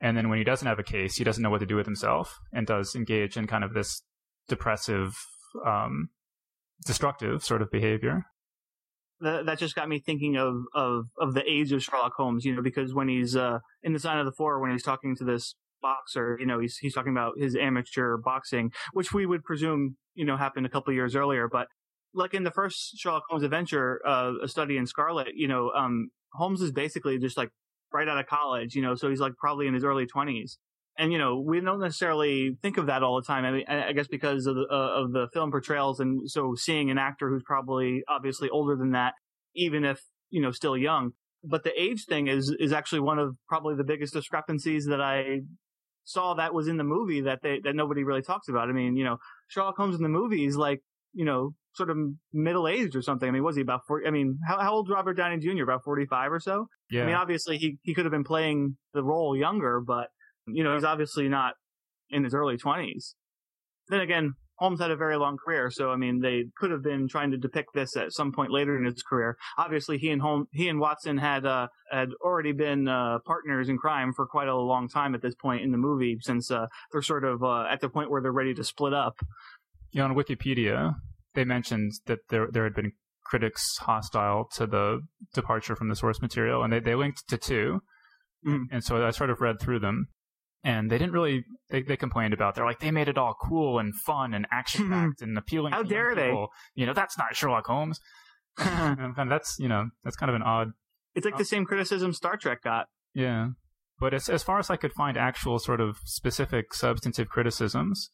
And 0.00 0.16
then 0.16 0.28
when 0.28 0.38
he 0.38 0.44
doesn't 0.44 0.66
have 0.66 0.78
a 0.78 0.82
case, 0.82 1.16
he 1.16 1.24
doesn't 1.24 1.42
know 1.42 1.50
what 1.50 1.60
to 1.60 1.66
do 1.66 1.76
with 1.76 1.86
himself 1.86 2.38
and 2.52 2.66
does 2.66 2.94
engage 2.94 3.36
in 3.36 3.46
kind 3.46 3.62
of 3.64 3.74
this 3.74 4.02
depressive, 4.48 5.14
um, 5.64 6.08
destructive 6.86 7.42
sort 7.44 7.62
of 7.62 7.70
behavior. 7.70 8.24
that, 9.20 9.46
that 9.46 9.58
just 9.58 9.74
got 9.74 9.88
me 9.88 9.98
thinking 9.98 10.36
of, 10.36 10.54
of, 10.74 11.06
of 11.18 11.32
the 11.32 11.42
age 11.50 11.72
of 11.72 11.82
Sherlock 11.82 12.12
Holmes, 12.16 12.44
you 12.44 12.54
know, 12.54 12.60
because 12.60 12.92
when 12.92 13.08
he's, 13.08 13.34
uh, 13.34 13.60
in 13.82 13.94
the 13.94 13.98
sign 13.98 14.18
of 14.18 14.26
the 14.26 14.32
four, 14.32 14.60
when 14.60 14.70
he's 14.70 14.82
talking 14.82 15.16
to 15.16 15.24
this 15.24 15.54
boxer, 15.82 16.36
you 16.40 16.46
know, 16.46 16.58
he's, 16.58 16.76
he's 16.78 16.94
talking 16.94 17.12
about 17.12 17.34
his 17.38 17.56
amateur 17.56 18.16
boxing, 18.16 18.72
which 18.92 19.12
we 19.12 19.26
would 19.26 19.44
presume, 19.44 19.96
you 20.14 20.24
know, 20.24 20.36
happened 20.36 20.66
a 20.66 20.70
couple 20.70 20.92
years 20.92 21.14
earlier. 21.14 21.48
But 21.50 21.68
like 22.14 22.34
in 22.34 22.44
the 22.44 22.50
first 22.50 22.98
Sherlock 22.98 23.24
Holmes 23.28 23.42
adventure, 23.42 24.00
uh, 24.06 24.32
a 24.42 24.48
study 24.48 24.76
in 24.76 24.86
Scarlet, 24.86 25.28
you 25.34 25.48
know, 25.48 25.70
um, 25.76 26.08
Holmes 26.32 26.60
is 26.60 26.72
basically 26.72 27.18
just 27.18 27.36
like 27.36 27.50
right 27.92 28.08
out 28.08 28.18
of 28.18 28.26
college, 28.26 28.74
you 28.74 28.82
know, 28.82 28.94
so 28.94 29.08
he's 29.08 29.20
like 29.20 29.34
probably 29.38 29.66
in 29.66 29.74
his 29.74 29.84
early 29.84 30.06
twenties. 30.06 30.58
And, 30.98 31.12
you 31.12 31.18
know, 31.18 31.38
we 31.38 31.60
don't 31.60 31.78
necessarily 31.78 32.56
think 32.62 32.78
of 32.78 32.86
that 32.86 33.02
all 33.02 33.16
the 33.20 33.26
time. 33.26 33.44
I 33.44 33.50
mean, 33.50 33.64
I 33.68 33.92
guess 33.92 34.08
because 34.08 34.46
of 34.46 34.54
the, 34.54 34.66
uh, 34.70 35.02
of 35.02 35.12
the 35.12 35.28
film 35.34 35.50
portrayals. 35.50 36.00
And 36.00 36.30
so 36.30 36.54
seeing 36.56 36.90
an 36.90 36.96
actor 36.96 37.28
who's 37.28 37.42
probably 37.44 38.02
obviously 38.08 38.48
older 38.48 38.76
than 38.76 38.92
that, 38.92 39.12
even 39.54 39.84
if, 39.84 40.00
you 40.30 40.40
know, 40.40 40.52
still 40.52 40.74
young. 40.74 41.10
But 41.44 41.64
the 41.64 41.80
age 41.80 42.06
thing 42.08 42.28
is, 42.28 42.54
is 42.58 42.72
actually 42.72 43.00
one 43.00 43.18
of 43.18 43.36
probably 43.46 43.76
the 43.76 43.84
biggest 43.84 44.14
discrepancies 44.14 44.86
that 44.86 45.02
I 45.02 45.42
saw 46.06 46.34
that 46.34 46.54
was 46.54 46.68
in 46.68 46.76
the 46.78 46.84
movie 46.84 47.20
that 47.22 47.40
they, 47.42 47.60
that 47.64 47.74
nobody 47.74 48.04
really 48.04 48.22
talks 48.22 48.48
about. 48.48 48.70
I 48.70 48.72
mean, 48.72 48.96
you 48.96 49.04
know, 49.04 49.18
Sherlock 49.48 49.76
Holmes 49.76 49.96
in 49.96 50.02
the 50.02 50.08
movie 50.08 50.46
is 50.46 50.56
like, 50.56 50.80
you 51.12 51.24
know, 51.24 51.52
sort 51.74 51.90
of 51.90 51.98
middle 52.32 52.68
aged 52.68 52.94
or 52.96 53.02
something. 53.02 53.28
I 53.28 53.32
mean, 53.32 53.42
was 53.42 53.56
he 53.56 53.62
about 53.62 53.80
40? 53.86 54.06
I 54.06 54.10
mean, 54.10 54.38
how, 54.46 54.58
how 54.60 54.72
old 54.72 54.88
Robert 54.88 55.14
Downey 55.14 55.38
Jr.? 55.38 55.64
About 55.64 55.82
45 55.84 56.32
or 56.32 56.40
so? 56.40 56.68
Yeah. 56.90 57.02
I 57.02 57.06
mean, 57.06 57.14
obviously 57.16 57.58
he, 57.58 57.78
he 57.82 57.92
could 57.92 58.04
have 58.04 58.12
been 58.12 58.24
playing 58.24 58.76
the 58.94 59.02
role 59.02 59.36
younger, 59.36 59.80
but 59.80 60.08
you 60.46 60.62
know, 60.62 60.74
he's 60.74 60.84
obviously 60.84 61.28
not 61.28 61.54
in 62.08 62.22
his 62.22 62.34
early 62.34 62.56
twenties. 62.56 63.16
Then 63.88 64.00
again, 64.00 64.34
Holmes 64.58 64.80
had 64.80 64.90
a 64.90 64.96
very 64.96 65.16
long 65.16 65.36
career, 65.36 65.70
so 65.70 65.90
I 65.90 65.96
mean, 65.96 66.20
they 66.20 66.44
could 66.56 66.70
have 66.70 66.82
been 66.82 67.08
trying 67.08 67.30
to 67.30 67.36
depict 67.36 67.74
this 67.74 67.96
at 67.96 68.12
some 68.12 68.32
point 68.32 68.52
later 68.52 68.76
in 68.76 68.84
his 68.84 69.02
career. 69.02 69.36
Obviously, 69.58 69.98
he 69.98 70.10
and 70.10 70.20
Holmes, 70.22 70.46
he 70.52 70.68
and 70.68 70.80
Watson 70.80 71.18
had 71.18 71.44
uh, 71.46 71.68
had 71.90 72.10
already 72.20 72.52
been 72.52 72.88
uh, 72.88 73.18
partners 73.26 73.68
in 73.68 73.78
crime 73.78 74.12
for 74.12 74.26
quite 74.26 74.48
a 74.48 74.56
long 74.56 74.88
time 74.88 75.14
at 75.14 75.22
this 75.22 75.34
point 75.34 75.62
in 75.62 75.72
the 75.72 75.78
movie, 75.78 76.18
since 76.20 76.50
uh, 76.50 76.66
they're 76.92 77.02
sort 77.02 77.24
of 77.24 77.42
uh, 77.42 77.64
at 77.70 77.80
the 77.80 77.88
point 77.88 78.10
where 78.10 78.20
they're 78.20 78.32
ready 78.32 78.54
to 78.54 78.64
split 78.64 78.94
up. 78.94 79.16
know, 80.00 80.04
on 80.06 80.14
Wikipedia, 80.14 80.94
they 81.34 81.44
mentioned 81.44 81.92
that 82.06 82.20
there 82.28 82.48
there 82.50 82.64
had 82.64 82.74
been 82.74 82.92
critics 83.24 83.78
hostile 83.78 84.48
to 84.54 84.66
the 84.66 85.00
departure 85.34 85.74
from 85.74 85.88
the 85.88 85.96
source 85.96 86.22
material, 86.22 86.62
and 86.62 86.72
they, 86.72 86.78
they 86.78 86.94
linked 86.94 87.28
to 87.28 87.36
2 87.36 87.80
Mhm. 88.46 88.66
And 88.70 88.84
so 88.84 89.04
I 89.04 89.10
sort 89.10 89.30
of 89.30 89.40
read 89.40 89.60
through 89.60 89.80
them, 89.80 90.08
and 90.66 90.90
they 90.90 90.98
didn't 90.98 91.12
really. 91.12 91.44
They, 91.70 91.82
they 91.82 91.96
complained 91.96 92.34
about. 92.34 92.56
They're 92.56 92.66
like 92.66 92.80
they 92.80 92.90
made 92.90 93.08
it 93.08 93.16
all 93.16 93.36
cool 93.40 93.78
and 93.78 93.94
fun 93.94 94.34
and 94.34 94.46
action 94.50 94.90
packed 94.90 95.22
and 95.22 95.38
appealing. 95.38 95.72
How 95.72 95.84
dare 95.84 96.14
they? 96.14 96.26
people. 96.26 96.48
You 96.74 96.86
know, 96.86 96.92
that's 96.92 97.16
not 97.16 97.36
Sherlock 97.36 97.66
Holmes. 97.66 98.00
and 98.58 99.30
that's 99.30 99.58
you 99.60 99.68
know 99.68 99.90
that's 100.02 100.16
kind 100.16 100.28
of 100.28 100.34
an 100.34 100.42
odd 100.42 100.72
It's 101.14 101.24
like 101.24 101.36
the 101.36 101.44
same 101.44 101.64
criticism 101.64 102.12
Star 102.12 102.36
Trek 102.36 102.62
got. 102.62 102.86
yeah. 103.14 103.50
But 103.98 104.12
as 104.12 104.28
as 104.28 104.42
far 104.42 104.58
as 104.58 104.68
I 104.68 104.76
could 104.76 104.92
find 104.92 105.16
actual 105.16 105.58
sort 105.58 105.80
of 105.80 105.98
specific 106.04 106.74
substantive 106.74 107.28
criticisms, 107.28 108.10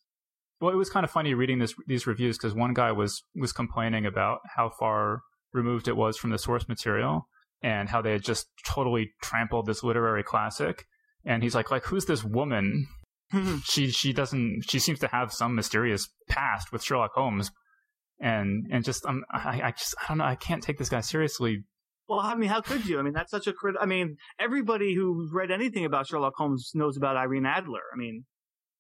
well, 0.61 0.71
it 0.71 0.77
was 0.77 0.91
kind 0.91 1.05
of 1.05 1.11
funny 1.11 1.35
reading 1.35 1.59
this 1.59 1.75
these 1.87 2.07
reviews 2.07 2.37
because 2.37 2.55
one 2.55 2.75
guy 2.75 2.93
was 2.93 3.25
was 3.35 3.53
complaining 3.53 4.05
about 4.05 4.41
how 4.57 4.71
far 4.79 5.23
removed 5.53 5.89
it 5.89 5.97
was 5.97 6.17
from 6.19 6.31
the 6.31 6.39
source 6.39 6.69
material 6.69 7.29
and 7.63 7.89
how 7.89 8.03
they 8.03 8.13
had 8.13 8.23
just 8.23 8.47
totally 8.67 9.11
trampled 9.23 9.67
this 9.67 9.83
literary 9.83 10.23
classic. 10.23 10.85
And 11.25 11.43
he's 11.43 11.55
like, 11.55 11.71
like 11.71 11.85
who's 11.85 12.07
this 12.07 12.25
woman? 12.25 12.87
she 13.65 13.91
she 13.91 14.13
doesn't 14.13 14.63
she 14.69 14.79
seems 14.79 14.99
to 15.01 15.09
have 15.09 15.33
some 15.33 15.55
mysterious 15.55 16.09
past 16.29 16.73
with 16.73 16.83
Sherlock 16.83 17.13
Holmes. 17.15 17.51
And 18.21 18.67
and 18.71 18.85
just 18.85 19.05
um, 19.07 19.25
I 19.31 19.61
I 19.63 19.71
just 19.73 19.95
I 20.03 20.09
don't 20.09 20.19
know 20.19 20.25
I 20.25 20.35
can't 20.37 20.63
take 20.63 20.79
this 20.79 20.89
guy 20.89 21.01
seriously 21.01 21.65
Well, 22.09 22.21
I 22.21 22.35
mean, 22.35 22.49
how 22.49 22.61
could 22.61 22.87
you? 22.87 22.99
I 22.99 23.03
mean, 23.03 23.15
that's 23.15 23.31
such 23.31 23.47
a 23.47 23.53
crit. 23.53 23.75
I 23.81 23.87
mean, 23.87 24.17
everybody 24.39 24.95
who's 24.95 25.31
read 25.33 25.51
anything 25.51 25.85
about 25.85 26.07
Sherlock 26.07 26.35
Holmes 26.37 26.71
knows 26.75 26.97
about 26.97 27.17
Irene 27.17 27.47
Adler. 27.47 27.81
I 27.93 27.97
mean, 27.97 28.25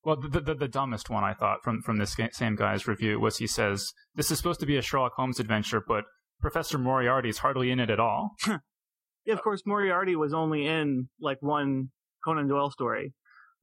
Well, 0.04 0.16
the, 0.16 0.40
the 0.40 0.54
the 0.54 0.68
dumbest 0.68 1.08
one 1.10 1.24
I 1.24 1.34
thought 1.34 1.58
from 1.64 1.82
from 1.82 1.98
this 1.98 2.16
same 2.32 2.56
guy's 2.56 2.86
review 2.86 3.18
was 3.18 3.38
he 3.38 3.46
says 3.46 3.92
this 4.14 4.30
is 4.30 4.38
supposed 4.38 4.60
to 4.60 4.66
be 4.66 4.76
a 4.76 4.82
Sherlock 4.82 5.14
Holmes 5.16 5.40
adventure, 5.40 5.82
but 5.86 6.04
Professor 6.40 6.76
Moriarty 6.76 7.30
is 7.30 7.38
hardly 7.38 7.70
in 7.70 7.80
it 7.80 7.88
at 7.88 8.00
all. 8.00 8.32
yeah, 9.24 9.34
of 9.34 9.42
course, 9.42 9.62
Moriarty 9.64 10.14
was 10.14 10.34
only 10.34 10.66
in 10.66 11.08
like 11.20 11.38
one 11.40 11.90
Conan 12.24 12.48
Doyle 12.48 12.70
story, 12.70 13.12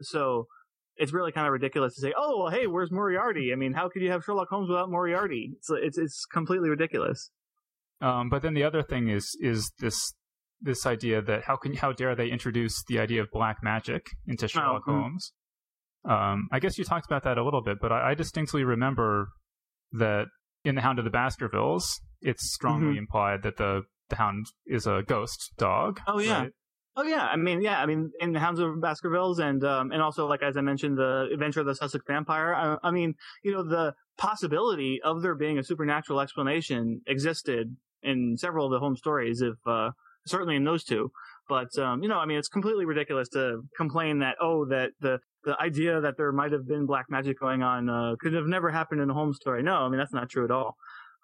so 0.01 0.47
it's 0.95 1.13
really 1.13 1.31
kind 1.31 1.47
of 1.47 1.53
ridiculous 1.53 1.95
to 1.95 2.01
say, 2.01 2.13
"Oh, 2.17 2.43
well, 2.43 2.49
hey, 2.51 2.67
where's 2.67 2.91
Moriarty?" 2.91 3.51
I 3.53 3.55
mean, 3.55 3.73
how 3.73 3.89
could 3.89 4.01
you 4.01 4.11
have 4.11 4.23
Sherlock 4.23 4.49
Holmes 4.49 4.69
without 4.69 4.89
Moriarty? 4.89 5.51
It's 5.57 5.69
it's 5.69 5.97
it's 5.97 6.25
completely 6.25 6.69
ridiculous. 6.69 7.31
Um, 8.01 8.29
but 8.29 8.41
then 8.41 8.53
the 8.53 8.63
other 8.63 8.83
thing 8.83 9.09
is 9.09 9.35
is 9.41 9.71
this 9.79 10.13
this 10.61 10.85
idea 10.85 11.21
that 11.21 11.43
how 11.45 11.55
can 11.55 11.73
how 11.75 11.93
dare 11.93 12.15
they 12.15 12.27
introduce 12.29 12.83
the 12.87 12.99
idea 12.99 13.21
of 13.21 13.27
black 13.31 13.57
magic 13.63 14.05
into 14.27 14.47
Sherlock 14.47 14.83
mm. 14.85 14.93
Holmes? 15.01 15.33
Um, 16.05 16.47
I 16.51 16.59
guess 16.59 16.77
you 16.77 16.83
talked 16.85 17.05
about 17.05 17.23
that 17.23 17.37
a 17.37 17.43
little 17.43 17.61
bit, 17.61 17.77
but 17.81 17.91
I, 17.91 18.11
I 18.11 18.13
distinctly 18.13 18.63
remember 18.63 19.29
that 19.93 20.27
in 20.63 20.75
the 20.75 20.81
Hound 20.81 20.97
of 20.99 21.05
the 21.05 21.11
Baskervilles, 21.11 21.99
it's 22.21 22.53
strongly 22.53 22.95
Mhm. 22.95 22.99
implied 22.99 23.43
that 23.43 23.57
the 23.57 23.83
the 24.09 24.15
Hound 24.15 24.47
is 24.65 24.87
a 24.87 25.03
ghost 25.05 25.53
dog. 25.57 25.99
Oh, 26.07 26.19
yeah. 26.19 26.41
right? 26.41 26.51
Oh 26.95 27.03
yeah, 27.03 27.23
I 27.23 27.37
mean, 27.37 27.61
yeah, 27.61 27.81
I 27.81 27.85
mean, 27.85 28.11
in 28.19 28.33
the 28.33 28.39
Hounds 28.39 28.59
of 28.59 28.81
Baskervilles, 28.81 29.39
and 29.39 29.63
um, 29.63 29.91
and 29.91 30.01
also 30.01 30.27
like 30.27 30.41
as 30.43 30.57
I 30.57 30.61
mentioned, 30.61 30.97
the 30.97 31.29
Adventure 31.31 31.61
of 31.61 31.65
the 31.65 31.75
Sussex 31.75 32.03
Vampire. 32.07 32.53
I, 32.53 32.77
I 32.83 32.91
mean, 32.91 33.15
you 33.43 33.51
know, 33.51 33.63
the 33.63 33.93
possibility 34.17 35.01
of 35.01 35.21
there 35.21 35.35
being 35.35 35.59
a 35.59 35.63
supernatural 35.63 36.19
explanation 36.19 37.01
existed 37.07 37.75
in 38.03 38.37
several 38.37 38.65
of 38.65 38.71
the 38.71 38.79
home 38.79 38.95
stories, 38.95 39.41
if 39.41 39.55
uh, 39.65 39.91
certainly 40.25 40.55
in 40.55 40.63
those 40.63 40.83
two. 40.83 41.11
But 41.47 41.77
um, 41.77 42.03
you 42.03 42.09
know, 42.09 42.17
I 42.17 42.25
mean, 42.25 42.37
it's 42.37 42.47
completely 42.47 42.85
ridiculous 42.85 43.29
to 43.29 43.63
complain 43.77 44.19
that 44.19 44.35
oh, 44.41 44.65
that 44.65 44.91
the 44.99 45.19
the 45.43 45.59
idea 45.61 46.01
that 46.01 46.17
there 46.17 46.31
might 46.31 46.51
have 46.51 46.67
been 46.67 46.85
black 46.85 47.05
magic 47.09 47.39
going 47.39 47.63
on 47.63 47.89
uh, 47.89 48.15
could 48.19 48.33
have 48.33 48.45
never 48.45 48.69
happened 48.71 49.01
in 49.01 49.09
a 49.09 49.13
home 49.13 49.33
story. 49.33 49.63
No, 49.63 49.75
I 49.75 49.89
mean 49.89 49.99
that's 49.99 50.13
not 50.13 50.29
true 50.29 50.43
at 50.43 50.51
all. 50.51 50.75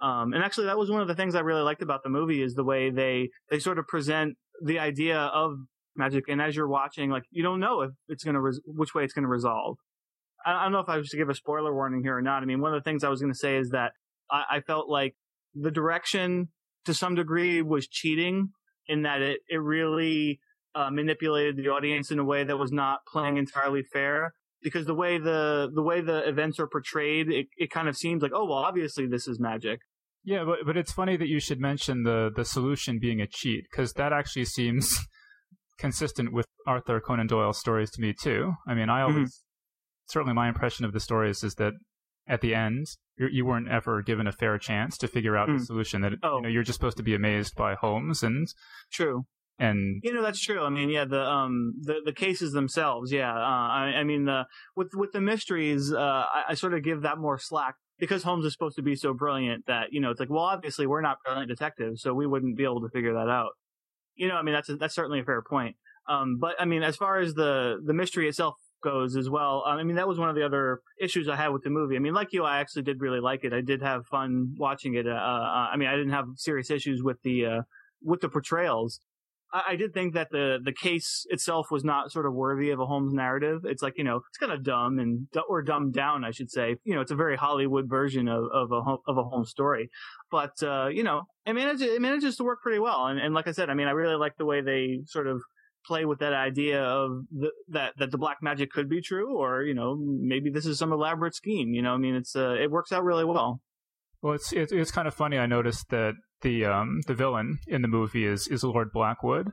Um, 0.01 0.33
and 0.33 0.43
actually, 0.43 0.65
that 0.65 0.77
was 0.77 0.89
one 0.89 1.01
of 1.01 1.07
the 1.07 1.15
things 1.15 1.35
I 1.35 1.39
really 1.39 1.61
liked 1.61 1.81
about 1.81 2.03
the 2.03 2.09
movie 2.09 2.41
is 2.41 2.53
the 2.53 2.63
way 2.63 2.89
they 2.89 3.29
they 3.49 3.59
sort 3.59 3.79
of 3.79 3.87
present 3.87 4.37
the 4.63 4.79
idea 4.79 5.17
of 5.19 5.57
magic, 5.95 6.25
and 6.27 6.41
as 6.41 6.55
you're 6.55 6.67
watching, 6.67 7.09
like 7.09 7.23
you 7.31 7.43
don't 7.43 7.59
know 7.59 7.81
if 7.81 7.91
it's 8.07 8.23
going 8.23 8.35
to 8.35 8.41
res- 8.41 8.61
which 8.65 8.93
way 8.93 9.03
it's 9.03 9.13
going 9.13 9.23
to 9.23 9.29
resolve. 9.29 9.77
I, 10.45 10.53
I 10.53 10.63
don't 10.63 10.71
know 10.71 10.79
if 10.79 10.89
I 10.89 10.97
was 10.97 11.09
to 11.09 11.17
give 11.17 11.29
a 11.29 11.35
spoiler 11.35 11.73
warning 11.73 12.03
here 12.03 12.17
or 12.17 12.21
not. 12.21 12.43
I 12.43 12.45
mean, 12.45 12.61
one 12.61 12.73
of 12.73 12.83
the 12.83 12.89
things 12.89 13.03
I 13.03 13.09
was 13.09 13.21
going 13.21 13.33
to 13.33 13.37
say 13.37 13.57
is 13.57 13.69
that 13.69 13.93
I, 14.29 14.43
I 14.51 14.59
felt 14.61 14.89
like 14.89 15.15
the 15.53 15.71
direction 15.71 16.49
to 16.85 16.93
some 16.93 17.15
degree 17.15 17.61
was 17.61 17.87
cheating 17.87 18.49
in 18.87 19.03
that 19.03 19.21
it 19.21 19.39
it 19.49 19.57
really 19.57 20.39
uh, 20.75 20.89
manipulated 20.89 21.57
the 21.57 21.69
audience 21.69 22.11
in 22.11 22.19
a 22.19 22.23
way 22.23 22.43
that 22.43 22.57
was 22.57 22.71
not 22.71 22.99
playing 23.11 23.37
entirely 23.37 23.83
fair. 23.83 24.33
Because 24.61 24.85
the 24.85 24.95
way 24.95 25.17
the 25.17 25.69
the 25.73 25.83
way 25.83 26.01
the 26.01 26.27
events 26.27 26.59
are 26.59 26.67
portrayed, 26.67 27.29
it, 27.29 27.47
it 27.57 27.69
kind 27.69 27.87
of 27.87 27.95
seems 27.95 28.23
like, 28.23 28.31
oh 28.33 28.45
well, 28.45 28.57
obviously 28.57 29.05
this 29.05 29.27
is 29.27 29.39
magic. 29.39 29.79
Yeah, 30.25 30.43
but 30.43 30.65
but 30.65 30.75
it's 30.75 30.91
funny 30.91 31.17
that 31.17 31.27
you 31.27 31.39
should 31.39 31.59
mention 31.59 32.03
the 32.03 32.31
the 32.35 32.43
solution 32.43 32.97
being 32.99 33.21
a 33.21 33.27
cheat 33.27 33.65
because 33.69 33.93
that 33.93 34.11
actually 34.11 34.45
seems 34.45 34.97
consistent 35.77 36.33
with 36.33 36.47
Arthur 36.65 36.99
Conan 36.99 37.27
Doyle's 37.27 37.59
stories 37.59 37.91
to 37.91 38.01
me 38.01 38.13
too. 38.19 38.53
I 38.67 38.73
mean, 38.73 38.89
I 38.89 39.01
always 39.01 39.15
mm-hmm. 39.15 40.09
certainly 40.09 40.33
my 40.33 40.49
impression 40.49 40.83
of 40.83 40.93
the 40.93 40.99
stories 40.99 41.43
is 41.43 41.55
that 41.55 41.73
at 42.27 42.41
the 42.41 42.55
end 42.55 42.87
you're, 43.17 43.29
you 43.29 43.45
were 43.45 43.59
not 43.59 43.71
ever 43.71 44.01
given 44.01 44.25
a 44.25 44.31
fair 44.31 44.57
chance 44.57 44.97
to 44.97 45.07
figure 45.07 45.37
out 45.37 45.47
mm. 45.47 45.59
the 45.59 45.65
solution. 45.65 46.01
That 46.01 46.13
oh. 46.23 46.37
you 46.37 46.41
know 46.41 46.49
you're 46.49 46.63
just 46.63 46.79
supposed 46.79 46.97
to 46.97 47.03
be 47.03 47.13
amazed 47.13 47.53
by 47.55 47.75
Holmes 47.75 48.23
and 48.23 48.47
true. 48.91 49.25
And 49.59 50.01
you 50.03 50.11
know 50.11 50.23
that's 50.23 50.41
true. 50.41 50.63
I 50.63 50.69
mean, 50.69 50.89
yeah, 50.89 51.05
the 51.05 51.21
um 51.21 51.75
the, 51.81 52.01
the 52.03 52.13
cases 52.13 52.51
themselves, 52.51 53.11
yeah. 53.11 53.31
Uh, 53.31 53.37
I, 53.37 53.93
I 53.99 54.03
mean, 54.03 54.25
the 54.25 54.47
with 54.75 54.89
with 54.95 55.11
the 55.13 55.21
mysteries, 55.21 55.93
uh, 55.93 55.99
I, 55.99 56.43
I 56.49 56.53
sort 56.55 56.73
of 56.73 56.83
give 56.83 57.03
that 57.03 57.19
more 57.19 57.37
slack 57.37 57.75
because 57.99 58.23
Holmes 58.23 58.45
is 58.45 58.53
supposed 58.53 58.75
to 58.75 58.81
be 58.81 58.95
so 58.95 59.13
brilliant 59.13 59.65
that 59.67 59.87
you 59.91 60.01
know 60.01 60.11
it's 60.11 60.19
like, 60.19 60.29
well, 60.29 60.43
obviously 60.43 60.87
we're 60.87 61.01
not 61.01 61.17
brilliant 61.23 61.49
detectives, 61.49 62.01
so 62.01 62.13
we 62.13 62.27
wouldn't 62.27 62.57
be 62.57 62.63
able 62.63 62.81
to 62.81 62.89
figure 62.89 63.13
that 63.13 63.29
out. 63.29 63.51
You 64.15 64.27
know, 64.27 64.35
I 64.35 64.43
mean, 64.43 64.53
that's 64.53 64.69
a, 64.69 64.75
that's 64.75 64.95
certainly 64.95 65.19
a 65.19 65.23
fair 65.23 65.41
point. 65.41 65.75
Um, 66.07 66.37
but 66.39 66.55
I 66.59 66.65
mean, 66.65 66.83
as 66.83 66.95
far 66.95 67.19
as 67.19 67.33
the 67.33 67.81
the 67.83 67.93
mystery 67.93 68.27
itself 68.27 68.55
goes 68.83 69.15
as 69.15 69.29
well, 69.29 69.63
um, 69.65 69.77
I 69.77 69.83
mean, 69.83 69.95
that 69.95 70.07
was 70.07 70.19
one 70.19 70.29
of 70.29 70.35
the 70.35 70.45
other 70.45 70.81
issues 70.99 71.27
I 71.27 71.35
had 71.35 71.49
with 71.49 71.63
the 71.63 71.69
movie. 71.69 71.95
I 71.95 71.99
mean, 71.99 72.13
like 72.13 72.33
you, 72.33 72.43
I 72.43 72.59
actually 72.59 72.83
did 72.83 73.01
really 73.01 73.19
like 73.19 73.43
it. 73.43 73.53
I 73.53 73.61
did 73.61 73.81
have 73.81 74.05
fun 74.05 74.55
watching 74.57 74.95
it. 74.95 75.07
Uh, 75.07 75.11
uh, 75.11 75.69
I 75.71 75.77
mean, 75.77 75.87
I 75.87 75.95
didn't 75.95 76.13
have 76.13 76.27
serious 76.35 76.69
issues 76.69 77.01
with 77.01 77.21
the 77.23 77.45
uh, 77.45 77.61
with 78.03 78.21
the 78.21 78.29
portrayals. 78.29 78.99
I, 79.53 79.63
I, 79.69 79.75
did 79.75 79.93
think 79.93 80.13
that 80.13 80.29
the 80.31 80.59
the 80.63 80.73
case 80.73 81.25
itself 81.29 81.67
was 81.71 81.83
not 81.83 82.11
sort 82.11 82.25
of 82.25 82.33
worthy 82.33 82.71
of 82.71 82.79
a 82.79 82.85
Holmes 82.85 83.13
narrative. 83.13 83.61
It's 83.63 83.81
like 83.81 83.97
you 83.97 84.03
know, 84.03 84.17
it's 84.17 84.37
kind 84.37 84.51
of 84.51 84.63
dumb 84.63 84.99
and 84.99 85.27
or 85.49 85.61
dumbed 85.61 85.93
down, 85.93 86.23
I 86.23 86.31
should 86.31 86.51
say. 86.51 86.75
You 86.83 86.95
know, 86.95 87.01
it's 87.01 87.11
a 87.11 87.15
very 87.15 87.35
Hollywood 87.35 87.89
version 87.89 88.27
of 88.27 88.45
of 88.53 88.71
a 88.71 88.81
of 89.07 89.17
a 89.17 89.23
Holmes 89.23 89.49
story, 89.49 89.89
but 90.31 90.51
uh, 90.63 90.87
you 90.87 91.03
know, 91.03 91.23
it 91.45 91.53
manages 91.53 91.83
it 91.83 92.01
manages 92.01 92.35
to 92.37 92.43
work 92.43 92.61
pretty 92.61 92.79
well. 92.79 93.07
And, 93.07 93.19
and 93.19 93.33
like 93.33 93.47
I 93.47 93.51
said, 93.51 93.69
I 93.69 93.73
mean, 93.73 93.87
I 93.87 93.91
really 93.91 94.15
like 94.15 94.37
the 94.37 94.45
way 94.45 94.61
they 94.61 94.99
sort 95.05 95.27
of 95.27 95.41
play 95.85 96.05
with 96.05 96.19
that 96.19 96.33
idea 96.33 96.83
of 96.83 97.21
the, 97.31 97.51
that 97.69 97.93
that 97.97 98.11
the 98.11 98.17
black 98.17 98.37
magic 98.41 98.71
could 98.71 98.89
be 98.89 99.01
true, 99.01 99.37
or 99.37 99.63
you 99.63 99.73
know, 99.73 99.95
maybe 99.99 100.49
this 100.49 100.65
is 100.65 100.77
some 100.77 100.91
elaborate 100.91 101.35
scheme. 101.35 101.73
You 101.73 101.81
know, 101.81 101.93
I 101.93 101.97
mean, 101.97 102.15
it's 102.15 102.35
uh, 102.35 102.55
it 102.59 102.71
works 102.71 102.91
out 102.91 103.03
really 103.03 103.25
well. 103.25 103.61
Well, 104.21 104.33
it's, 104.33 104.51
it's 104.53 104.71
it's 104.71 104.91
kind 104.91 105.07
of 105.07 105.13
funny. 105.13 105.37
I 105.37 105.45
noticed 105.45 105.89
that 105.89 106.13
the 106.45 106.63
um 106.63 107.01
the 107.07 107.15
villain 107.15 107.57
in 107.67 107.81
the 107.81 107.87
movie 107.87 108.25
is 108.25 108.47
is 108.47 108.63
Lord 108.63 108.91
Blackwood, 108.93 109.51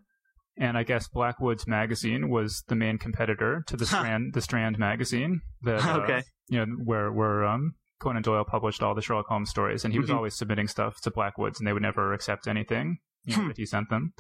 and 0.59 0.77
I 0.77 0.85
guess 0.85 1.09
Blackwood's 1.09 1.67
magazine 1.67 2.29
was 2.29 2.63
the 2.69 2.77
main 2.77 2.99
competitor 2.99 3.65
to 3.67 3.77
the 3.77 3.87
Strand 3.87 4.35
the 4.35 4.43
Strand 4.43 4.79
magazine. 4.79 5.41
That, 5.63 5.85
uh, 5.85 6.01
okay. 6.01 6.23
You 6.49 6.67
know 6.67 6.73
where 6.85 7.11
where 7.11 7.45
um 7.45 7.73
Conan 7.99 8.23
Doyle 8.23 8.45
published 8.45 8.83
all 8.83 8.95
the 8.95 9.01
Sherlock 9.01 9.27
Holmes 9.27 9.49
stories, 9.49 9.85
and 9.85 9.93
he 9.93 9.99
was 9.99 10.09
mm-hmm. 10.09 10.19
always 10.19 10.37
submitting 10.37 10.69
stuff 10.69 11.01
to 11.01 11.11
Blackwood's, 11.11 11.59
and 11.59 11.67
they 11.67 11.73
would 11.73 11.83
never 11.83 12.13
accept 12.13 12.47
anything 12.47 12.99
you 13.25 13.37
know, 13.37 13.43
hmm. 13.43 13.49
that 13.49 13.57
he 13.57 13.65
sent 13.65 13.89
them. 13.89 14.13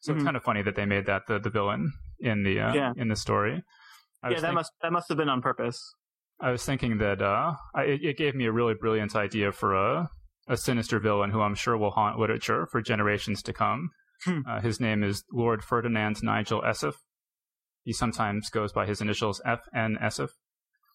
So 0.00 0.10
mm-hmm. 0.10 0.18
it's 0.18 0.24
kind 0.24 0.36
of 0.36 0.42
funny 0.42 0.62
that 0.62 0.76
they 0.76 0.84
made 0.84 1.06
that 1.06 1.22
the, 1.28 1.38
the 1.38 1.50
villain 1.50 1.92
in 2.20 2.42
the 2.42 2.60
uh, 2.60 2.74
yeah. 2.74 2.92
in 2.96 3.08
the 3.08 3.16
story. 3.16 3.62
I 4.22 4.30
yeah, 4.30 4.34
that 4.34 4.42
think, 4.42 4.54
must 4.54 4.72
that 4.82 4.92
must 4.92 5.08
have 5.08 5.16
been 5.16 5.30
on 5.30 5.40
purpose. 5.40 5.80
I 6.40 6.50
was 6.50 6.64
thinking 6.64 6.98
that 6.98 7.22
uh, 7.22 7.52
I, 7.74 7.82
it 7.84 8.18
gave 8.18 8.34
me 8.34 8.44
a 8.44 8.52
really 8.52 8.74
brilliant 8.74 9.16
idea 9.16 9.50
for 9.50 9.74
a 9.74 10.08
a 10.48 10.56
sinister 10.56 10.98
villain 10.98 11.30
who 11.30 11.40
I'm 11.40 11.54
sure 11.54 11.76
will 11.76 11.90
haunt 11.90 12.18
literature 12.18 12.66
for 12.66 12.80
generations 12.80 13.42
to 13.44 13.52
come. 13.52 13.90
Hmm. 14.24 14.40
Uh, 14.48 14.60
his 14.60 14.80
name 14.80 15.04
is 15.04 15.24
Lord 15.32 15.62
Ferdinand 15.62 16.22
Nigel 16.22 16.62
Esseff. 16.62 16.94
He 17.84 17.92
sometimes 17.92 18.50
goes 18.50 18.72
by 18.72 18.86
his 18.86 19.00
initials 19.00 19.40
F 19.46 19.60
N 19.74 19.96
Esseff. 20.02 20.30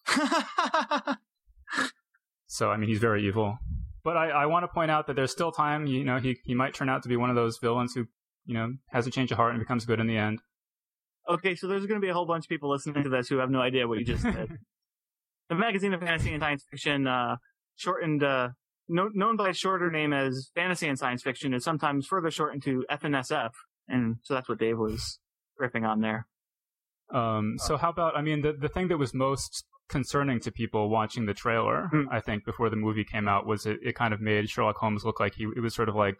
so 2.46 2.70
I 2.70 2.76
mean, 2.76 2.88
he's 2.88 2.98
very 2.98 3.26
evil. 3.26 3.58
But 4.02 4.18
I, 4.18 4.28
I 4.28 4.46
want 4.46 4.64
to 4.64 4.68
point 4.68 4.90
out 4.90 5.06
that 5.06 5.16
there's 5.16 5.32
still 5.32 5.50
time. 5.50 5.86
You 5.86 6.04
know, 6.04 6.18
he 6.18 6.36
he 6.44 6.54
might 6.54 6.74
turn 6.74 6.88
out 6.88 7.02
to 7.04 7.08
be 7.08 7.16
one 7.16 7.30
of 7.30 7.36
those 7.36 7.58
villains 7.58 7.94
who 7.94 8.06
you 8.46 8.54
know, 8.54 8.74
has 8.88 9.06
a 9.06 9.10
change 9.10 9.30
of 9.30 9.36
heart 9.36 9.52
and 9.52 9.60
becomes 9.60 9.84
good 9.84 10.00
in 10.00 10.06
the 10.06 10.16
end. 10.16 10.40
Okay, 11.28 11.54
so 11.54 11.66
there's 11.66 11.86
going 11.86 12.00
to 12.00 12.04
be 12.04 12.10
a 12.10 12.14
whole 12.14 12.26
bunch 12.26 12.44
of 12.44 12.48
people 12.48 12.70
listening 12.70 13.02
to 13.02 13.08
this 13.08 13.28
who 13.28 13.38
have 13.38 13.50
no 13.50 13.60
idea 13.60 13.88
what 13.88 13.98
you 13.98 14.04
just 14.04 14.22
said. 14.22 14.58
the 15.48 15.54
magazine 15.54 15.94
of 15.94 16.00
fantasy 16.00 16.32
and 16.32 16.42
science 16.42 16.64
fiction, 16.70 17.06
uh, 17.06 17.36
shortened, 17.76 18.22
uh, 18.22 18.50
no, 18.88 19.08
known 19.12 19.36
by 19.36 19.50
its 19.50 19.58
shorter 19.58 19.90
name 19.90 20.12
as 20.12 20.50
Fantasy 20.54 20.88
and 20.88 20.98
Science 20.98 21.22
Fiction, 21.22 21.54
is 21.54 21.64
sometimes 21.64 22.06
further 22.06 22.30
shortened 22.30 22.62
to 22.64 22.84
FNSF, 22.90 23.50
and 23.88 24.16
so 24.22 24.34
that's 24.34 24.48
what 24.48 24.58
Dave 24.58 24.78
was 24.78 25.18
riffing 25.60 25.86
on 25.86 26.00
there. 26.00 26.26
Um, 27.12 27.56
so 27.58 27.76
how 27.76 27.90
about? 27.90 28.16
I 28.16 28.22
mean, 28.22 28.42
the 28.42 28.52
the 28.52 28.68
thing 28.68 28.88
that 28.88 28.98
was 28.98 29.14
most 29.14 29.64
concerning 29.88 30.40
to 30.40 30.50
people 30.50 30.88
watching 30.88 31.26
the 31.26 31.34
trailer, 31.34 31.90
mm. 31.92 32.06
I 32.10 32.20
think, 32.20 32.44
before 32.44 32.70
the 32.70 32.76
movie 32.76 33.04
came 33.04 33.28
out, 33.28 33.46
was 33.46 33.66
it, 33.66 33.78
it 33.82 33.94
kind 33.94 34.14
of 34.14 34.20
made 34.20 34.48
Sherlock 34.48 34.76
Holmes 34.76 35.04
look 35.04 35.20
like 35.20 35.34
he 35.34 35.44
it 35.56 35.60
was 35.60 35.74
sort 35.74 35.88
of 35.88 35.94
like 35.94 36.16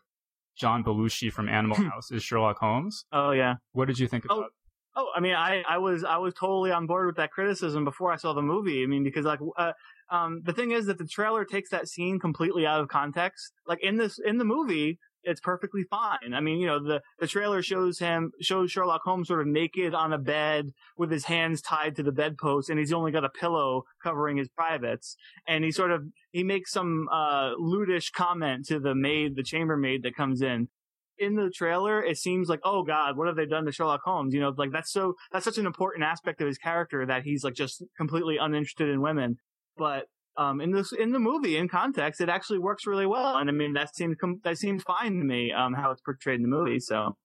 John 0.56 0.84
Belushi 0.84 1.32
from 1.32 1.48
Animal 1.48 1.76
House 1.90 2.10
is 2.10 2.22
Sherlock 2.22 2.58
Holmes. 2.58 3.04
Oh 3.12 3.32
yeah. 3.32 3.54
What 3.72 3.86
did 3.86 3.98
you 3.98 4.06
think 4.06 4.24
oh, 4.28 4.38
about? 4.38 4.50
Oh, 4.50 4.63
I 4.96 5.20
mean, 5.20 5.34
I, 5.34 5.62
I 5.68 5.78
was 5.78 6.04
I 6.04 6.18
was 6.18 6.34
totally 6.34 6.70
on 6.70 6.86
board 6.86 7.06
with 7.06 7.16
that 7.16 7.30
criticism 7.30 7.84
before 7.84 8.12
I 8.12 8.16
saw 8.16 8.32
the 8.32 8.42
movie. 8.42 8.82
I 8.82 8.86
mean, 8.86 9.02
because 9.02 9.24
like, 9.24 9.40
uh, 9.56 9.72
um, 10.10 10.42
the 10.44 10.52
thing 10.52 10.70
is 10.70 10.86
that 10.86 10.98
the 10.98 11.06
trailer 11.06 11.44
takes 11.44 11.70
that 11.70 11.88
scene 11.88 12.18
completely 12.18 12.66
out 12.66 12.80
of 12.80 12.88
context. 12.88 13.52
Like 13.66 13.82
in 13.82 13.96
this 13.96 14.18
in 14.24 14.38
the 14.38 14.44
movie, 14.44 14.98
it's 15.24 15.40
perfectly 15.40 15.84
fine. 15.84 16.34
I 16.34 16.40
mean, 16.40 16.58
you 16.58 16.66
know, 16.66 16.82
the, 16.82 17.00
the 17.18 17.26
trailer 17.26 17.62
shows 17.62 17.98
him, 17.98 18.32
shows 18.40 18.70
Sherlock 18.70 19.02
Holmes 19.04 19.28
sort 19.28 19.40
of 19.40 19.46
naked 19.46 19.94
on 19.94 20.12
a 20.12 20.18
bed 20.18 20.70
with 20.96 21.10
his 21.10 21.24
hands 21.24 21.60
tied 21.60 21.96
to 21.96 22.02
the 22.02 22.12
bedpost 22.12 22.70
and 22.70 22.78
he's 22.78 22.92
only 22.92 23.12
got 23.12 23.24
a 23.24 23.30
pillow 23.30 23.84
covering 24.02 24.36
his 24.36 24.48
privates. 24.48 25.16
And 25.46 25.64
he 25.64 25.72
sort 25.72 25.90
of, 25.90 26.04
he 26.30 26.44
makes 26.44 26.72
some, 26.72 27.08
uh, 27.12 27.54
lewdish 27.58 28.12
comment 28.12 28.66
to 28.66 28.78
the 28.78 28.94
maid, 28.94 29.36
the 29.36 29.42
chambermaid 29.42 30.02
that 30.02 30.14
comes 30.14 30.42
in. 30.42 30.68
In 31.16 31.36
the 31.36 31.50
trailer, 31.54 32.02
it 32.02 32.18
seems 32.18 32.48
like, 32.48 32.60
oh 32.64 32.82
God, 32.82 33.16
what 33.16 33.28
have 33.28 33.36
they 33.36 33.46
done 33.46 33.66
to 33.66 33.72
Sherlock 33.72 34.00
Holmes? 34.04 34.34
You 34.34 34.40
know, 34.40 34.52
like 34.56 34.72
that's 34.72 34.90
so, 34.90 35.14
that's 35.32 35.44
such 35.44 35.58
an 35.58 35.66
important 35.66 36.04
aspect 36.04 36.40
of 36.40 36.48
his 36.48 36.58
character 36.58 37.06
that 37.06 37.22
he's 37.22 37.44
like 37.44 37.54
just 37.54 37.84
completely 37.96 38.36
uninterested 38.36 38.88
in 38.88 39.00
women. 39.00 39.36
But 39.76 40.06
um, 40.36 40.60
in 40.60 40.72
this 40.72 40.92
in 40.92 41.12
the 41.12 41.18
movie 41.18 41.56
in 41.56 41.68
context, 41.68 42.20
it 42.20 42.28
actually 42.28 42.58
works 42.58 42.86
really 42.86 43.06
well, 43.06 43.36
and 43.36 43.48
I 43.48 43.52
mean 43.52 43.74
that 43.74 43.94
seems 43.94 44.16
that 44.42 44.58
seems 44.58 44.82
fine 44.82 45.18
to 45.18 45.24
me. 45.24 45.52
Um, 45.52 45.74
how 45.74 45.90
it's 45.90 46.00
portrayed 46.00 46.36
in 46.36 46.42
the 46.42 46.48
movie. 46.48 46.80
So, 46.80 47.16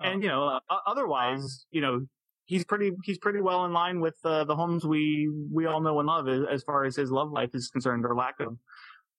and 0.00 0.22
you 0.22 0.28
know, 0.28 0.60
uh, 0.70 0.76
otherwise, 0.86 1.66
you 1.70 1.80
know, 1.80 2.06
he's 2.44 2.64
pretty 2.64 2.92
he's 3.04 3.18
pretty 3.18 3.40
well 3.40 3.64
in 3.64 3.72
line 3.72 4.00
with 4.00 4.14
uh, 4.24 4.44
the 4.44 4.54
Holmes 4.54 4.84
we 4.84 5.28
we 5.52 5.66
all 5.66 5.80
know 5.80 5.98
and 5.98 6.06
love 6.06 6.28
as, 6.28 6.42
as 6.50 6.62
far 6.62 6.84
as 6.84 6.94
his 6.94 7.10
love 7.10 7.32
life 7.32 7.50
is 7.54 7.70
concerned, 7.70 8.04
or 8.04 8.14
lack 8.14 8.38
of 8.38 8.56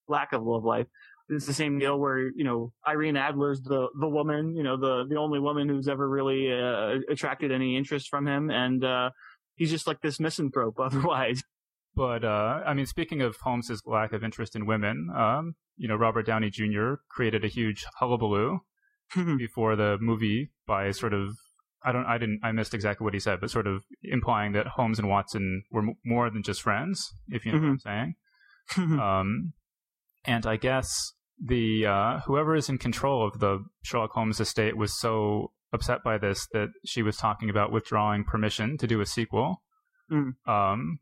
lack 0.08 0.32
of 0.32 0.44
love 0.44 0.64
life. 0.64 0.88
It's 1.28 1.48
the 1.48 1.54
same 1.54 1.80
deal 1.80 2.00
where 2.00 2.20
you 2.20 2.44
know 2.44 2.72
Irene 2.88 3.18
Adler's 3.18 3.62
the 3.62 3.88
the 4.00 4.08
woman, 4.08 4.56
you 4.56 4.64
know, 4.64 4.78
the 4.78 5.06
the 5.10 5.18
only 5.18 5.40
woman 5.40 5.68
who's 5.68 5.88
ever 5.88 6.08
really 6.08 6.52
uh, 6.52 7.00
attracted 7.10 7.52
any 7.52 7.76
interest 7.78 8.10
from 8.10 8.28
him, 8.28 8.52
and 8.52 8.84
uh, 8.84 9.10
he's 9.56 9.72
just 9.72 9.88
like 9.88 10.02
this 10.02 10.20
misanthrope 10.20 10.80
otherwise. 10.80 11.44
But 11.96 12.24
uh, 12.24 12.62
I 12.66 12.74
mean, 12.74 12.86
speaking 12.86 13.22
of 13.22 13.38
Holmes's 13.38 13.82
lack 13.86 14.14
of 14.14 14.24
interest 14.24 14.56
in 14.56 14.66
women, 14.66 15.10
um, 15.16 15.56
you 15.78 15.88
know, 15.88 15.96
Robert 15.96 16.26
Downey 16.26 16.50
Jr. 16.50 16.96
created 17.10 17.44
a 17.44 17.48
huge 17.48 17.86
hullabaloo 18.00 18.60
before 19.38 19.76
the 19.76 19.98
movie 20.00 20.52
by 20.68 20.92
sort 20.92 21.14
of 21.14 21.38
I 21.84 21.92
don't 21.92 22.06
I 22.06 22.18
didn't 22.18 22.42
I 22.44 22.52
missed 22.52 22.74
exactly 22.74 23.06
what 23.06 23.14
he 23.14 23.20
said, 23.20 23.40
but 23.40 23.52
sort 23.52 23.68
of 23.68 23.84
implying 24.04 24.54
that 24.54 24.68
Holmes 24.68 25.00
and 25.00 25.08
Watson 25.08 25.64
were 25.72 25.82
m- 25.82 25.96
more 26.04 26.30
than 26.30 26.44
just 26.44 26.62
friends, 26.62 27.14
if 27.30 27.46
you 27.46 27.52
know 27.52 27.60
what 27.60 27.68
I'm 27.68 27.78
mm-hmm. 27.78 28.84
saying. 28.88 29.00
um, 29.00 29.54
and 30.26 30.46
I 30.46 30.58
guess 30.58 31.14
the 31.44 31.86
uh, 31.86 32.20
whoever 32.22 32.56
is 32.56 32.70
in 32.70 32.78
control 32.78 33.26
of 33.28 33.40
the 33.40 33.64
Sherlock 33.84 34.12
Holmes 34.12 34.40
estate 34.40 34.78
was 34.78 35.00
so 35.00 35.52
upset 35.74 36.04
by 36.04 36.18
this 36.18 36.48
that 36.54 36.70
she 36.86 37.02
was 37.02 37.18
talking 37.18 37.50
about 37.50 37.72
withdrawing 37.72 38.24
permission 38.24 38.78
to 38.78 38.88
do 38.88 39.02
a 39.02 39.06
sequel. 39.06 39.62
Mm. 40.12 40.34
Um, 40.48 41.00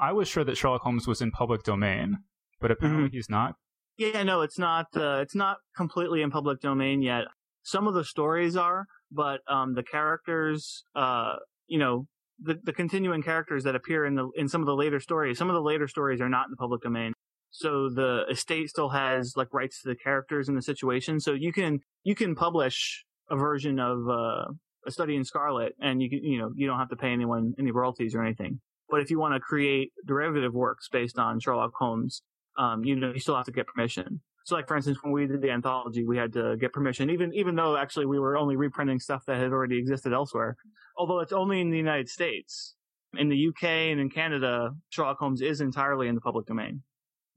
I 0.00 0.12
was 0.12 0.28
sure 0.28 0.44
that 0.44 0.56
Sherlock 0.56 0.82
Holmes 0.82 1.06
was 1.06 1.22
in 1.22 1.30
public 1.30 1.62
domain, 1.62 2.18
but 2.60 2.70
apparently 2.70 3.04
mm-hmm. 3.04 3.16
he's 3.16 3.30
not. 3.30 3.54
Yeah, 3.96 4.22
no, 4.24 4.42
it's 4.42 4.58
not. 4.58 4.86
Uh, 4.94 5.20
it's 5.22 5.34
not 5.34 5.58
completely 5.76 6.22
in 6.22 6.30
public 6.30 6.60
domain 6.60 7.00
yet. 7.00 7.24
Some 7.62 7.86
of 7.86 7.94
the 7.94 8.04
stories 8.04 8.56
are, 8.56 8.86
but 9.10 9.40
um, 9.48 9.74
the 9.74 9.82
characters, 9.82 10.84
uh, 10.94 11.36
you 11.66 11.78
know, 11.78 12.06
the 12.38 12.58
the 12.62 12.72
continuing 12.72 13.22
characters 13.22 13.64
that 13.64 13.74
appear 13.74 14.04
in 14.04 14.14
the 14.14 14.28
in 14.36 14.48
some 14.48 14.60
of 14.60 14.66
the 14.66 14.74
later 14.74 15.00
stories, 15.00 15.38
some 15.38 15.48
of 15.48 15.54
the 15.54 15.62
later 15.62 15.88
stories 15.88 16.20
are 16.20 16.28
not 16.28 16.46
in 16.46 16.50
the 16.50 16.56
public 16.56 16.82
domain. 16.82 17.12
So 17.50 17.88
the 17.88 18.24
estate 18.30 18.68
still 18.68 18.90
has 18.90 19.34
like 19.36 19.52
rights 19.52 19.82
to 19.82 19.88
the 19.88 19.96
characters 19.96 20.48
and 20.48 20.56
the 20.56 20.62
situation. 20.62 21.20
So 21.20 21.32
you 21.32 21.52
can 21.52 21.80
you 22.04 22.14
can 22.14 22.34
publish 22.34 23.04
a 23.30 23.36
version 23.36 23.78
of 23.80 24.08
uh, 24.08 24.44
a 24.86 24.90
study 24.90 25.16
in 25.16 25.24
Scarlet, 25.24 25.74
and 25.80 26.02
you 26.02 26.10
can 26.10 26.22
you 26.22 26.38
know 26.38 26.52
you 26.54 26.66
don't 26.66 26.78
have 26.78 26.90
to 26.90 26.96
pay 26.96 27.12
anyone 27.12 27.54
any 27.58 27.70
royalties 27.70 28.14
or 28.14 28.22
anything. 28.22 28.60
But 28.88 29.00
if 29.00 29.10
you 29.10 29.18
want 29.18 29.34
to 29.34 29.40
create 29.40 29.92
derivative 30.06 30.54
works 30.54 30.88
based 30.90 31.18
on 31.18 31.40
Sherlock 31.40 31.72
Holmes, 31.76 32.22
um, 32.56 32.84
you 32.84 32.94
know, 32.94 33.12
you 33.12 33.20
still 33.20 33.34
have 33.34 33.46
to 33.46 33.52
get 33.52 33.66
permission. 33.66 34.20
So, 34.44 34.54
like 34.54 34.68
for 34.68 34.76
instance, 34.76 34.98
when 35.02 35.12
we 35.12 35.26
did 35.26 35.42
the 35.42 35.50
anthology, 35.50 36.04
we 36.06 36.16
had 36.16 36.32
to 36.34 36.56
get 36.56 36.72
permission, 36.72 37.10
even 37.10 37.34
even 37.34 37.56
though 37.56 37.76
actually 37.76 38.06
we 38.06 38.18
were 38.18 38.36
only 38.36 38.56
reprinting 38.56 39.00
stuff 39.00 39.24
that 39.26 39.38
had 39.38 39.52
already 39.52 39.78
existed 39.78 40.12
elsewhere. 40.12 40.56
Although 40.96 41.20
it's 41.20 41.32
only 41.32 41.60
in 41.60 41.70
the 41.70 41.78
United 41.78 42.08
States. 42.08 42.74
In 43.18 43.28
the 43.28 43.48
UK 43.48 43.64
and 43.64 44.00
in 44.00 44.10
Canada, 44.10 44.72
Sherlock 44.90 45.18
Holmes 45.18 45.40
is 45.40 45.60
entirely 45.60 46.08
in 46.08 46.14
the 46.14 46.20
public 46.20 46.46
domain. 46.46 46.82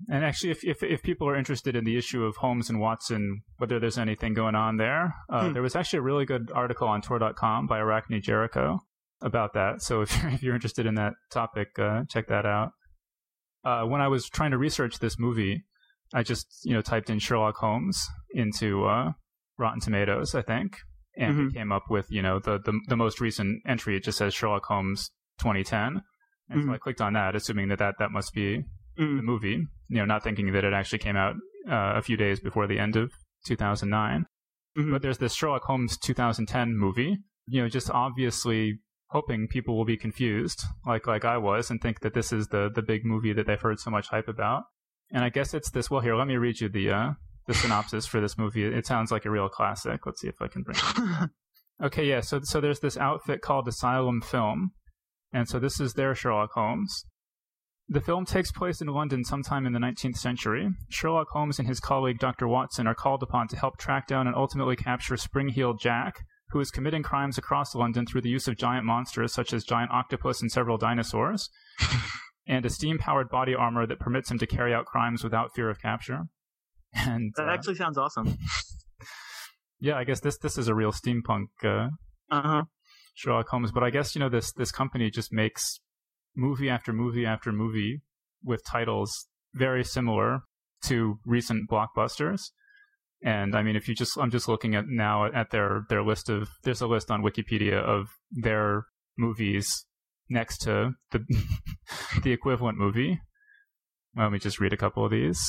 And 0.08 0.24
actually, 0.24 0.52
if, 0.52 0.64
if, 0.64 0.82
if 0.82 1.04
people 1.04 1.28
are 1.28 1.36
interested 1.36 1.76
in 1.76 1.84
the 1.84 1.98
issue 1.98 2.24
of 2.24 2.38
Holmes 2.38 2.70
and 2.70 2.80
Watson, 2.80 3.42
whether 3.58 3.80
there's 3.80 3.98
anything 3.98 4.34
going 4.34 4.56
on 4.56 4.78
there, 4.78 5.14
uh, 5.30 5.48
hmm. 5.48 5.54
there 5.54 5.62
was 5.62 5.76
actually 5.76 6.00
a 6.00 6.04
really 6.04 6.26
good 6.26 6.52
article 6.54 6.88
on 6.88 7.02
Tor.com 7.02 7.68
by 7.68 7.80
Arachne 7.80 8.22
Jericho 8.22 8.80
about 9.22 9.54
that. 9.54 9.82
So 9.82 10.02
if 10.02 10.16
you're, 10.18 10.32
if 10.34 10.44
you're 10.44 10.56
interested 10.56 10.86
in 10.86 10.96
that 10.96 11.14
topic, 11.32 11.78
uh, 11.78 12.04
check 12.10 12.28
that 12.28 12.46
out. 12.46 12.72
Uh, 13.66 13.84
when 13.84 14.00
I 14.00 14.08
was 14.08 14.30
trying 14.30 14.52
to 14.52 14.58
research 14.58 15.00
this 15.00 15.20
movie, 15.20 15.64
I 16.14 16.24
just 16.24 16.48
you 16.64 16.74
know 16.74 16.82
typed 16.82 17.10
in 17.10 17.20
Sherlock 17.20 17.58
Holmes 17.58 18.08
into 18.32 18.86
uh, 18.86 19.12
Rotten 19.58 19.82
Tomatoes, 19.82 20.34
I 20.34 20.42
think, 20.42 20.78
and 21.18 21.36
mm-hmm. 21.36 21.58
came 21.58 21.72
up 21.72 21.84
with 21.90 22.08
you 22.10 22.22
know 22.22 22.40
the, 22.40 22.60
the, 22.60 22.80
the 22.88 22.96
most 22.96 23.20
recent 23.20 23.62
entry. 23.68 23.98
It 23.98 24.04
just 24.04 24.18
says 24.18 24.34
Sherlock 24.34 24.66
Holmes 24.66 25.12
2010, 25.40 26.02
and 26.50 26.60
mm-hmm. 26.62 26.70
so 26.70 26.74
I 26.74 26.78
clicked 26.78 27.02
on 27.02 27.14
that, 27.14 27.36
assuming 27.36 27.68
that 27.68 27.80
that, 27.80 27.96
that 28.00 28.12
must 28.12 28.34
be 28.34 28.64
mm-hmm. 29.00 29.18
the 29.18 29.24
movie. 29.24 29.66
You 29.90 29.98
know, 29.98 30.06
not 30.06 30.24
thinking 30.24 30.52
that 30.54 30.64
it 30.64 30.74
actually 30.74 31.00
came 31.00 31.16
out 31.16 31.36
uh, 31.70 31.94
a 31.96 32.02
few 32.02 32.18
days 32.18 32.40
before 32.40 32.68
the 32.68 32.80
end 32.80 32.96
of 32.96 33.12
2009. 33.46 34.26
Mm-hmm. 34.78 34.92
But 34.92 35.02
there's 35.02 35.18
this 35.18 35.34
Sherlock 35.34 35.64
Holmes 35.64 35.98
2010 35.98 36.78
movie. 36.78 37.18
You 37.48 37.64
know, 37.64 37.70
just 37.70 37.90
obviously 37.90 38.80
hoping 39.10 39.48
people 39.48 39.76
will 39.76 39.86
be 39.86 39.98
confused, 39.98 40.64
like 40.86 41.08
like 41.08 41.26
I 41.26 41.38
was, 41.38 41.70
and 41.70 41.82
think 41.82 42.02
that 42.02 42.14
this 42.14 42.32
is 42.32 42.48
the 42.48 42.70
the 42.74 42.82
big 42.82 43.06
movie 43.06 43.34
that 43.34 43.48
they've 43.48 43.60
heard 43.60 43.80
so 43.80 43.90
much 43.90 44.08
hype 44.10 44.28
about. 44.28 44.64
And 45.12 45.24
I 45.24 45.30
guess 45.30 45.54
it's 45.54 45.72
this. 45.72 45.90
Well, 45.90 46.02
here, 46.02 46.16
let 46.16 46.28
me 46.28 46.38
read 46.38 46.60
you 46.60 46.70
the 46.70 46.92
uh, 46.92 47.10
the 47.48 47.54
synopsis 47.54 48.06
for 48.06 48.22
this 48.22 48.38
movie. 48.38 48.64
It 48.64 48.86
sounds 48.86 49.12
like 49.12 49.26
a 49.26 49.32
real 49.32 49.50
classic. 49.50 50.06
Let's 50.06 50.22
see 50.22 50.28
if 50.28 50.42
I 50.42 50.48
can 50.48 50.62
bring 50.62 50.78
it. 50.78 51.30
okay, 51.86 52.06
yeah. 52.06 52.22
So 52.22 52.42
so 52.44 52.62
there's 52.62 52.80
this 52.80 52.98
outfit 52.98 53.42
called 53.42 53.68
Asylum 53.68 54.22
Film, 54.22 54.72
and 55.34 55.50
so 55.50 55.58
this 55.58 55.80
is 55.80 55.94
their 55.94 56.14
Sherlock 56.14 56.52
Holmes. 56.54 57.06
The 57.92 58.02
film 58.02 58.24
takes 58.24 58.52
place 58.52 58.82
in 58.82 58.88
London 58.88 59.24
sometime 59.24 59.66
in 59.66 59.74
the 59.74 59.80
19th 59.80 60.18
century. 60.18 60.70
Sherlock 60.90 61.30
Holmes 61.30 61.58
and 61.58 61.68
his 61.68 61.80
colleague 61.80 62.20
Dr. 62.20 62.48
Watson 62.48 62.86
are 62.86 62.94
called 62.94 63.24
upon 63.24 63.48
to 63.48 63.58
help 63.58 63.78
track 63.78 64.06
down 64.06 64.28
and 64.28 64.36
ultimately 64.36 64.76
capture 64.76 65.18
Spring-Heeled 65.18 65.80
Jack, 65.80 66.24
who 66.52 66.60
is 66.60 66.70
committing 66.70 67.02
crimes 67.02 67.40
across 67.40 67.74
London 67.74 68.06
through 68.06 68.22
the 68.22 68.30
use 68.30 68.48
of 68.48 68.58
giant 68.58 68.86
monsters 68.86 69.34
such 69.34 69.54
as 69.54 69.64
giant 69.64 69.90
octopus 69.90 70.40
and 70.40 70.52
several 70.52 70.78
dinosaurs. 70.78 71.50
and 72.48 72.64
a 72.64 72.70
steam 72.70 73.00
powered 73.00 73.30
body 73.30 73.56
armor 73.56 73.88
that 73.88 74.00
permits 74.00 74.30
him 74.30 74.38
to 74.38 74.46
carry 74.46 74.72
out 74.72 74.86
crimes 74.86 75.24
without 75.24 75.56
fear 75.56 75.68
of 75.68 75.82
capture. 75.82 76.26
And 76.94 77.34
that 77.38 77.48
uh, 77.48 77.52
actually 77.52 77.76
sounds 77.76 77.98
awesome. 77.98 78.38
yeah, 79.80 79.96
I 79.96 80.04
guess 80.04 80.20
this 80.20 80.38
this 80.38 80.58
is 80.58 80.68
a 80.68 80.76
real 80.76 80.92
steampunk 80.92 81.48
uh, 81.64 81.90
uh-huh. 82.32 82.64
Sherlock 83.14 83.48
Holmes. 83.48 83.72
But 83.72 83.84
I 83.84 83.90
guess 83.90 84.16
you 84.16 84.20
know 84.20 84.30
this 84.30 84.52
this 84.52 84.72
company 84.72 85.12
just 85.12 85.32
makes 85.32 85.80
movie 86.40 86.70
after 86.70 86.94
movie 86.94 87.26
after 87.26 87.52
movie 87.52 88.02
with 88.44 88.64
titles 88.66 89.28
very 89.54 89.84
similar 89.84 90.40
to 90.86 91.20
recent 91.26 91.70
blockbusters. 91.70 92.40
And 93.22 93.56
I 93.56 93.64
mean, 93.64 93.76
if 93.76 93.88
you 93.88 93.96
just, 93.96 94.18
I'm 94.18 94.32
just 94.32 94.48
looking 94.48 94.76
at 94.76 94.86
now 94.88 95.26
at 95.26 95.52
their 95.52 95.82
their 95.90 96.04
list 96.04 96.30
of. 96.30 96.48
There's 96.64 96.82
a 96.82 96.88
list 96.88 97.12
on 97.12 97.22
Wikipedia 97.22 97.78
of 97.78 98.08
their 98.32 98.86
movies 99.18 99.86
next 100.30 100.60
to 100.60 100.92
the 101.12 101.20
the 102.24 102.32
equivalent 102.32 102.78
movie. 102.78 103.20
Let 104.16 104.32
me 104.32 104.40
just 104.40 104.60
read 104.60 104.74
a 104.74 104.78
couple 104.78 105.04
of 105.04 105.12
these. 105.12 105.40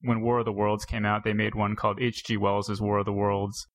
When 0.00 0.22
War 0.22 0.38
of 0.38 0.44
the 0.46 0.52
Worlds 0.52 0.84
came 0.84 1.04
out, 1.04 1.24
they 1.24 1.32
made 1.32 1.54
one 1.54 1.76
called 1.76 2.00
H.G. 2.00 2.36
Wells' 2.36 2.80
War 2.80 2.98
of 2.98 3.06
the 3.06 3.12
Worlds. 3.12 3.66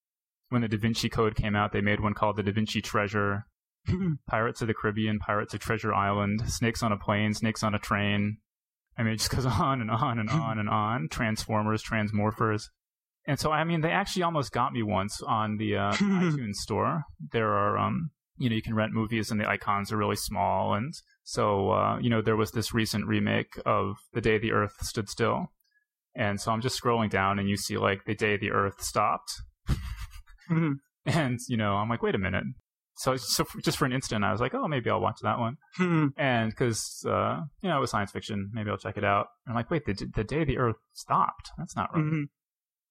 When 0.50 0.62
the 0.62 0.68
Da 0.68 0.78
Vinci 0.78 1.10
Code 1.10 1.36
came 1.36 1.56
out, 1.56 1.72
they 1.72 1.82
made 1.82 2.00
one 2.00 2.14
called 2.14 2.38
The 2.38 2.44
Da 2.44 2.52
Vinci 2.52 2.82
Treasure. 2.82 3.46
Pirates 4.28 4.62
of 4.62 4.68
the 4.68 4.74
Caribbean, 4.74 5.20
Pirates 5.20 5.54
of 5.54 5.60
Treasure 5.60 5.94
Island, 5.94 6.44
Snakes 6.48 6.84
on 6.84 6.92
a 6.92 6.98
Plane, 6.98 7.34
Snakes 7.34 7.64
on 7.64 7.76
a 7.76 7.80
Train. 7.80 8.38
I 8.98 9.04
mean, 9.04 9.14
it 9.14 9.18
just 9.18 9.32
goes 9.32 9.46
on 9.46 9.82
and 9.82 9.92
on 9.92 10.20
and 10.20 10.30
on 10.30 10.60
and 10.60 10.70
on. 10.70 11.08
Transformers, 11.10 11.84
Transmorphers. 11.84 12.66
And 13.28 13.40
so, 13.40 13.52
I 13.52 13.64
mean, 13.64 13.82
they 13.82 13.92
actually 13.92 14.24
almost 14.24 14.52
got 14.52 14.74
me 14.74 14.84
once 14.84 15.22
on 15.22 15.58
the 15.58 15.78
uh, 15.78 15.92
iTunes 15.94 16.56
store. 16.56 17.04
There 17.32 17.50
are 17.50 17.78
um, 17.78 18.12
you 18.42 18.50
know 18.50 18.56
you 18.56 18.62
can 18.62 18.74
rent 18.74 18.92
movies 18.92 19.30
and 19.30 19.40
the 19.40 19.48
icons 19.48 19.92
are 19.92 19.98
really 19.98 20.16
small 20.16 20.74
and 20.74 20.94
so 21.24 21.72
uh, 21.72 22.00
you 22.00 22.10
know 22.10 22.22
there 22.22 22.36
was 22.36 22.52
this 22.52 22.74
recent 22.74 23.06
remake 23.06 23.54
of 23.66 23.98
the 24.14 24.22
day 24.22 24.38
the 24.38 24.52
earth 24.52 24.76
stood 24.82 25.08
still 25.08 25.52
and 26.16 26.42
so 26.42 26.52
i'm 26.52 26.62
just 26.62 26.82
scrolling 26.82 27.10
down 27.10 27.38
and 27.38 27.48
you 27.48 27.56
see 27.56 27.78
like 27.78 28.04
the 28.06 28.16
day 28.16 28.38
the 28.38 28.52
earth 28.52 28.82
stopped 28.82 29.32
mm-hmm. 30.50 30.74
and 31.06 31.40
you 31.48 31.56
know 31.56 31.76
i'm 31.76 31.88
like 31.88 32.02
wait 32.02 32.16
a 32.16 32.20
minute 32.20 32.44
so, 33.02 33.16
so 33.18 33.44
for, 33.44 33.60
just 33.62 33.78
for 33.78 33.86
an 33.86 33.94
instant 33.94 34.24
i 34.24 34.32
was 34.32 34.42
like 34.42 34.54
oh 34.54 34.68
maybe 34.68 34.90
i'll 34.90 35.02
watch 35.02 35.20
that 35.22 35.40
one 35.40 35.58
mm-hmm. 35.80 36.08
and 36.18 36.52
because 36.52 37.06
uh, 37.08 37.40
you 37.62 37.70
know 37.70 37.78
it 37.78 37.82
was 37.82 37.92
science 37.92 38.12
fiction 38.12 38.50
maybe 38.54 38.70
i'll 38.70 38.78
check 38.78 38.98
it 38.98 39.04
out 39.04 39.28
and 39.46 39.54
i'm 39.54 39.56
like 39.56 39.70
wait 39.70 39.86
the, 39.86 39.94
the 40.16 40.24
day 40.24 40.44
the 40.44 40.58
earth 40.58 40.78
stopped 40.94 41.52
that's 41.58 41.76
not 41.76 41.94
right 41.94 42.04
mm-hmm. 42.04 42.24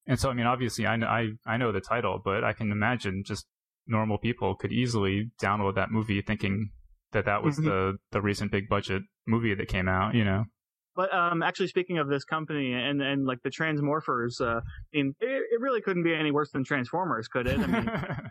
and 0.07 0.19
so 0.19 0.29
i 0.29 0.33
mean 0.33 0.45
obviously 0.45 0.85
I, 0.85 0.95
I 0.95 1.29
i 1.45 1.57
know 1.57 1.71
the 1.71 1.81
title 1.81 2.19
but 2.23 2.43
i 2.43 2.53
can 2.53 2.71
imagine 2.71 3.23
just 3.25 3.45
normal 3.87 4.17
people 4.17 4.55
could 4.55 4.71
easily 4.71 5.31
download 5.41 5.75
that 5.75 5.91
movie 5.91 6.21
thinking 6.21 6.69
that 7.11 7.25
that 7.25 7.43
was 7.43 7.57
mm-hmm. 7.57 7.67
the 7.67 7.97
the 8.11 8.21
recent 8.21 8.51
big 8.51 8.69
budget 8.69 9.03
movie 9.27 9.53
that 9.53 9.67
came 9.67 9.87
out, 9.87 10.15
you 10.15 10.23
know. 10.23 10.45
But 10.95 11.13
um, 11.13 11.41
actually, 11.41 11.67
speaking 11.67 11.99
of 11.99 12.07
this 12.07 12.23
company 12.23 12.73
and 12.73 13.01
and 13.01 13.25
like 13.25 13.41
the 13.43 13.49
Transmorphers, 13.49 14.41
uh, 14.41 14.59
I 14.59 14.61
mean, 14.93 15.15
it, 15.19 15.27
it 15.51 15.59
really 15.59 15.81
couldn't 15.81 16.03
be 16.03 16.13
any 16.13 16.31
worse 16.31 16.51
than 16.51 16.63
Transformers, 16.63 17.27
could 17.27 17.47
it? 17.47 17.59
I 17.59 17.67
mean, 17.67 17.89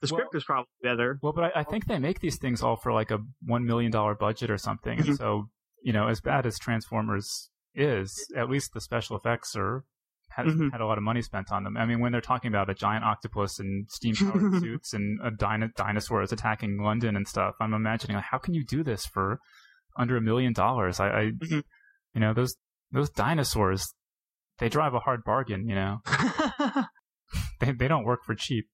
the 0.00 0.08
script 0.08 0.32
well, 0.32 0.38
is 0.38 0.44
probably 0.44 0.68
better. 0.82 1.18
Well, 1.22 1.32
but 1.32 1.44
I, 1.44 1.60
I, 1.60 1.64
think 1.64 1.86
they 1.86 1.98
make 1.98 2.20
these 2.20 2.38
things 2.38 2.62
all 2.62 2.76
for 2.76 2.92
like 2.92 3.10
a 3.10 3.18
one 3.44 3.64
million 3.64 3.90
dollar 3.90 4.14
budget 4.14 4.50
or 4.50 4.58
something, 4.58 4.98
mm-hmm. 4.98 5.14
so 5.14 5.48
you 5.82 5.92
know, 5.92 6.08
as 6.08 6.20
bad 6.20 6.46
as 6.46 6.58
Transformers 6.58 7.50
is, 7.74 8.12
at 8.36 8.50
least 8.50 8.72
the 8.74 8.80
special 8.80 9.16
effects 9.16 9.54
are 9.56 9.84
had, 10.36 10.46
mm-hmm. 10.46 10.68
had 10.68 10.80
a 10.80 10.86
lot 10.86 10.98
of 10.98 11.04
money 11.04 11.22
spent 11.22 11.50
on 11.50 11.64
them. 11.64 11.76
I 11.76 11.86
mean, 11.86 12.00
when 12.00 12.12
they're 12.12 12.20
talking 12.20 12.48
about 12.48 12.68
a 12.68 12.74
giant 12.74 13.04
octopus 13.04 13.58
and 13.58 13.88
steam 13.88 14.14
powered 14.14 14.54
suits 14.60 14.92
and 14.92 15.18
a 15.24 15.30
dino- 15.30 15.70
dinosaur 15.76 16.22
is 16.22 16.32
attacking 16.32 16.78
London 16.78 17.16
and 17.16 17.26
stuff, 17.26 17.54
I'm 17.60 17.72
imagining 17.72 18.16
like, 18.16 18.26
how 18.30 18.38
can 18.38 18.52
you 18.52 18.64
do 18.64 18.82
this 18.82 19.06
for 19.06 19.40
under 19.96 20.16
a 20.16 20.20
million 20.20 20.52
dollars? 20.52 21.00
I, 21.00 21.06
I 21.08 21.22
mm-hmm. 21.30 21.60
you 22.14 22.20
know, 22.20 22.34
those 22.34 22.56
those 22.92 23.10
dinosaurs, 23.10 23.94
they 24.58 24.68
drive 24.68 24.94
a 24.94 25.00
hard 25.00 25.24
bargain. 25.24 25.68
You 25.68 25.74
know, 25.74 25.98
they 27.60 27.72
they 27.72 27.88
don't 27.88 28.04
work 28.04 28.20
for 28.24 28.34
cheap. 28.34 28.66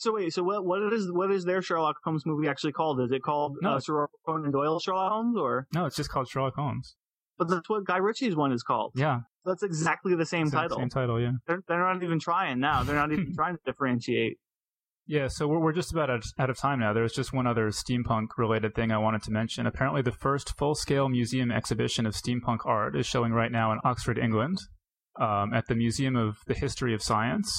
So 0.00 0.14
wait, 0.14 0.32
so 0.32 0.42
what 0.42 0.64
what 0.64 0.92
is 0.94 1.12
what 1.12 1.30
is 1.30 1.44
their 1.44 1.60
Sherlock 1.60 1.96
Holmes 2.02 2.24
movie 2.24 2.48
actually 2.48 2.72
called? 2.72 3.02
Is 3.02 3.12
it 3.12 3.22
called 3.22 3.58
no. 3.60 3.74
uh, 3.74 3.80
Sir 3.80 4.08
Conan 4.24 4.50
Doyle 4.50 4.80
Sherlock 4.80 5.12
Holmes 5.12 5.36
or 5.36 5.66
no? 5.74 5.84
It's 5.84 5.94
just 5.94 6.08
called 6.08 6.26
Sherlock 6.26 6.54
Holmes. 6.54 6.96
But 7.36 7.48
that's 7.48 7.68
what 7.68 7.84
Guy 7.84 7.98
Ritchie's 7.98 8.34
one 8.34 8.50
is 8.50 8.62
called. 8.62 8.92
Yeah, 8.94 9.20
that's 9.44 9.62
exactly 9.62 10.14
the 10.14 10.24
same 10.24 10.50
title. 10.50 10.78
Same 10.78 10.88
title, 10.88 11.20
yeah. 11.20 11.32
They're, 11.46 11.60
they're 11.68 11.80
not 11.80 12.02
even 12.02 12.18
trying 12.18 12.60
now. 12.60 12.82
They're 12.82 12.96
not 12.96 13.12
even 13.12 13.34
trying 13.36 13.56
to 13.56 13.60
differentiate. 13.66 14.38
Yeah, 15.06 15.28
so 15.28 15.46
we're, 15.46 15.58
we're 15.58 15.72
just 15.72 15.92
about 15.92 16.08
out 16.08 16.48
of 16.50 16.56
time 16.56 16.80
now. 16.80 16.94
There's 16.94 17.12
just 17.12 17.34
one 17.34 17.46
other 17.46 17.68
steampunk 17.68 18.28
related 18.38 18.74
thing 18.74 18.92
I 18.92 18.98
wanted 18.98 19.22
to 19.24 19.32
mention. 19.32 19.66
Apparently, 19.66 20.00
the 20.00 20.12
first 20.12 20.56
full 20.56 20.74
scale 20.74 21.10
museum 21.10 21.50
exhibition 21.50 22.06
of 22.06 22.14
steampunk 22.14 22.60
art 22.64 22.96
is 22.96 23.04
showing 23.04 23.32
right 23.32 23.52
now 23.52 23.70
in 23.72 23.80
Oxford, 23.84 24.18
England, 24.18 24.58
um, 25.20 25.52
at 25.52 25.66
the 25.66 25.74
Museum 25.74 26.16
of 26.16 26.38
the 26.46 26.54
History 26.54 26.94
of 26.94 27.02
Science. 27.02 27.50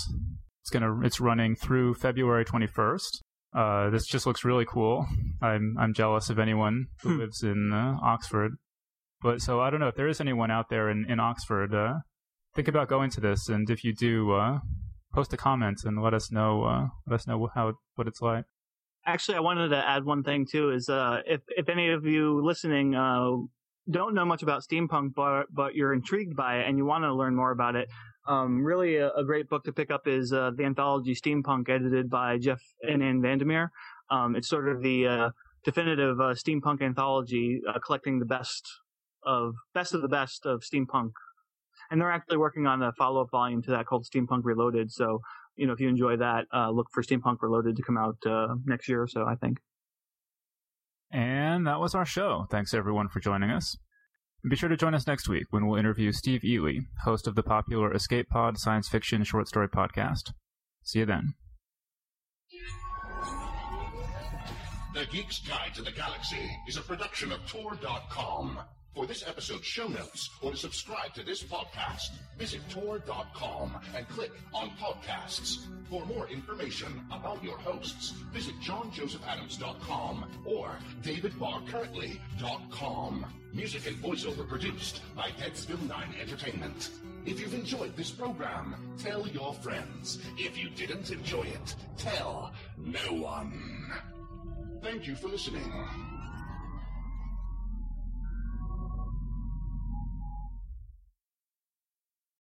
It's 0.62 0.70
gonna 0.70 1.02
it's 1.02 1.20
running 1.20 1.56
through 1.56 1.96
February 1.96 2.46
21st. 2.46 3.22
Uh, 3.54 3.90
this 3.90 4.06
just 4.06 4.26
looks 4.26 4.46
really 4.46 4.66
cool. 4.66 5.06
I'm 5.42 5.76
I'm 5.80 5.94
jealous 5.94 6.30
of 6.30 6.40
anyone 6.40 6.88
who 7.02 7.14
hmm. 7.14 7.20
lives 7.20 7.44
in 7.44 7.72
uh, 7.74 7.98
Oxford. 8.02 8.54
But 9.22 9.42
so 9.42 9.60
I 9.60 9.70
don't 9.70 9.80
know 9.80 9.88
if 9.88 9.96
there 9.96 10.08
is 10.08 10.22
anyone 10.22 10.52
out 10.52 10.70
there 10.70 10.90
in 10.90 11.06
in 11.10 11.20
Oxford. 11.20 11.74
Uh, 11.74 12.00
think 12.56 12.68
about 12.68 12.88
going 12.88 13.10
to 13.12 13.22
this, 13.22 13.50
and 13.50 13.70
if 13.70 13.84
you 13.84 13.94
do, 13.94 14.32
uh, 14.32 14.60
post 15.14 15.34
a 15.34 15.38
comment 15.38 15.82
and 15.84 16.02
let 16.02 16.14
us 16.14 16.32
know. 16.32 16.64
Uh, 16.64 16.88
let 17.08 17.22
us 17.22 17.28
know 17.28 17.50
how 17.54 17.74
what 17.96 18.08
it's 18.08 18.22
like. 18.22 18.46
Actually, 19.06 19.38
I 19.38 19.42
wanted 19.42 19.70
to 19.70 19.78
add 19.78 20.06
one 20.06 20.24
thing 20.24 20.46
too. 20.50 20.72
Is 20.72 20.90
uh, 20.90 21.22
if 21.26 21.42
if 21.50 21.70
any 21.70 21.90
of 21.90 22.06
you 22.06 22.42
listening 22.44 22.96
uh, 22.96 23.32
don't 23.90 24.14
know 24.14 24.26
much 24.26 24.44
about 24.44 24.64
steampunk, 24.64 25.14
but 25.16 25.48
but 25.52 25.76
you're 25.76 25.94
intrigued 25.94 26.36
by 26.36 26.60
it 26.60 26.68
and 26.68 26.78
you 26.78 26.86
want 26.86 27.04
to 27.04 27.14
learn 27.14 27.36
more 27.36 27.52
about 27.52 27.76
it, 27.76 27.90
um, 28.28 28.64
really 28.64 28.98
a, 28.98 29.10
a, 29.12 29.24
great 29.24 29.50
book 29.50 29.64
to 29.64 29.72
pick 29.72 29.90
up 29.90 30.08
is 30.08 30.32
uh, 30.32 30.52
the 30.56 30.64
anthology 30.64 31.16
Steampunk, 31.16 31.70
edited 31.70 32.10
by 32.10 32.38
Jeff 32.38 32.62
and 32.82 33.02
Ann 33.02 33.22
Vandermeer. 33.22 33.72
Um, 34.10 34.36
it's 34.36 34.48
sort 34.48 34.70
of 34.70 34.82
the 34.82 35.08
uh, 35.08 35.30
definitive 35.64 36.20
uh, 36.20 36.34
steampunk 36.34 36.82
anthology, 36.82 37.62
uh, 37.68 37.80
collecting 37.80 38.20
the 38.20 38.26
best 38.26 38.68
of 39.24 39.54
best 39.74 39.94
of 39.94 40.02
the 40.02 40.08
best 40.08 40.46
of 40.46 40.62
steampunk. 40.62 41.12
And 41.90 42.00
they're 42.00 42.12
actually 42.12 42.38
working 42.38 42.68
on 42.68 42.82
a 42.82 42.92
follow 42.94 43.22
up 43.22 43.32
volume 43.32 43.62
to 43.64 43.72
that 43.72 43.86
called 43.86 44.06
Steampunk 44.06 44.42
Reloaded. 44.44 44.92
So, 44.92 45.20
you 45.56 45.68
know, 45.68 45.74
if 45.74 45.80
you 45.80 45.90
enjoy 45.90 46.16
that, 46.18 46.46
uh, 46.54 46.70
look 46.70 46.88
for 46.94 47.04
Steampunk 47.04 47.38
Reloaded 47.42 47.76
to 47.76 47.84
come 47.84 47.98
out 47.98 48.18
uh, 48.26 48.56
next 48.66 48.88
year 48.88 49.02
or 49.02 49.08
so, 49.08 49.26
I 49.26 49.36
think. 49.36 49.58
And 51.12 51.68
that 51.68 51.82
was 51.82 51.94
our 51.94 52.06
show. 52.06 52.46
Thanks 52.50 52.74
everyone 52.74 53.10
for 53.10 53.20
joining 53.20 53.50
us. 53.50 53.76
Be 54.50 54.56
sure 54.56 54.70
to 54.70 54.78
join 54.78 54.96
us 54.96 55.06
next 55.06 55.30
week 55.30 55.46
when 55.52 55.68
we'll 55.68 55.78
interview 55.78 56.12
Steve 56.12 56.44
Eley, 56.44 56.88
host 57.04 57.28
of 57.28 57.36
the 57.36 57.44
popular 57.44 57.94
Escape 57.94 58.28
Pod 58.28 58.58
science 58.58 58.90
fiction 58.90 59.24
short 59.24 59.48
story 59.48 59.68
podcast. 59.68 60.34
See 60.84 61.00
you 61.00 61.06
then. 61.06 61.36
The 64.96 65.06
Geek's 65.06 65.40
Guide 65.48 65.76
to 65.76 65.84
the 65.84 65.92
Galaxy 65.92 66.50
is 66.68 66.76
a 66.76 66.82
production 66.82 67.32
of 67.32 67.46
Tor.com. 67.48 68.60
For 68.94 69.06
this 69.06 69.26
episode's 69.26 69.66
show 69.66 69.88
notes 69.88 70.30
or 70.42 70.52
to 70.52 70.58
subscribe 70.58 71.14
to 71.14 71.24
this 71.24 71.42
podcast, 71.44 72.10
visit 72.38 72.60
Tor.com 72.70 73.80
and 73.96 74.06
click 74.10 74.32
on 74.54 74.70
Podcasts. 74.72 75.60
For 75.90 76.06
more 76.06 76.28
information 76.28 77.02
about 77.10 77.42
your 77.42 77.58
hosts, 77.58 78.10
visit 78.34 78.54
JohnJosephAdams.com 78.60 80.26
or 80.46 80.78
DavidBarrKirtley.com. 81.04 83.26
Music 83.54 83.88
and 83.88 83.96
voiceover 83.98 84.46
produced 84.48 85.02
by 85.16 85.30
Deadsville 85.40 85.88
9 85.88 86.16
Entertainment. 86.22 86.90
If 87.26 87.40
you've 87.40 87.54
enjoyed 87.54 87.96
this 87.96 88.12
program, 88.12 88.76
tell 88.98 89.26
your 89.28 89.54
friends. 89.54 90.20
If 90.38 90.58
you 90.58 90.70
didn't 90.70 91.12
enjoy 91.12 91.44
it, 91.44 91.76
tell 91.98 92.52
no 92.78 93.14
one. 93.14 93.54
Thank 94.82 95.08
you 95.08 95.16
for 95.16 95.30
listening. 95.30 95.72